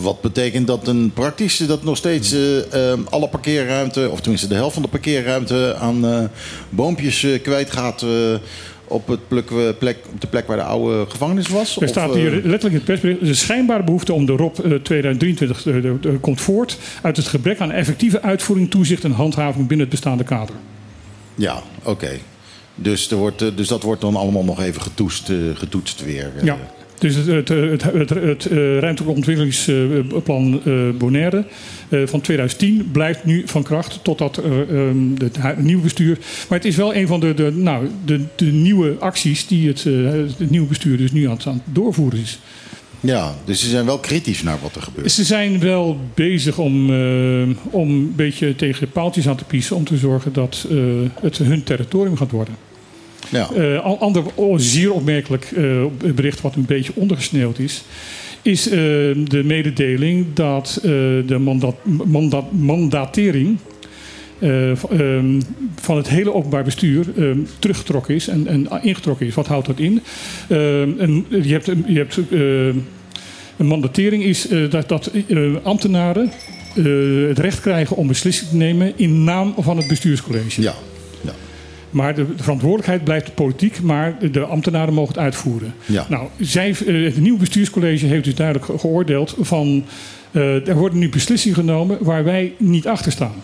wat 0.00 0.20
betekent 0.20 0.66
dat 0.66 0.88
een 0.88 1.10
praktisch? 1.14 1.56
Dat 1.56 1.82
nog 1.84 1.96
steeds 1.96 2.32
eh, 2.32 2.92
eh, 2.92 2.98
alle 3.10 3.28
parkeerruimte, 3.28 4.10
of 4.10 4.20
tenminste 4.20 4.48
de 4.48 4.54
helft 4.54 4.74
van 4.74 4.82
de 4.82 4.88
parkeerruimte 4.88 5.76
aan 5.80 6.06
eh, 6.06 6.24
boompjes 6.68 7.22
eh, 7.22 7.42
kwijtgaat 7.42 8.02
eh, 8.02 8.34
op, 8.90 9.08
het 9.08 9.28
plek, 9.28 9.50
eh, 9.50 9.56
plek, 9.78 9.98
op 10.12 10.20
de 10.20 10.26
plek 10.26 10.46
waar 10.46 10.56
de 10.56 10.62
oude 10.62 11.10
gevangenis 11.10 11.48
was? 11.48 11.80
Er 11.80 11.88
staat 11.88 12.08
eh, 12.10 12.14
hier 12.14 12.30
letterlijk 12.30 12.62
in 12.64 12.74
het 12.74 12.84
persbericht... 12.84 13.20
de 13.24 13.34
schijnbare 13.34 13.82
behoefte 13.82 14.12
om 14.12 14.26
de 14.26 14.32
ROP 14.32 14.58
eh, 14.64 14.72
2023 14.74 15.66
eh, 15.66 15.82
de- 15.82 15.96
de- 16.00 16.18
komt 16.20 16.40
voort... 16.40 16.78
uit 17.02 17.16
het 17.16 17.26
gebrek 17.26 17.60
aan 17.60 17.70
effectieve 17.72 18.22
uitvoering, 18.22 18.70
toezicht 18.70 19.04
en 19.04 19.12
handhaving 19.12 19.66
binnen 19.66 19.86
het 19.86 19.94
bestaande 19.94 20.24
kader. 20.24 20.54
Ja, 21.34 21.62
oké. 21.82 22.10
Dus, 22.74 23.10
er 23.10 23.16
wordt, 23.16 23.42
eh, 23.42 23.48
dus 23.56 23.68
dat 23.68 23.82
wordt 23.82 24.00
dan 24.00 24.16
allemaal 24.16 24.44
nog 24.44 24.60
even 24.62 24.82
getoetst, 24.82 25.28
eh, 25.30 25.36
getoetst 25.54 26.04
weer. 26.04 26.30
eh. 26.36 26.44
Ja. 26.44 26.56
Dus 27.00 27.14
het, 27.14 27.48
het, 27.48 27.82
het, 27.82 28.10
het, 28.10 28.46
eh, 28.46 28.78
ruimtelijk 28.78 29.16
ontwikkelingsplan 29.16 30.60
eh, 30.64 30.72
Bonaire 30.98 31.44
eh, 31.88 32.00
van 32.04 32.20
2010 32.20 32.88
blijft 32.92 33.24
nu 33.24 33.42
van 33.46 33.62
kracht 33.62 33.98
totdat 34.02 34.38
ehm, 34.38 34.96
het 35.18 35.62
nieuwe 35.62 35.82
bestuur. 35.82 36.18
Maar 36.48 36.58
het 36.58 36.66
is 36.66 36.76
wel 36.76 36.94
een 36.94 37.06
van 37.06 37.20
de, 37.20 37.34
de, 37.34 37.52
nou, 37.52 37.88
de, 38.04 38.24
de 38.36 38.44
nieuwe 38.44 38.96
acties 38.98 39.46
die 39.46 39.68
het, 39.68 39.84
het 40.38 40.50
nieuwe 40.50 40.66
bestuur 40.66 40.96
dus 40.96 41.12
nu 41.12 41.24
aan 41.24 41.36
het, 41.36 41.46
aan 41.46 41.62
het 41.64 41.74
doorvoeren 41.74 42.20
is. 42.20 42.38
Ja, 43.00 43.34
dus 43.44 43.60
ze 43.60 43.68
zijn 43.68 43.86
wel 43.86 43.98
kritisch 43.98 44.42
naar 44.42 44.58
wat 44.62 44.74
er 44.74 44.82
gebeurt. 44.82 45.12
Ze 45.12 45.24
zijn 45.24 45.60
wel 45.60 45.98
bezig 46.14 46.58
om, 46.58 46.84
om 47.70 47.90
een 47.90 48.12
beetje 48.16 48.56
tegen 48.56 48.90
paaltjes 48.90 49.28
aan 49.28 49.36
te 49.36 49.44
piezen 49.44 49.76
om 49.76 49.84
te 49.84 49.96
zorgen 49.96 50.32
dat 50.32 50.66
het 51.20 51.38
hun 51.38 51.62
territorium 51.62 52.16
gaat 52.16 52.30
worden. 52.30 52.54
Ja. 53.30 53.50
Eh, 53.50 54.00
ander 54.00 54.22
oh, 54.34 54.58
zeer 54.58 54.92
opmerkelijk 54.92 55.52
eh, 55.56 55.84
bericht 56.14 56.40
wat 56.40 56.54
een 56.54 56.64
beetje 56.64 56.92
ondergesneeuwd 56.94 57.58
is, 57.58 57.82
is 58.42 58.68
eh, 58.68 58.76
de 59.24 59.42
mededeling 59.44 60.26
dat 60.34 60.78
de 60.82 61.38
mandat, 61.38 61.76
mandat, 61.84 62.52
mandatering 62.52 63.58
eh, 64.40 64.70
ehm, 64.70 65.40
van 65.80 65.96
het 65.96 66.08
hele 66.08 66.34
openbaar 66.34 66.64
bestuur 66.64 67.06
ehm, 67.16 67.38
teruggetrokken 67.58 68.14
is 68.14 68.28
en, 68.28 68.46
en 68.46 68.82
ingetrokken 68.82 69.26
is. 69.26 69.34
Wat 69.34 69.46
houdt 69.46 69.66
dat 69.66 69.78
in? 69.78 70.02
Ehm, 70.48 70.90
en 70.98 71.26
je 71.28 71.52
hebt, 71.52 71.66
je 71.86 71.96
hebt 71.98 72.18
ehm, 72.30 72.76
een 73.56 73.66
mandatering 73.66 74.22
is 74.24 74.48
dat, 74.70 74.88
dat 74.88 75.10
ambtenaren 75.62 76.30
het 77.28 77.38
recht 77.38 77.60
krijgen 77.60 77.96
om 77.96 78.06
beslissingen 78.06 78.50
te 78.50 78.56
nemen 78.56 78.92
in 78.96 79.24
naam 79.24 79.54
van 79.58 79.76
het 79.76 79.88
bestuurscollege. 79.88 80.62
Ja. 80.62 80.74
Maar 81.90 82.14
de, 82.14 82.26
de 82.36 82.42
verantwoordelijkheid 82.42 83.04
blijft 83.04 83.34
politiek, 83.34 83.80
maar 83.82 84.16
de, 84.32 84.40
ambtenaren 84.40 84.94
mogen 84.94 85.14
het 85.14 85.22
uitvoeren. 85.22 85.74
Ja. 85.86 86.06
Nou, 86.08 86.26
zij, 86.40 86.68
eh, 86.86 87.04
het 87.04 87.18
nieuwe 87.18 87.38
bestuurscollege 87.38 88.06
heeft 88.06 88.24
dus 88.24 88.34
duidelijk 88.34 88.66
ge- 88.66 88.78
geoordeeld 88.78 89.34
van... 89.40 89.84
eh, 90.30 90.68
er 90.68 90.76
worden 90.76 90.98
nu 90.98 91.08
beslissingen 91.08 91.56
genomen 91.56 91.98
waar 92.00 92.24
wij 92.24 92.52
niet 92.56 92.86
achter 92.86 93.12
staan. 93.12 93.34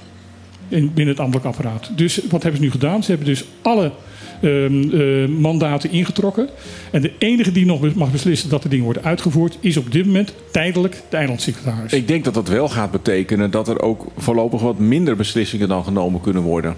In, 0.68 0.90
binnen 0.94 1.14
het 1.14 1.22
ambtelijk 1.22 1.46
apparaat. 1.48 1.90
Dus 1.96 2.20
wat 2.30 2.42
hebben 2.42 2.60
ze 2.60 2.66
nu 2.66 2.70
gedaan? 2.72 3.02
Ze 3.02 3.10
hebben 3.10 3.28
dus 3.28 3.44
alle 3.62 3.92
ehm, 4.40 4.90
eh, 5.00 5.28
mandaten 5.28 5.90
ingetrokken. 5.90 6.48
En 6.90 7.02
de 7.02 7.12
enige 7.18 7.52
die 7.52 7.66
nog 7.66 7.94
mag 7.94 8.12
beslissen 8.12 8.50
dat 8.50 8.62
de 8.62 8.68
dingen 8.68 8.84
worden 8.84 9.04
uitgevoerd... 9.04 9.58
is 9.60 9.76
op 9.76 9.92
dit 9.92 10.06
moment 10.06 10.34
tijdelijk 10.52 11.02
de 11.08 11.16
eilandsecretaris. 11.16 11.92
Ik 11.92 12.08
denk 12.08 12.24
dat 12.24 12.34
dat 12.34 12.48
wel 12.48 12.68
gaat 12.68 12.90
betekenen 12.90 13.50
dat 13.50 13.68
er 13.68 13.80
ook 13.80 14.06
voorlopig 14.16 14.60
wat 14.60 14.78
minder 14.78 15.16
beslissingen 15.16 15.68
dan 15.68 15.84
genomen 15.84 16.20
kunnen 16.20 16.42
worden. 16.42 16.74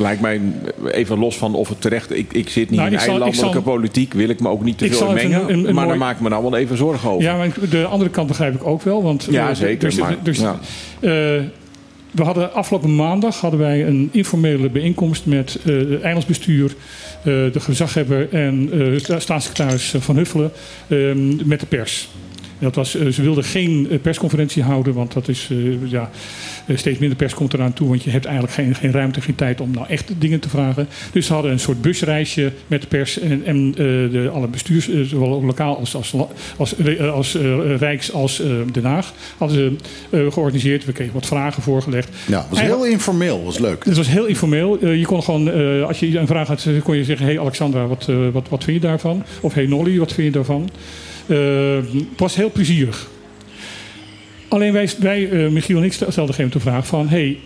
Lijkt 0.00 0.20
mij 0.20 0.40
even 0.90 1.18
los 1.18 1.36
van 1.38 1.54
of 1.54 1.68
het 1.68 1.80
terecht. 1.80 2.16
Ik, 2.16 2.32
ik 2.32 2.48
zit 2.48 2.70
niet 2.70 2.78
Nou, 2.80 2.92
in 2.92 2.98
zal- 3.00 3.08
eilandelijke 3.10 3.52
zal- 3.52 3.62
politiek, 3.62 4.12
wil 4.12 4.28
ik 4.28 4.40
me 4.40 4.48
ook 4.48 4.64
niet 4.64 4.78
te 4.78 4.92
veel 4.92 5.12
mengen. 5.12 5.40
een- 5.42 5.48
een- 5.52 5.58
een 5.58 5.62
maar 5.64 5.72
mooi- 5.74 5.86
daar 5.88 5.98
maak 5.98 6.14
ik 6.16 6.20
me 6.20 6.28
nou 6.28 6.42
wel 6.42 6.56
even 6.56 6.76
zorgen 6.76 7.10
over. 7.10 7.22
Ja, 7.22 7.36
maar 7.36 7.48
de 7.70 7.84
andere 7.84 8.10
kant 8.10 8.28
begrijp 8.28 8.54
ik 8.54 8.66
ook 8.66 8.82
wel. 8.82 9.02
Want, 9.02 9.26
Ja, 9.30 9.48
eh, 9.48 9.54
zeker, 9.54 9.88
dus- 9.88 9.98
maar- 9.98 10.16
dus- 10.22 10.38
ja. 10.38 10.58
eh, 11.00 11.10
we 12.10 12.22
hadden 12.22 12.52
afgelopen 12.54 12.94
maandag 12.96 13.40
hadden 13.40 13.60
wij 13.60 13.86
een 13.86 14.08
informele 14.12 14.70
bijeenkomst 14.70 15.26
met 15.26 15.58
eh, 15.66 15.74
het 15.76 16.00
eilandsbestuur, 16.00 16.66
eh, 16.70 17.24
de 17.24 17.60
gezaghebber 17.60 18.28
en 18.32 18.68
eh, 18.72 18.98
sta- 18.98 19.18
staatssecretaris 19.20 19.94
Van 19.98 20.16
Huffelen 20.16 20.52
eh, 20.86 20.98
met 21.44 21.60
de 21.60 21.66
pers. 21.66 22.08
Dat 22.60 22.74
was, 22.74 22.96
eh, 22.96 23.08
ze 23.08 23.22
wilden 23.22 23.44
geen 23.44 23.86
eh, 23.90 23.98
persconferentie 23.98 24.62
houden, 24.62 24.94
want 24.94 25.12
dat 25.12 25.28
is 25.28 25.48
eh, 25.50 25.90
ja, 25.90 26.10
steeds 26.74 26.98
minder 26.98 27.18
pers 27.18 27.34
komt 27.34 27.54
eraan 27.54 27.72
toe. 27.72 27.88
Want 27.88 28.02
je 28.02 28.10
hebt 28.10 28.24
eigenlijk 28.24 28.54
geen, 28.54 28.74
geen 28.74 28.92
ruimte, 28.92 29.20
geen 29.20 29.34
tijd 29.34 29.60
om 29.60 29.70
nou 29.70 29.86
echt 29.88 30.12
dingen 30.18 30.40
te 30.40 30.48
vragen. 30.48 30.88
Dus 31.12 31.26
ze 31.26 31.32
hadden 31.32 31.50
een 31.52 31.60
soort 31.60 31.82
busreisje 31.82 32.52
met 32.66 32.80
de 32.80 32.86
pers 32.86 33.18
en, 33.18 33.44
en 33.44 33.72
de, 33.72 34.30
alle 34.32 34.46
bestuurs, 34.46 34.88
zowel 35.02 35.44
lokaal 35.44 35.78
als, 35.78 35.94
als, 35.94 36.14
als, 36.56 36.74
als 37.12 37.34
Rijks 37.78 38.12
als 38.12 38.42
Den 38.72 38.84
Haag, 38.84 39.12
hadden 39.38 39.56
ze 40.10 40.30
georganiseerd. 40.30 40.84
We 40.84 40.92
kregen 40.92 41.14
wat 41.14 41.26
vragen 41.26 41.62
voorgelegd. 41.62 42.08
Ja, 42.26 42.38
het 42.38 42.48
was 42.48 42.60
heel 42.60 42.86
informeel, 42.86 43.44
was 43.44 43.58
leuk. 43.58 43.84
Het 43.84 43.96
was 43.96 44.08
heel 44.08 44.26
informeel. 44.26 44.86
Je 44.86 45.06
kon 45.06 45.22
gewoon, 45.22 45.52
als 45.86 46.00
je 46.00 46.18
een 46.18 46.26
vraag 46.26 46.48
had, 46.48 46.66
kon 46.82 46.96
je 46.96 47.04
zeggen: 47.04 47.26
Hey 47.26 47.40
Alexandra, 47.40 47.86
wat, 47.86 48.08
wat, 48.32 48.48
wat 48.48 48.64
vind 48.64 48.82
je 48.82 48.88
daarvan? 48.88 49.24
Of 49.40 49.54
Hey 49.54 49.66
Nolly, 49.66 49.98
wat 49.98 50.12
vind 50.12 50.26
je 50.26 50.32
daarvan? 50.32 50.68
Eh, 51.30 51.76
het 51.76 52.20
was 52.20 52.36
heel 52.36 52.50
plezierig. 52.50 53.08
Alleen 54.48 54.72
wij, 54.72 55.30
eh, 55.30 55.48
Michiel 55.48 55.78
en 55.78 55.84
ik 55.84 55.92
stelden 55.92 56.22
op 56.22 56.28
een 56.28 56.34
gegeven 56.34 56.50
de 56.50 56.60
vraag 56.60 56.86
van... 56.86 57.08
Hey, 57.08 57.38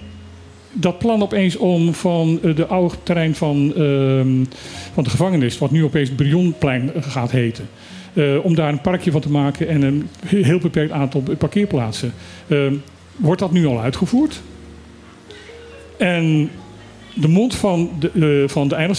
dat 0.72 0.98
plan 0.98 1.22
opeens 1.22 1.56
om 1.56 1.94
van 1.94 2.38
eh, 2.42 2.56
de 2.56 2.66
oude 2.66 2.94
terrein 3.02 3.34
van, 3.34 3.74
ehm, 3.76 4.44
van 4.92 5.04
de 5.04 5.10
gevangenis... 5.10 5.58
wat 5.58 5.70
nu 5.70 5.84
opeens 5.84 6.10
Brionplein 6.10 6.90
gaat 7.00 7.30
heten... 7.30 7.68
eh, 8.12 8.44
om 8.44 8.54
daar 8.54 8.68
een 8.68 8.80
parkje 8.80 9.10
van 9.10 9.20
te 9.20 9.30
maken 9.30 9.68
en 9.68 9.82
een 9.82 10.08
heel 10.26 10.58
beperkt 10.58 10.92
aantal 10.92 11.22
parkeerplaatsen. 11.38 12.12
Ehm, 12.48 12.74
wordt 13.16 13.40
dat 13.40 13.52
nu 13.52 13.66
al 13.66 13.80
uitgevoerd? 13.80 14.42
En 15.98 16.50
de 17.14 17.28
mond 17.28 17.54
van 17.54 17.90
de, 17.98 18.42
eh, 18.44 18.48
van 18.52 18.68
de 18.68 18.74
eh, 18.74 18.90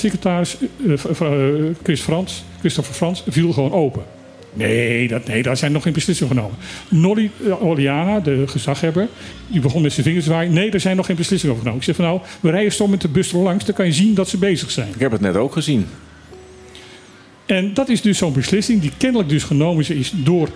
eh, 1.19 1.75
Chris 1.83 2.01
Frans, 2.01 2.43
Christopher 2.59 2.93
Frans, 2.93 3.23
viel 3.27 3.53
gewoon 3.53 3.71
open. 3.71 4.03
Nee, 4.55 5.07
dat, 5.07 5.27
nee, 5.27 5.43
daar 5.43 5.57
zijn 5.57 5.71
nog 5.71 5.83
geen 5.83 5.93
beslissingen 5.93 6.35
genomen. 6.35 6.57
Nolly 6.89 7.31
eh, 7.45 7.63
Oliana, 7.63 8.19
de 8.19 8.47
gezaghebber, 8.47 9.07
die 9.47 9.61
begon 9.61 9.81
met 9.81 9.93
zijn 9.93 10.05
vingers 10.05 10.25
zwaaien. 10.25 10.53
Nee, 10.53 10.71
er 10.71 10.79
zijn 10.79 10.95
nog 10.95 11.05
geen 11.05 11.15
beslissingen 11.15 11.55
over 11.55 11.67
genomen. 11.67 11.87
Ik 11.87 11.95
zeg 11.95 12.05
van 12.05 12.05
nou, 12.15 12.29
we 12.39 12.49
rijden 12.49 12.71
stom 12.71 12.89
met 12.89 13.01
de 13.01 13.07
bus 13.07 13.33
er 13.33 13.39
langs, 13.39 13.65
dan 13.65 13.75
kan 13.75 13.85
je 13.85 13.91
zien 13.91 14.13
dat 14.13 14.29
ze 14.29 14.37
bezig 14.37 14.71
zijn. 14.71 14.89
Ik 14.93 14.99
heb 14.99 15.11
het 15.11 15.21
net 15.21 15.35
ook 15.35 15.53
gezien. 15.53 15.87
En 17.45 17.73
dat 17.73 17.89
is 17.89 18.01
dus 18.01 18.17
zo'n 18.17 18.33
beslissing 18.33 18.81
die 18.81 18.91
kennelijk 18.97 19.29
dus 19.29 19.43
genomen 19.43 19.89
is 19.89 20.13
door 20.15 20.49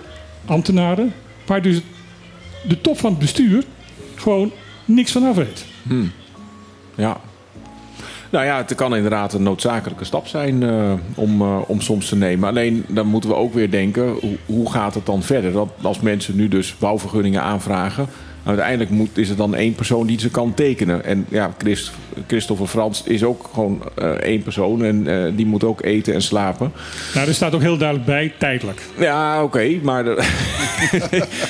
ambtenaren, 0.44 1.12
waar 1.46 1.62
dus 1.62 1.80
de 2.68 2.80
top 2.80 2.98
van 2.98 3.10
het 3.10 3.18
bestuur 3.18 3.64
gewoon 4.14 4.52
niks 4.84 5.12
van 5.12 5.24
af 5.24 5.36
weet. 5.36 5.64
Hmm. 5.82 6.12
Ja. 6.96 7.20
Nou 8.30 8.44
ja, 8.44 8.56
het 8.56 8.74
kan 8.74 8.96
inderdaad 8.96 9.32
een 9.32 9.42
noodzakelijke 9.42 10.04
stap 10.04 10.26
zijn 10.26 10.62
eh, 10.62 10.92
om, 11.14 11.40
eh, 11.40 11.58
om 11.66 11.80
soms 11.80 12.08
te 12.08 12.16
nemen. 12.16 12.48
Alleen 12.48 12.84
dan 12.88 13.06
moeten 13.06 13.30
we 13.30 13.36
ook 13.36 13.54
weer 13.54 13.70
denken, 13.70 14.08
hoe, 14.08 14.36
hoe 14.46 14.70
gaat 14.70 14.94
het 14.94 15.06
dan 15.06 15.22
verder? 15.22 15.52
Dat 15.52 15.68
als 15.82 16.00
mensen 16.00 16.36
nu 16.36 16.48
dus 16.48 16.76
bouwvergunningen 16.76 17.42
aanvragen, 17.42 18.06
Uiteindelijk 18.44 18.90
moet, 18.90 19.18
is 19.18 19.28
er 19.28 19.36
dan 19.36 19.54
één 19.54 19.74
persoon 19.74 20.06
die 20.06 20.20
ze 20.20 20.30
kan 20.30 20.54
tekenen. 20.54 21.04
En 21.04 21.26
ja, 21.28 21.54
Christ, 21.58 21.92
Christopher 22.26 22.66
Frans 22.66 23.02
is 23.04 23.24
ook 23.24 23.50
gewoon 23.54 23.82
eh, 23.96 24.08
één 24.10 24.42
persoon. 24.42 24.84
En 24.84 25.06
eh, 25.26 25.32
die 25.36 25.46
moet 25.46 25.64
ook 25.64 25.82
eten 25.82 26.14
en 26.14 26.22
slapen. 26.22 26.72
Nou, 27.14 27.28
er 27.28 27.34
staat 27.34 27.54
ook 27.54 27.60
heel 27.60 27.76
duidelijk 27.76 28.06
bij, 28.08 28.32
tijdelijk. 28.38 28.80
Ja, 28.98 29.42
oké. 29.42 29.78
maar 29.82 30.04
de- 30.04 30.28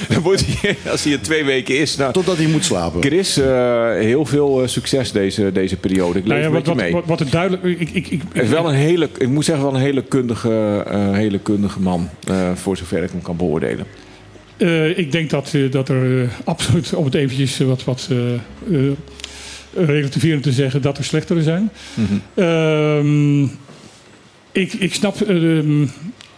dan 0.09 0.23
moet 0.23 0.45
hij, 0.47 0.77
als 0.91 1.05
hij 1.05 1.13
er 1.13 1.21
twee 1.23 1.45
weken 1.45 1.79
is... 1.79 1.97
Nou, 1.97 2.13
Totdat 2.13 2.37
hij 2.37 2.47
moet 2.47 2.65
slapen. 2.65 3.03
Chris, 3.03 3.37
eh, 3.37 3.91
heel 3.93 4.25
veel 4.27 4.63
succes 4.69 5.13
deze, 5.13 5.53
deze 5.53 5.77
periode. 5.77 6.19
Ik 6.19 6.27
leef 6.27 6.39
Nou 6.39 6.41
ja, 6.41 6.47
een 6.47 6.53
wat, 6.53 6.63
beetje 6.63 6.75
wat, 6.75 6.83
mee. 6.85 6.93
wat, 6.93 7.05
wat 7.07 7.21
er 7.21 7.31
duidelijk... 7.31 7.63
Ik, 7.81 7.91
ik, 7.91 8.07
ik, 8.09 8.23
is 8.33 8.49
wel 8.49 8.69
een 8.69 8.75
hele, 8.75 9.09
ik 9.19 9.29
moet 9.29 9.45
zeggen, 9.45 9.65
wel 9.65 9.75
een 9.75 9.81
hele 9.81 10.03
kundige, 10.03 10.85
eh, 10.91 11.11
hele 11.13 11.39
kundige 11.39 11.81
man. 11.81 12.09
eh, 12.27 12.51
voor 12.55 12.77
zover 12.77 13.03
ik 13.03 13.11
hem 13.11 13.23
kan 13.23 13.37
beoordelen. 13.37 13.87
Eh, 14.61 14.99
ik 14.99 15.13
denk 15.13 15.31
dat, 15.31 15.55
eh, 15.55 15.71
dat 15.71 15.89
er 15.89 16.23
eh, 16.23 16.29
absoluut, 16.45 16.95
om 16.95 17.05
het 17.05 17.15
eventjes 17.15 17.59
wat, 17.59 17.85
wat 17.85 18.09
relativerend 19.75 20.43
te 20.43 20.53
zeggen, 20.53 20.83
dat 20.83 20.99
er 20.99 21.05
slechtere 21.05 21.43
zijn. 21.43 21.71
Ehm, 22.35 23.43
ik, 24.53 24.73
ik 24.73 24.95
snap, 24.95 25.21
ehm, 25.21 25.87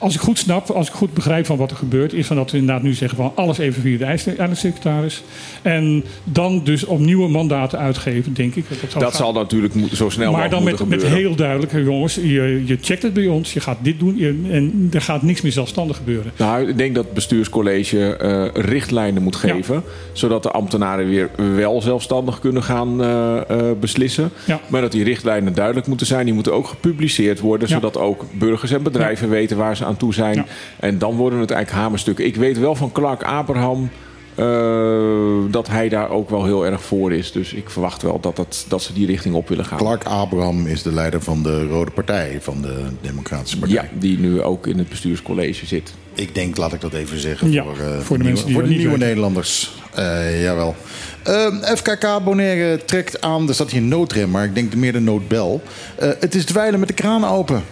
als 0.02 0.14
ik 0.14 0.20
goed 0.20 0.38
snap, 0.38 0.70
als 0.70 0.88
ik 0.88 0.92
goed 0.94 1.14
begrijp 1.14 1.46
van 1.46 1.56
wat 1.56 1.70
er 1.70 1.76
gebeurt, 1.76 2.12
is 2.12 2.26
van 2.26 2.36
dat 2.36 2.50
we 2.50 2.56
inderdaad 2.58 2.82
nu 2.82 2.92
zeggen 2.94 3.18
van 3.18 3.32
alles 3.34 3.58
even 3.58 3.82
via 3.82 3.98
de 3.98 4.04
eindselfsecretaris. 4.04 5.22
En 5.62 6.04
dan 6.24 6.64
dus 6.64 6.84
opnieuw 6.84 7.28
mandaten 7.28 7.78
uitgeven, 7.78 8.34
denk 8.34 8.54
ik. 8.54 8.64
Dat 8.68 8.90
zal, 8.90 9.00
Dat 9.00 9.14
zal 9.14 9.32
natuurlijk 9.32 9.74
zo 9.92 10.08
snel 10.08 10.32
maar 10.32 10.50
dan 10.50 10.62
mogelijk 10.62 10.64
met, 10.64 10.88
moeten 10.88 10.88
met 10.88 10.98
gebeuren. 11.00 11.26
heel 11.26 11.36
duidelijk, 11.36 11.72
jongens, 11.86 12.14
je, 12.14 12.62
je 12.66 12.78
checkt 12.80 13.02
het 13.02 13.12
bij 13.12 13.26
ons, 13.26 13.52
je 13.52 13.60
gaat 13.60 13.78
dit 13.82 13.98
doen 13.98 14.16
je- 14.16 14.40
en 14.50 14.88
er 14.92 15.00
gaat 15.00 15.22
niks 15.22 15.40
meer 15.40 15.52
zelfstandig 15.52 15.96
gebeuren. 15.96 16.32
Nou, 16.36 16.68
ik 16.68 16.78
denk 16.78 16.94
dat 16.94 17.04
het 17.04 17.14
bestuurscollege 17.14 18.16
eh, 18.16 18.62
richtlijnen 18.64 19.22
moet 19.22 19.36
geven. 19.36 19.82
Zodat 20.12 20.42
de 20.42 20.50
ambtenaren 20.50 21.08
weer 21.08 21.30
wel 21.56 21.82
zelfstandig 21.82 22.38
kunnen 22.38 22.62
gaan 22.62 23.02
eh, 23.02 23.36
eh, 23.50 23.78
beslissen. 23.80 24.30
Ja. 24.44 24.60
Maar 24.68 24.80
dat 24.80 24.92
die 24.92 25.04
richtlijnen 25.04 25.54
duidelijk 25.54 25.86
moeten 25.86 26.06
zijn. 26.06 26.24
Die 26.24 26.34
moeten 26.34 26.52
ook 26.52 26.66
gepubliceerd 26.66 27.40
worden. 27.40 27.68
Ja. 27.68 27.74
Zodat 27.74 27.98
ook 27.98 28.24
burgers 28.32 28.70
en 28.70 28.82
bedrijven 28.82 29.28
weten 29.28 29.56
waar 29.56 29.76
ze 29.76 29.84
aan 29.84 29.91
toe 29.96 30.14
zijn. 30.14 30.34
Ja. 30.34 30.44
En 30.80 30.98
dan 30.98 31.16
worden 31.16 31.38
het 31.38 31.50
eigenlijk 31.50 31.82
hamerstukken. 31.84 32.24
Ik 32.26 32.36
weet 32.36 32.58
wel 32.58 32.74
van 32.74 32.92
Clark 32.92 33.22
Abraham... 33.22 33.90
eh, 34.34 35.50
dat 35.50 35.68
hij 35.68 35.88
daar 35.88 36.10
ook 36.10 36.30
wel 36.30 36.44
heel 36.44 36.66
erg 36.66 36.82
voor 36.82 37.12
is. 37.12 37.32
Dus 37.32 37.52
ik 37.52 37.70
verwacht 37.70 38.02
wel 38.02 38.20
dat, 38.20 38.36
dat, 38.36 38.64
dat 38.68 38.82
ze 38.82 38.92
die 38.92 39.06
richting 39.06 39.34
op 39.34 39.48
willen 39.48 39.64
gaan. 39.64 39.78
Clark 39.78 40.04
Abraham 40.04 40.66
is 40.66 40.82
de 40.82 40.92
leider 40.92 41.22
van 41.22 41.42
de 41.42 41.66
Rode 41.66 41.90
Partij, 41.90 42.38
van 42.40 42.62
de 42.62 42.82
Democratische 43.00 43.58
Partij. 43.58 43.76
Ja, 43.92 43.98
die 43.98 44.18
nu 44.18 44.42
ook 44.42 44.66
in 44.66 44.78
het 44.78 44.88
bestuurscollege 44.88 45.66
zit. 45.66 45.92
Ik 46.14 46.34
denk, 46.34 46.56
laat 46.56 46.72
ik 46.72 46.80
dat 46.80 46.92
even 46.92 47.20
zeggen, 47.20 47.50
Ja, 47.52 47.62
voor, 47.64 47.76
eh, 47.86 47.98
voor 47.98 48.18
de 48.18 48.24
nieuwe- 48.24 48.44
die 48.44 48.88
voor 48.88 48.98
de. 48.98 49.04
Nederlanders. 49.04 49.72
Eh, 49.94 50.42
jawel. 50.42 50.74
Ehm, 51.22 51.54
FKK 51.76 52.24
Bonaire 52.24 52.84
trekt 52.84 53.20
aan, 53.20 53.48
er 53.48 53.54
staat 53.54 53.70
hier 53.70 53.82
noodrem, 53.82 54.30
maar 54.30 54.44
ik 54.44 54.54
denk 54.54 54.74
meer 54.74 54.92
de 54.92 55.00
noodbel. 55.00 55.62
Eh, 55.98 56.08
het 56.20 56.34
is 56.34 56.44
dweilen 56.44 56.78
met 56.80 56.88
de 56.88 56.94
kraan 56.94 57.24
open. 57.24 57.62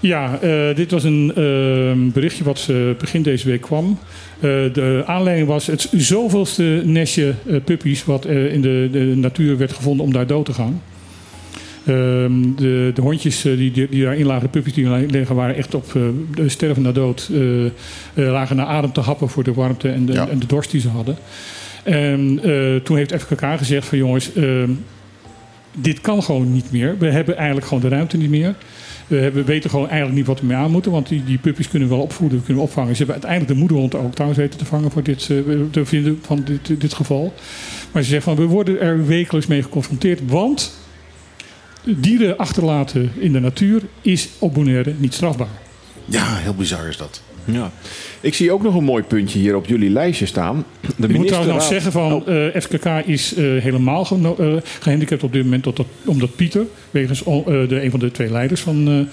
Ja, 0.00 0.38
eh, 0.40 0.76
dit 0.76 0.90
was 0.90 1.04
een 1.04 1.32
eh, 1.36 2.12
berichtje 2.12 2.44
wat 2.44 2.66
eh, 2.70 2.76
begin 2.98 3.22
deze 3.22 3.48
week 3.48 3.60
kwam. 3.60 3.98
Eh, 4.36 4.40
de 4.72 5.02
aanleiding 5.06 5.48
was 5.48 5.66
het 5.66 5.88
zoveelste 5.92 6.82
nestje 6.84 7.34
puppies 7.64 8.04
wat 8.04 8.26
in 8.26 8.60
de, 8.60 8.88
de 8.92 8.98
natuur 8.98 9.56
werd 9.58 9.72
gevonden 9.72 10.06
om 10.06 10.12
daar 10.12 10.26
dood 10.26 10.44
te 10.46 10.52
gaan. 10.52 10.82
Ehm, 11.86 12.32
de, 12.56 12.90
de 12.94 13.00
hondjes 13.00 13.42
die, 13.42 13.70
die, 13.70 13.88
die 13.88 14.02
daarin 14.04 14.26
lagen, 14.26 14.42
de 14.42 14.48
puppies 14.48 14.72
die 14.74 14.86
erin 14.86 15.10
liggen, 15.10 15.36
waren 15.36 15.56
echt 15.56 15.74
op 15.74 15.84
sterven 16.46 16.82
na 16.82 16.92
dood. 16.92 17.30
lagen 18.14 18.56
naar 18.56 18.66
adem 18.66 18.92
te 18.92 19.00
happen 19.00 19.28
voor 19.28 19.44
de 19.44 19.52
warmte 19.52 19.88
en 19.88 20.06
de, 20.06 20.12
Ja. 20.12 20.28
en 20.28 20.38
de 20.38 20.46
dorst 20.46 20.70
die 20.70 20.80
ze 20.80 20.88
hadden. 20.88 21.16
En 21.82 22.40
toen 22.84 22.96
heeft 22.96 23.14
FKK 23.14 23.44
gezegd 23.56 23.86
van 23.86 23.98
jongens, 23.98 24.32
ehm, 24.32 24.70
dit 25.76 26.00
kan 26.00 26.22
gewoon 26.22 26.52
niet 26.52 26.70
meer. 26.72 26.96
We 26.98 27.06
hebben 27.06 27.36
eigenlijk 27.36 27.66
gewoon 27.66 27.82
de 27.82 27.88
ruimte 27.88 28.16
niet 28.16 28.30
meer. 28.30 28.54
We 29.10 29.44
weten 29.44 29.70
gewoon 29.70 29.88
eigenlijk 29.88 30.18
niet 30.18 30.26
wat 30.26 30.40
we 30.40 30.46
mee 30.46 30.56
aan 30.56 30.70
moeten. 30.70 30.92
Want 30.92 31.08
die, 31.08 31.24
die 31.24 31.38
puppies 31.38 31.68
kunnen 31.68 31.88
we 31.88 31.94
wel 31.94 32.04
opvoeden, 32.04 32.38
we 32.38 32.44
kunnen 32.44 32.62
opvangen. 32.62 32.96
Ze 32.96 32.96
hebben 32.96 33.14
uiteindelijk 33.14 33.52
de 33.52 33.58
moederhond 33.58 33.94
ook 33.94 34.12
trouwens 34.12 34.40
weten 34.40 34.58
te 34.58 34.64
vangen 34.64 34.90
voor 34.90 35.02
dit, 35.02 35.30
eh, 35.30 35.36
te 35.70 35.84
vinden 35.84 36.18
van 36.22 36.42
dit, 36.44 36.80
dit 36.80 36.94
geval. 36.94 37.34
Maar 37.92 38.02
ze 38.02 38.08
zeggen 38.08 38.36
van 38.36 38.44
we 38.44 38.50
worden 38.50 38.80
er 38.80 39.06
wekelijks 39.06 39.46
mee 39.46 39.62
geconfronteerd. 39.62 40.20
Want 40.26 40.72
dieren 41.84 42.38
achterlaten 42.38 43.12
in 43.18 43.32
de 43.32 43.40
natuur 43.40 43.82
is 44.00 44.28
op 44.38 44.54
Bonaire 44.54 44.94
niet 44.96 45.14
strafbaar. 45.14 45.48
Ja, 46.04 46.36
heel 46.36 46.54
bizar 46.54 46.88
is 46.88 46.96
dat. 46.96 47.22
Ja. 47.52 47.72
Ik 48.20 48.34
zie 48.34 48.52
ook 48.52 48.62
nog 48.62 48.74
een 48.74 48.84
mooi 48.84 49.02
puntje 49.02 49.38
hier 49.38 49.56
op 49.56 49.66
jullie 49.66 49.90
lijstje 49.90 50.26
staan. 50.26 50.64
De 50.96 51.06
Ik 51.08 51.16
moet 51.16 51.26
trouwens 51.26 51.28
nog 51.30 51.36
ministerraad- 51.36 51.62
zeggen 51.68 51.92
van 51.92 52.12
Oh, 52.12 52.46
eh, 52.54 52.60
FKK 52.62 52.86
is 53.06 53.34
eh, 53.34 53.44
helemaal 53.44 54.04
geno- 54.04 54.36
eh, 54.38 54.54
gehandicapt 54.80 55.22
op 55.22 55.32
dit 55.32 55.42
moment. 55.44 55.66
Omdat, 55.66 55.86
omdat 56.04 56.36
Pieter, 56.36 56.64
wegens 56.90 57.22
de, 57.24 57.78
een 57.82 57.90
van 57.90 58.00
de 58.00 58.10
twee 58.10 58.30
leiders 58.30 58.60
van... 58.60 59.08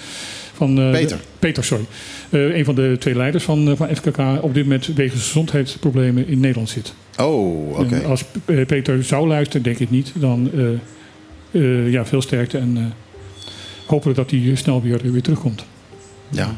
van 0.54 0.76
Peter. 0.92 1.18
de- 1.18 1.24
Peter, 1.40 1.64
sorry. 1.64 1.86
Een 2.30 2.66
van 2.66 2.76
de 2.76 2.96
twee 3.00 3.16
leiders 3.16 3.44
van, 3.44 3.74
van 3.78 3.96
FKK 3.96 4.18
op 4.42 4.54
dit 4.54 4.64
moment 4.64 4.86
wegens 4.96 5.22
gezondheidsproblemen 5.22 6.28
in 6.28 6.40
Nederland 6.40 6.70
zit. 6.70 6.94
Oh, 7.20 7.80
oké. 7.80 8.02
Als 8.06 8.24
Peter 8.68 9.04
zou 9.04 9.28
luisteren, 9.28 9.62
denk 9.64 9.80
ik 9.80 9.90
niet, 9.90 10.12
dan 10.16 10.52
ja, 11.90 12.06
veel 12.06 12.22
sterkte 12.22 12.58
en 12.58 12.94
hopen 13.86 14.14
dat 14.14 14.32
hij 14.32 14.52
snel 14.56 14.82
weer, 14.82 15.00
weer 15.12 15.22
terugkomt. 15.22 15.66
Ja. 16.30 16.56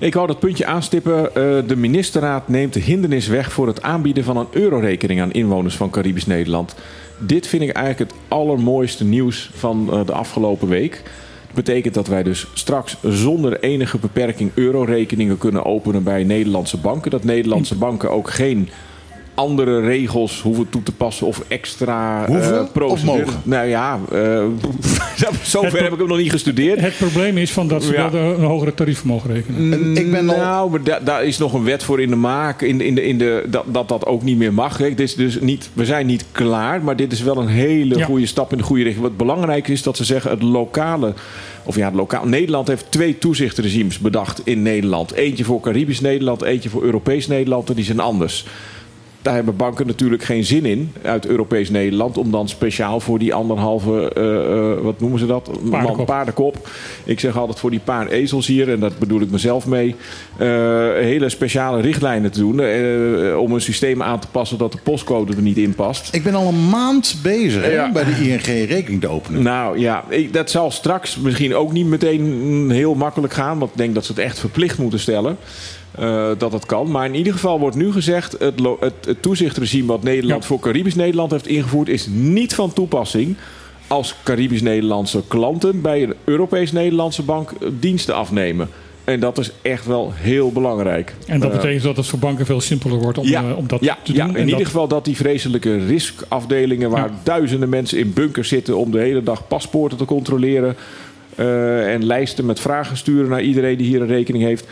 Ik 0.00 0.14
wou 0.14 0.26
dat 0.26 0.38
puntje 0.38 0.66
aanstippen. 0.66 1.34
Eh, 1.34 1.42
de 1.66 1.76
ministerraad 1.76 2.48
neemt 2.48 2.72
de 2.72 2.80
hindernis 2.80 3.26
weg 3.26 3.52
voor 3.52 3.66
het 3.66 3.82
aanbieden 3.82 4.24
van 4.24 4.36
een 4.36 4.46
eurorekening 4.50 5.20
aan 5.20 5.32
inwoners 5.32 5.76
van 5.76 5.90
Caribisch 5.90 6.26
Nederland. 6.26 6.74
Dit 7.18 7.46
vind 7.46 7.62
ik 7.62 7.70
eigenlijk 7.70 8.10
het 8.10 8.20
allermooiste 8.28 9.04
nieuws 9.04 9.50
van 9.54 9.88
eh, 9.92 10.06
de 10.06 10.12
afgelopen 10.12 10.68
week. 10.68 11.02
Dat 11.46 11.54
betekent 11.54 11.94
dat 11.94 12.06
wij 12.06 12.22
dus 12.22 12.46
straks 12.54 12.96
zonder 13.02 13.60
enige 13.60 13.98
beperking 13.98 14.50
eurorekeningen 14.54 15.38
kunnen 15.38 15.64
openen 15.64 16.02
bij 16.02 16.24
Nederlandse 16.24 16.76
banken. 16.76 17.10
Dat 17.10 17.24
Nederlandse 17.24 17.76
banken 17.76 18.10
ook 18.10 18.30
geen 18.30 18.68
andere 19.40 19.80
regels 19.80 20.42
hoeven 20.42 20.68
toe 20.68 20.82
te 20.82 20.92
passen 20.92 21.26
of 21.26 21.42
extra 21.48 22.24
Hoeven 22.26 22.54
eh, 22.56 22.60
of 22.62 22.72
procedures. 22.72 23.24
mogen? 23.26 23.40
Nou 23.44 23.66
ja, 23.66 23.98
eh, 24.12 24.44
zover 25.42 25.82
heb 25.82 25.92
ik 25.92 25.98
hem 25.98 26.08
nog 26.08 26.18
niet 26.18 26.30
gestudeerd. 26.30 26.80
Het 26.80 26.96
probleem 26.96 27.36
is 27.38 27.52
van 27.52 27.68
dat 27.68 27.84
ze 27.84 27.92
Ja. 27.92 28.10
wel 28.10 28.22
een 28.34 28.44
hogere 28.44 28.74
tarief 28.74 29.04
mogen 29.04 29.32
rekenen. 29.32 29.72
En 29.72 29.96
ik 29.96 30.10
ben 30.10 30.28
al- 30.28 30.36
Nou, 30.36 30.70
maar 30.70 30.82
da- 30.82 31.00
daar 31.04 31.24
is 31.24 31.38
nog 31.38 31.52
een 31.52 31.64
wet 31.64 31.82
voor 31.82 32.00
in 32.00 32.10
de 32.10 32.16
maak. 32.16 32.62
In, 32.62 32.78
de- 32.78 32.86
in 32.86 32.94
de, 32.94 33.02
in 33.06 33.18
de, 33.18 33.44
dat, 33.48 33.64
dat 33.66 33.88
dat 33.88 34.06
ook 34.06 34.22
niet 34.22 34.36
meer 34.38 34.52
mag. 34.54 34.76
Dit 34.76 35.00
is 35.00 35.14
dus 35.14 35.40
niet, 35.40 35.70
we 35.72 35.84
zijn 35.84 36.06
niet 36.06 36.24
klaar, 36.32 36.82
maar 36.82 36.96
dit 36.96 37.12
is 37.12 37.22
wel 37.22 37.36
een 37.36 37.48
hele 37.48 37.96
Ja. 37.98 38.04
goede 38.04 38.26
stap 38.26 38.52
in 38.52 38.58
de 38.58 38.64
goede 38.64 38.82
richting. 38.82 39.04
Wat 39.04 39.16
belangrijk 39.16 39.68
is 39.68 39.82
dat 39.82 39.96
ze 39.96 40.04
zeggen 40.04 40.30
het 40.30 40.42
lokale. 40.42 41.14
Of 41.64 41.76
ja, 41.76 41.84
het 41.86 41.94
lokaal. 41.94 42.26
Nederland 42.26 42.68
heeft 42.68 42.86
twee 42.88 43.18
toezichtregimes 43.18 43.98
bedacht 43.98 44.40
in 44.44 44.62
Nederland. 44.62 45.12
Eentje 45.12 45.44
voor 45.44 45.60
Caribisch 45.60 46.00
Nederland, 46.00 46.42
eentje 46.42 46.68
voor 46.68 46.82
Europees 46.82 47.26
Nederland. 47.26 47.68
En 47.68 47.74
die 47.74 47.84
zijn 47.84 48.00
anders. 48.00 48.44
Daar 49.22 49.34
hebben 49.34 49.56
banken 49.56 49.86
natuurlijk 49.86 50.22
geen 50.24 50.44
zin 50.44 50.64
in 50.64 50.92
uit 51.02 51.26
Europees 51.26 51.70
Nederland. 51.70 52.16
om 52.18 52.30
dan 52.30 52.48
speciaal 52.48 53.00
voor 53.00 53.18
die 53.18 53.34
anderhalve. 53.34 54.12
eh, 54.14 54.72
eh, 54.72 54.78
wat 54.80 55.00
noemen 55.00 55.18
ze 55.18 55.26
dat? 55.26 55.46
Man, 55.62 55.70
Paardenkop. 55.70 56.06
paardenkop. 56.06 56.68
Ik 57.04 57.20
zeg 57.20 57.36
altijd 57.38 57.58
voor 57.58 57.70
die 57.70 57.80
paar 57.84 58.06
ezels 58.08 58.46
hier. 58.46 58.70
en 58.70 58.80
dat 58.80 58.98
bedoel 58.98 59.20
ik 59.20 59.30
mezelf 59.30 59.66
mee. 59.66 59.94
eh, 60.36 60.46
hele 60.92 61.28
speciale 61.28 61.80
richtlijnen 61.80 62.30
te 62.30 62.38
doen. 62.38 62.60
eh, 62.60 63.38
om 63.38 63.52
een 63.52 63.60
systeem 63.60 64.02
aan 64.02 64.18
te 64.20 64.26
passen 64.30 64.58
dat 64.58 64.72
de 64.72 64.78
postcode 64.82 65.32
er 65.36 65.42
niet 65.42 65.56
in 65.56 65.74
past. 65.74 66.14
Ik 66.14 66.22
ben 66.22 66.34
al 66.34 66.48
een 66.48 66.68
maand 66.68 67.16
bezig 67.22 67.62
hè, 67.64 67.70
Ja. 67.70 67.92
bij 67.92 68.04
de 68.04 68.10
ING 68.28 68.68
rekening 68.68 69.00
te 69.00 69.08
openen. 69.08 69.42
Nou 69.42 69.78
ja, 69.78 70.04
ik, 70.08 70.32
dat 70.32 70.50
zal 70.50 70.70
straks 70.70 71.16
misschien 71.16 71.54
ook 71.54 71.72
niet 71.72 71.86
meteen 71.86 72.66
heel 72.70 72.94
makkelijk 72.94 73.32
gaan. 73.32 73.58
Want 73.58 73.70
ik 73.70 73.76
denk 73.78 73.94
dat 73.94 74.04
ze 74.04 74.12
het 74.12 74.20
echt 74.20 74.38
verplicht 74.38 74.78
moeten 74.78 74.98
stellen. 75.00 75.36
Eh, 75.94 76.30
dat 76.38 76.52
het 76.52 76.66
kan. 76.66 76.90
Maar 76.90 77.06
in 77.06 77.14
ieder 77.14 77.32
geval 77.32 77.58
wordt 77.60 77.76
nu 77.76 77.92
gezegd: 77.92 78.36
het, 78.38 78.60
het, 78.80 78.94
het 79.04 79.22
toezichtregime 79.22 79.86
wat 79.86 80.02
Nederland 80.02 80.40
Ja. 80.42 80.48
voor 80.48 80.60
Caribisch 80.60 80.94
Nederland 80.94 81.30
heeft 81.30 81.46
ingevoerd, 81.46 81.88
is 81.88 82.06
niet 82.10 82.54
van 82.54 82.72
toepassing 82.72 83.36
als 83.86 84.14
Caribisch-Nederlandse 84.22 85.22
klanten 85.28 85.80
bij 85.80 86.02
een 86.02 86.14
Europees-Nederlandse 86.24 87.22
bank 87.22 87.50
eh, 87.50 87.68
diensten 87.80 88.14
afnemen. 88.14 88.68
En 89.04 89.20
dat 89.20 89.38
is 89.38 89.50
echt 89.62 89.86
wel 89.86 90.12
heel 90.14 90.52
belangrijk. 90.52 91.14
En 91.26 91.40
dat 91.40 91.50
Eh, 91.50 91.56
betekent 91.56 91.82
dat 91.82 91.96
het 91.96 92.06
voor 92.06 92.18
banken 92.18 92.46
veel 92.46 92.60
simpeler 92.60 92.98
wordt 92.98 93.18
om, 93.18 93.26
ja, 93.26 93.52
om 93.54 93.66
dat 93.66 93.80
ja, 93.80 93.98
te 94.02 94.12
ja, 94.12 94.18
doen. 94.24 94.28
in 94.34 94.40
En 94.40 94.40
ieder 94.44 94.56
dat- 94.58 94.66
geval 94.66 94.88
dat 94.88 95.04
die 95.04 95.16
vreselijke 95.16 95.86
riskafdelingen... 95.86 96.90
waar 96.90 97.08
Ja. 97.08 97.20
duizenden 97.22 97.68
mensen 97.68 97.98
in 97.98 98.12
bunkers 98.12 98.48
zitten... 98.48 98.76
om 98.76 98.90
de 98.90 98.98
hele 98.98 99.22
dag 99.22 99.48
paspoorten 99.48 99.98
te 99.98 100.04
controleren... 100.04 100.76
en 101.86 102.04
lijsten 102.06 102.46
met 102.46 102.60
vragen 102.60 102.96
sturen 102.96 103.30
naar 103.30 103.42
iedereen 103.42 103.76
die 103.76 103.86
hier 103.86 104.00
een 104.00 104.06
rekening 104.06 104.44
heeft... 104.44 104.66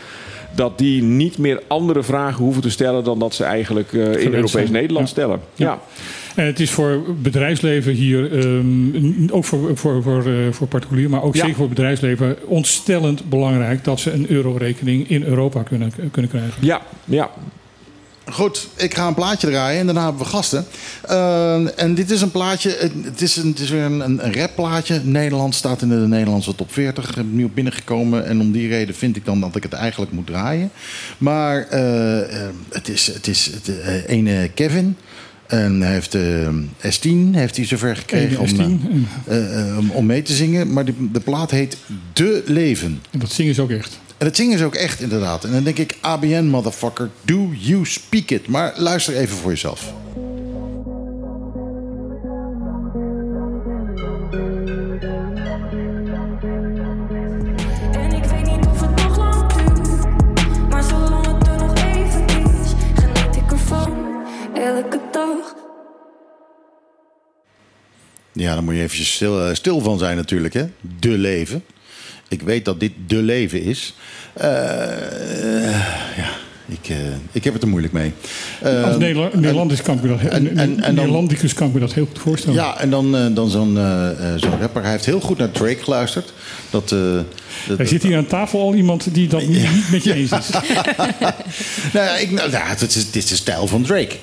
dat 0.59 0.77
die 0.77 1.03
niet 1.03 1.37
meer 1.37 1.61
andere 1.67 2.03
vragen 2.03 2.43
hoeven 2.43 2.61
te 2.61 2.69
stellen... 2.69 3.03
dan 3.03 3.19
dat 3.19 3.33
ze 3.33 3.43
eigenlijk 3.43 3.93
eh, 3.93 3.99
in 4.21 4.33
Europees. 4.33 4.69
Nederland 4.69 5.05
Ja. 5.05 5.11
stellen. 5.11 5.39
Ja. 5.55 5.79
En 6.35 6.45
het 6.45 6.59
is 6.59 6.71
voor 6.71 7.01
bedrijfsleven 7.21 7.93
hier, 7.93 8.39
ehm, 8.39 9.29
ook 9.31 9.45
voor, 9.45 9.77
voor, 9.77 10.03
voor, 10.03 10.25
eh, 10.25 10.33
voor 10.51 10.67
particulier, 10.67 11.09
maar 11.09 11.23
ook 11.23 11.35
Ja. 11.35 11.39
zeker 11.41 11.55
voor 11.57 11.67
bedrijfsleven, 11.69 12.35
ontstellend 12.45 13.29
belangrijk 13.29 13.83
dat 13.83 13.99
ze 13.99 14.11
een 14.11 14.25
eurorekening 14.29 15.09
in 15.09 15.23
Europa 15.23 15.63
kunnen, 15.63 15.91
kunnen 16.11 16.31
krijgen. 16.31 16.53
Ja, 16.59 16.81
ja. 17.05 17.29
Goed, 18.31 18.67
ik 18.75 18.93
ga 18.93 19.07
een 19.07 19.13
plaatje 19.13 19.47
draaien 19.47 19.79
en 19.79 19.85
daarna 19.85 20.03
hebben 20.03 20.21
we 20.21 20.27
gasten. 20.27 20.65
Uh, 21.09 21.79
en 21.79 21.95
dit 21.95 22.11
is 22.11 22.21
een 22.21 22.31
plaatje, 22.31 22.91
het 23.03 23.21
is, 23.21 23.35
een, 23.35 23.47
het 23.47 23.59
is 23.59 23.69
weer 23.69 23.83
een, 23.83 23.99
een 23.99 24.33
rapplaatje. 24.33 25.01
Nederland 25.03 25.55
staat 25.55 25.81
in 25.81 25.89
de 25.89 25.95
Nederlandse 25.95 26.55
top 26.55 26.73
40. 26.73 27.09
Ik 27.09 27.15
ben 27.15 27.35
nieuw 27.35 27.49
binnengekomen 27.53 28.25
en 28.25 28.41
om 28.41 28.51
die 28.51 28.67
reden 28.67 28.95
vind 28.95 29.15
ik 29.15 29.25
dan 29.25 29.39
dat 29.39 29.55
ik 29.55 29.63
het 29.63 29.73
eigenlijk 29.73 30.11
moet 30.11 30.27
draaien. 30.27 30.71
Maar 31.17 31.67
eh, 31.67 32.43
eh, 32.43 32.49
het 32.69 32.89
is, 32.89 33.07
het 33.07 33.27
is 33.27 33.45
het, 33.45 33.79
eh, 33.79 34.09
ene 34.09 34.49
Kevin. 34.53 34.97
En 35.49 35.81
hij 35.81 35.91
heeft 35.91 36.15
eh 36.15 36.47
S10 36.81 37.31
heeft 37.31 37.55
hij 37.55 37.65
zover 37.65 37.95
gekregen 37.95 38.39
Ene 38.39 38.63
om, 38.63 38.79
S10, 38.79 39.27
eh, 39.27 39.69
eh, 39.69 39.77
om, 39.77 39.89
om 39.89 40.05
mee 40.05 40.21
te 40.21 40.33
zingen. 40.33 40.73
Maar 40.73 40.85
de, 40.85 40.93
de 41.11 41.19
plaat 41.19 41.51
heet 41.51 41.77
De 42.13 42.43
Leven. 42.45 43.01
En 43.11 43.19
dat 43.19 43.31
zingen 43.31 43.53
ze 43.53 43.61
ook 43.61 43.71
echt. 43.71 43.99
En 44.19 44.25
dat 44.25 44.35
zingen 44.35 44.57
ze 44.57 44.65
ook 44.65 44.75
echt 44.75 45.01
inderdaad. 45.01 45.43
En 45.43 45.51
dan 45.51 45.63
denk 45.63 45.77
ik, 45.77 45.97
ABN 46.01 46.43
motherfucker, 46.43 47.09
do 47.21 47.49
you 47.53 47.85
speak 47.85 48.29
it. 48.29 48.47
Maar 48.47 48.73
luister 48.77 49.15
even 49.15 49.37
voor 49.37 49.51
jezelf. 49.51 49.93
Ja, 68.31 68.55
dan 68.55 68.63
moet 68.63 68.73
je 68.73 68.81
eventjes 68.81 69.13
stil, 69.13 69.45
eh, 69.45 69.53
stil 69.53 69.79
van 69.79 69.97
zijn 69.97 70.15
natuurlijk, 70.15 70.53
hè. 70.53 70.65
De 70.99 71.09
leven. 71.09 71.63
Ik 72.29 72.41
weet 72.41 72.65
dat 72.65 72.79
dit 72.79 72.91
de 73.07 73.15
leven 73.21 73.63
is. 73.63 73.93
Eh, 74.33 74.47
ja, 76.17 76.29
ik, 76.67 76.89
eh, 76.89 76.95
ik 77.31 77.43
heb 77.43 77.53
het 77.53 77.61
er 77.61 77.67
moeilijk 77.69 77.93
mee. 77.93 78.13
Eh, 78.61 78.83
Als 78.83 78.97
Nederla- 78.97 79.29
Nederlandicus 79.33 79.81
kan 79.83 79.95
ik 79.95 80.01
me 80.01 80.07
dat, 80.07 80.19
en- 80.19 80.31
en- 80.31 80.57
en 80.57 80.81
dan- 80.81 80.93
Nederlandicus 80.95 81.53
kan 81.53 81.67
ik 81.67 81.73
me 81.73 81.79
dat 81.79 81.93
heel 81.93 82.05
goed 82.05 82.19
voorstellen. 82.19 82.55
Ja, 82.55 82.79
en 82.79 82.89
dan, 82.89 83.15
eh, 83.17 83.25
dan 83.33 83.49
zo'n 83.49 83.73
zo'n 84.35 84.59
rapper. 84.59 84.81
Hij 84.81 84.91
heeft 84.91 85.05
heel 85.05 85.19
goed 85.19 85.37
naar 85.37 85.51
Drake 85.51 85.83
geluisterd. 85.83 86.33
Dat, 86.69 86.89
dat- 86.89 87.79
Er 87.79 87.87
zit 87.87 88.03
hier 88.03 88.17
aan 88.17 88.27
tafel 88.27 88.59
al 88.61 88.73
iemand 88.73 89.13
die 89.13 89.27
dat 89.27 89.41
niet, 89.47 89.71
niet 89.73 89.91
met 89.91 90.03
je 90.03 90.13
eens 90.13 90.31
is. 90.31 90.49
nou 91.93 92.05
ja, 92.05 92.17
ik, 92.17 92.31
nou, 92.31 92.51
ja 92.51 92.61
het, 92.67 92.81
is, 92.81 93.05
is 93.11 93.25
de 93.27 93.35
stijl 93.35 93.67
van 93.67 93.83
Drake. 93.83 94.15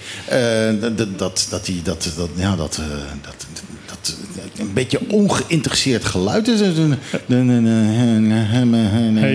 Dat, 0.81 0.99
dat, 0.99 1.19
dat, 1.19 1.47
dat, 1.51 1.65
die- 1.65 1.83
dat, 1.83 2.13
dat, 2.17 2.29
ja, 2.35 2.57
dat, 2.57 2.81
dat, 3.23 3.47
dat 3.53 3.63
een 4.59 4.73
beetje 4.75 4.99
ongeïnteresseerd 5.09 6.05
geluid 6.05 6.49
is. 6.49 6.61
Hey, 6.61 6.69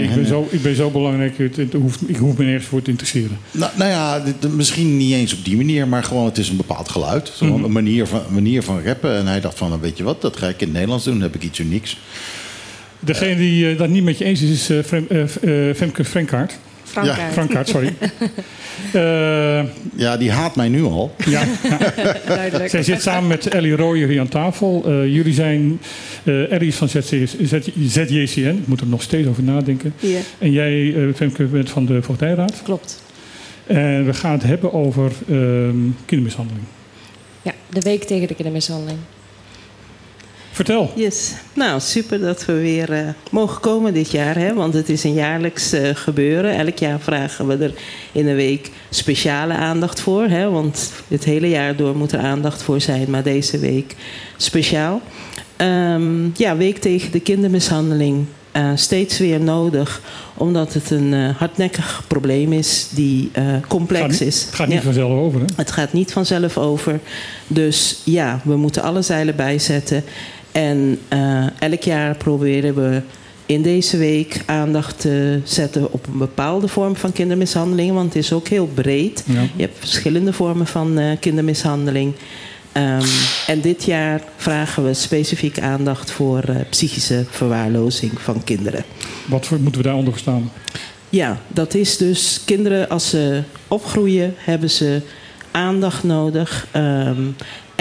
ik, 0.01 0.15
ben 0.15 0.25
zo, 0.27 0.47
ik 0.51 0.61
ben 0.61 0.75
zo 0.75 0.89
belangrijk, 0.89 1.37
het, 1.37 1.55
het 1.55 1.73
hoeft, 1.73 2.09
ik 2.09 2.15
hoef 2.15 2.37
me 2.37 2.43
nergens 2.45 2.65
voor 2.67 2.81
te 2.81 2.89
interesseren. 2.89 3.37
Nou, 3.51 3.71
nou 3.77 3.89
ja, 3.89 4.19
dit- 4.19 4.55
misschien 4.55 4.97
niet 4.97 5.13
eens 5.13 5.33
op 5.33 5.45
die 5.45 5.55
manier, 5.57 5.87
maar 5.87 6.03
gewoon 6.03 6.25
het 6.25 6.37
is 6.37 6.49
een 6.49 6.57
bepaald 6.57 6.89
geluid. 6.89 7.31
Zo 7.35 7.45
Mhm. 7.45 7.63
Een 7.63 7.71
manier 7.71 8.05
van, 8.07 8.21
manier 8.29 8.63
van 8.63 8.81
rappen. 8.83 9.17
En 9.17 9.27
hij 9.27 9.41
dacht 9.41 9.57
van, 9.57 9.69
nou, 9.69 9.81
weet 9.81 9.97
je 9.97 10.03
wat, 10.03 10.21
dat 10.21 10.37
ga 10.37 10.47
ik 10.47 10.59
in 10.61 10.67
het 10.67 10.73
Nederlands 10.73 11.05
doen. 11.05 11.13
Dan 11.13 11.23
heb 11.23 11.35
ik 11.35 11.43
iets 11.43 11.59
unieks. 11.59 11.97
Degene 12.99 13.35
die 13.35 13.69
eh, 13.71 13.77
dat 13.77 13.89
niet 13.89 14.03
met 14.03 14.17
je 14.17 14.25
eens 14.25 14.41
is, 14.41 14.49
is 14.49 14.69
eh, 14.91 14.97
eh, 15.09 15.69
eh, 15.69 15.75
Femke 15.75 16.05
Frankaart. 16.05 16.57
Frankaart. 16.91 17.67
Ja. 17.67 17.73
Sorry. 17.73 17.93
Eh, 18.93 19.63
Ja, 19.95 20.17
die 20.17 20.31
haat 20.31 20.55
mij 20.55 20.67
nu 20.69 20.83
al. 20.83 21.15
Ja. 21.25 21.43
Duidelijk. 22.27 22.69
Zij 22.69 22.83
zit 22.83 23.01
samen 23.01 23.27
met 23.27 23.47
Ellie 23.47 23.75
Rooyer 23.75 24.07
hier 24.07 24.19
aan 24.19 24.27
tafel. 24.27 24.83
Eh, 24.85 24.91
jullie 25.13 25.33
zijn, 25.33 25.79
eh 26.23 26.51
Ellie 26.51 26.67
is 26.67 26.75
van 26.75 26.89
Z- 26.89 26.95
ZJCN. 27.87 28.39
Ik 28.61 28.67
moet 28.67 28.81
er 28.81 28.87
nog 28.87 29.01
steeds 29.01 29.27
over 29.27 29.43
nadenken. 29.43 29.93
Ja. 29.99 30.19
En 30.37 30.51
jij, 30.51 30.93
eh, 30.95 31.13
Femke, 31.15 31.43
bent 31.43 31.69
van 31.69 31.85
de 31.85 32.01
Voogdijraad. 32.01 32.61
Klopt. 32.63 33.01
En 33.67 34.05
we 34.05 34.13
gaan 34.13 34.31
het 34.31 34.43
hebben 34.43 34.73
over 34.73 35.11
ehm, 35.29 35.75
kindermishandeling. 36.05 36.65
Ja, 37.41 37.53
de 37.69 37.81
week 37.81 38.03
tegen 38.03 38.27
de 38.27 38.33
kindermishandeling. 38.33 38.97
Vertel. 40.51 40.91
Yes. 40.95 41.31
Nou, 41.53 41.79
super 41.79 42.19
dat 42.19 42.45
we 42.45 42.53
weer 42.53 42.91
eh, 42.91 42.99
mogen 43.31 43.59
komen 43.61 43.93
dit 43.93 44.11
jaar. 44.11 44.35
Hè? 44.37 44.53
Want 44.53 44.73
het 44.73 44.89
is 44.89 45.03
een 45.03 45.13
jaarlijks 45.13 45.71
eh, 45.71 45.89
gebeuren. 45.93 46.57
Elk 46.57 46.77
jaar 46.77 46.99
vragen 46.99 47.47
we 47.47 47.55
er 47.57 47.73
in 48.11 48.27
een 48.27 48.35
week 48.35 48.71
speciale 48.89 49.53
aandacht 49.53 49.99
voor. 49.99 50.23
Hè? 50.23 50.49
Want 50.49 50.91
het 51.07 51.23
hele 51.23 51.49
jaar 51.49 51.75
door 51.75 51.95
moet 51.95 52.11
er 52.11 52.19
aandacht 52.19 52.61
voor 52.63 52.81
zijn. 52.81 53.09
Maar 53.09 53.23
deze 53.23 53.59
week 53.59 53.95
speciaal. 54.37 55.01
Ehm, 55.55 56.25
ja, 56.35 56.57
week 56.57 56.77
tegen 56.77 57.11
de 57.11 57.19
kindermishandeling. 57.19 58.25
eh, 58.51 58.71
steeds 58.75 59.17
weer 59.17 59.39
nodig. 59.39 60.01
Omdat 60.37 60.73
het 60.73 60.91
een 60.91 61.13
hardnekkig 61.13 62.03
probleem 62.07 62.53
is 62.53 62.87
die 62.93 63.31
complex 63.67 64.01
Gaat 64.01 64.09
niet- 64.11 64.21
is. 64.21 64.43
Het 64.45 64.55
gaat 64.55 64.67
niet 64.67 64.77
Ja. 64.77 64.83
vanzelf 64.83 65.11
over, 65.11 65.39
hè? 65.39 65.45
Het 65.55 65.71
gaat 65.71 65.93
niet 65.93 66.11
vanzelf 66.11 66.57
over. 66.57 66.99
Dus 67.47 68.01
ja, 68.03 68.39
we 68.43 68.55
moeten 68.55 68.81
alle 68.83 69.01
zeilen 69.01 69.35
bijzetten. 69.35 70.03
En 70.51 70.99
eh, 71.07 71.61
elk 71.61 71.81
jaar 71.81 72.15
proberen 72.15 72.75
we 72.75 73.01
in 73.45 73.61
deze 73.61 73.97
week 73.97 74.41
aandacht 74.45 74.99
te 74.99 75.39
zetten 75.43 75.91
op 75.93 76.07
een 76.07 76.17
bepaalde 76.17 76.67
vorm 76.67 76.95
van 76.95 77.11
kindermishandeling. 77.11 77.93
Want 77.93 78.13
het 78.13 78.23
is 78.23 78.33
ook 78.33 78.47
heel 78.47 78.69
breed. 78.73 79.23
Ja. 79.25 79.41
Je 79.55 79.61
hebt 79.61 79.79
verschillende 79.79 80.33
vormen 80.33 80.67
van 80.67 80.97
eh, 80.97 81.19
kindermishandeling. 81.19 82.13
Ehm, 82.71 83.05
en 83.47 83.61
dit 83.61 83.83
jaar 83.83 84.21
vragen 84.35 84.85
we 84.85 84.93
specifiek 84.93 85.59
aandacht 85.59 86.11
voor 86.11 86.43
eh, 86.43 86.55
psychische 86.69 87.25
verwaarlozing 87.29 88.21
van 88.21 88.43
kinderen. 88.43 88.83
Wat 89.27 89.45
voor, 89.45 89.59
moeten 89.59 89.81
we 89.81 89.87
daaronder 89.87 90.13
verstaan? 90.13 90.51
Ja, 91.09 91.39
dat 91.47 91.73
is 91.73 91.97
dus 91.97 92.41
kinderen 92.45 92.89
als 92.89 93.09
ze 93.09 93.43
opgroeien, 93.67 94.33
hebben 94.37 94.69
ze 94.69 95.01
aandacht 95.51 96.03
nodig. 96.03 96.67
Ehm, 96.71 97.21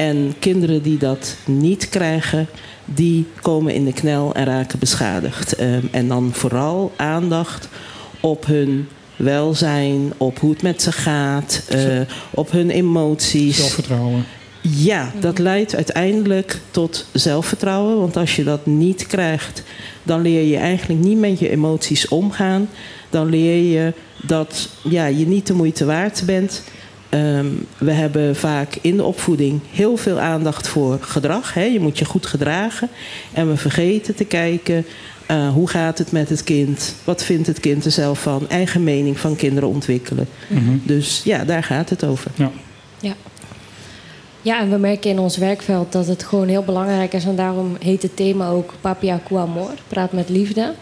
en 0.00 0.34
kinderen 0.38 0.82
die 0.82 0.98
dat 0.98 1.36
niet 1.46 1.88
krijgen, 1.88 2.46
die 2.84 3.26
komen 3.40 3.74
in 3.74 3.84
de 3.84 3.92
knel 3.92 4.34
en 4.34 4.44
raken 4.44 4.78
beschadigd. 4.78 5.54
Ehm, 5.54 5.86
en 5.90 6.08
dan 6.08 6.30
vooral 6.32 6.92
aandacht 6.96 7.68
op 8.20 8.46
hun 8.46 8.88
welzijn, 9.16 10.12
op 10.16 10.38
hoe 10.38 10.50
het 10.50 10.62
met 10.62 10.82
ze 10.82 10.92
gaat, 10.92 11.62
eh, 11.68 12.00
op 12.30 12.50
hun 12.50 12.70
emoties. 12.70 13.56
Zelfvertrouwen. 13.56 14.24
Ja, 14.60 15.12
dat 15.20 15.38
leidt 15.38 15.76
uiteindelijk 15.76 16.60
tot 16.70 17.06
zelfvertrouwen. 17.12 17.98
Want 17.98 18.16
als 18.16 18.36
je 18.36 18.44
dat 18.44 18.66
niet 18.66 19.06
krijgt, 19.06 19.62
dan 20.02 20.20
leer 20.22 20.44
je 20.44 20.56
eigenlijk 20.56 21.00
niet 21.00 21.18
met 21.18 21.38
je 21.38 21.50
emoties 21.50 22.08
omgaan. 22.08 22.68
Dan 23.10 23.28
leer 23.28 23.72
je 23.72 23.92
dat 24.22 24.68
ja, 24.82 25.06
je 25.06 25.26
niet 25.26 25.46
de 25.46 25.54
moeite 25.54 25.84
waard 25.84 26.22
bent. 26.26 26.62
Ehm, 27.10 27.46
we 27.78 27.92
hebben 27.92 28.36
vaak 28.36 28.76
in 28.80 28.96
de 28.96 29.04
opvoeding 29.04 29.60
heel 29.72 29.96
veel 29.96 30.20
aandacht 30.20 30.68
voor 30.68 30.98
gedrag. 31.00 31.54
Hè? 31.54 31.64
Je 31.64 31.80
moet 31.80 31.98
je 31.98 32.04
goed 32.04 32.26
gedragen. 32.26 32.88
En 33.32 33.48
we 33.48 33.56
vergeten 33.56 34.14
te 34.14 34.24
kijken 34.24 34.84
eh, 35.30 35.48
hoe 35.48 35.68
gaat 35.68 35.98
het 35.98 36.12
met 36.12 36.28
het 36.28 36.44
kind? 36.44 36.94
Wat 37.04 37.24
vindt 37.24 37.46
het 37.46 37.60
kind 37.60 37.84
er 37.84 37.90
zelf 37.90 38.22
van? 38.22 38.48
Eigen 38.48 38.84
mening 38.84 39.18
van 39.18 39.36
kinderen 39.36 39.68
ontwikkelen. 39.68 40.28
Mhm. 40.46 40.76
Dus 40.82 41.20
ja, 41.24 41.44
daar 41.44 41.62
gaat 41.62 41.90
het 41.90 42.04
over. 42.04 42.30
Ja. 42.34 42.50
Ja. 43.00 43.14
Ja, 44.42 44.60
en 44.60 44.70
we 44.70 44.76
merken 44.76 45.10
in 45.10 45.18
ons 45.18 45.36
werkveld 45.36 45.92
dat 45.92 46.06
het 46.06 46.24
gewoon 46.24 46.48
heel 46.48 46.62
belangrijk 46.62 47.12
is. 47.12 47.24
En 47.24 47.36
daarom 47.36 47.76
heet 47.80 48.02
het 48.02 48.16
thema 48.16 48.48
ook 48.48 48.74
Papia 48.80 49.20
Amor, 49.34 49.70
praat 49.88 50.12
met 50.12 50.28
liefde. 50.28 50.74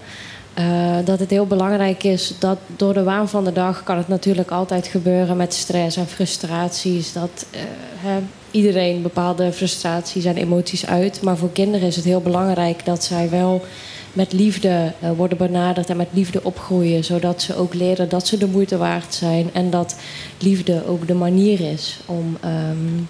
Eh, 0.59 0.97
dat 1.05 1.19
het 1.19 1.31
heel 1.31 1.47
belangrijk 1.47 2.05
is 2.05 2.35
dat 2.39 2.59
door 2.77 2.95
de 2.95 3.03
waan 3.03 3.29
van 3.29 3.45
de 3.45 3.53
dag 3.53 3.83
kan 3.83 3.97
het 3.97 4.09
natuurlijk 4.09 4.51
altijd 4.51 4.87
gebeuren 4.87 5.37
met 5.37 5.55
stress 5.55 5.97
en 5.97 6.07
frustraties. 6.07 7.13
Dat 7.13 7.47
eh, 7.51 8.11
iedereen 8.51 9.03
bepaalde 9.03 9.53
frustraties 9.53 10.25
en 10.25 10.37
emoties 10.37 10.87
uit. 10.87 11.23
Maar 11.23 11.37
voor 11.37 11.53
kinderen 11.53 11.89
is 11.89 11.97
het 11.97 12.05
heel 12.05 12.21
belangrijk 12.21 12.85
dat 12.85 13.05
zij 13.05 13.31
wel 13.31 13.65
met 14.13 14.33
liefde 14.33 14.93
eh, 15.01 15.11
worden 15.17 15.39
benaderd 15.39 15.91
en 15.91 15.97
met 15.97 16.09
liefde 16.11 16.41
opgroeien. 16.43 17.05
Zodat 17.05 17.43
ze 17.43 17.57
ook 17.57 17.75
leren 17.75 18.09
dat 18.09 18.27
ze 18.27 18.39
de 18.39 18.47
moeite 18.47 18.77
waard 18.77 19.15
zijn. 19.15 19.51
En 19.53 19.71
dat 19.71 19.97
liefde 20.39 20.87
ook 20.87 21.07
de 21.07 21.15
manier 21.15 21.61
is 21.61 22.01
om, 22.07 22.37
ehm, 22.41 23.03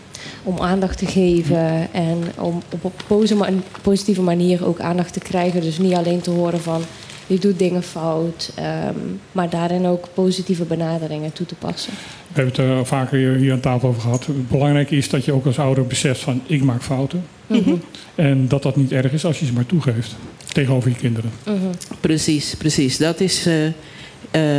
om 0.42 0.60
aandacht 0.60 0.98
te 0.98 1.06
geven. 1.06 1.92
En 1.92 2.18
om 2.38 2.62
op 2.80 2.92
een 3.10 3.62
positieve 3.82 4.22
manier 4.22 4.66
ook 4.66 4.80
aandacht 4.80 5.12
te 5.12 5.20
krijgen. 5.20 5.60
Dus 5.60 5.78
niet 5.78 5.94
alleen 5.94 6.20
te 6.20 6.30
horen 6.30 6.60
van 6.60 6.82
je 7.28 7.38
doet 7.38 7.58
dingen 7.58 7.82
fout. 7.82 8.52
ehm, 8.54 8.94
maar 9.32 9.50
daarin 9.50 9.86
ook 9.86 10.08
positieve 10.14 10.64
benaderingen 10.64 11.32
toe 11.32 11.46
te 11.46 11.54
passen. 11.54 11.92
We 12.32 12.40
hebben 12.42 12.54
het 12.64 12.78
er 12.78 12.86
vaker 12.86 13.18
hier- 13.18 13.34
hier 13.36 13.52
aan 13.52 13.60
tafel 13.60 13.88
over 13.88 14.00
gehad. 14.00 14.26
Het 14.26 14.48
belangrijke 14.48 14.96
is 14.96 15.08
dat 15.08 15.24
je 15.24 15.32
ook 15.32 15.46
als 15.46 15.58
ouder 15.58 15.86
beseft 15.86 16.20
van 16.20 16.40
ik 16.46 16.62
maak 16.62 16.82
fouten. 16.82 17.24
Mhm. 17.46 17.74
En 18.14 18.48
dat 18.48 18.62
dat 18.62 18.76
niet 18.76 18.92
erg 18.92 19.12
is 19.12 19.24
als 19.24 19.38
je 19.38 19.46
ze 19.46 19.52
maar 19.52 19.66
toegeeft 19.66 20.16
tegenover 20.52 20.90
je 20.90 20.96
kinderen. 20.96 21.30
Precies, 22.00 22.54
precies. 22.54 22.96
Dat 22.96 23.20
is 23.20 23.46
eh, 23.46 23.66
eh, 23.66 23.72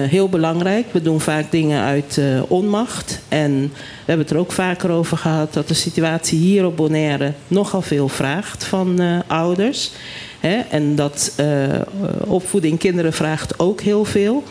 heel 0.10 0.30
belangrijk. 0.30 0.86
We 0.92 1.02
doen 1.02 1.22
vaak 1.22 1.52
dingen 1.52 1.82
uit 1.84 2.18
eh, 2.18 2.42
onmacht. 2.52 3.20
En 3.28 3.62
we 3.62 4.06
hebben 4.06 4.26
het 4.26 4.36
er 4.36 4.42
ook 4.42 4.52
vaker 4.52 4.90
over 4.90 5.18
gehad 5.18 5.54
dat 5.54 5.68
de 5.68 5.74
situatie 5.74 6.40
hier 6.40 6.66
op 6.66 6.76
Bonaire 6.78 7.34
nogal 7.48 7.82
veel 7.82 8.08
vraagt 8.08 8.64
van 8.64 9.00
eh, 9.00 9.20
ouders. 9.28 9.92
Hè? 10.40 10.60
En 10.70 10.96
dat 10.96 11.34
eh, 11.36 11.46
opvoeding 12.26 12.80
kinderen 12.80 13.14
vraagt 13.14 13.60
ook 13.60 13.82
heel 13.82 14.06
veel. 14.06 14.44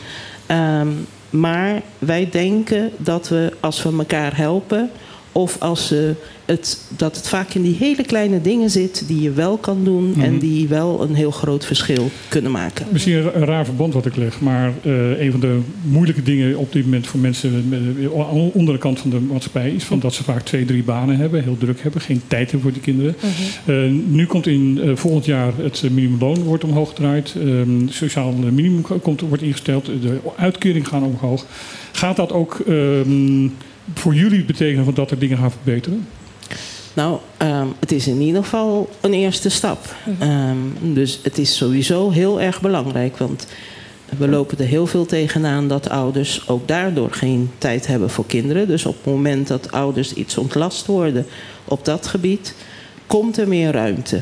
Ehm, 0.47 0.89
maar 1.31 1.82
wij 1.98 2.28
denken 2.31 2.90
dat 2.97 3.28
we 3.28 3.52
als 3.60 3.82
we 3.82 3.97
elkaar 3.98 4.36
helpen 4.36 4.90
of 5.32 5.56
als 5.60 5.86
ze 5.86 6.14
het, 6.44 6.80
dat 6.96 7.16
het 7.16 7.28
vaak 7.28 7.55
in 7.55 7.62
die 7.62 7.76
hele 7.78 8.02
kleine 8.05 8.40
dingen 8.40 8.70
zit 8.70 9.05
die 9.06 9.20
je 9.20 9.30
wel 9.30 9.56
kan 9.56 9.84
doen 9.84 10.14
en 10.20 10.30
Mhm. 10.30 10.38
die 10.38 10.68
wel 10.68 11.02
een 11.02 11.14
heel 11.14 11.30
groot 11.30 11.64
verschil 11.64 12.10
kunnen 12.28 12.50
maken. 12.52 12.86
Misschien 12.92 13.14
een, 13.14 13.44
raar 13.44 13.64
verband 13.64 13.94
wat 13.94 14.06
ik 14.06 14.16
leg, 14.16 14.40
maar 14.40 14.72
eh, 14.82 15.20
een 15.20 15.30
van 15.30 15.40
de 15.40 15.59
moeilijke 15.82 16.22
dingen 16.22 16.56
op 16.56 16.72
dit 16.72 16.84
moment 16.84 17.06
voor 17.06 17.20
mensen 17.20 17.68
met, 17.68 17.80
eh, 18.02 18.55
onder 18.55 18.74
de 18.74 18.80
kant 18.80 19.00
van 19.00 19.10
de 19.10 19.20
maatschappij 19.20 19.70
is 19.70 19.84
van 19.84 19.98
dat 19.98 20.14
ze 20.14 20.24
vaak 20.24 20.42
twee, 20.42 20.64
drie 20.64 20.82
banen 20.82 21.16
hebben, 21.16 21.42
heel 21.42 21.56
druk 21.59 21.82
hebben, 21.82 22.00
geen 22.00 22.22
tijd 22.26 22.50
hebben 22.50 22.60
voor 22.60 22.72
die 22.72 22.82
kinderen. 22.82 23.14
Eh, 23.64 23.74
nu 24.09 24.26
komt 24.26 24.46
in 24.46 24.78
eh, 24.82 24.90
volgend 24.96 25.24
jaar 25.24 25.52
het 25.56 25.82
eh, 25.84 25.90
minimumloon 25.90 26.42
wordt 26.42 26.64
omhoog 26.64 26.88
gedraaid, 26.88 27.34
Ehm, 27.38 27.88
sociaal 27.88 28.32
minimum 28.32 28.82
komt, 29.02 29.20
wordt 29.20 29.42
ingesteld, 29.42 29.84
de 29.86 30.18
uitkeringen 30.36 30.88
gaan 30.88 31.02
omhoog. 31.05 31.46
Gaat 31.92 32.16
dat 32.16 32.32
ook 32.32 32.59
ehm, 32.66 33.48
voor 33.94 34.15
jullie 34.15 34.44
betekenen 34.44 34.85
van 34.85 34.94
dat 34.94 35.10
er 35.10 35.19
dingen 35.19 35.39
gaan 35.39 35.51
verbeteren? 35.51 36.06
Nou, 36.93 37.19
ehm, 37.36 37.66
het 37.78 37.93
is 37.93 38.06
in 38.06 38.20
ieder 38.20 38.43
geval 38.43 38.90
een 39.01 39.15
eerste 39.15 39.48
stap. 39.48 39.94
Ehm, 40.19 40.56
dus 40.81 41.20
het 41.23 41.39
is 41.39 41.56
sowieso 41.56 42.10
heel 42.10 42.40
erg 42.40 42.60
belangrijk. 42.60 43.16
Want 43.16 43.47
we 44.19 44.28
lopen 44.28 44.59
er 44.59 44.66
heel 44.66 44.86
veel 44.86 45.06
tegenaan 45.06 45.69
dat 45.69 45.89
ouders 45.89 46.48
ook 46.48 46.69
daardoor 46.69 47.12
geen 47.12 47.51
tijd 47.59 47.86
hebben 47.86 48.10
voor 48.10 48.27
kinderen. 48.27 48.69
Dus 48.69 48.86
op 48.86 48.94
het 48.94 49.15
moment 49.15 49.47
dat 49.47 49.73
ouders 49.73 50.12
iets 50.12 50.39
ontlast 50.39 50.86
worden 50.86 51.27
op 51.65 51.85
dat 51.85 52.06
gebied, 52.06 52.55
komt 53.09 53.39
er 53.39 53.48
meer 53.48 53.72
ruimte. 53.72 54.20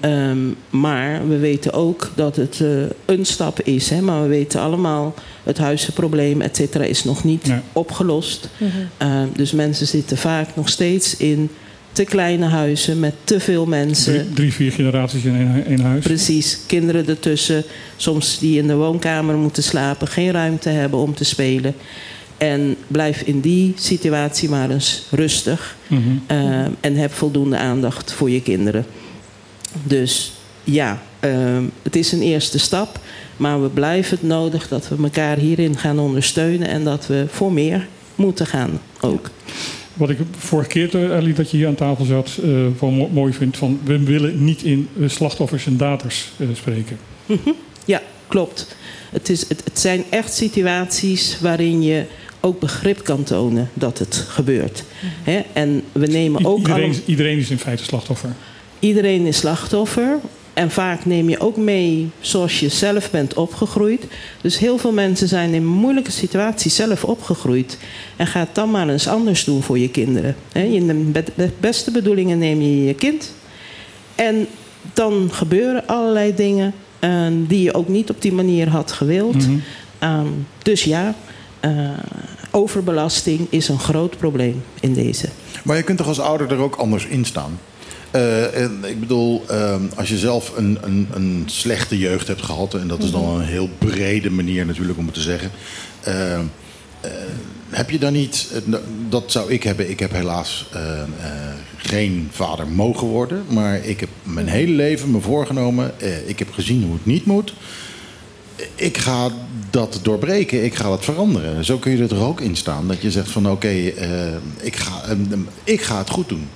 Ehm, 0.00 0.38
maar 0.70 1.28
we 1.28 1.38
weten 1.38 1.72
ook 1.72 2.10
dat 2.14 2.36
het 2.36 2.60
eh, 2.60 2.68
een 3.04 3.26
stap 3.26 3.60
is. 3.60 3.90
Hè? 3.90 4.00
Maar 4.00 4.22
we 4.22 4.28
weten 4.28 4.60
allemaal, 4.60 5.14
het 5.44 5.58
huizenprobleem, 5.58 6.40
et 6.40 6.56
cetera, 6.56 6.84
is 6.84 7.04
nog 7.04 7.24
niet 7.24 7.52
opgelost. 7.72 8.48
Ehm, 8.96 9.26
dus 9.34 9.52
mensen 9.52 9.86
zitten 9.86 10.16
vaak 10.16 10.48
nog 10.56 10.68
steeds 10.68 11.16
in 11.16 11.50
te 11.96 12.04
kleine 12.04 12.46
huizen 12.46 13.00
met 13.00 13.14
te 13.24 13.40
veel 13.40 13.66
mensen. 13.66 14.14
Drie, 14.14 14.32
drie, 14.32 14.52
vier 14.52 14.72
generaties 14.72 15.24
in 15.24 15.64
één 15.66 15.80
huis. 15.80 16.04
Precies, 16.04 16.58
kinderen 16.66 17.08
ertussen, 17.08 17.64
soms 17.96 18.38
die 18.38 18.58
in 18.58 18.66
de 18.66 18.74
woonkamer 18.74 19.36
moeten 19.36 19.62
slapen, 19.62 20.08
geen 20.08 20.30
ruimte 20.30 20.68
hebben 20.68 20.98
om 20.98 21.14
te 21.14 21.24
spelen. 21.24 21.74
En 22.38 22.76
blijf 22.86 23.20
in 23.20 23.40
die 23.40 23.72
situatie 23.76 24.48
maar 24.48 24.70
eens 24.70 25.06
rustig. 25.10 25.76
Mhm. 25.86 26.00
Ehm, 26.26 26.70
en 26.80 26.96
heb 26.96 27.12
voldoende 27.12 27.56
aandacht 27.56 28.12
voor 28.12 28.30
je 28.30 28.42
kinderen. 28.42 28.86
Dus 29.82 30.32
ja, 30.64 31.02
ehm, 31.20 31.64
het 31.82 31.96
is 31.96 32.12
een 32.12 32.22
eerste 32.22 32.58
stap. 32.58 33.00
Maar 33.36 33.62
we 33.62 33.68
blijven 33.68 34.16
het 34.18 34.26
nodig 34.28 34.68
dat 34.68 34.88
we 34.88 34.96
elkaar 35.02 35.36
hierin 35.38 35.76
gaan 35.78 35.98
ondersteunen. 35.98 36.68
En 36.68 36.84
dat 36.84 37.06
we 37.06 37.24
voor 37.30 37.52
meer 37.52 37.86
moeten 38.14 38.46
gaan 38.46 38.80
ook. 39.00 39.30
Wat 39.94 40.10
ik 40.10 40.18
vorige 40.38 40.68
keer, 40.68 41.04
eh, 41.04 41.16
Ali, 41.16 41.34
dat 41.34 41.50
je 41.50 41.56
hier 41.56 41.66
aan 41.66 41.74
tafel 41.74 42.04
zat, 42.04 42.38
eh, 42.42 42.48
wel 42.80 42.90
mo- 42.90 43.08
mooi 43.12 43.32
vind. 43.32 43.56
Van, 43.56 43.80
we 43.84 43.98
willen 43.98 44.44
niet 44.44 44.62
in 44.62 44.88
eh, 45.00 45.08
slachtoffers 45.08 45.66
en 45.66 45.76
daders 45.76 46.30
eh, 46.36 46.46
spreken. 46.52 46.98
Mhm. 47.26 47.50
Ja, 47.84 48.00
klopt. 48.28 48.76
Het, 49.10 49.28
is, 49.28 49.48
het, 49.48 49.60
het 49.64 49.78
zijn 49.78 50.04
echt 50.10 50.34
situaties 50.34 51.40
waarin 51.40 51.82
je 51.82 52.04
ook 52.46 52.60
begrip 52.60 53.04
kan 53.04 53.22
tonen 53.22 53.70
dat 53.74 53.98
het 53.98 54.24
gebeurt. 54.28 54.84
Hè? 55.22 55.40
En 55.52 55.82
we 55.92 56.06
nemen 56.06 56.44
ook 56.44 56.58
iedereen, 56.58 56.82
allemaal- 56.82 57.00
iedereen 57.06 57.38
is 57.38 57.50
in 57.50 57.58
feite 57.58 57.84
slachtoffer. 57.84 58.30
Iedereen 58.78 59.26
is 59.26 59.36
slachtoffer. 59.36 60.18
En 60.52 60.70
vaak 60.70 61.04
neem 61.04 61.28
je 61.28 61.40
ook 61.40 61.56
mee 61.56 62.10
zoals 62.20 62.60
je 62.60 62.68
zelf 62.68 63.10
bent 63.10 63.34
opgegroeid. 63.34 64.06
Dus 64.40 64.58
heel 64.58 64.78
veel 64.78 64.92
mensen 64.92 65.28
zijn 65.28 65.54
in 65.54 65.66
moeilijke 65.66 66.10
situaties 66.10 66.74
zelf 66.74 67.04
opgegroeid. 67.04 67.78
En 68.16 68.26
gaat 68.26 68.48
dan 68.52 68.70
maar 68.70 68.88
eens 68.88 69.08
anders 69.08 69.44
doen 69.44 69.62
voor 69.62 69.78
je 69.78 69.90
kinderen. 69.90 70.36
In 70.52 71.12
de 71.36 71.50
beste 71.60 71.90
bedoelingen 71.90 72.38
neem 72.38 72.60
je 72.60 72.84
je 72.84 72.94
kind. 72.94 73.32
En 74.14 74.46
dan 74.94 75.28
gebeuren 75.32 75.86
allerlei 75.86 76.34
dingen 76.34 76.72
eh, 76.98 77.26
die 77.46 77.62
je 77.62 77.74
ook 77.74 77.88
niet 77.88 78.10
op 78.10 78.22
die 78.22 78.32
manier 78.32 78.68
had 78.68 78.92
gewild. 78.92 79.34
Mhm. 79.46 79.56
Ehm, 79.98 80.26
dus 80.62 80.84
ja, 80.84 81.14
eh, 81.60 81.70
overbelasting 82.56 83.46
is 83.50 83.68
een 83.68 83.78
groot 83.78 84.16
probleem 84.16 84.62
in 84.80 84.92
deze. 84.92 85.28
Maar 85.64 85.76
je 85.76 85.82
kunt 85.82 85.98
toch 85.98 86.06
als 86.06 86.20
ouder 86.20 86.52
er 86.52 86.58
ook 86.58 86.74
anders 86.74 87.06
in 87.06 87.24
staan? 87.24 87.58
Eh, 88.10 88.62
en 88.62 88.84
ik 88.86 89.00
bedoel, 89.00 89.44
ehm, 89.48 89.82
als 89.96 90.08
je 90.08 90.18
zelf 90.18 90.52
een, 90.56 90.78
een, 90.82 91.08
een 91.14 91.42
slechte 91.46 91.98
jeugd 91.98 92.28
hebt 92.28 92.42
gehad... 92.42 92.74
en 92.74 92.88
dat 92.88 93.02
is 93.02 93.10
dan 93.10 93.24
een 93.24 93.46
heel 93.46 93.68
brede 93.78 94.30
manier 94.30 94.66
natuurlijk 94.66 94.98
om 94.98 95.04
het 95.04 95.14
te 95.14 95.20
zeggen... 95.20 95.50
eh, 96.00 96.34
eh, 96.34 96.40
heb 97.70 97.90
je 97.90 97.98
dan 97.98 98.12
niet, 98.12 98.48
eh, 98.52 98.74
dat 99.08 99.32
zou 99.32 99.52
ik 99.52 99.62
hebben, 99.62 99.90
ik 99.90 100.00
heb 100.00 100.12
helaas 100.12 100.70
geen 101.76 102.28
vader 102.30 102.68
mogen 102.68 103.06
worden... 103.06 103.44
maar 103.48 103.84
ik 103.84 104.00
heb 104.00 104.08
mijn 104.22 104.48
hele 104.48 104.72
leven 104.72 105.10
me 105.10 105.20
voorgenomen, 105.20 105.92
ik 106.26 106.38
heb 106.38 106.52
gezien 106.52 106.82
hoe 106.82 106.94
het 106.94 107.06
niet 107.06 107.26
moet... 107.26 107.54
Ik 108.74 108.96
ga 108.96 109.30
dat 109.70 109.98
doorbreken, 110.02 110.64
ik 110.64 110.74
ga 110.74 110.88
dat 110.88 111.04
veranderen. 111.04 111.64
Zo 111.64 111.78
kun 111.78 111.92
je 111.92 112.02
er 112.02 112.08
toch 112.08 112.26
ook 112.26 112.40
in 112.40 112.56
staan. 112.56 112.88
Dat 112.88 113.02
je 113.02 113.10
zegt 113.10 113.30
van 113.30 113.50
oké, 113.50 113.68
eh, 113.68 114.34
ik, 114.60 114.76
ga, 114.76 115.02
eh, 115.04 115.16
ik 115.64 115.80
ga 115.80 115.98
het 115.98 116.10
goed 116.10 116.28
doen. 116.28 116.48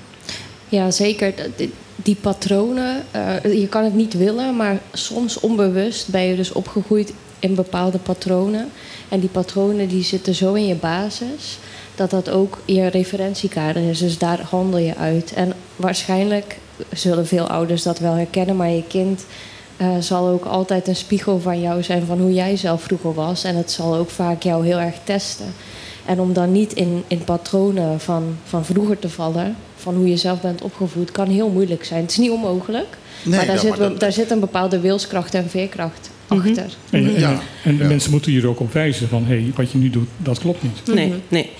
Ja, 0.68 0.90
zeker. 0.90 1.34
Die, 1.56 1.72
die 1.96 2.16
patronen, 2.20 3.04
eh, 3.10 3.60
je 3.60 3.68
kan 3.68 3.84
het 3.84 3.94
niet 3.94 4.14
willen, 4.14 4.56
maar 4.56 4.80
soms 4.92 5.40
onbewust 5.40 6.08
ben 6.08 6.22
je 6.22 6.36
dus 6.36 6.52
opgegroeid 6.52 7.12
in 7.38 7.54
bepaalde 7.54 7.98
patronen. 7.98 8.68
En 9.08 9.20
die 9.20 9.28
patronen 9.28 9.88
die 9.88 10.02
zitten 10.02 10.34
zo 10.34 10.54
in 10.54 10.66
je 10.66 10.74
basis 10.74 11.58
dat 11.94 12.10
dat 12.10 12.30
ook 12.30 12.58
je 12.64 12.86
referentiekader 12.86 13.90
is. 13.90 13.98
Dus 13.98 14.18
daar 14.18 14.40
handel 14.40 14.78
je 14.78 14.96
uit. 14.96 15.32
En 15.32 15.52
waarschijnlijk 15.76 16.58
zullen 16.92 17.26
veel 17.26 17.48
ouders 17.48 17.82
dat 17.82 17.98
wel 17.98 18.14
herkennen, 18.14 18.56
maar 18.56 18.70
je 18.70 18.84
kind 18.86 19.24
eh, 19.80 19.88
zal 20.00 20.28
ook 20.28 20.44
altijd 20.44 20.88
een 20.88 20.96
spiegel 20.96 21.40
van 21.40 21.60
jou 21.60 21.82
zijn 21.82 22.06
van 22.06 22.18
hoe 22.20 22.32
jij 22.34 22.56
zelf 22.56 22.82
vroeger 22.82 23.14
was. 23.14 23.44
En 23.44 23.56
het 23.56 23.70
zal 23.70 23.96
ook 23.96 24.10
vaak 24.10 24.42
jou 24.42 24.64
heel 24.66 24.78
erg 24.78 24.94
testen. 25.04 25.46
En 26.06 26.20
om 26.20 26.32
dan 26.32 26.52
niet 26.52 26.72
in, 26.72 27.02
in 27.06 27.24
patronen 27.24 28.00
van, 28.00 28.36
van 28.44 28.64
vroeger 28.64 28.98
te 28.98 29.08
vallen, 29.08 29.56
van 29.76 29.94
hoe 29.94 30.08
je 30.08 30.16
zelf 30.16 30.40
bent 30.40 30.62
opgevoed, 30.62 31.10
kan 31.10 31.28
heel 31.28 31.48
moeilijk 31.48 31.84
zijn. 31.84 32.00
Het 32.02 32.10
is 32.10 32.16
niet 32.16 32.30
onmogelijk, 32.30 32.86
Nee, 33.22 33.36
maar, 33.36 33.46
daar, 33.46 33.54
ja, 33.54 33.60
zit, 33.60 33.70
maar 33.70 33.78
wel- 33.78 33.88
dat- 33.88 34.00
daar 34.00 34.12
zit 34.12 34.30
een 34.30 34.40
bepaalde 34.40 34.80
wilskracht 34.80 35.34
en 35.34 35.50
veerkracht 35.50 36.10
achter. 36.26 36.64
En, 36.90 37.04
en, 37.14 37.20
Ja. 37.20 37.40
en 37.64 37.76
de 37.76 37.84
mensen 37.84 38.10
moeten 38.10 38.30
hier 38.30 38.46
ook 38.48 38.60
op 38.60 38.72
wijzen 38.72 39.08
van... 39.08 39.24
hé, 39.24 39.34
hey, 39.40 39.52
wat 39.54 39.70
je 39.70 39.78
nu 39.78 39.90
doet, 39.90 40.08
dat 40.16 40.38
klopt 40.38 40.62
niet. 40.62 40.94
Nee, 40.94 41.14
nee. 41.28 41.50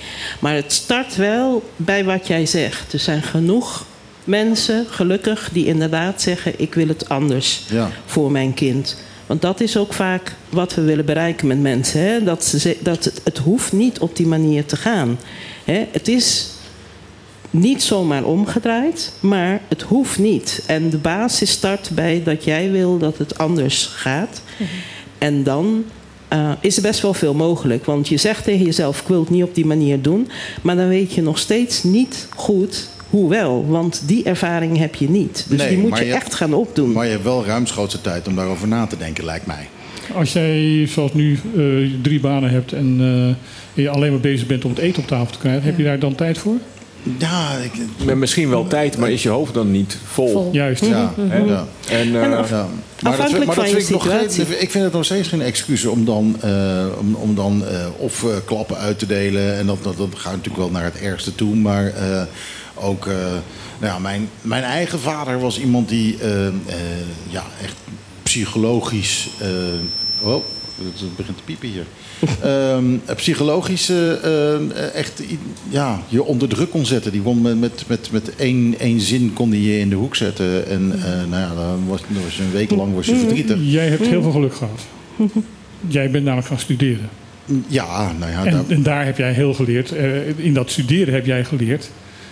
Maar 0.40 0.54
het 0.54 0.72
start 0.72 1.16
wel 1.16 1.62
bij 1.76 2.04
wat 2.04 2.26
jij 2.26 2.46
zegt. 2.46 2.92
Er 2.92 2.98
zijn 2.98 3.22
genoeg 3.22 3.84
mensen, 4.30 4.86
gelukkig, 4.90 5.50
die 5.52 5.66
inderdaad 5.66 6.22
zeggen: 6.22 6.52
Ik 6.56 6.74
wil 6.74 6.88
het 6.88 7.08
anders 7.08 7.62
Ja. 7.70 7.90
voor 8.04 8.30
mijn 8.30 8.54
kind. 8.54 8.96
Want 9.26 9.42
dat 9.42 9.60
is 9.60 9.76
ook 9.76 9.92
vaak 9.92 10.34
wat 10.48 10.74
we 10.74 10.82
willen 10.82 11.04
bereiken 11.04 11.46
met 11.46 11.60
mensen. 11.60 12.00
Hè? 12.00 12.22
Dat, 12.24 12.44
ze, 12.44 12.76
dat 12.80 13.04
het, 13.04 13.20
het 13.24 13.38
hoeft 13.38 13.72
niet 13.72 13.98
op 13.98 14.16
die 14.16 14.26
manier 14.26 14.64
te 14.66 14.76
gaan. 14.76 15.18
Hè? 15.64 15.86
Het 15.90 16.08
is 16.08 16.46
niet 17.50 17.82
zomaar 17.82 18.24
omgedraaid, 18.24 19.12
maar 19.20 19.60
het 19.68 19.82
hoeft 19.82 20.18
niet. 20.18 20.62
En 20.66 20.90
de 20.90 20.96
basis 20.98 21.50
start 21.50 21.90
bij 21.92 22.22
dat 22.24 22.44
jij 22.44 22.70
wil 22.70 22.98
dat 22.98 23.18
het 23.18 23.38
anders 23.38 23.84
gaat. 23.86 24.42
En 25.18 25.42
dan 25.42 25.84
eh, 26.28 26.52
is 26.60 26.76
er 26.76 26.82
best 26.82 27.00
wel 27.00 27.14
veel 27.14 27.34
mogelijk. 27.34 27.84
Want 27.84 28.08
je 28.08 28.16
zegt 28.16 28.44
tegen 28.44 28.64
jezelf, 28.64 29.00
ik 29.00 29.06
wil 29.08 29.20
het 29.20 29.30
niet 29.30 29.42
op 29.42 29.54
die 29.54 29.66
manier 29.66 30.02
doen. 30.02 30.28
Maar 30.62 30.76
dan 30.76 30.88
weet 30.88 31.12
je 31.12 31.22
nog 31.22 31.38
steeds 31.38 31.82
niet 31.82 32.26
goed 32.36 32.88
hoe 33.10 33.28
wel. 33.28 33.66
Want 33.68 34.02
die 34.06 34.24
ervaring 34.24 34.78
heb 34.78 34.94
je 34.94 35.10
niet. 35.10 35.44
Dus 35.48 35.58
Nee, 35.58 35.68
die 35.68 35.78
moet 35.78 35.98
je, 35.98 36.04
echt 36.04 36.34
gaan 36.34 36.54
opdoen. 36.54 36.92
Maar 36.92 37.04
je 37.04 37.10
hebt 37.10 37.24
wel 37.24 37.44
ruimschoots 37.44 37.98
tijd 38.02 38.28
om 38.28 38.36
daarover 38.36 38.68
na 38.68 38.86
te 38.86 38.96
denken, 38.96 39.24
lijkt 39.24 39.46
mij. 39.46 39.68
Als 40.14 40.32
jij, 40.32 40.86
zoals 40.86 41.12
nu, 41.14 41.32
eh, 41.56 41.62
drie 42.02 42.20
banen 42.20 42.50
hebt... 42.50 42.72
en 42.72 42.96
eh, 43.74 43.82
je 43.82 43.88
alleen 43.90 44.10
maar 44.10 44.20
bezig 44.20 44.46
bent 44.46 44.64
om 44.64 44.70
het 44.70 44.78
eten 44.78 45.02
op 45.02 45.08
tafel 45.08 45.32
te 45.32 45.38
krijgen... 45.38 45.62
heb 45.62 45.76
je 45.78 45.84
daar 45.84 45.98
dan 45.98 46.14
tijd 46.14 46.38
voor? 46.38 46.56
Ja, 47.18 47.56
ik, 47.56 47.72
Met 48.04 48.16
misschien 48.16 48.50
wel 48.50 48.66
tijd, 48.66 48.98
maar 48.98 49.10
is 49.10 49.22
je 49.22 49.28
hoofd 49.28 49.54
dan 49.54 49.70
niet 49.70 49.98
vol? 50.04 50.28
Vol. 50.30 50.48
Juist. 50.52 50.84
ja, 50.84 51.12
Hè? 51.20 51.36
ja. 51.38 51.66
En, 51.90 52.14
eh, 52.14 52.22
En 52.22 52.38
of- 52.38 52.50
Ja. 52.50 52.68
Maar 53.02 53.16
dat, 53.16 53.18
maar 53.46 53.54
vind 53.54 53.78
ik, 53.78 53.88
nog 53.90 54.06
ik 54.60 54.70
vind 54.70 54.84
het 54.84 54.92
nog 54.92 55.04
steeds 55.04 55.28
geen 55.28 55.42
excuus 55.42 55.86
om 55.86 56.04
dan, 56.04 56.36
eh, 56.40 56.86
om, 56.98 57.14
om 57.14 57.34
dan 57.34 57.66
eh, 57.66 57.86
of 57.96 58.24
eh, 58.24 58.30
klappen 58.44 58.76
uit 58.76 58.98
te 58.98 59.06
delen. 59.06 59.56
En 59.58 59.66
dat, 59.66 59.82
dat, 59.82 59.96
dat 59.96 60.08
gaat 60.14 60.32
natuurlijk 60.32 60.56
wel 60.58 60.70
naar 60.70 60.84
het 60.84 61.00
ergste 61.00 61.34
toe. 61.34 61.56
Maar 61.56 61.86
eh, 61.86 62.22
ook, 62.80 63.06
eh, 63.06 63.14
nou 63.78 63.92
ja, 63.92 63.98
mijn, 63.98 64.28
mijn 64.40 64.62
eigen 64.62 65.00
vader 65.00 65.40
was 65.40 65.60
iemand 65.60 65.88
die 65.88 66.16
eh, 66.20 66.46
eh, 66.46 66.52
ja, 67.28 67.42
echt 67.62 67.76
psychologisch. 68.22 69.28
eh, 69.40 70.28
oh, 70.28 70.44
het 70.82 71.16
begint 71.16 71.36
te 71.36 71.42
piepen 71.44 71.68
hier. 71.68 71.84
Ehm, 72.42 72.84
psychologisch 73.16 73.92
echt 74.94 75.22
ja, 75.68 76.00
je 76.08 76.22
onder 76.24 76.48
druk 76.48 76.70
kon 76.70 76.86
zetten. 76.86 77.12
Die 77.12 77.22
kon 77.22 77.40
met, 77.42 77.60
met, 77.60 77.84
met, 77.86 78.08
met 78.12 78.36
één, 78.36 78.74
één 78.78 79.00
zin 79.00 79.32
kon 79.32 79.50
die 79.50 79.72
je 79.72 79.78
in 79.78 79.88
de 79.88 79.94
hoek 79.96 80.16
zetten. 80.16 80.66
En 80.68 80.92
eh, 81.04 81.10
nou 81.30 81.42
ja, 81.42 81.54
dan 81.54 81.86
was, 81.88 82.00
dan 82.08 82.22
was 82.24 82.36
je 82.36 82.42
een 82.42 82.50
week 82.50 82.70
lang 82.70 82.94
was 82.94 83.06
je 83.06 83.16
verdrietig. 83.16 83.56
Jij 83.62 83.88
hebt 83.88 84.06
heel 84.06 84.22
veel 84.22 84.30
geluk 84.30 84.54
gehad. 84.54 84.80
Jij 85.88 86.10
bent 86.10 86.24
namelijk 86.24 86.48
gaan 86.48 86.58
studeren. 86.58 87.08
Ja, 87.66 88.12
nou 88.18 88.30
ja. 88.32 88.44
En, 88.44 88.52
daar- 88.52 88.64
en 88.68 88.82
daar 88.82 89.04
heb 89.04 89.18
jij 89.18 89.32
heel 89.32 89.54
geleerd. 89.54 89.92
eh, 89.92 90.38
in 90.38 90.54
dat 90.54 90.70
studeren 90.70 91.14
heb 91.14 91.26
jij 91.26 91.44
geleerd. 91.44 91.90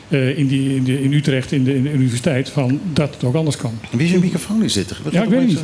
Eh, 0.08 0.38
in, 0.38 0.46
die, 0.46 0.76
in, 0.76 0.84
de, 0.84 1.02
in 1.02 1.12
Utrecht, 1.12 1.52
in 1.52 1.64
de, 1.64 1.74
in 1.74 1.82
de 1.82 1.92
universiteit, 1.92 2.48
van 2.48 2.80
dat 2.92 3.14
het 3.14 3.24
ook 3.24 3.34
anders 3.34 3.56
kan. 3.56 3.78
Wie 3.90 4.06
is 4.06 4.12
je 4.12 4.18
microfoon 4.18 4.62
in 4.62 4.70
zitten? 4.70 4.96
Ja, 5.10 5.22
ik 5.22 5.28
weet 5.28 5.40
het 5.40 5.48
niet. 5.48 5.60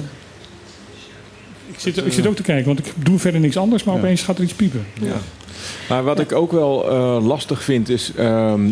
Ik 1.73 1.81
zit, 1.81 2.07
ik 2.07 2.13
zit 2.13 2.27
ook 2.27 2.37
te 2.37 2.43
kijken, 2.43 2.67
want 2.67 2.79
ik 2.79 2.93
doe 2.97 3.19
verder 3.19 3.41
niks 3.41 3.57
anders, 3.57 3.85
maar 3.85 3.95
opeens 3.95 4.23
gaat 4.23 4.39
er 4.39 4.45
iets 4.45 4.55
piepen. 4.55 4.87
Ja. 5.01 5.17
Maar 5.89 6.05
wat 6.05 6.21
ik 6.21 6.33
ook 6.33 6.53
wel 6.53 6.91
eh, 6.91 7.27
lastig 7.27 7.63
vind 7.63 7.89
is. 7.89 8.13
ehm, 8.17 8.71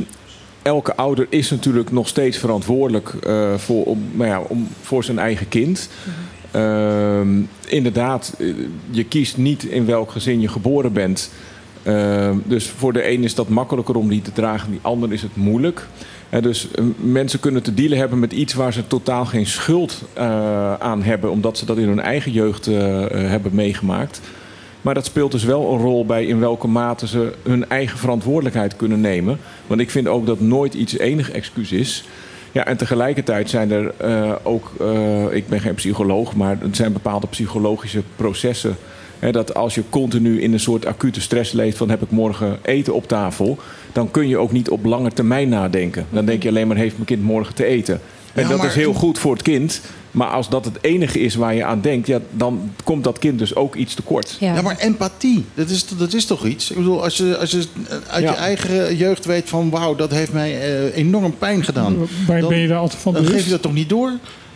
elke 0.63 0.97
ouder 0.97 1.27
is 1.29 1.51
natuurlijk 1.51 1.91
nog 1.91 2.09
steeds 2.09 2.39
verantwoordelijk 2.39 3.15
eh, 3.23 3.55
voor, 3.55 3.85
om, 3.85 4.03
nou 4.13 4.29
ja, 4.29 4.41
om, 4.41 4.69
voor 4.83 5.05
zijn 5.05 5.19
eigen 5.19 5.49
kind. 5.49 5.89
Ehm, 6.51 7.41
inderdaad, 7.67 8.35
eh, 8.39 8.47
je 8.91 9.05
kiest 9.05 9.37
niet 9.37 9.65
in 9.65 9.87
welk 9.87 10.11
gezin 10.11 10.41
je 10.41 10.49
geboren 10.49 10.93
bent. 10.93 11.31
Ehm, 11.83 12.37
dus 12.45 12.69
voor 12.69 12.93
de 12.93 13.11
een 13.11 13.25
is 13.25 13.35
dat 13.35 13.49
makkelijker 13.49 13.95
om 13.95 14.09
die 14.09 14.23
te 14.23 14.33
dragen, 14.33 14.71
die 14.71 14.81
ander 14.83 15.13
is 15.13 15.23
het 15.23 15.37
moeilijk. 15.37 15.87
Dus 16.41 16.71
eh, 16.71 16.85
mensen 16.97 17.41
kunnen 17.41 17.63
te 17.63 17.75
dealen 17.75 17.99
hebben 17.99 18.19
met 18.19 18.33
iets 18.33 18.55
waar 18.55 18.73
ze 18.73 18.87
totaal 18.87 19.25
geen 19.25 19.47
schuld 19.47 20.03
eh, 20.13 20.75
aan 20.75 21.03
hebben, 21.03 21.31
omdat 21.31 21.59
ze 21.59 21.67
dat 21.67 21.79
in 21.79 21.89
hun 21.89 22.01
eigen 22.01 22.33
jeugd 22.33 22.67
eh, 22.67 23.05
eh, 23.05 23.31
hebben 23.31 23.55
meegemaakt. 23.55 24.21
Maar 24.81 24.95
dat 24.95 25.05
speelt 25.05 25.33
dus 25.33 25.45
wel 25.45 25.73
een 25.73 25.79
rol 25.79 26.07
bij 26.07 26.27
in 26.27 26.41
welke 26.41 26.67
mate 26.67 27.07
ze 27.07 27.33
hun 27.43 27.69
eigen 27.69 27.99
verantwoordelijkheid 27.99 28.77
kunnen 28.77 29.01
nemen. 29.01 29.39
Want 29.67 29.81
ik 29.81 29.91
vind 29.91 30.09
ook 30.09 30.27
dat 30.27 30.41
nooit 30.41 30.75
iets 30.75 30.99
enig 30.99 31.31
excuus 31.31 31.73
is. 31.73 32.05
Ja, 32.53 32.67
en 32.67 32.77
tegelijkertijd 32.77 33.51
zijn 33.51 33.71
er 33.71 33.95
ook, 34.43 34.71
ik 35.31 35.49
ben 35.49 35.61
geen 35.61 35.75
psycholoog, 35.75 36.35
maar 36.35 36.59
er 36.61 36.69
zijn 36.71 36.93
bepaalde 36.93 37.27
psychologische 37.27 38.03
processen. 38.17 38.77
Hè, 39.23 39.33
dat 39.33 39.55
als 39.55 39.75
je 39.75 39.83
continu 39.91 40.41
in 40.41 40.53
een 40.53 40.61
soort 40.61 40.87
acute 40.87 41.21
stress 41.21 41.53
leeft 41.53 41.77
van 41.77 41.91
heb 41.91 42.03
ik 42.03 42.11
morgen 42.11 42.59
eten 42.63 42.95
op 42.95 43.09
tafel, 43.09 43.59
dan 43.93 44.11
kun 44.11 44.29
je 44.29 44.39
ook 44.39 44.53
niet 44.53 44.71
op 44.71 44.85
lange 44.85 45.11
termijn 45.11 45.49
nadenken. 45.49 46.07
Dan 46.11 46.25
denk 46.25 46.43
je 46.43 46.49
alleen 46.49 46.67
maar 46.67 46.77
heeft 46.77 46.95
mijn 46.95 47.07
kind 47.07 47.23
morgen 47.23 47.55
te 47.55 47.65
eten. 47.65 48.01
En 48.35 48.43
Ja, 48.43 48.49
dat 48.49 48.59
maar- 48.59 48.67
is 48.67 48.75
heel 48.75 48.93
goed 48.93 49.19
voor 49.19 49.33
het 49.33 49.43
kind. 49.43 49.81
Maar 50.11 50.29
als 50.29 50.49
dat 50.49 50.65
het 50.65 50.79
enige 50.81 51.19
is 51.21 51.35
waar 51.35 51.55
je 51.55 51.65
aan 51.65 51.81
denkt, 51.81 52.07
ja, 52.07 52.19
dan 52.31 52.71
komt 52.85 53.05
dat 53.05 53.19
kind 53.19 53.39
dus 53.39 53.55
ook 53.55 53.75
iets 53.75 53.95
tekort. 53.95 54.37
Ja. 54.41 54.63
maar 54.63 54.77
empathie, 54.79 55.45
dat 55.55 55.69
is, 55.71 55.87
dat 55.89 56.13
is 56.13 56.25
toch 56.25 56.47
iets? 56.47 56.71
Ik 56.71 56.77
bedoel, 56.77 57.03
als 57.03 57.17
je, 57.17 57.37
als 57.39 57.51
je 57.51 57.63
uit 58.09 58.23
Ja. 58.25 58.31
je 58.31 58.37
eigen 58.37 58.97
jeugd 58.97 59.25
weet 59.25 59.49
van... 59.49 59.71
wauw, 59.71 59.95
dat 59.95 60.11
heeft 60.11 60.33
mij 60.33 60.61
eh, 60.61 60.97
enorm 60.97 61.39
pijn 61.39 61.65
gedaan. 61.65 61.97
Waar 62.27 62.41
dan, 62.41 62.49
ben 62.49 62.59
je 62.59 62.69
daar 62.69 62.79
altijd 62.79 63.03
van 63.03 63.13
Dan 63.13 63.23
bewust? 63.23 63.39
geef 63.39 63.47
je 63.49 63.55
dat 63.55 63.63
toch 63.63 63.73
niet 63.75 63.89
door? 63.89 64.13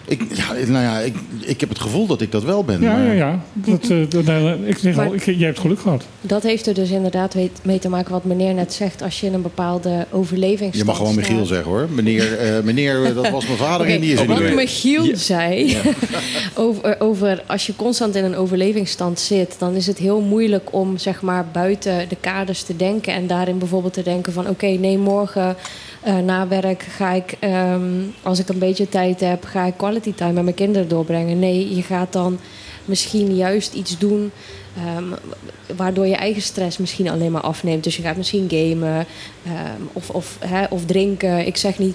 Ik, 0.09 0.23
ja, 0.35 0.53
nou 0.53 0.85
ja, 0.85 0.99
ik, 0.99 1.15
ik 1.41 1.61
heb 1.61 1.69
het 1.69 1.79
gevoel 1.79 2.07
dat 2.07 2.21
ik 2.21 2.33
dat 2.33 2.43
wel 2.45 2.65
ben. 2.65 2.81
Ja, 2.81 2.93
maar- 2.93 3.05
ja, 3.07 3.13
ja. 3.13 3.41
Dat, 3.53 3.83
eh, 3.91 3.97
dat- 4.09 4.25
nou, 4.25 4.67
ik 4.67 4.79
zeg 4.79 4.97
Maar- 4.97 5.07
al, 5.07 5.15
ik, 5.15 5.25
jij 5.25 5.47
hebt 5.47 5.59
geluk 5.59 5.79
gehad. 5.81 6.05
Dat 6.21 6.43
heeft 6.43 6.67
er 6.67 6.75
dus 6.75 6.91
inderdaad 6.91 7.35
mee 7.63 7.79
te 7.79 7.89
maken 7.89 8.13
wat 8.13 8.25
meneer 8.25 8.55
net 8.55 8.73
zegt. 8.73 9.03
Als 9.03 9.21
je 9.21 9.27
in 9.27 9.35
een 9.35 9.43
bepaalde 9.43 10.07
overlevingsstand 10.11 10.75
Je 10.77 10.85
mag 10.85 10.97
gewoon 10.97 11.13
staat. 11.13 11.29
Michiel 11.29 11.47
zeggen 11.47 11.71
hoor. 11.71 11.89
Meneer, 11.91 12.39
eh, 12.39 12.63
meneer 12.63 13.15
dat 13.15 13.29
was 13.31 13.47
mijn 13.47 13.59
vader 13.59 13.87
en 13.87 14.01
die 14.01 14.13
is 14.13 14.21
er 14.21 14.29
niet 14.29 14.39
Wat. 14.39 14.55
Michiel 14.55 15.17
zei 15.17 15.77
over, 16.55 17.01
over 17.01 17.43
als 17.47 17.67
je 17.67 17.77
constant 17.77 18.15
in 18.15 18.25
een 18.25 18.37
overlevingsstand 18.37 19.21
zit, 19.21 19.55
dan 19.59 19.75
is 19.75 19.87
het 19.87 19.99
heel 19.99 20.21
moeilijk 20.21 20.69
om 20.73 20.99
zeg 20.99 21.23
maar 21.23 21.47
buiten 21.53 22.09
de 22.09 22.17
kaders 22.21 22.63
te 22.63 22.77
denken 22.77 23.13
en 23.13 23.27
daarin 23.27 23.59
bijvoorbeeld 23.59 23.93
te 23.93 24.03
denken 24.03 24.33
van 24.33 24.49
oké, 24.49 24.67
nee, 24.67 24.99
morgen 24.99 25.57
eh, 26.07 26.19
na 26.19 26.49
werk 26.49 26.83
ga 26.83 27.13
ik, 27.13 27.37
ehm, 27.41 27.83
als 28.23 28.39
ik 28.39 28.49
een 28.49 28.59
beetje 28.59 28.89
tijd 28.89 29.21
heb, 29.21 29.45
ga 29.45 29.65
ik 29.65 29.77
quality 29.77 30.15
time 30.15 30.33
met 30.33 30.43
mijn 30.43 30.57
kinderen 30.57 30.89
doorbrengen. 30.89 31.39
Nee, 31.39 31.75
je 31.75 31.83
gaat 31.83 32.13
dan 32.13 32.39
misschien 32.85 33.37
juist 33.37 33.75
iets 33.75 33.99
doen 33.99 34.31
ehm, 34.77 35.05
waardoor 35.77 36.07
je 36.07 36.17
eigen 36.17 36.43
stress 36.43 36.79
misschien 36.79 37.09
alleen 37.09 37.33
maar 37.33 37.43
afneemt. 37.43 37.85
Dus 37.85 37.97
je 37.97 38.03
gaat 38.03 38.17
misschien 38.17 38.49
gamen 38.51 39.07
ehm, 39.45 39.83
of, 39.93 40.11
of, 40.11 40.37
hè, 40.41 40.65
of 40.71 40.85
drinken. 40.85 41.47
Ik 41.47 41.57
zeg 41.57 41.79
niet 41.79 41.95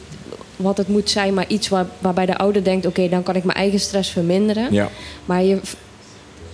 wat 0.55 0.77
het 0.77 0.87
moet 0.87 1.09
zijn, 1.09 1.33
maar 1.33 1.47
iets 1.47 1.69
waar, 1.69 1.85
waarbij 1.99 2.25
de 2.25 2.37
ouder 2.37 2.63
denkt: 2.63 2.85
oké, 2.85 3.09
dan 3.09 3.23
kan 3.23 3.35
ik 3.35 3.43
mijn 3.43 3.57
eigen 3.57 3.79
stress 3.79 4.09
verminderen. 4.09 4.73
Ja. 4.73 4.89
Maar 5.25 5.43
je 5.43 5.59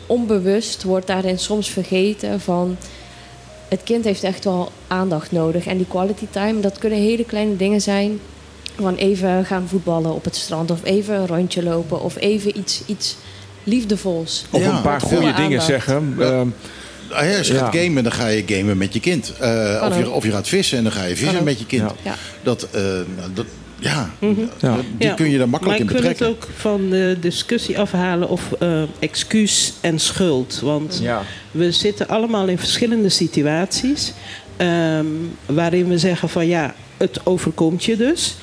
onbewust 0.06 0.84
wordt 0.84 1.08
daarin 1.08 1.40
soms 1.40 1.70
vergeten 1.70 2.40
van. 2.40 2.78
Het 3.68 3.82
kind 3.84 4.04
heeft 4.06 4.24
echt 4.24 4.44
wel 4.44 4.72
aandacht 4.88 5.32
nodig. 5.32 5.66
En 5.66 5.78
die 5.78 5.86
quality 5.88 6.26
time, 6.30 6.60
dat 6.60 6.78
kunnen 6.78 7.00
hele 7.00 7.26
kleine 7.26 7.56
dingen 7.56 7.82
zijn. 7.82 8.20
Van 8.80 8.96
even 8.96 9.46
gaan 9.46 9.68
voetballen 9.68 10.14
op 10.14 10.24
het 10.24 10.36
strand. 10.36 10.72
Of 10.72 10.80
even 10.84 11.16
een 11.16 11.28
rondje 11.28 11.64
lopen. 11.64 12.02
Of 12.02 12.16
even 12.18 12.58
iets, 12.58 12.82
iets 12.86 13.16
liefdevols. 13.64 14.46
Of 14.52 14.62
Ja. 14.62 14.76
een 14.76 14.82
paar 14.82 15.02
goede 15.02 15.20
dingen 15.22 15.36
aandacht. 15.44 15.66
zeggen. 15.66 16.16
Ehm, 16.20 16.48
Ah 17.12 17.30
ja, 17.32 17.38
als 17.38 17.48
je 17.48 17.54
Ja. 17.54 17.60
gaat 17.60 17.76
gamen, 17.76 18.04
dan 18.04 18.12
ga 18.12 18.28
je 18.28 18.44
gamen 18.46 18.78
met 18.78 18.94
je 18.94 19.00
kind. 19.00 19.34
Eh, 19.40 19.84
of, 19.90 19.98
je, 19.98 20.10
of 20.10 20.24
je 20.24 20.32
gaat 20.32 20.48
vissen 20.48 20.78
en 20.78 20.84
dan 20.84 20.94
ga 20.94 21.04
je 21.04 21.16
vissen 21.16 21.44
met 21.44 21.60
je 21.60 21.66
kind. 21.66 21.82
Ja. 21.82 21.96
Ja. 22.04 22.16
Dat, 22.44 22.68
ja, 23.80 24.10
die 24.20 24.48
Ja, 24.98 25.14
kun 25.14 25.30
je 25.30 25.38
daar 25.38 25.50
makkelijk 25.50 25.80
in 25.80 25.86
maar 25.86 25.96
ik 25.96 26.02
wil 26.02 26.10
betrekken. 26.12 26.26
het 26.26 26.36
ook 26.36 26.50
van 26.58 26.90
de 26.90 27.18
discussie 27.22 27.80
afhalen 27.80 28.30
of 28.30 28.52
eh, 28.60 28.82
excuus 29.00 29.74
en 29.82 30.00
schuld. 30.00 30.60
Want 30.64 31.00
ja. 31.02 31.24
we 31.52 31.72
zitten 31.72 32.08
allemaal 32.08 32.48
in 32.48 32.58
verschillende 32.58 33.10
situaties. 33.10 34.14
ehm, 34.58 35.06
waarin 35.46 35.88
we 35.88 35.98
zeggen 35.98 36.30
van 36.30 36.48
ja, 36.48 36.74
het 36.98 37.26
overkomt 37.26 37.84
je 37.84 37.98
dus. 37.98 38.36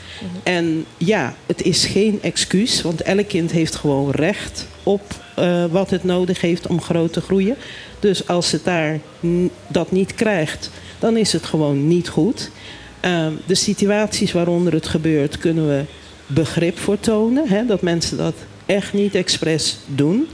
En 0.43 0.85
ja, 0.97 1.35
het 1.47 1.63
is 1.63 1.85
geen 1.85 2.19
excuus. 2.23 2.83
Want 2.83 3.03
elk 3.03 3.29
kind 3.29 3.51
heeft 3.51 3.75
gewoon 3.75 4.11
recht 4.11 4.67
op 4.83 5.03
eh, 5.35 5.65
wat 5.71 5.91
het 5.91 6.05
nodig 6.05 6.41
heeft 6.41 6.67
om 6.67 6.81
groot 6.81 7.13
te 7.13 7.21
groeien. 7.21 7.57
Dus 8.01 8.27
als 8.29 8.51
het 8.51 8.65
daar 8.65 8.99
n- 9.27 9.51
dat 9.69 9.91
niet 9.93 10.15
krijgt, 10.15 10.71
dan 10.99 11.17
is 11.17 11.33
het 11.33 11.45
gewoon 11.47 11.87
niet 11.89 12.09
goed. 12.09 12.51
Ehm, 13.05 13.33
de 13.47 13.55
situaties 13.55 14.33
waaronder 14.33 14.73
het 14.73 14.87
gebeurt, 14.87 15.39
kunnen 15.39 15.69
we 15.69 15.85
begrip 16.27 16.79
voor 16.79 17.01
tonen. 17.01 17.49
Hè, 17.49 17.67
dat 17.67 17.83
mensen 17.83 18.17
dat 18.17 18.35
echt 18.67 18.93
niet 18.93 19.15
expres 19.15 19.79
doen. 19.87 20.29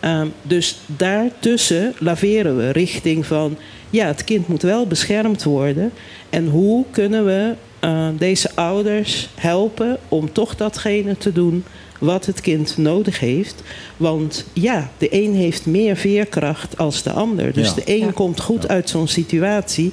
Ehm, 0.00 0.26
dus 0.42 0.78
daartussen 0.86 1.94
laveren 1.98 2.56
we 2.56 2.70
richting 2.70 3.26
van... 3.26 3.56
ja, 3.90 4.06
het 4.06 4.24
kind 4.24 4.48
moet 4.48 4.62
wel 4.62 4.86
beschermd 4.86 5.42
worden. 5.42 5.92
En 6.30 6.46
hoe 6.46 6.84
kunnen 6.90 7.24
we 7.24 7.54
eh, 7.78 8.08
deze 8.18 8.50
ouders 8.54 9.28
helpen 9.34 9.98
om 10.08 10.32
toch 10.32 10.56
datgene 10.56 11.16
te 11.16 11.32
doen 11.32 11.64
wat 12.02 12.26
het 12.26 12.40
kind 12.40 12.76
nodig 12.76 13.20
heeft. 13.20 13.62
Want 13.96 14.44
ja, 14.52 14.90
de 14.98 15.08
een 15.10 15.34
heeft 15.34 15.66
meer 15.66 15.96
veerkracht 15.96 16.78
als 16.78 17.02
de 17.02 17.10
ander. 17.10 17.52
Dus 17.52 17.68
Ja. 17.68 17.74
de 17.74 17.82
een 17.84 17.98
Ja. 18.06 18.10
komt 18.14 18.40
goed 18.40 18.68
uit 18.68 18.88
zo'n 18.88 19.08
situatie 19.08 19.92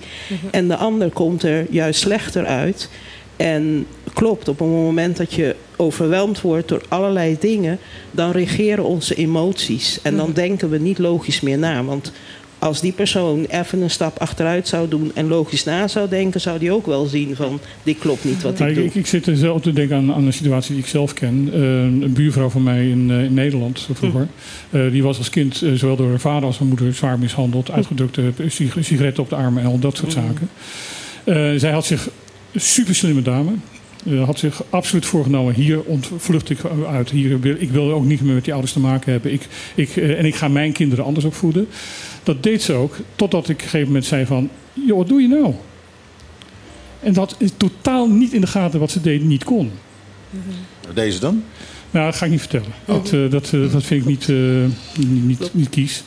en 0.52 0.68
de 0.68 0.76
ander 0.76 1.10
komt 1.10 1.44
er 1.44 1.66
juist 1.70 2.00
slechter 2.00 2.46
uit. 2.46 2.90
En 3.36 3.86
klopt, 4.14 4.48
op 4.48 4.60
het 4.60 4.68
moment 4.68 5.18
dat 5.18 5.34
je 5.34 5.56
overweldigd 5.76 6.42
wordt 6.42 6.68
door 6.68 6.82
allerlei 6.88 7.38
dingen, 7.40 7.80
dan 8.12 8.32
regeren 8.32 8.84
onze 8.84 9.16
emoties. 9.16 10.00
En 10.02 10.18
dan 10.18 10.32
denken 10.34 10.70
we 10.70 10.78
niet 10.78 10.98
logisch 10.98 11.42
meer 11.42 11.58
na. 11.58 11.84
Want 11.84 12.12
als 12.60 12.82
die 12.82 12.92
persoon 12.92 13.46
even 13.50 13.82
een 13.82 13.90
stap 13.90 14.20
achteruit 14.20 14.68
zou 14.68 14.88
doen 14.90 15.12
en 15.16 15.28
logisch 15.28 15.64
na 15.64 15.88
zou 15.88 16.10
denken, 16.10 16.42
zou 16.42 16.60
die 16.60 16.72
ook 16.72 16.86
wel 16.86 17.06
zien 17.06 17.36
van 17.36 17.60
dit 17.84 17.98
klopt 18.00 18.24
niet 18.24 18.42
wat 18.42 18.60
ik 18.60 18.76
doe. 18.76 18.86
ik, 18.86 18.96
ik 18.96 19.08
zit 19.08 19.28
er 19.28 19.38
zelf 19.38 19.62
te 19.62 19.74
denken 19.74 19.96
aan, 19.98 20.14
aan 20.14 20.26
een 20.26 20.34
situatie 20.34 20.74
die 20.76 20.84
ik 20.84 20.90
zelf 20.90 21.14
ken. 21.14 21.50
Eh, 21.54 21.60
een 21.62 22.14
buurvrouw 22.14 22.50
van 22.50 22.64
mij 22.64 22.90
in, 22.90 23.12
eh, 23.12 23.24
in 23.24 23.34
Nederland 23.34 23.88
vroeger. 23.94 24.28
Eh, 24.70 24.92
die 24.92 25.04
was 25.04 25.18
als 25.18 25.30
kind 25.30 25.64
zowel 25.74 25.96
door 25.96 26.10
haar 26.10 26.20
vader 26.20 26.44
als 26.46 26.58
haar 26.58 26.68
moeder 26.68 26.94
zwaar 26.94 27.20
mishandeld. 27.20 27.72
Uitgedrukte 27.72 28.32
sig- 28.48 28.76
sigaretten 28.80 29.24
op 29.24 29.30
de 29.30 29.36
armen 29.36 29.64
en 29.64 29.70
al 29.70 29.80
dat 29.80 29.98
soort 29.98 30.12
zaken. 30.12 30.50
Eh, 31.24 31.52
zij 31.56 31.72
had 31.72 31.86
zich, 31.86 32.10
super 32.56 32.96
slimme 32.96 33.22
dame, 33.22 33.52
had 34.26 34.40
zich 34.40 34.64
absoluut 34.70 35.06
voorgenomen. 35.06 35.54
Hier 35.54 35.82
ontvlucht 35.84 36.50
ik 36.50 36.58
uit. 36.90 37.10
Hier 37.10 37.40
wil, 37.40 37.56
ik 37.60 37.72
wil 37.72 37.92
ook 37.92 38.06
niet 38.06 38.22
meer 38.22 38.34
met 38.34 38.44
die 38.44 38.54
ouders 38.54 38.74
te 38.74 38.80
maken 38.80 39.12
hebben. 39.12 39.34
Ik, 39.34 39.42
ik, 39.76 39.96
en 39.96 40.26
ik 40.26 40.36
ga 40.36 40.48
mijn 40.48 40.72
kinderen 40.72 41.06
anders 41.06 41.26
opvoeden. 41.26 41.68
Dat 42.30 42.44
deed 42.44 42.62
ze 42.62 42.74
ook. 42.74 42.96
Totdat 43.16 43.44
ik 43.44 43.56
op 43.56 43.62
een 43.62 43.64
gegeven 43.64 43.88
moment 43.88 44.06
zei 44.06 44.26
van... 44.26 44.50
Joh, 44.74 44.98
wat 44.98 45.08
doe 45.08 45.22
je 45.22 45.28
nou? 45.28 45.54
En 47.00 47.14
dat 47.14 47.36
is 47.38 47.50
totaal 47.58 48.10
niet 48.10 48.34
in 48.34 48.42
de 48.42 48.48
gaten 48.48 48.80
wat 48.80 48.92
ze 48.92 49.02
deed 49.02 49.24
niet 49.24 49.44
kon. 49.44 49.72
Deze 50.94 51.20
dan? 51.20 51.44
Nou, 51.92 52.06
dat 52.06 52.16
ga 52.16 52.26
ik 52.26 52.32
niet 52.32 52.40
vertellen. 52.40 52.72
Dat, 52.86 53.14
eh, 53.14 53.30
dat, 53.30 53.54
eh, 53.54 53.72
dat 53.72 53.84
vind 53.84 54.02
ik 54.02 54.08
niet, 54.08 54.30
eh, 54.30 54.36
niet, 55.08 55.24
niet, 55.24 55.54
niet 55.54 55.70
kies. 55.70 56.04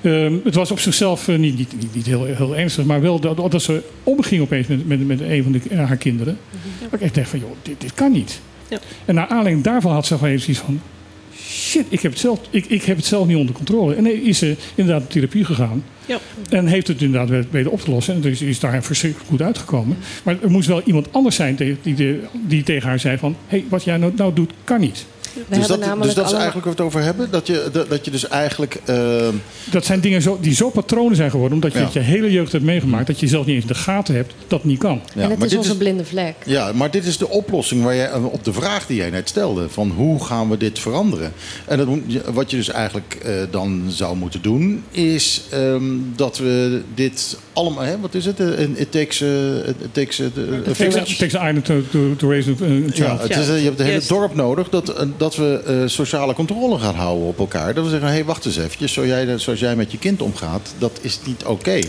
Ehm, 0.00 0.34
het 0.44 0.54
was 0.54 0.70
op 0.70 0.78
zichzelf 0.78 1.28
niet, 1.28 1.58
niet, 1.58 1.80
niet, 1.80 1.94
niet 1.94 2.06
heel, 2.06 2.24
heel 2.24 2.56
ernstig, 2.56 2.84
maar 2.84 3.00
wel 3.00 3.20
dat, 3.20 3.36
dat 3.36 3.62
ze 3.62 3.82
omging 4.02 4.42
opeens 4.42 4.66
met, 4.66 4.86
met, 4.86 5.06
met 5.06 5.20
een 5.20 5.42
van 5.42 5.52
de, 5.52 5.76
haar 5.76 5.96
kinderen. 5.96 6.38
Dat 6.80 6.92
ik 6.92 7.00
echt 7.00 7.14
dacht 7.14 7.28
van, 7.28 7.38
joh, 7.38 7.50
dit, 7.62 7.80
dit 7.80 7.94
kan 7.94 8.12
niet. 8.12 8.40
Ja. 8.68 8.78
En 9.04 9.14
naar 9.14 9.26
aanleiding 9.26 9.64
daarvan 9.64 9.92
had 9.92 10.06
ze 10.06 10.14
gewoon 10.14 10.30
even 10.30 10.42
zoiets 10.42 10.62
van... 10.62 10.80
Shit, 11.48 11.86
ik 11.88 12.00
heb, 12.00 12.10
het 12.12 12.20
zelf, 12.20 12.40
ik, 12.50 12.66
ik 12.66 12.82
heb 12.82 12.96
het 12.96 13.06
zelf 13.06 13.26
niet 13.26 13.36
onder 13.36 13.54
controle. 13.54 13.94
En 13.94 14.02
nee, 14.02 14.22
is 14.22 14.38
ze 14.38 14.56
inderdaad 14.74 15.02
in 15.02 15.08
therapie 15.08 15.44
gegaan. 15.44 15.84
Ja. 16.06 16.18
En 16.50 16.66
heeft 16.66 16.86
het 16.86 17.02
inderdaad 17.02 17.46
weten- 17.50 17.70
op 17.70 17.80
te 17.80 17.90
lossen. 17.90 18.14
En 18.14 18.30
is, 18.30 18.42
is 18.42 18.60
daar 18.60 18.82
verschrikkelijk 18.84 19.30
goed 19.30 19.42
uitgekomen. 19.42 19.96
Maar 20.22 20.36
er 20.42 20.50
moest 20.50 20.68
wel 20.68 20.82
iemand 20.84 21.12
anders 21.12 21.36
zijn 21.36 21.56
die, 21.56 21.76
die, 21.82 22.20
die 22.46 22.62
tegen 22.62 22.88
haar 22.88 22.98
zei 23.00 23.18
van... 23.18 23.36
Hé, 23.46 23.58
hey, 23.58 23.66
wat 23.68 23.84
jij 23.84 23.96
nou, 23.96 24.12
nou 24.16 24.34
doet, 24.34 24.52
kan 24.64 24.80
niet. 24.80 25.06
Dus 25.34 25.66
dat, 25.66 25.80
dus 25.80 25.88
dat 25.88 26.08
is 26.08 26.14
allemaal- 26.16 26.34
eigenlijk 26.34 26.54
waar 26.54 26.62
we 26.64 26.68
het 26.70 26.80
over 26.80 27.02
hebben? 27.02 27.30
Dat 27.30 27.46
je, 27.46 27.68
dat, 27.72 27.88
dat 27.90 28.04
je 28.04 28.10
dus 28.10 28.28
eigenlijk... 28.28 28.80
ehm, 28.84 29.34
Dat 29.70 29.84
zijn 29.84 30.00
dingen 30.00 30.22
zo, 30.22 30.38
die 30.40 30.54
zo 30.54 30.70
patronen 30.70 31.16
zijn 31.16 31.30
geworden, 31.30 31.54
omdat 31.54 31.72
je 31.72 31.78
Ja. 31.78 31.84
het 31.84 31.92
je 31.92 32.00
hele 32.00 32.30
jeugd 32.30 32.52
hebt 32.52 32.64
meegemaakt, 32.64 33.06
dat 33.06 33.20
je 33.20 33.26
zelf 33.28 33.46
niet 33.46 33.54
eens 33.54 33.64
in 33.64 33.68
de 33.72 33.74
gaten 33.78 34.14
hebt 34.14 34.34
dat 34.46 34.58
het 34.58 34.68
niet 34.70 34.78
kan. 34.78 35.00
ja, 35.14 35.22
en 35.22 35.28
het 35.30 35.38
maar 35.38 35.46
is 35.46 35.52
dit 35.52 35.60
onze 35.62 35.76
blinde 35.76 36.04
vlek. 36.04 36.34
Ja, 36.46 36.72
maar 36.72 36.90
dit 36.90 37.04
is 37.04 37.18
de 37.18 37.28
oplossing 37.28 37.82
waar 37.82 37.94
jij, 37.94 38.12
op 38.14 38.44
de 38.44 38.52
vraag 38.52 38.86
die 38.86 38.96
jij 38.96 39.10
net 39.10 39.28
stelde. 39.28 39.68
Van 39.68 39.90
hoe 39.90 40.24
gaan 40.24 40.48
we 40.50 40.56
dit 40.56 40.78
veranderen? 40.78 41.32
En 41.66 41.78
dat, 41.78 41.88
wat 42.32 42.50
je 42.50 42.56
dus 42.56 42.68
eigenlijk 42.68 43.16
eh, 43.24 43.32
dan 43.50 43.82
zou 43.88 44.16
moeten 44.16 44.42
doen... 44.42 44.84
is 44.90 45.42
ehm, 45.50 45.82
dat 46.16 46.38
we 46.38 46.82
dit 46.94 47.38
allemaal... 47.52 47.84
Hè, 47.84 48.00
wat 48.00 48.14
is 48.14 48.24
het? 48.24 48.38
It 48.74 48.90
takes, 48.92 49.20
eh, 49.20 49.68
it 49.68 49.76
takes, 49.92 50.20
a 50.20 50.24
It 50.24 50.34
takes, 50.64 50.76
village. 50.76 51.12
it 51.12 51.18
takes 51.18 51.34
an 51.34 51.46
island 51.48 51.64
to, 51.64 51.80
to, 51.90 52.16
to 52.16 52.28
raise 52.30 52.50
a, 52.50 52.64
a 52.64 52.66
Ja, 52.68 52.80
child. 52.92 53.20
het 53.22 53.36
is, 53.36 53.48
eh, 53.48 53.56
je 53.58 53.64
hebt 53.64 53.78
het 53.78 53.86
hele 53.86 53.98
Yes. 53.98 54.06
dorp 54.08 54.34
nodig 54.34 54.68
dat, 54.68 54.94
dat 55.18 55.36
we 55.36 55.62
eh, 55.66 55.76
sociale 55.86 56.34
controle 56.34 56.78
gaan 56.78 56.94
houden 56.94 57.26
op 57.26 57.38
elkaar. 57.38 57.74
Dat 57.74 57.84
we 57.84 57.90
zeggen, 57.90 58.08
hé, 58.08 58.14
hey, 58.14 58.24
wacht 58.24 58.44
eens 58.46 58.56
even. 58.56 58.88
Zo 58.88 59.06
jij, 59.06 59.38
zoals 59.38 59.60
jij 59.60 59.76
met 59.76 59.92
je 59.92 59.98
kind 59.98 60.22
omgaat, 60.22 60.74
dat 60.78 60.98
is 61.00 61.18
niet 61.26 61.44
oké. 61.44 61.80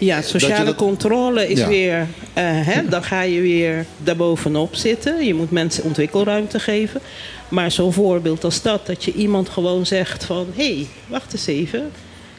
Ja, 0.00 0.22
sociale 0.22 0.64
Dat 0.64 0.74
controle 0.74 1.48
is 1.48 1.58
Ja. 1.58 1.68
weer... 1.68 2.06
eh, 2.32 2.44
hè, 2.44 2.88
dan 2.88 3.02
ga 3.02 3.22
je 3.22 3.40
weer 3.40 3.86
daarbovenop 3.98 4.74
zitten. 4.74 5.24
Je 5.24 5.34
moet 5.34 5.50
mensen 5.50 5.84
ontwikkelruimte 5.84 6.58
geven. 6.60 7.00
Maar 7.48 7.70
zo'n 7.70 7.92
voorbeeld 7.92 8.44
als 8.44 8.62
dat, 8.62 8.86
dat 8.86 9.04
je 9.04 9.12
iemand 9.12 9.48
gewoon 9.48 9.86
zegt 9.86 10.24
van... 10.24 10.46
hé, 10.56 10.74
hey, 10.74 10.86
wacht 11.06 11.32
eens 11.32 11.46
even. 11.46 11.90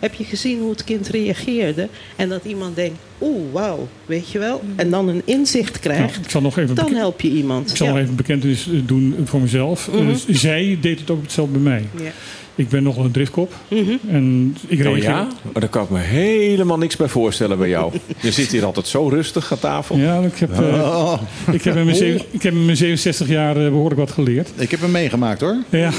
Heb 0.01 0.13
je 0.13 0.23
gezien 0.23 0.59
hoe 0.59 0.69
het 0.69 0.83
kind 0.83 1.07
reageerde? 1.07 1.87
En 2.15 2.29
dat 2.29 2.45
iemand 2.45 2.75
denkt, 2.75 2.97
oeh, 3.21 3.41
wauw, 3.53 3.87
weet 4.05 4.29
je 4.31 4.39
wel? 4.39 4.61
En 4.75 4.89
dan 4.89 5.07
een 5.07 5.21
inzicht 5.25 5.79
krijgt. 5.79 6.17
ik 6.23 6.29
zal 6.29 6.41
nog 6.41 6.57
even 6.57 6.75
dan 6.75 6.93
help 6.93 7.21
je 7.21 7.29
iemand. 7.29 7.69
Ik 7.69 7.75
zal 7.75 7.87
Ja. 7.87 7.93
nog 7.93 8.01
even 8.01 8.15
bekentenis 8.15 8.67
eh, 8.67 8.73
doen 8.85 9.15
voor 9.25 9.41
mezelf. 9.41 9.89
Eh, 9.93 10.07
zij 10.27 10.77
deed 10.81 10.99
het 10.99 11.09
ook 11.09 11.21
hetzelfde 11.21 11.59
bij 11.59 11.61
mij. 11.61 12.03
Ja. 12.03 12.11
Ik 12.55 12.69
ben 12.69 12.83
nogal 12.83 13.03
een 13.05 13.11
driftkop. 13.11 13.53
Mhm. 13.67 13.91
En 14.09 14.55
ik 14.67 14.77
Oh 14.79 14.83
reageer... 14.85 15.03
ja? 15.03 15.27
Maar 15.51 15.61
daar 15.61 15.69
kan 15.69 15.83
ik 15.83 15.89
me 15.89 15.99
helemaal 15.99 16.77
niks 16.77 16.95
bij 16.95 17.07
voorstellen 17.07 17.57
bij 17.57 17.69
jou. 17.69 17.93
Je 18.21 18.31
zit 18.31 18.51
hier 18.51 18.65
altijd 18.65 18.87
zo 18.87 19.07
rustig 19.07 19.51
aan 19.51 19.59
tafel. 19.59 19.97
Ja, 19.97 20.19
ik 20.19 20.37
heb, 20.37 20.51
eh, 20.51 20.59
Oh. 20.59 21.21
ik 21.51 21.63
heb 21.63 21.75
in 21.75 21.85
mijn, 21.85 21.97
zeven- 21.97 22.25
ik 22.31 22.41
heb 22.41 22.53
in 22.53 22.65
mijn 22.65 22.77
67 22.77 23.27
jaar 23.27 23.57
eh, 23.57 23.69
behoorlijk 23.69 23.99
wat 23.99 24.11
geleerd. 24.11 24.49
Ik 24.57 24.71
heb 24.71 24.81
hem 24.81 24.91
meegemaakt 24.91 25.41
hoor. 25.41 25.55
Ja, 25.69 25.91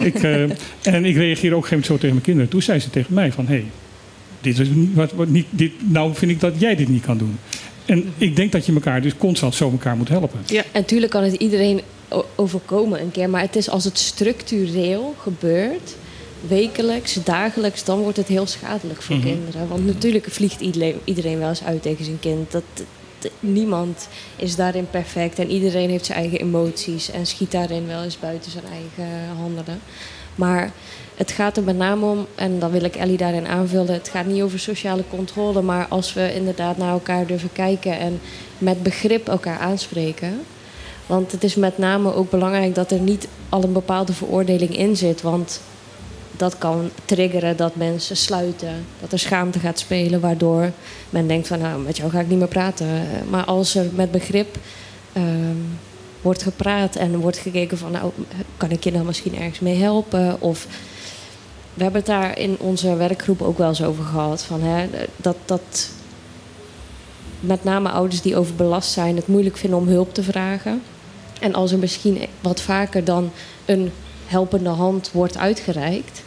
ik, 0.00 0.14
eh, 0.22 0.42
en 0.82 1.04
ik 1.04 1.16
reageer 1.16 1.52
ook 1.52 1.56
op 1.56 1.62
een 1.62 1.68
gegeven 1.68 1.70
moment 1.70 1.86
zo 1.86 1.94
tegen 1.94 2.08
mijn 2.10 2.22
kinderen. 2.22 2.50
Toen 2.50 2.62
zei 2.62 2.78
ze 2.78 2.90
tegen 2.90 3.14
mij 3.14 3.32
van... 3.32 3.46
Hey, 3.46 3.64
dit 4.40 4.58
is 4.58 4.68
niet, 4.68 4.94
wat, 4.94 5.12
wat 5.12 5.28
niet, 5.28 5.46
dit, 5.50 5.72
nou 5.78 6.14
vind 6.14 6.30
ik 6.30 6.40
dat 6.40 6.52
jij 6.58 6.76
dit 6.76 6.88
niet 6.88 7.02
kan 7.04 7.18
doen. 7.18 7.38
En 7.84 8.04
ik 8.18 8.36
denk 8.36 8.52
dat 8.52 8.66
je 8.66 8.72
elkaar 8.72 9.02
dus 9.02 9.12
constant 9.18 9.54
zo 9.54 9.70
elkaar 9.70 9.96
moet 9.96 10.08
helpen. 10.08 10.40
Ja. 10.46 10.60
En 10.60 10.80
natuurlijk 10.80 11.12
kan 11.12 11.22
het 11.22 11.34
iedereen 11.34 11.80
overkomen 12.34 13.00
een 13.00 13.10
keer. 13.10 13.30
Maar 13.30 13.40
het 13.40 13.56
is 13.56 13.70
als 13.70 13.84
het 13.84 13.98
structureel 13.98 15.14
gebeurt, 15.22 15.94
wekelijks, 16.48 17.14
dagelijks, 17.24 17.84
dan 17.84 17.98
wordt 17.98 18.16
het 18.16 18.28
heel 18.28 18.46
schadelijk 18.46 19.02
voor 19.02 19.16
Mhm. 19.16 19.26
kinderen. 19.26 19.68
Want 19.68 19.86
natuurlijk 19.86 20.26
vliegt 20.30 20.60
iedereen, 20.60 21.00
iedereen 21.04 21.38
wel 21.38 21.48
eens 21.48 21.64
uit 21.64 21.82
tegen 21.82 22.04
zijn 22.04 22.20
kind. 22.20 22.50
Dat, 22.52 22.62
dat- 23.18 23.30
niemand 23.40 24.08
is 24.36 24.56
daarin 24.56 24.90
perfect 24.90 25.38
en 25.38 25.50
iedereen 25.50 25.90
heeft 25.90 26.06
zijn 26.06 26.18
eigen 26.18 26.40
emoties 26.40 27.10
en 27.10 27.26
schiet 27.26 27.50
daarin 27.50 27.86
wel 27.86 28.02
eens 28.02 28.18
buiten 28.18 28.50
zijn 28.50 28.64
eigen 28.64 29.28
handelen. 29.36 29.80
Maar 30.34 30.72
het 31.14 31.30
gaat 31.32 31.56
er 31.56 31.62
met 31.62 31.76
name 31.76 32.06
om, 32.06 32.26
en 32.34 32.58
dan 32.58 32.70
wil 32.70 32.84
ik 32.84 32.96
Ellie 32.96 33.16
daarin 33.16 33.46
aanvullen, 33.46 33.92
het 33.94 34.08
gaat 34.08 34.26
niet 34.26 34.42
over 34.42 34.58
sociale 34.58 35.02
controle, 35.10 35.62
maar 35.62 35.86
als 35.88 36.12
we 36.14 36.34
inderdaad 36.34 36.76
naar 36.76 36.92
elkaar 36.92 37.26
durven 37.26 37.52
kijken 37.52 37.98
en 37.98 38.20
met 38.58 38.82
begrip 38.82 39.28
elkaar 39.28 39.58
aanspreken. 39.58 40.40
Want 41.08 41.32
het 41.32 41.44
is 41.44 41.54
met 41.54 41.78
name 41.78 42.14
ook 42.14 42.30
belangrijk 42.30 42.74
dat 42.74 42.90
er 42.90 43.00
niet 43.00 43.28
al 43.48 43.62
een 43.62 43.72
bepaalde 43.72 44.12
veroordeling 44.12 44.76
in 44.76 44.96
zit. 44.96 45.22
Want 45.22 45.60
dat 46.36 46.58
kan 46.58 46.90
triggeren 47.04 47.56
dat 47.56 47.76
mensen 47.76 48.16
sluiten. 48.16 48.84
Dat 49.00 49.12
er 49.12 49.18
schaamte 49.18 49.58
gaat 49.58 49.78
spelen, 49.78 50.20
waardoor 50.20 50.70
men 51.10 51.26
denkt 51.26 51.46
van 51.46 51.58
nou, 51.58 51.82
met 51.82 51.96
jou 51.96 52.10
ga 52.10 52.20
ik 52.20 52.28
niet 52.28 52.38
meer 52.38 52.48
praten. 52.48 52.86
Maar 53.30 53.44
als 53.44 53.74
er 53.74 53.86
met 53.94 54.10
begrip 54.10 54.56
ehm, 55.12 55.56
wordt 56.22 56.42
gepraat 56.42 56.96
en 56.96 57.18
wordt 57.18 57.38
gekeken 57.38 57.78
van 57.78 57.90
nou, 57.90 58.12
kan 58.56 58.70
ik 58.70 58.84
je 58.84 58.92
nou 58.92 59.04
misschien 59.04 59.36
ergens 59.36 59.60
mee 59.60 59.76
helpen? 59.76 60.40
Of 60.40 60.66
we 61.74 61.82
hebben 61.82 62.00
het 62.00 62.10
daar 62.10 62.38
in 62.38 62.56
onze 62.58 62.96
werkgroep 62.96 63.42
ook 63.42 63.58
wel 63.58 63.68
eens 63.68 63.82
over 63.82 64.04
gehad. 64.04 64.42
Van, 64.42 64.62
hè, 64.62 64.88
dat, 65.16 65.36
dat 65.44 65.90
met 67.40 67.64
name 67.64 67.88
ouders 67.88 68.22
die 68.22 68.36
overbelast 68.36 68.90
zijn 68.90 69.16
het 69.16 69.26
moeilijk 69.26 69.56
vinden 69.56 69.78
om 69.78 69.88
hulp 69.88 70.14
te 70.14 70.22
vragen. 70.22 70.82
En 71.38 71.54
als 71.54 71.72
er 71.72 71.78
misschien 71.78 72.18
wat 72.40 72.60
vaker 72.60 73.04
dan 73.04 73.30
een 73.64 73.90
helpende 74.26 74.68
hand 74.68 75.10
wordt 75.12 75.36
uitgereikt. 75.38 76.22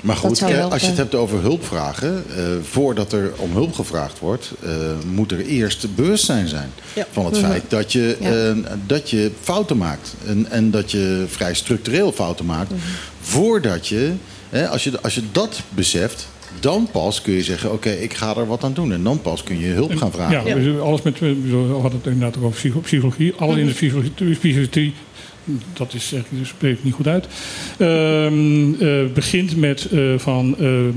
Maar 0.00 0.14
Dat 0.14 0.24
goed, 0.24 0.38
zou 0.38 0.52
eh, 0.52 0.70
als 0.70 0.80
je 0.82 0.86
het 0.88 0.96
hebt 0.96 1.14
over 1.14 1.40
hulpvragen, 1.40 2.24
eh, 2.36 2.42
voordat 2.62 3.12
er 3.12 3.32
om 3.36 3.52
hulp 3.52 3.74
gevraagd 3.74 4.18
wordt, 4.18 4.50
eh, 4.62 4.70
moet 5.12 5.32
er 5.32 5.40
eerst 5.46 5.94
bewustzijn 5.94 6.48
zijn 6.48 6.70
Ja. 6.94 7.06
van 7.10 7.24
het 7.24 7.34
Mhm. 7.40 7.44
feit 7.50 7.62
dat 7.68 7.92
je, 7.92 8.16
Ja. 8.20 8.48
eh, 8.48 8.56
dat 8.86 9.10
je 9.10 9.30
fouten 9.42 9.76
maakt. 9.76 10.14
En, 10.26 10.50
en 10.50 10.70
dat 10.70 10.90
je 10.90 11.24
vrij 11.28 11.54
structureel 11.54 12.12
fouten 12.12 12.44
maakt. 12.44 12.70
Mhm. 12.70 12.80
Voordat 13.20 13.86
je, 13.88 14.12
hè, 14.48 14.68
als 14.68 14.84
je, 14.84 15.00
als 15.02 15.14
je 15.14 15.22
dat 15.32 15.60
beseft, 15.68 16.26
dan 16.60 16.88
pas 16.92 17.22
kun 17.22 17.34
je 17.34 17.42
zeggen: 17.42 17.72
Oké, 17.72 17.90
ik 17.90 18.14
ga 18.14 18.36
er 18.36 18.46
wat 18.46 18.64
aan 18.64 18.72
doen. 18.74 18.92
En 18.92 19.02
dan 19.02 19.20
pas 19.20 19.42
kun 19.42 19.58
je 19.58 19.66
hulp 19.66 19.96
gaan 19.96 20.12
vragen. 20.12 20.46
Ja, 20.46 20.54
dus 20.54 20.78
alles 20.80 21.02
met, 21.02 21.18
we 21.18 21.66
hadden 21.80 21.98
het 22.02 22.06
inderdaad 22.12 22.36
ook 22.36 22.44
over 22.44 22.56
psycho- 22.58 22.80
psychologie. 22.80 23.34
Alles 23.36 23.56
in 23.56 23.66
de 23.66 23.72
psychologie, 23.72 24.10
psychologie 24.34 24.94
dat 25.72 25.94
is, 25.94 26.08
zeg 26.08 26.20
ik, 26.20 26.26
dus 26.30 26.48
spreek 26.48 26.72
ik 26.78 26.84
niet 26.84 26.94
goed 26.94 27.06
uit. 27.06 27.26
Ehm, 27.78 28.74
eh, 28.74 29.12
begint 29.14 29.56
met 29.56 29.88
eh, 29.90 30.00
van 30.16 30.56
eh, 30.58 30.86
eh, 30.86 30.92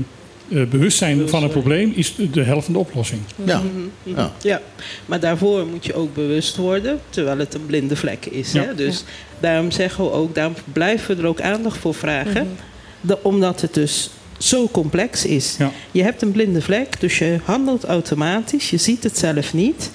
bewustzijn 0.68 1.28
van 1.28 1.42
een 1.42 1.50
probleem 1.50 1.92
is 1.94 2.14
de 2.32 2.42
helft 2.42 2.64
van 2.64 2.72
de 2.72 2.78
oplossing. 2.78 3.20
Ja. 3.44 3.58
Mhm. 3.58 4.16
Ja. 4.18 4.32
Ja, 4.42 4.60
maar 5.06 5.20
daarvoor 5.20 5.66
moet 5.66 5.84
je 5.86 5.94
ook 5.94 6.14
bewust 6.14 6.56
worden, 6.56 7.00
terwijl 7.10 7.38
het 7.38 7.54
een 7.54 7.66
blinde 7.66 7.96
vlek 7.96 8.26
is. 8.26 8.52
Ja. 8.52 8.62
Hè? 8.64 8.74
Dus 8.74 9.04
daarom 9.40 9.70
zeggen 9.70 10.04
we 10.04 10.10
ook, 10.10 10.34
daarom 10.34 10.54
blijven 10.72 11.16
we 11.16 11.22
er 11.22 11.28
ook 11.28 11.40
aandacht 11.40 11.78
voor 11.78 11.94
vragen. 11.94 12.48
De- 13.00 13.22
omdat 13.22 13.60
het 13.60 13.74
dus 13.74 14.10
zo 14.42 14.68
complex 14.68 15.24
is. 15.24 15.54
Ja. 15.58 15.70
Je 15.90 16.02
hebt 16.02 16.22
een 16.22 16.32
blinde 16.32 16.62
vlek, 16.62 17.00
dus 17.00 17.18
je 17.18 17.38
handelt 17.44 17.84
automatisch, 17.84 18.70
je 18.70 18.76
ziet 18.76 19.02
het 19.02 19.18
zelf 19.18 19.54
niet. 19.54 19.90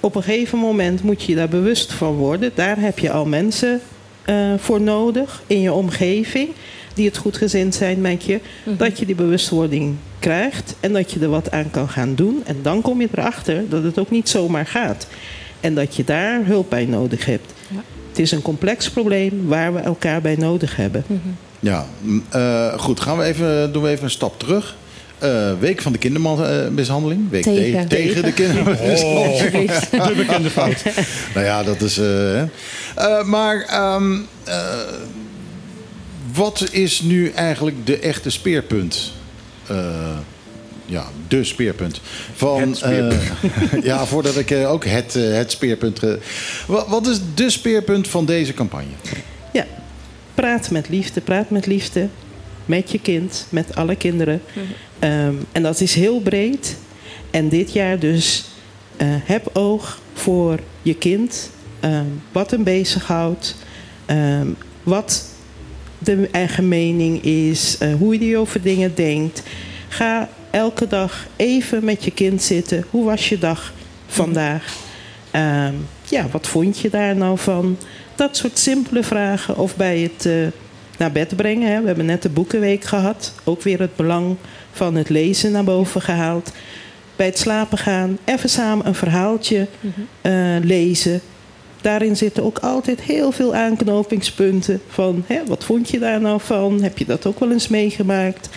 Op 0.00 0.14
een 0.14 0.22
gegeven 0.22 0.58
moment 0.58 1.02
moet 1.02 1.22
je 1.22 1.34
daar 1.34 1.48
bewust 1.48 1.92
van 1.92 2.12
worden. 2.14 2.50
Daar 2.54 2.80
heb 2.80 2.98
je 2.98 3.10
al 3.10 3.26
mensen 3.26 3.80
eh, 4.24 4.52
voor 4.56 4.80
nodig 4.80 5.42
in 5.46 5.60
je 5.60 5.72
omgeving 5.72 6.48
die 6.94 7.06
het 7.06 7.16
goedgezind 7.16 7.74
zijn 7.74 8.00
met 8.00 8.24
je. 8.24 8.40
Dat 8.64 8.98
je 8.98 9.06
die 9.06 9.14
bewustwording 9.14 9.96
krijgt 10.18 10.74
en 10.80 10.92
dat 10.92 11.12
je 11.12 11.20
er 11.20 11.28
wat 11.28 11.50
aan 11.50 11.70
kan 11.70 11.88
gaan 11.88 12.14
doen. 12.14 12.42
En 12.44 12.56
dan 12.62 12.80
kom 12.80 13.00
je 13.00 13.08
erachter 13.12 13.68
dat 13.68 13.82
het 13.82 13.98
ook 13.98 14.10
niet 14.10 14.28
zomaar 14.28 14.66
gaat. 14.66 15.06
En 15.60 15.74
dat 15.74 15.96
je 15.96 16.04
daar 16.04 16.44
hulp 16.44 16.70
bij 16.70 16.84
nodig 16.84 17.24
hebt. 17.24 17.52
Ja. 17.68 17.82
Het 18.08 18.18
is 18.18 18.30
een 18.30 18.42
complex 18.42 18.90
probleem 18.90 19.46
waar 19.46 19.74
we 19.74 19.80
elkaar 19.80 20.20
bij 20.20 20.36
nodig 20.36 20.76
hebben. 20.76 21.04
Ja, 21.60 21.86
eh, 22.30 22.78
goed. 22.78 23.00
Gaan 23.00 23.18
we 23.18 23.24
even, 23.24 23.72
doen 23.72 23.82
we 23.82 23.88
even 23.88 24.04
een 24.04 24.10
stap 24.10 24.38
terug. 24.38 24.76
Eh, 25.18 25.52
week 25.60 25.82
van 25.82 25.92
de 25.92 25.98
kindermishandeling. 25.98 27.30
Week 27.30 27.42
Tegen. 27.42 27.88
te- 27.88 27.96
tegen 27.96 28.22
de 28.22 28.32
kindermishandeling. 28.32 29.70
Oh, 29.92 30.06
de 30.06 30.14
bekende 30.16 30.50
fout. 30.50 30.82
nou 31.34 31.46
ja, 31.46 31.62
dat 31.62 31.80
is. 31.80 31.98
eh, 31.98 32.04
hè. 32.06 32.44
Eh, 32.94 33.24
maar 33.24 33.60
ehm, 33.68 34.18
eh, 34.44 34.54
wat 36.32 36.68
is 36.70 37.00
nu 37.00 37.30
eigenlijk 37.30 37.86
de 37.86 37.98
echte 37.98 38.30
speerpunt? 38.30 39.12
Eh, 39.66 39.76
ja, 40.86 41.04
de 41.28 41.44
speerpunt. 41.44 42.00
Van, 42.34 42.60
Het 42.60 42.76
speerpunt. 42.76 43.22
eh, 43.72 43.82
ja, 43.90 44.06
voordat 44.06 44.36
ik 44.36 44.50
eh, 44.50 44.70
ook 44.72 44.84
het, 44.84 45.14
het 45.14 45.50
speerpunt. 45.50 46.02
eh, 46.02 46.12
wat, 46.66 46.86
wat 46.88 47.06
is 47.06 47.18
de 47.34 47.50
speerpunt 47.50 48.08
van 48.08 48.24
deze 48.24 48.54
campagne? 48.54 48.86
Ja, 49.52 49.66
praat 50.40 50.70
met 50.70 50.88
liefde, 50.88 51.20
praat 51.20 51.50
met 51.50 51.66
liefde. 51.66 52.08
Met 52.66 52.90
je 52.90 53.00
kind, 53.00 53.46
met 53.48 53.74
alle 53.74 53.96
kinderen. 53.96 54.42
Ehm, 54.98 55.34
en 55.52 55.62
dat 55.62 55.80
is 55.80 55.94
heel 55.94 56.20
breed. 56.20 56.76
En 57.30 57.48
dit 57.48 57.72
jaar 57.72 57.98
dus 57.98 58.44
eh, 58.96 59.06
heb 59.10 59.50
oog 59.52 60.00
voor 60.12 60.58
je 60.82 60.94
kind. 60.94 61.50
ehm, 61.80 62.04
wat 62.32 62.50
hem 62.50 62.64
bezighoudt. 62.64 63.56
ehm, 64.06 64.46
wat 64.82 65.24
de 65.98 66.28
eigen 66.32 66.68
mening 66.68 67.22
is. 67.22 67.78
eh, 67.78 67.94
hoe 67.94 68.16
hij 68.16 68.36
over 68.36 68.62
dingen 68.62 68.94
denkt. 68.94 69.42
Ga 69.88 70.28
elke 70.50 70.86
dag 70.86 71.26
even 71.36 71.84
met 71.84 72.04
je 72.04 72.10
kind 72.10 72.42
zitten. 72.42 72.84
Hoe 72.90 73.04
was 73.04 73.28
je 73.28 73.38
dag 73.38 73.72
vandaag? 74.06 74.76
Ehm, 75.30 75.74
ja, 76.08 76.26
wat 76.30 76.46
vond 76.46 76.78
je 76.78 76.90
daar 76.90 77.16
nou 77.16 77.38
van? 77.38 77.76
Dat 78.18 78.36
soort 78.36 78.58
simpele 78.58 79.02
vragen. 79.02 79.56
Of 79.56 79.76
bij 79.76 79.98
het 79.98 80.26
eh, 80.26 80.32
naar 80.98 81.12
bed 81.12 81.36
brengen. 81.36 81.72
Hè. 81.72 81.80
We 81.80 81.86
hebben 81.86 82.06
net 82.06 82.22
de 82.22 82.28
boekenweek 82.28 82.84
gehad. 82.84 83.32
Ook 83.44 83.62
weer 83.62 83.80
het 83.80 83.96
belang 83.96 84.36
van 84.72 84.94
het 84.94 85.08
lezen 85.08 85.52
naar 85.52 85.64
boven 85.64 86.00
gehaald. 86.00 86.52
Bij 87.16 87.26
het 87.26 87.38
slapen 87.38 87.78
gaan 87.78 88.18
even 88.24 88.48
samen 88.48 88.86
een 88.86 88.94
verhaaltje 88.94 89.66
eh, 90.20 90.56
lezen. 90.62 91.20
daarin 91.80 92.16
zitten 92.16 92.44
ook 92.44 92.58
altijd 92.58 93.00
heel 93.00 93.32
veel 93.32 93.54
aanknopingspunten. 93.54 94.80
Van 94.88 95.24
hè, 95.26 95.40
wat 95.46 95.64
vond 95.64 95.90
je 95.90 95.98
daar 95.98 96.20
nou 96.20 96.40
van? 96.40 96.82
Heb 96.82 96.98
je 96.98 97.04
dat 97.04 97.26
ook 97.26 97.40
wel 97.40 97.52
eens 97.52 97.68
meegemaakt? 97.68 98.48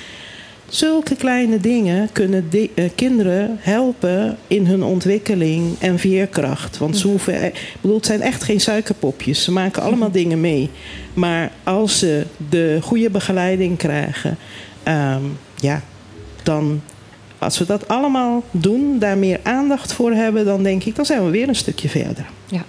Zulke 0.72 1.16
kleine 1.16 1.60
dingen 1.60 2.10
kunnen 2.12 2.50
eh, 2.74 2.90
kinderen 2.96 3.58
helpen 3.60 4.38
in 4.48 4.66
hun 4.66 4.84
ontwikkeling 4.84 5.76
en 5.80 6.00
veerkracht. 6.00 6.78
Want 6.78 6.98
ze 6.98 7.08
hoeven, 7.08 7.34
eh, 7.34 7.46
ik 7.46 7.76
bedoel, 7.82 7.98
het 7.98 8.06
zijn 8.06 8.22
echt 8.22 8.44
geen 8.44 8.62
suikerpopjes. 8.62 9.44
Ze 9.44 9.52
maken 9.52 9.82
allemaal 9.82 10.12
dingen 10.12 10.42
mee. 10.42 10.70
Maar 11.14 11.52
als 11.64 12.00
ze 12.00 12.26
de 12.50 12.80
goede 12.82 13.10
begeleiding 13.10 13.78
krijgen, 13.78 14.38
ehm, 14.84 15.22
ja, 15.56 15.82
dan 16.44 16.82
als 17.38 17.58
we 17.58 17.66
dat 17.66 17.88
allemaal 17.88 18.44
doen, 18.52 19.00
daar 19.00 19.18
meer 19.18 19.40
aandacht 19.44 19.94
voor 19.94 20.12
hebben, 20.12 20.46
dan 20.46 20.64
denk 20.64 20.84
ik, 20.84 20.96
dan 20.96 21.06
zijn 21.06 21.26
we 21.26 21.30
weer 21.32 21.48
een 21.48 21.56
stukje 21.56 21.90
verder. 21.90 22.26
Ja. 22.46 22.64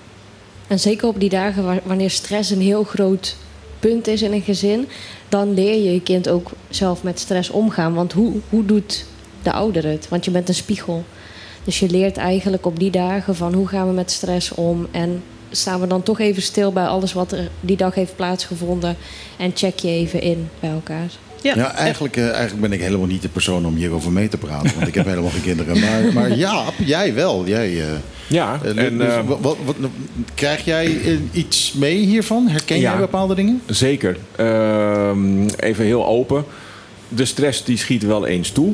En 0.66 0.78
zeker 0.80 1.08
op 1.08 1.20
die 1.20 1.28
dagen 1.28 1.64
wa- 1.64 1.80
wanneer 1.84 2.10
stress 2.10 2.50
een 2.50 2.60
heel 2.60 2.84
groot 2.84 3.36
punt 3.80 4.06
is 4.06 4.22
in 4.22 4.32
een 4.32 4.42
gezin, 4.42 4.88
dan 5.32 5.54
leer 5.54 5.74
je 5.74 5.92
je 5.92 6.02
kind 6.02 6.28
ook 6.28 6.50
zelf 6.68 7.02
met 7.02 7.18
stress 7.18 7.50
omgaan. 7.50 7.94
Want 7.94 8.12
hoe, 8.12 8.32
hoe 8.48 8.64
doet 8.64 9.04
de 9.42 9.52
ouder 9.52 9.86
het? 9.86 10.08
Want 10.08 10.24
je 10.24 10.30
bent 10.30 10.48
een 10.48 10.54
spiegel. 10.54 11.04
Dus 11.64 11.78
je 11.78 11.90
leert 11.90 12.16
eigenlijk 12.16 12.66
op 12.66 12.78
die 12.78 12.90
dagen 12.90 13.36
van 13.36 13.54
hoe 13.54 13.68
gaan 13.68 13.86
we 13.88 13.92
met 13.92 14.10
stress 14.10 14.54
om 14.54 14.86
en 14.90 15.22
staan 15.50 15.80
we 15.80 15.86
dan 15.86 16.02
toch 16.02 16.20
even 16.20 16.42
stil 16.42 16.72
bij 16.72 16.86
alles 16.86 17.12
wat 17.12 17.32
er 17.32 17.50
die 17.60 17.76
dag 17.76 17.94
heeft 17.94 18.16
plaatsgevonden 18.16 18.96
en 19.38 19.50
check 19.54 19.78
je 19.78 19.88
even 19.88 20.22
in 20.22 20.48
bij 20.60 20.70
elkaar. 20.70 21.10
Ja, 21.42 21.74
eigenlijk, 21.74 22.16
eh, 22.16 22.30
eigenlijk 22.30 22.60
ben 22.60 22.72
ik 22.72 22.80
helemaal 22.80 23.06
niet 23.06 23.22
de 23.22 23.28
persoon 23.28 23.66
om 23.66 23.74
hierover 23.74 24.12
mee 24.12 24.28
te 24.28 24.38
praten. 24.38 24.74
Want 24.74 24.86
ik 24.86 24.94
heb 24.94 25.06
helemaal 25.12 25.30
geen 25.30 25.42
kinderen. 25.42 25.80
Maar, 25.80 26.12
maar 26.12 26.36
Jaap, 26.36 26.74
jij 26.78 27.14
wel. 27.14 27.46
Jij, 27.46 27.80
eh, 27.80 27.86
Ja, 28.32 28.58
eh, 28.62 28.84
en, 28.84 28.98
dus 28.98 29.06
eh, 29.06 29.26
wat, 29.26 29.38
wat, 29.40 29.56
wat- 29.64 29.76
krijg 30.34 30.64
jij 30.64 30.84
eh, 31.04 31.12
iets 31.32 31.72
mee 31.72 31.96
hiervan? 31.96 32.48
Herken 32.48 32.80
Ja. 32.80 32.90
jij 32.90 33.00
bepaalde 33.00 33.34
dingen? 33.34 33.62
Zeker. 33.66 34.16
Ehm, 34.36 35.46
even 35.58 35.84
heel 35.84 36.06
open. 36.06 36.44
De 37.08 37.24
stress 37.24 37.64
die 37.64 37.76
schiet 37.76 38.02
wel 38.02 38.26
eens 38.26 38.50
toe. 38.50 38.72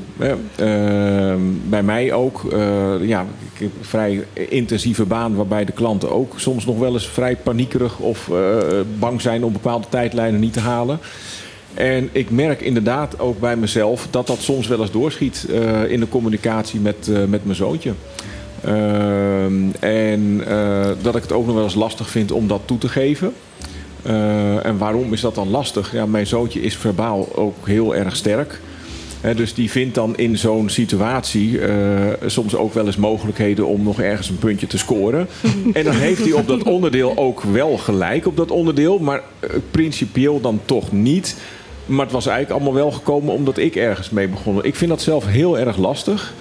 Ehm, 0.56 1.40
bij 1.68 1.82
mij 1.82 2.12
ook. 2.12 2.52
Eh, 2.52 2.94
ja, 3.00 3.20
ik 3.54 3.60
heb 3.60 3.70
een 3.78 3.84
vrij 3.84 4.24
intensieve 4.48 5.04
baan 5.04 5.34
waarbij 5.34 5.64
de 5.64 5.72
klanten 5.72 6.10
ook 6.10 6.32
soms 6.36 6.66
nog 6.66 6.78
wel 6.78 6.92
eens 6.92 7.08
vrij 7.08 7.36
paniekerig 7.36 7.98
of 7.98 8.30
bang 8.98 9.20
zijn 9.20 9.44
om 9.44 9.52
bepaalde 9.52 9.86
tijdlijnen 9.88 10.40
niet 10.40 10.52
te 10.52 10.60
halen. 10.60 10.98
En 11.74 12.08
ik 12.12 12.30
merk 12.30 12.60
inderdaad 12.60 13.18
ook 13.20 13.40
bij 13.40 13.56
mezelf 13.56 14.06
dat 14.10 14.26
dat 14.26 14.38
soms 14.40 14.66
wel 14.66 14.80
eens 14.80 14.90
doorschiet 14.90 15.46
in 15.88 16.00
de 16.00 16.08
communicatie 16.08 16.80
met, 16.80 17.10
met 17.28 17.44
mijn 17.44 17.56
zoontje. 17.56 17.92
Ehm, 18.64 19.70
en 19.80 20.42
eh, 20.46 20.90
dat 21.02 21.16
ik 21.16 21.22
het 21.22 21.32
ook 21.32 21.46
nog 21.46 21.54
wel 21.54 21.64
eens 21.64 21.74
lastig 21.74 22.10
vind 22.10 22.32
om 22.32 22.48
dat 22.48 22.60
toe 22.64 22.78
te 22.78 22.88
geven. 22.88 23.32
Eh, 24.02 24.66
en 24.66 24.78
waarom 24.78 25.12
is 25.12 25.20
dat 25.20 25.34
dan 25.34 25.50
lastig? 25.50 25.92
Ja, 25.92 26.06
mijn 26.06 26.26
zoontje 26.26 26.60
is 26.60 26.76
verbaal 26.76 27.28
ook 27.34 27.66
heel 27.66 27.94
erg 27.96 28.16
sterk. 28.16 28.60
Dus 29.36 29.54
die 29.54 29.70
vindt 29.70 29.94
dan 29.94 30.16
in 30.16 30.38
zo'n 30.38 30.68
situatie 30.68 31.60
eh, 31.60 31.76
soms 32.26 32.56
ook 32.56 32.74
wel 32.74 32.86
eens 32.86 32.96
mogelijkheden 32.96 33.66
om 33.66 33.82
nog 33.82 34.00
ergens 34.00 34.28
een 34.28 34.38
puntje 34.38 34.66
te 34.66 34.78
scoren. 34.78 35.28
en 35.72 35.84
dan 35.84 35.94
heeft 35.94 36.22
hij 36.22 36.32
op 36.32 36.46
dat 36.46 36.62
onderdeel 36.62 37.16
ook 37.16 37.42
wel 37.42 37.78
gelijk 37.78 38.26
op 38.26 38.36
dat 38.36 38.50
onderdeel, 38.50 38.98
maar 38.98 39.22
principieel 39.70 40.40
dan 40.40 40.60
toch 40.64 40.92
niet. 40.92 41.36
Maar 41.86 42.04
het 42.04 42.14
was 42.14 42.26
eigenlijk 42.26 42.56
allemaal 42.60 42.82
wel 42.82 42.90
gekomen 42.90 43.34
omdat 43.34 43.58
ik 43.58 43.76
ergens 43.76 44.10
mee 44.10 44.28
begon. 44.28 44.64
Ik 44.64 44.74
vind 44.74 44.90
dat 44.90 45.02
zelf 45.02 45.26
heel 45.26 45.58
erg 45.58 45.76
lastig. 45.76 46.34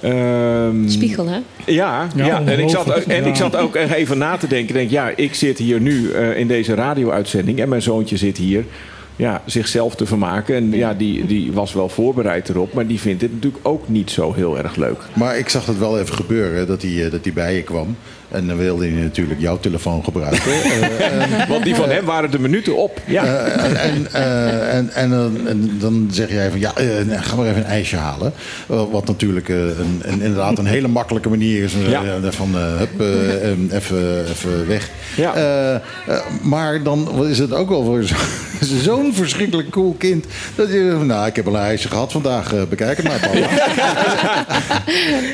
Ehm, 0.00 0.88
Spiegel, 0.88 1.26
hè? 1.28 1.38
ja, 1.66 2.08
Ja, 2.16 2.26
ja, 2.26 2.42
en, 2.44 2.58
ik 2.58 2.68
zat, 2.68 2.78
ongelooflijk. 2.78 3.18
en 3.18 3.26
ik 3.26 3.36
zat 3.36 3.56
ook 3.56 3.74
even 3.74 4.18
na 4.18 4.36
te 4.36 4.46
denken. 4.46 4.74
Denk, 4.74 4.90
ja, 4.90 5.10
ik 5.16 5.34
zit 5.34 5.58
hier 5.58 5.80
nu 5.80 6.10
eh, 6.10 6.38
in 6.38 6.46
deze 6.46 6.74
radio-uitzending 6.74 7.60
en 7.60 7.68
mijn 7.68 7.82
zoontje 7.82 8.16
zit 8.16 8.36
hier 8.36 8.64
ja, 9.16 9.42
zichzelf 9.46 9.94
te 9.94 10.06
vermaken. 10.06 10.54
En 10.54 10.72
ja, 10.72 10.94
die, 10.94 11.26
die 11.26 11.52
was 11.52 11.72
wel 11.72 11.88
voorbereid 11.88 12.48
erop, 12.48 12.72
maar 12.72 12.86
die 12.86 13.00
vindt 13.00 13.20
dit 13.20 13.32
natuurlijk 13.32 13.66
ook 13.68 13.88
niet 13.88 14.10
zo 14.10 14.32
heel 14.34 14.58
erg 14.58 14.76
leuk. 14.76 14.98
Maar 15.12 15.38
ik 15.38 15.48
zag 15.48 15.66
het 15.66 15.78
wel 15.78 15.98
even 15.98 16.14
gebeuren 16.14 16.66
dat 16.66 16.82
hij, 16.82 17.04
eh, 17.04 17.10
dat 17.10 17.24
hij 17.24 17.32
bij 17.32 17.54
je 17.54 17.62
kwam. 17.62 17.96
En 18.30 18.46
dan 18.46 18.56
wilde 18.56 18.84
hij 18.88 19.02
natuurlijk 19.02 19.40
jouw 19.40 19.58
telefoon 19.60 20.04
gebruiken. 20.04 20.42
Eh, 20.56 21.48
Want 21.48 21.64
die 21.64 21.74
van 21.74 21.88
hem 21.88 22.04
waren 22.04 22.30
de 22.30 22.38
minuten 22.38 22.76
op. 22.76 23.00
Ja. 23.06 23.24
Eh, 23.24 23.64
en, 23.64 23.76
en, 23.76 24.06
eh, 24.12 24.74
en, 24.74 24.90
en, 24.94 25.10
dan- 25.10 25.46
en 25.48 25.76
dan 25.78 26.08
zeg 26.12 26.30
jij 26.30 26.50
van 26.50 26.58
ja, 26.60 26.72
eh, 26.76 26.86
ga 27.20 27.36
maar 27.36 27.46
even 27.46 27.58
een 27.58 27.64
ijsje 27.64 27.96
halen. 27.96 28.32
Eh, 28.70 28.82
wat 28.90 29.06
natuurlijk 29.06 29.48
eh, 29.48 29.56
een, 29.56 30.00
een, 30.02 30.20
inderdaad 30.22 30.58
een 30.58 30.66
hele 30.66 30.88
makkelijke 30.88 31.28
manier 31.28 31.62
is. 31.62 31.74
eh, 31.74 31.90
Ja. 31.90 32.02
eh, 32.04 32.30
van 32.30 32.50
eh, 32.54 32.76
hup, 32.76 33.00
eh, 33.00 33.76
even, 33.76 34.24
even 34.30 34.66
weg. 34.68 34.90
Ja. 35.16 35.34
Eh, 35.34 35.74
eh, 35.74 35.80
maar 36.42 36.82
dan 36.82 37.26
is 37.28 37.38
het 37.38 37.52
ook 37.52 37.68
wel 37.68 37.84
voor 37.84 38.02
zo- 38.02 38.14
zo'n 38.60 39.14
verschrikkelijk 39.14 39.70
cool 39.70 39.94
kind. 39.98 40.24
Dat 40.54 40.68
je 40.72 40.98
nou, 41.04 41.26
ik 41.26 41.36
heb 41.36 41.46
al 41.46 41.54
een 41.54 41.60
ijsje 41.60 41.88
gehad 41.88 42.12
vandaag. 42.12 42.52
eh, 42.54 42.62
bekijk 42.68 42.96
het 42.96 43.06
maar, 43.06 43.18
papa. 43.20 43.34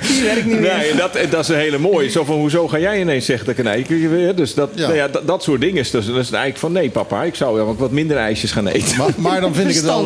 Die 0.09 0.23
werkt 0.25 0.45
niet 0.47 0.61
meer. 0.61 0.77
Nee, 0.77 0.95
dat, 0.95 1.19
dat 1.31 1.41
is 1.43 1.49
een 1.49 1.57
hele 1.57 1.79
mooie. 1.79 2.11
Zo 2.11 2.25
van, 2.25 2.37
hoezo 2.37 2.69
ga 2.69 2.79
jij 2.79 3.01
ineens 3.01 3.25
zeggen 3.27 3.47
dat 3.47 3.59
ik 3.59 3.65
een 3.65 3.71
ijsje 3.71 4.09
weer? 4.09 4.35
Dus 4.35 4.55
dat, 4.55 4.71
Ja. 4.75 4.83
Nou 4.83 4.95
ja, 4.97 5.09
dat, 5.09 5.27
dat 5.27 5.43
soort 5.43 5.61
dingen. 5.61 5.77
is 5.81 5.91
Dus, 5.91 6.07
dat 6.07 6.17
is 6.17 6.31
eigenlijk 6.31 6.59
van, 6.59 6.73
nee 6.73 6.91
papa, 6.91 7.23
ik 7.23 7.35
zou 7.35 7.55
wel 7.57 7.77
wat- 7.77 7.91
minder 7.91 8.17
ijsjes 8.17 8.51
gaan 8.53 8.67
eten. 8.67 8.97
Maar, 8.99 9.09
maar 9.17 9.41
dan 9.41 9.55
vind 9.55 9.69
ik 9.69 9.75
het 9.75 9.85
wel, 9.85 10.03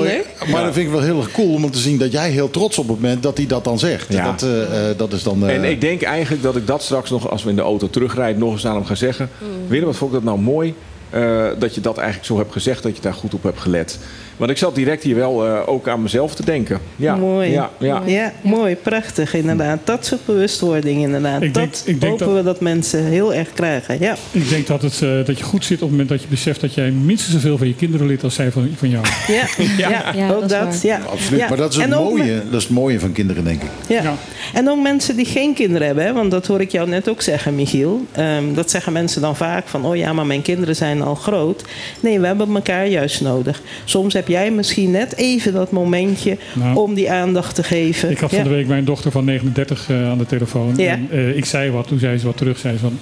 maar 0.51 0.63
dan 0.63 0.73
vind 0.73 0.77
ik 0.87 0.93
het 0.93 0.93
wel 0.93 1.01
heel 1.03 1.19
erg 1.19 1.31
cool 1.31 1.55
om 1.55 1.71
te 1.71 1.79
zien 1.79 1.99
dat 1.99 2.13
jij 2.13 2.31
heel 2.31 2.51
trots 2.51 2.79
op 2.79 2.89
het 2.89 3.01
moment 3.01 3.23
dat 3.23 3.37
hij 3.37 3.47
dat 3.47 3.65
dan 3.65 3.79
zegt. 3.79 4.13
Ja. 4.13 4.25
Dat, 4.25 4.43
eh, 4.43 4.91
eh, 4.91 4.97
dat 4.99 5.13
is 5.13 5.23
dan. 5.23 5.49
eh, 5.49 5.55
En 5.55 5.65
ik 5.65 5.81
denk 5.81 6.03
eigenlijk 6.03 6.43
dat 6.43 6.57
ik 6.57 6.67
dat 6.67 6.83
straks 6.83 7.11
nog, 7.11 7.31
als 7.31 7.43
we 7.45 7.51
in 7.51 7.57
de 7.57 7.63
auto 7.63 7.91
terugrijden, 7.91 8.39
nog 8.41 8.53
eens 8.53 8.67
aan 8.67 8.75
hem 8.75 8.85
ga 8.85 8.95
zeggen. 8.95 9.31
Willem, 9.67 9.85
wat 9.87 9.97
vond 9.97 10.11
ik 10.11 10.17
dat 10.17 10.27
nou 10.27 10.39
mooi? 10.45 10.75
Eh, 11.11 11.47
dat 11.59 11.74
je 11.74 11.81
dat 11.81 11.97
eigenlijk 11.97 12.27
zo 12.27 12.37
hebt 12.37 12.53
gezegd, 12.53 12.83
dat 12.83 12.97
je 12.97 13.03
daar 13.03 13.15
goed 13.15 13.35
op 13.35 13.43
hebt 13.43 13.61
gelet. 13.61 13.99
Want 14.37 14.51
ik 14.51 14.57
zat 14.57 14.75
direct 14.75 15.03
hier 15.03 15.15
wel 15.17 15.47
eh, 15.47 15.59
ook 15.67 15.89
aan 15.89 16.03
mezelf 16.03 16.35
te 16.35 16.45
denken. 16.45 16.81
Ja, 16.97 17.17
mooi. 17.17 17.51
Ja, 17.51 17.71
ja. 17.79 18.03
Ja, 18.07 18.33
mooi, 18.41 18.75
prachtig 18.77 19.35
inderdaad. 19.35 19.79
Dat 19.85 20.07
soort 20.07 20.25
bewustwording 20.27 21.03
inderdaad. 21.03 21.43
Ik 21.43 21.55
denk- 21.55 21.71
dat 21.73 21.83
ik 21.87 22.01
denk 22.01 22.13
hopen 22.13 22.27
dat- 22.27 22.37
we 22.37 22.43
dat 22.43 22.61
mensen 22.61 23.05
heel 23.05 23.35
erg 23.35 23.53
krijgen. 23.53 23.97
Ja. 24.01 24.17
Ik 24.31 24.49
denk 24.49 24.67
dat, 24.67 24.83
het, 24.83 25.03
eh, 25.03 25.25
dat 25.25 25.39
je 25.39 25.45
goed 25.45 25.65
zit 25.65 25.77
op 25.77 25.81
het 25.83 25.91
moment 25.91 26.09
dat 26.09 26.23
je 26.23 26.29
beseft 26.29 26.61
dat 26.61 26.75
jij 26.75 26.91
minstens 26.91 27.35
zoveel 27.35 27.59
van 27.59 27.67
je 27.67 27.75
kinderen 27.75 28.07
leert 28.07 28.25
als 28.25 28.35
zij 28.35 28.51
van, 28.51 28.69
van 28.77 28.89
jou. 28.91 29.05
Ja, 29.27 29.47
ja. 29.89 30.13
Ja, 30.15 30.31
ook 30.35 30.49
dat 30.49 30.83
ja. 30.83 31.01
Absoluut. 31.11 31.41
Ja. 31.41 31.49
Maar 31.49 31.57
dat 31.57 31.71
is, 31.71 31.77
het 31.77 31.85
En 31.87 31.95
ook 31.95 32.09
mooie, 32.19 32.43
dat 32.51 32.55
is 32.61 32.63
het 32.63 32.73
mooie 32.73 33.01
van 33.01 33.13
kinderen, 33.13 33.45
denk 33.45 33.63
ik. 33.63 33.69
Ja. 33.89 34.03
Ja. 34.03 34.15
En 34.55 34.69
ook 34.71 34.83
mensen 34.83 35.17
die 35.17 35.27
geen 35.27 35.55
kinderen 35.55 35.87
hebben, 35.87 36.05
hè, 36.05 36.13
want 36.13 36.31
dat 36.31 36.47
hoor 36.47 36.61
ik 36.61 36.71
jou 36.73 36.89
net 36.89 37.09
ook 37.09 37.23
zeggen, 37.23 37.55
Michiel. 37.55 38.07
Ehm, 38.13 38.55
dat 38.55 38.71
zeggen 38.71 38.93
mensen 38.93 39.21
dan 39.21 39.37
vaak 39.37 39.67
van, 39.69 39.85
oh 39.85 39.97
ja, 39.97 40.13
maar 40.13 40.27
mijn 40.27 40.43
kinderen 40.43 40.77
zijn 40.77 41.03
al 41.03 41.15
groot. 41.15 41.65
Nee, 42.01 42.21
we 42.21 42.27
hebben 42.27 42.55
elkaar 42.55 42.87
juist 42.89 43.21
nodig. 43.21 43.61
Soms 43.85 44.15
heb 44.15 44.26
jij 44.28 44.51
misschien 44.51 44.90
net 44.90 45.16
even 45.16 45.53
dat 45.53 45.70
momentje 45.70 46.39
Nou. 46.55 46.77
om 46.77 46.94
die 46.94 47.11
aandacht 47.11 47.55
te 47.55 47.62
geven. 47.62 48.11
Ik 48.11 48.19
had 48.19 48.31
Ja. 48.31 48.36
van 48.36 48.44
de 48.48 48.55
week 48.55 48.66
mijn 48.66 48.85
dochter 48.85 49.11
van 49.11 49.24
39 49.24 49.90
eh, 49.90 50.09
aan 50.11 50.19
de 50.19 50.27
telefoon. 50.27 50.74
Ja. 50.77 50.90
En, 50.93 51.09
eh, 51.11 51.36
ik 51.36 51.44
zei 51.44 51.70
wat, 51.70 51.86
toen 51.86 51.98
zei 51.98 52.19
ze 52.19 52.27
wat 52.27 52.36
terug. 52.36 52.59
Zei 52.59 52.74
ze 52.74 52.81
van, 52.81 52.98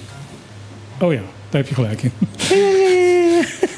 oh 1.07 1.13
ja, 1.13 1.21
daar 1.49 1.61
heb 1.61 1.67
je 1.67 1.75
gelijk 1.75 2.01
in. 2.03 2.11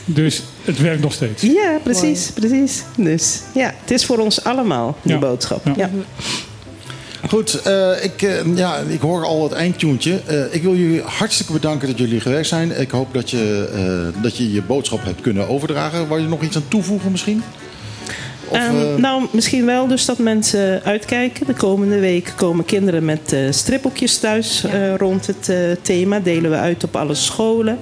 Dus 0.06 0.44
het 0.65 0.78
werkt 0.82 1.02
nog 1.02 1.14
steeds. 1.14 1.41
Ja, 1.41 1.78
precies, 1.84 2.32
precies. 2.32 2.84
Dus 2.98 3.41
ja, 3.53 3.74
het 3.82 3.91
is 3.91 4.06
voor 4.06 4.18
ons 4.18 4.44
allemaal, 4.44 4.98
die 5.02 5.11
Ja. 5.14 5.19
boodschap. 5.19 5.65
Ja. 5.76 5.90
Goed, 7.28 7.62
eh, 7.62 8.04
ik, 8.04 8.22
eh, 8.22 8.56
ja, 8.56 8.78
ik 8.78 9.02
hoor 9.02 9.26
al 9.26 9.44
het 9.44 9.52
eindtuntje. 9.52 10.22
Eh, 10.26 10.54
ik 10.54 10.64
wil 10.64 10.76
jullie 10.76 11.02
hartstikke 11.02 11.52
bedanken 11.54 11.88
dat 11.88 11.98
jullie 11.98 12.20
geweest 12.20 12.49
zijn. 12.49 12.80
Ik 12.80 12.91
hoop 12.91 13.14
dat 13.14 13.30
je, 13.30 13.70
eh, 14.16 14.24
dat 14.24 14.38
je 14.38 14.52
je 14.52 14.62
boodschap 14.62 15.04
hebt 15.04 15.22
kunnen 15.22 15.48
overdragen. 15.48 16.08
Waar 16.08 16.20
je 16.20 16.28
nog 16.28 16.41
iets 16.41 16.56
aan 16.56 16.68
toevoegen 16.68 17.12
misschien? 17.12 17.44
Of, 18.49 18.58
Ehm, 18.58 18.76
eh, 18.76 18.95
nou, 18.95 19.26
misschien 19.32 19.66
wel 19.66 19.88
dus 19.88 20.06
dat 20.06 20.18
mensen 20.18 20.84
uitkijken. 20.84 21.45
De 21.45 21.54
komende 21.54 21.99
week 21.99 22.34
komen 22.36 22.66
kinderen 22.66 23.06
met 23.06 23.34
eh 23.34 23.40
stripboekjes 23.49 24.18
thuis 24.18 24.64
eh, 24.64 24.95
rond 24.95 25.28
het 25.28 25.49
eh, 25.49 25.58
thema. 25.82 26.20
Delen 26.20 26.52
we 26.52 26.58
uit 26.58 26.84
op 26.84 26.95
alle 26.95 27.16
scholen. 27.16 27.80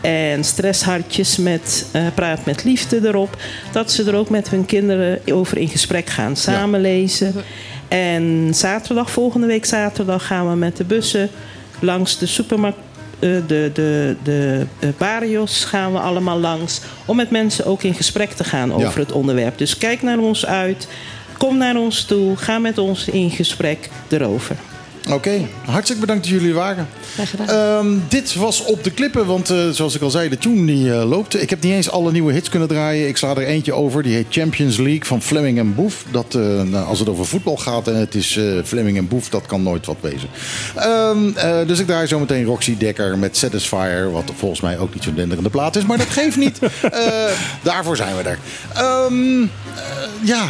En 0.00 0.44
stresshartjes 0.44 1.36
met 1.36 1.86
eh, 1.90 2.02
Praat 2.14 2.44
met 2.44 2.64
Liefde 2.64 3.00
erop. 3.04 3.36
Dat 3.72 3.90
ze 3.92 4.04
er 4.04 4.14
ook 4.14 4.30
met 4.30 4.50
hun 4.50 4.66
kinderen 4.66 5.18
over 5.32 5.58
in 5.58 5.68
gesprek 5.68 6.08
gaan. 6.08 6.36
Samen 6.36 6.80
lezen. 6.80 7.34
En 7.92 8.54
zaterdag, 8.54 9.10
volgende 9.10 9.46
week 9.46 9.64
zaterdag, 9.64 10.26
gaan 10.26 10.50
we 10.50 10.56
met 10.56 10.76
de 10.76 10.84
bussen 10.84 11.30
langs 11.80 12.18
de 12.18 12.26
supermarkt. 12.26 12.78
eh, 13.18 13.30
de, 13.46 13.70
de, 13.74 14.16
de 14.22 14.66
eh, 14.78 14.88
barrios 14.98 15.64
gaan 15.64 15.92
we 15.92 15.98
allemaal 15.98 16.38
langs. 16.38 16.80
Om 17.04 17.16
met 17.16 17.30
mensen 17.30 17.64
ook 17.66 17.82
in 17.82 17.94
gesprek 17.94 18.30
te 18.32 18.44
gaan 18.44 18.72
over 18.74 18.98
Ja. 18.98 19.04
het 19.04 19.12
onderwerp. 19.12 19.58
Dus 19.58 19.78
kijk 19.78 20.02
naar 20.02 20.18
ons 20.18 20.46
uit. 20.46 20.88
Kom 21.38 21.56
naar 21.56 21.76
ons 21.76 22.04
toe. 22.04 22.36
Ga 22.36 22.58
met 22.58 22.78
ons 22.78 23.08
in 23.08 23.30
gesprek 23.30 23.88
erover. 24.08 24.56
Oké, 25.10 25.48
hartstikke 25.64 26.00
bedankt 26.00 26.22
dat 26.22 26.32
jullie 26.32 26.48
er 26.48 26.54
waren. 26.54 26.88
Graag 27.14 27.30
gedaan. 27.30 27.48
Ehm, 27.48 27.98
dit 28.08 28.34
was 28.34 28.64
op 28.64 28.84
de 28.84 28.90
klippen, 28.90 29.26
want 29.26 29.50
eh, 29.50 29.68
zoals 29.68 29.94
ik 29.94 30.02
al 30.02 30.10
zei, 30.10 30.28
de 30.28 30.38
tune 30.38 30.66
die 30.66 30.92
eh, 30.92 31.08
loopt. 31.08 31.42
Ik 31.42 31.50
heb 31.50 31.62
niet 31.62 31.72
eens 31.72 31.90
alle 31.90 32.12
nieuwe 32.12 32.32
hits 32.32 32.48
kunnen 32.48 32.68
draaien. 32.68 33.08
Ik 33.08 33.16
sla 33.16 33.30
er 33.30 33.46
eentje 33.46 33.72
over, 33.72 34.02
die 34.02 34.14
heet 34.14 34.26
Champions 34.28 34.76
League 34.76 35.04
van 35.04 35.22
Fleming 35.22 35.58
en 35.58 35.74
Boef. 35.74 36.04
Dat, 36.10 36.34
eh, 36.34 36.62
nou, 36.62 36.86
als 36.86 36.98
het 36.98 37.08
over 37.08 37.26
voetbal 37.26 37.56
gaat 37.56 37.88
en 37.88 37.96
het 37.96 38.14
is 38.14 38.36
eh, 38.36 38.44
Fleming 38.64 38.96
en 38.96 39.08
Boef, 39.08 39.28
dat 39.28 39.46
kan 39.46 39.62
nooit 39.62 39.86
wat 39.86 39.96
wezen. 40.00 40.28
Ehm, 40.76 41.28
eh, 41.34 41.66
dus 41.66 41.78
ik 41.78 41.86
draai 41.86 42.06
zometeen 42.06 42.44
Roxy 42.44 42.76
Dekker 42.76 43.18
met 43.18 43.36
Satisfier, 43.36 44.10
wat 44.12 44.32
volgens 44.36 44.60
mij 44.60 44.78
ook 44.78 44.94
niet 44.94 45.02
zo'n 45.02 45.14
denderende 45.14 45.50
plaat 45.50 45.76
is, 45.76 45.86
maar 45.86 45.98
dat 45.98 46.06
geeft 46.10 46.36
niet. 46.36 46.58
Eh, 46.92 47.32
daarvoor 47.62 47.96
zijn 47.96 48.16
we 48.16 48.22
er. 48.22 48.38
Ehm, 48.74 49.42
eh, 49.42 50.28
ja, 50.28 50.44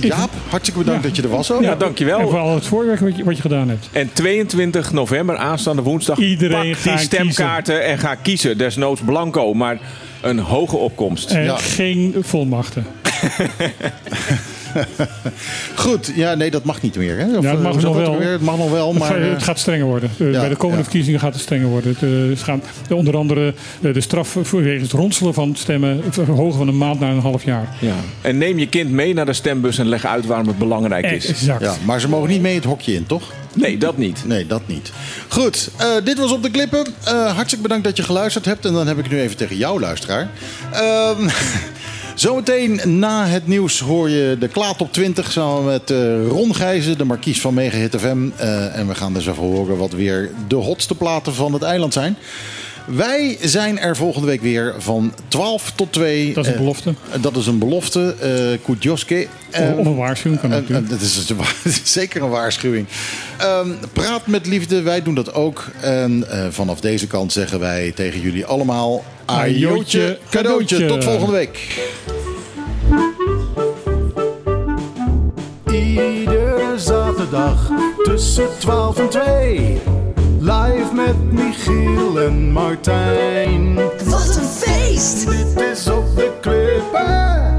Jaap, 0.00 0.30
hartstikke 0.48 0.78
bedankt 0.80 1.02
dat 1.02 1.16
je 1.16 1.22
er 1.22 1.28
was 1.28 1.52
ook. 1.52 1.62
Ja, 1.62 1.74
dankjewel. 1.74 2.18
En 2.18 2.24
vooral 2.28 2.54
het 2.54 2.66
voorwerk 2.66 3.00
wat 3.00 3.16
je, 3.16 3.24
wat 3.24 3.36
je 3.36 3.42
gedaan 3.42 3.68
hebt. 3.68 3.69
En 3.92 4.12
22 4.12 4.92
november, 4.92 5.36
aanstaande 5.36 5.82
woensdag, 5.82 6.18
Iedereen 6.18 6.70
pak 6.70 6.82
die 6.82 6.98
stemkaarten 6.98 7.84
en 7.84 7.98
ga 7.98 8.14
kiezen. 8.14 8.58
Desnoods 8.58 9.00
blanco, 9.04 9.54
maar 9.54 9.78
een 10.20 10.38
hoge 10.38 10.76
opkomst. 10.76 11.30
En 11.30 11.58
geen 11.58 12.14
volmachten. 12.20 12.86
Goed, 15.74 16.12
ja, 16.14 16.34
nee, 16.34 16.50
dat 16.50 16.64
mag 16.64 16.82
niet 16.82 16.96
meer. 16.96 17.18
Hè? 17.18 17.36
Of, 17.36 17.42
Ja, 17.44 17.50
het 17.50 17.58
eh, 17.58 17.64
mag 17.64 17.72
hoe 17.72 17.82
nog 17.82 17.96
wel. 17.96 18.18
weer? 18.18 18.32
Het 18.32 18.40
mag 18.40 18.56
nog 18.56 18.70
wel, 18.70 18.88
Het 18.88 18.98
maar... 18.98 19.22
eh, 19.22 19.30
het 19.30 19.42
gaat 19.42 19.58
strenger 19.58 19.86
worden. 19.86 20.10
Eh, 20.18 20.32
ja, 20.32 20.40
bij 20.40 20.48
de 20.48 20.56
komende 20.56 20.76
ja. 20.76 20.82
verkiezingen 20.88 21.20
gaat 21.20 21.32
het 21.32 21.42
strenger 21.42 21.66
worden. 21.68 21.90
Het, 21.90 22.02
eh, 22.02 22.28
het 22.28 22.42
gaat, 22.42 22.64
onder 22.90 23.16
andere 23.16 23.54
eh, 23.82 23.92
de 23.94 24.00
straf 24.00 24.36
voor 24.42 24.62
wegens 24.62 24.82
het 24.82 24.92
ronselen 25.00 25.34
van 25.34 25.54
stemmen 25.56 26.02
verhogen 26.10 26.58
van 26.58 26.68
een 26.68 26.78
maand 26.78 27.00
naar 27.00 27.10
een 27.12 27.20
half 27.20 27.44
jaar. 27.44 27.68
Ja. 27.80 27.94
En 28.20 28.38
neem 28.38 28.58
je 28.58 28.68
kind 28.68 28.90
mee 28.90 29.14
naar 29.14 29.26
de 29.26 29.32
stembus 29.32 29.78
en 29.78 29.88
leg 29.88 30.04
uit 30.04 30.26
waarom 30.26 30.46
het 30.48 30.58
belangrijk 30.58 31.10
is. 31.10 31.26
Exact. 31.26 31.62
Ja, 31.62 31.74
maar 31.84 32.00
ze 32.00 32.08
mogen 32.08 32.28
niet 32.28 32.40
mee 32.40 32.54
het 32.54 32.64
hokje 32.64 32.94
in, 32.94 33.06
toch? 33.06 33.32
Nee, 33.54 33.78
dat 33.78 33.96
niet. 33.96 34.22
Nee, 34.26 34.46
dat 34.46 34.62
niet. 34.66 34.92
Goed, 35.28 35.70
eh, 35.76 35.86
dit 36.04 36.18
was 36.18 36.32
op 36.32 36.42
de 36.42 36.50
klippen. 36.50 36.86
Eh, 37.04 37.34
hartstikke 37.34 37.62
bedankt 37.62 37.84
dat 37.84 37.96
je 37.96 38.02
geluisterd 38.02 38.44
hebt. 38.44 38.64
En 38.64 38.72
dan 38.72 38.86
heb 38.86 38.98
ik 38.98 39.10
nu 39.10 39.20
even 39.20 39.36
tegen 39.36 39.56
jou, 39.56 39.80
luisteraar. 39.80 40.28
Ehm, 40.72 41.28
Zometeen 42.20 42.98
na 42.98 43.26
het 43.26 43.46
nieuws 43.46 43.78
hoor 43.78 44.10
je 44.10 44.36
de 44.38 44.48
Klaat 44.48 44.80
op 44.80 44.92
20 44.92 45.32
samen 45.32 45.64
met 45.64 45.90
eh, 45.90 46.26
Ron 46.26 46.54
Gijzen, 46.54 46.98
de 46.98 47.04
markies 47.04 47.40
van 47.40 47.54
Mega 47.54 47.76
Hit 47.76 47.96
FM. 47.96 48.28
Eh, 48.36 48.76
en 48.78 48.88
we 48.88 48.94
gaan 48.94 49.14
dus 49.14 49.26
even 49.26 49.42
horen 49.42 49.76
wat 49.76 49.92
weer 49.92 50.30
de 50.48 50.56
hotste 50.56 50.94
platen 50.94 51.34
van 51.34 51.52
het 51.52 51.62
eiland 51.62 51.92
zijn. 51.92 52.16
Wij 52.86 53.38
zijn 53.40 53.78
er 53.78 53.96
volgende 53.96 54.26
week 54.26 54.40
weer 54.40 54.74
van 54.78 55.12
12 55.28 55.72
tot 55.74 55.92
2. 55.92 56.32
Dat 56.34 56.44
is 56.44 56.50
een 56.50 56.56
Eh, 56.56 56.60
belofte. 56.60 56.94
dat 57.20 57.36
is 57.36 57.46
een 57.46 57.58
belofte. 57.58 58.14
eh 58.20 58.64
Kudjoske. 58.64 59.26
Of- 59.52 59.76
of 59.78 59.86
een 59.86 59.96
waarschuwing 59.96 60.40
kan 60.40 60.52
eh, 60.52 60.56
natuurlijk. 60.58 60.88
Dat 60.88 61.00
is, 61.00 61.28
een 61.28 61.36
zeker 61.84 62.22
een 62.22 62.28
waarschuwing. 62.30 62.86
Ehm, 63.38 63.68
praat 63.92 64.26
met 64.26 64.46
liefde, 64.46 64.82
wij 64.82 65.02
doen 65.02 65.14
dat 65.14 65.34
ook. 65.34 65.64
En 65.80 66.24
eh, 66.30 66.46
vanaf 66.50 66.80
deze 66.80 67.06
kant 67.06 67.32
zeggen 67.32 67.58
wij 67.60 67.92
tegen 67.94 68.20
jullie 68.20 68.44
allemaal... 68.46 69.04
Ajootje, 69.24 69.66
Ajootje, 69.66 70.18
cadeautje. 70.30 70.76
cadeautje. 70.76 70.86
Tot 70.86 71.04
volgende 71.04 71.32
week. 71.32 71.58
Iedere 75.72 76.72
zaterdag 76.76 77.70
tussen 78.02 78.48
12 78.58 78.98
en 78.98 79.08
2. 79.08 79.78
Live 80.42 80.94
met 80.94 81.32
Michiel 81.32 82.20
en 82.20 82.52
Martijn. 82.52 83.74
Wat 84.04 84.36
een 84.36 84.44
feest! 84.44 85.30
Dit 85.30 85.60
is 85.60 85.88
op 85.88 86.16
de 86.16 86.32
klippen. 86.40 87.54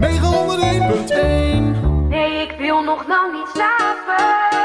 901.1. 0.00 2.08
Nee, 2.08 2.42
ik 2.42 2.54
wil 2.58 2.82
nog 2.82 3.06
lang 3.08 3.32
niet 3.32 3.48
slapen. 3.54 4.55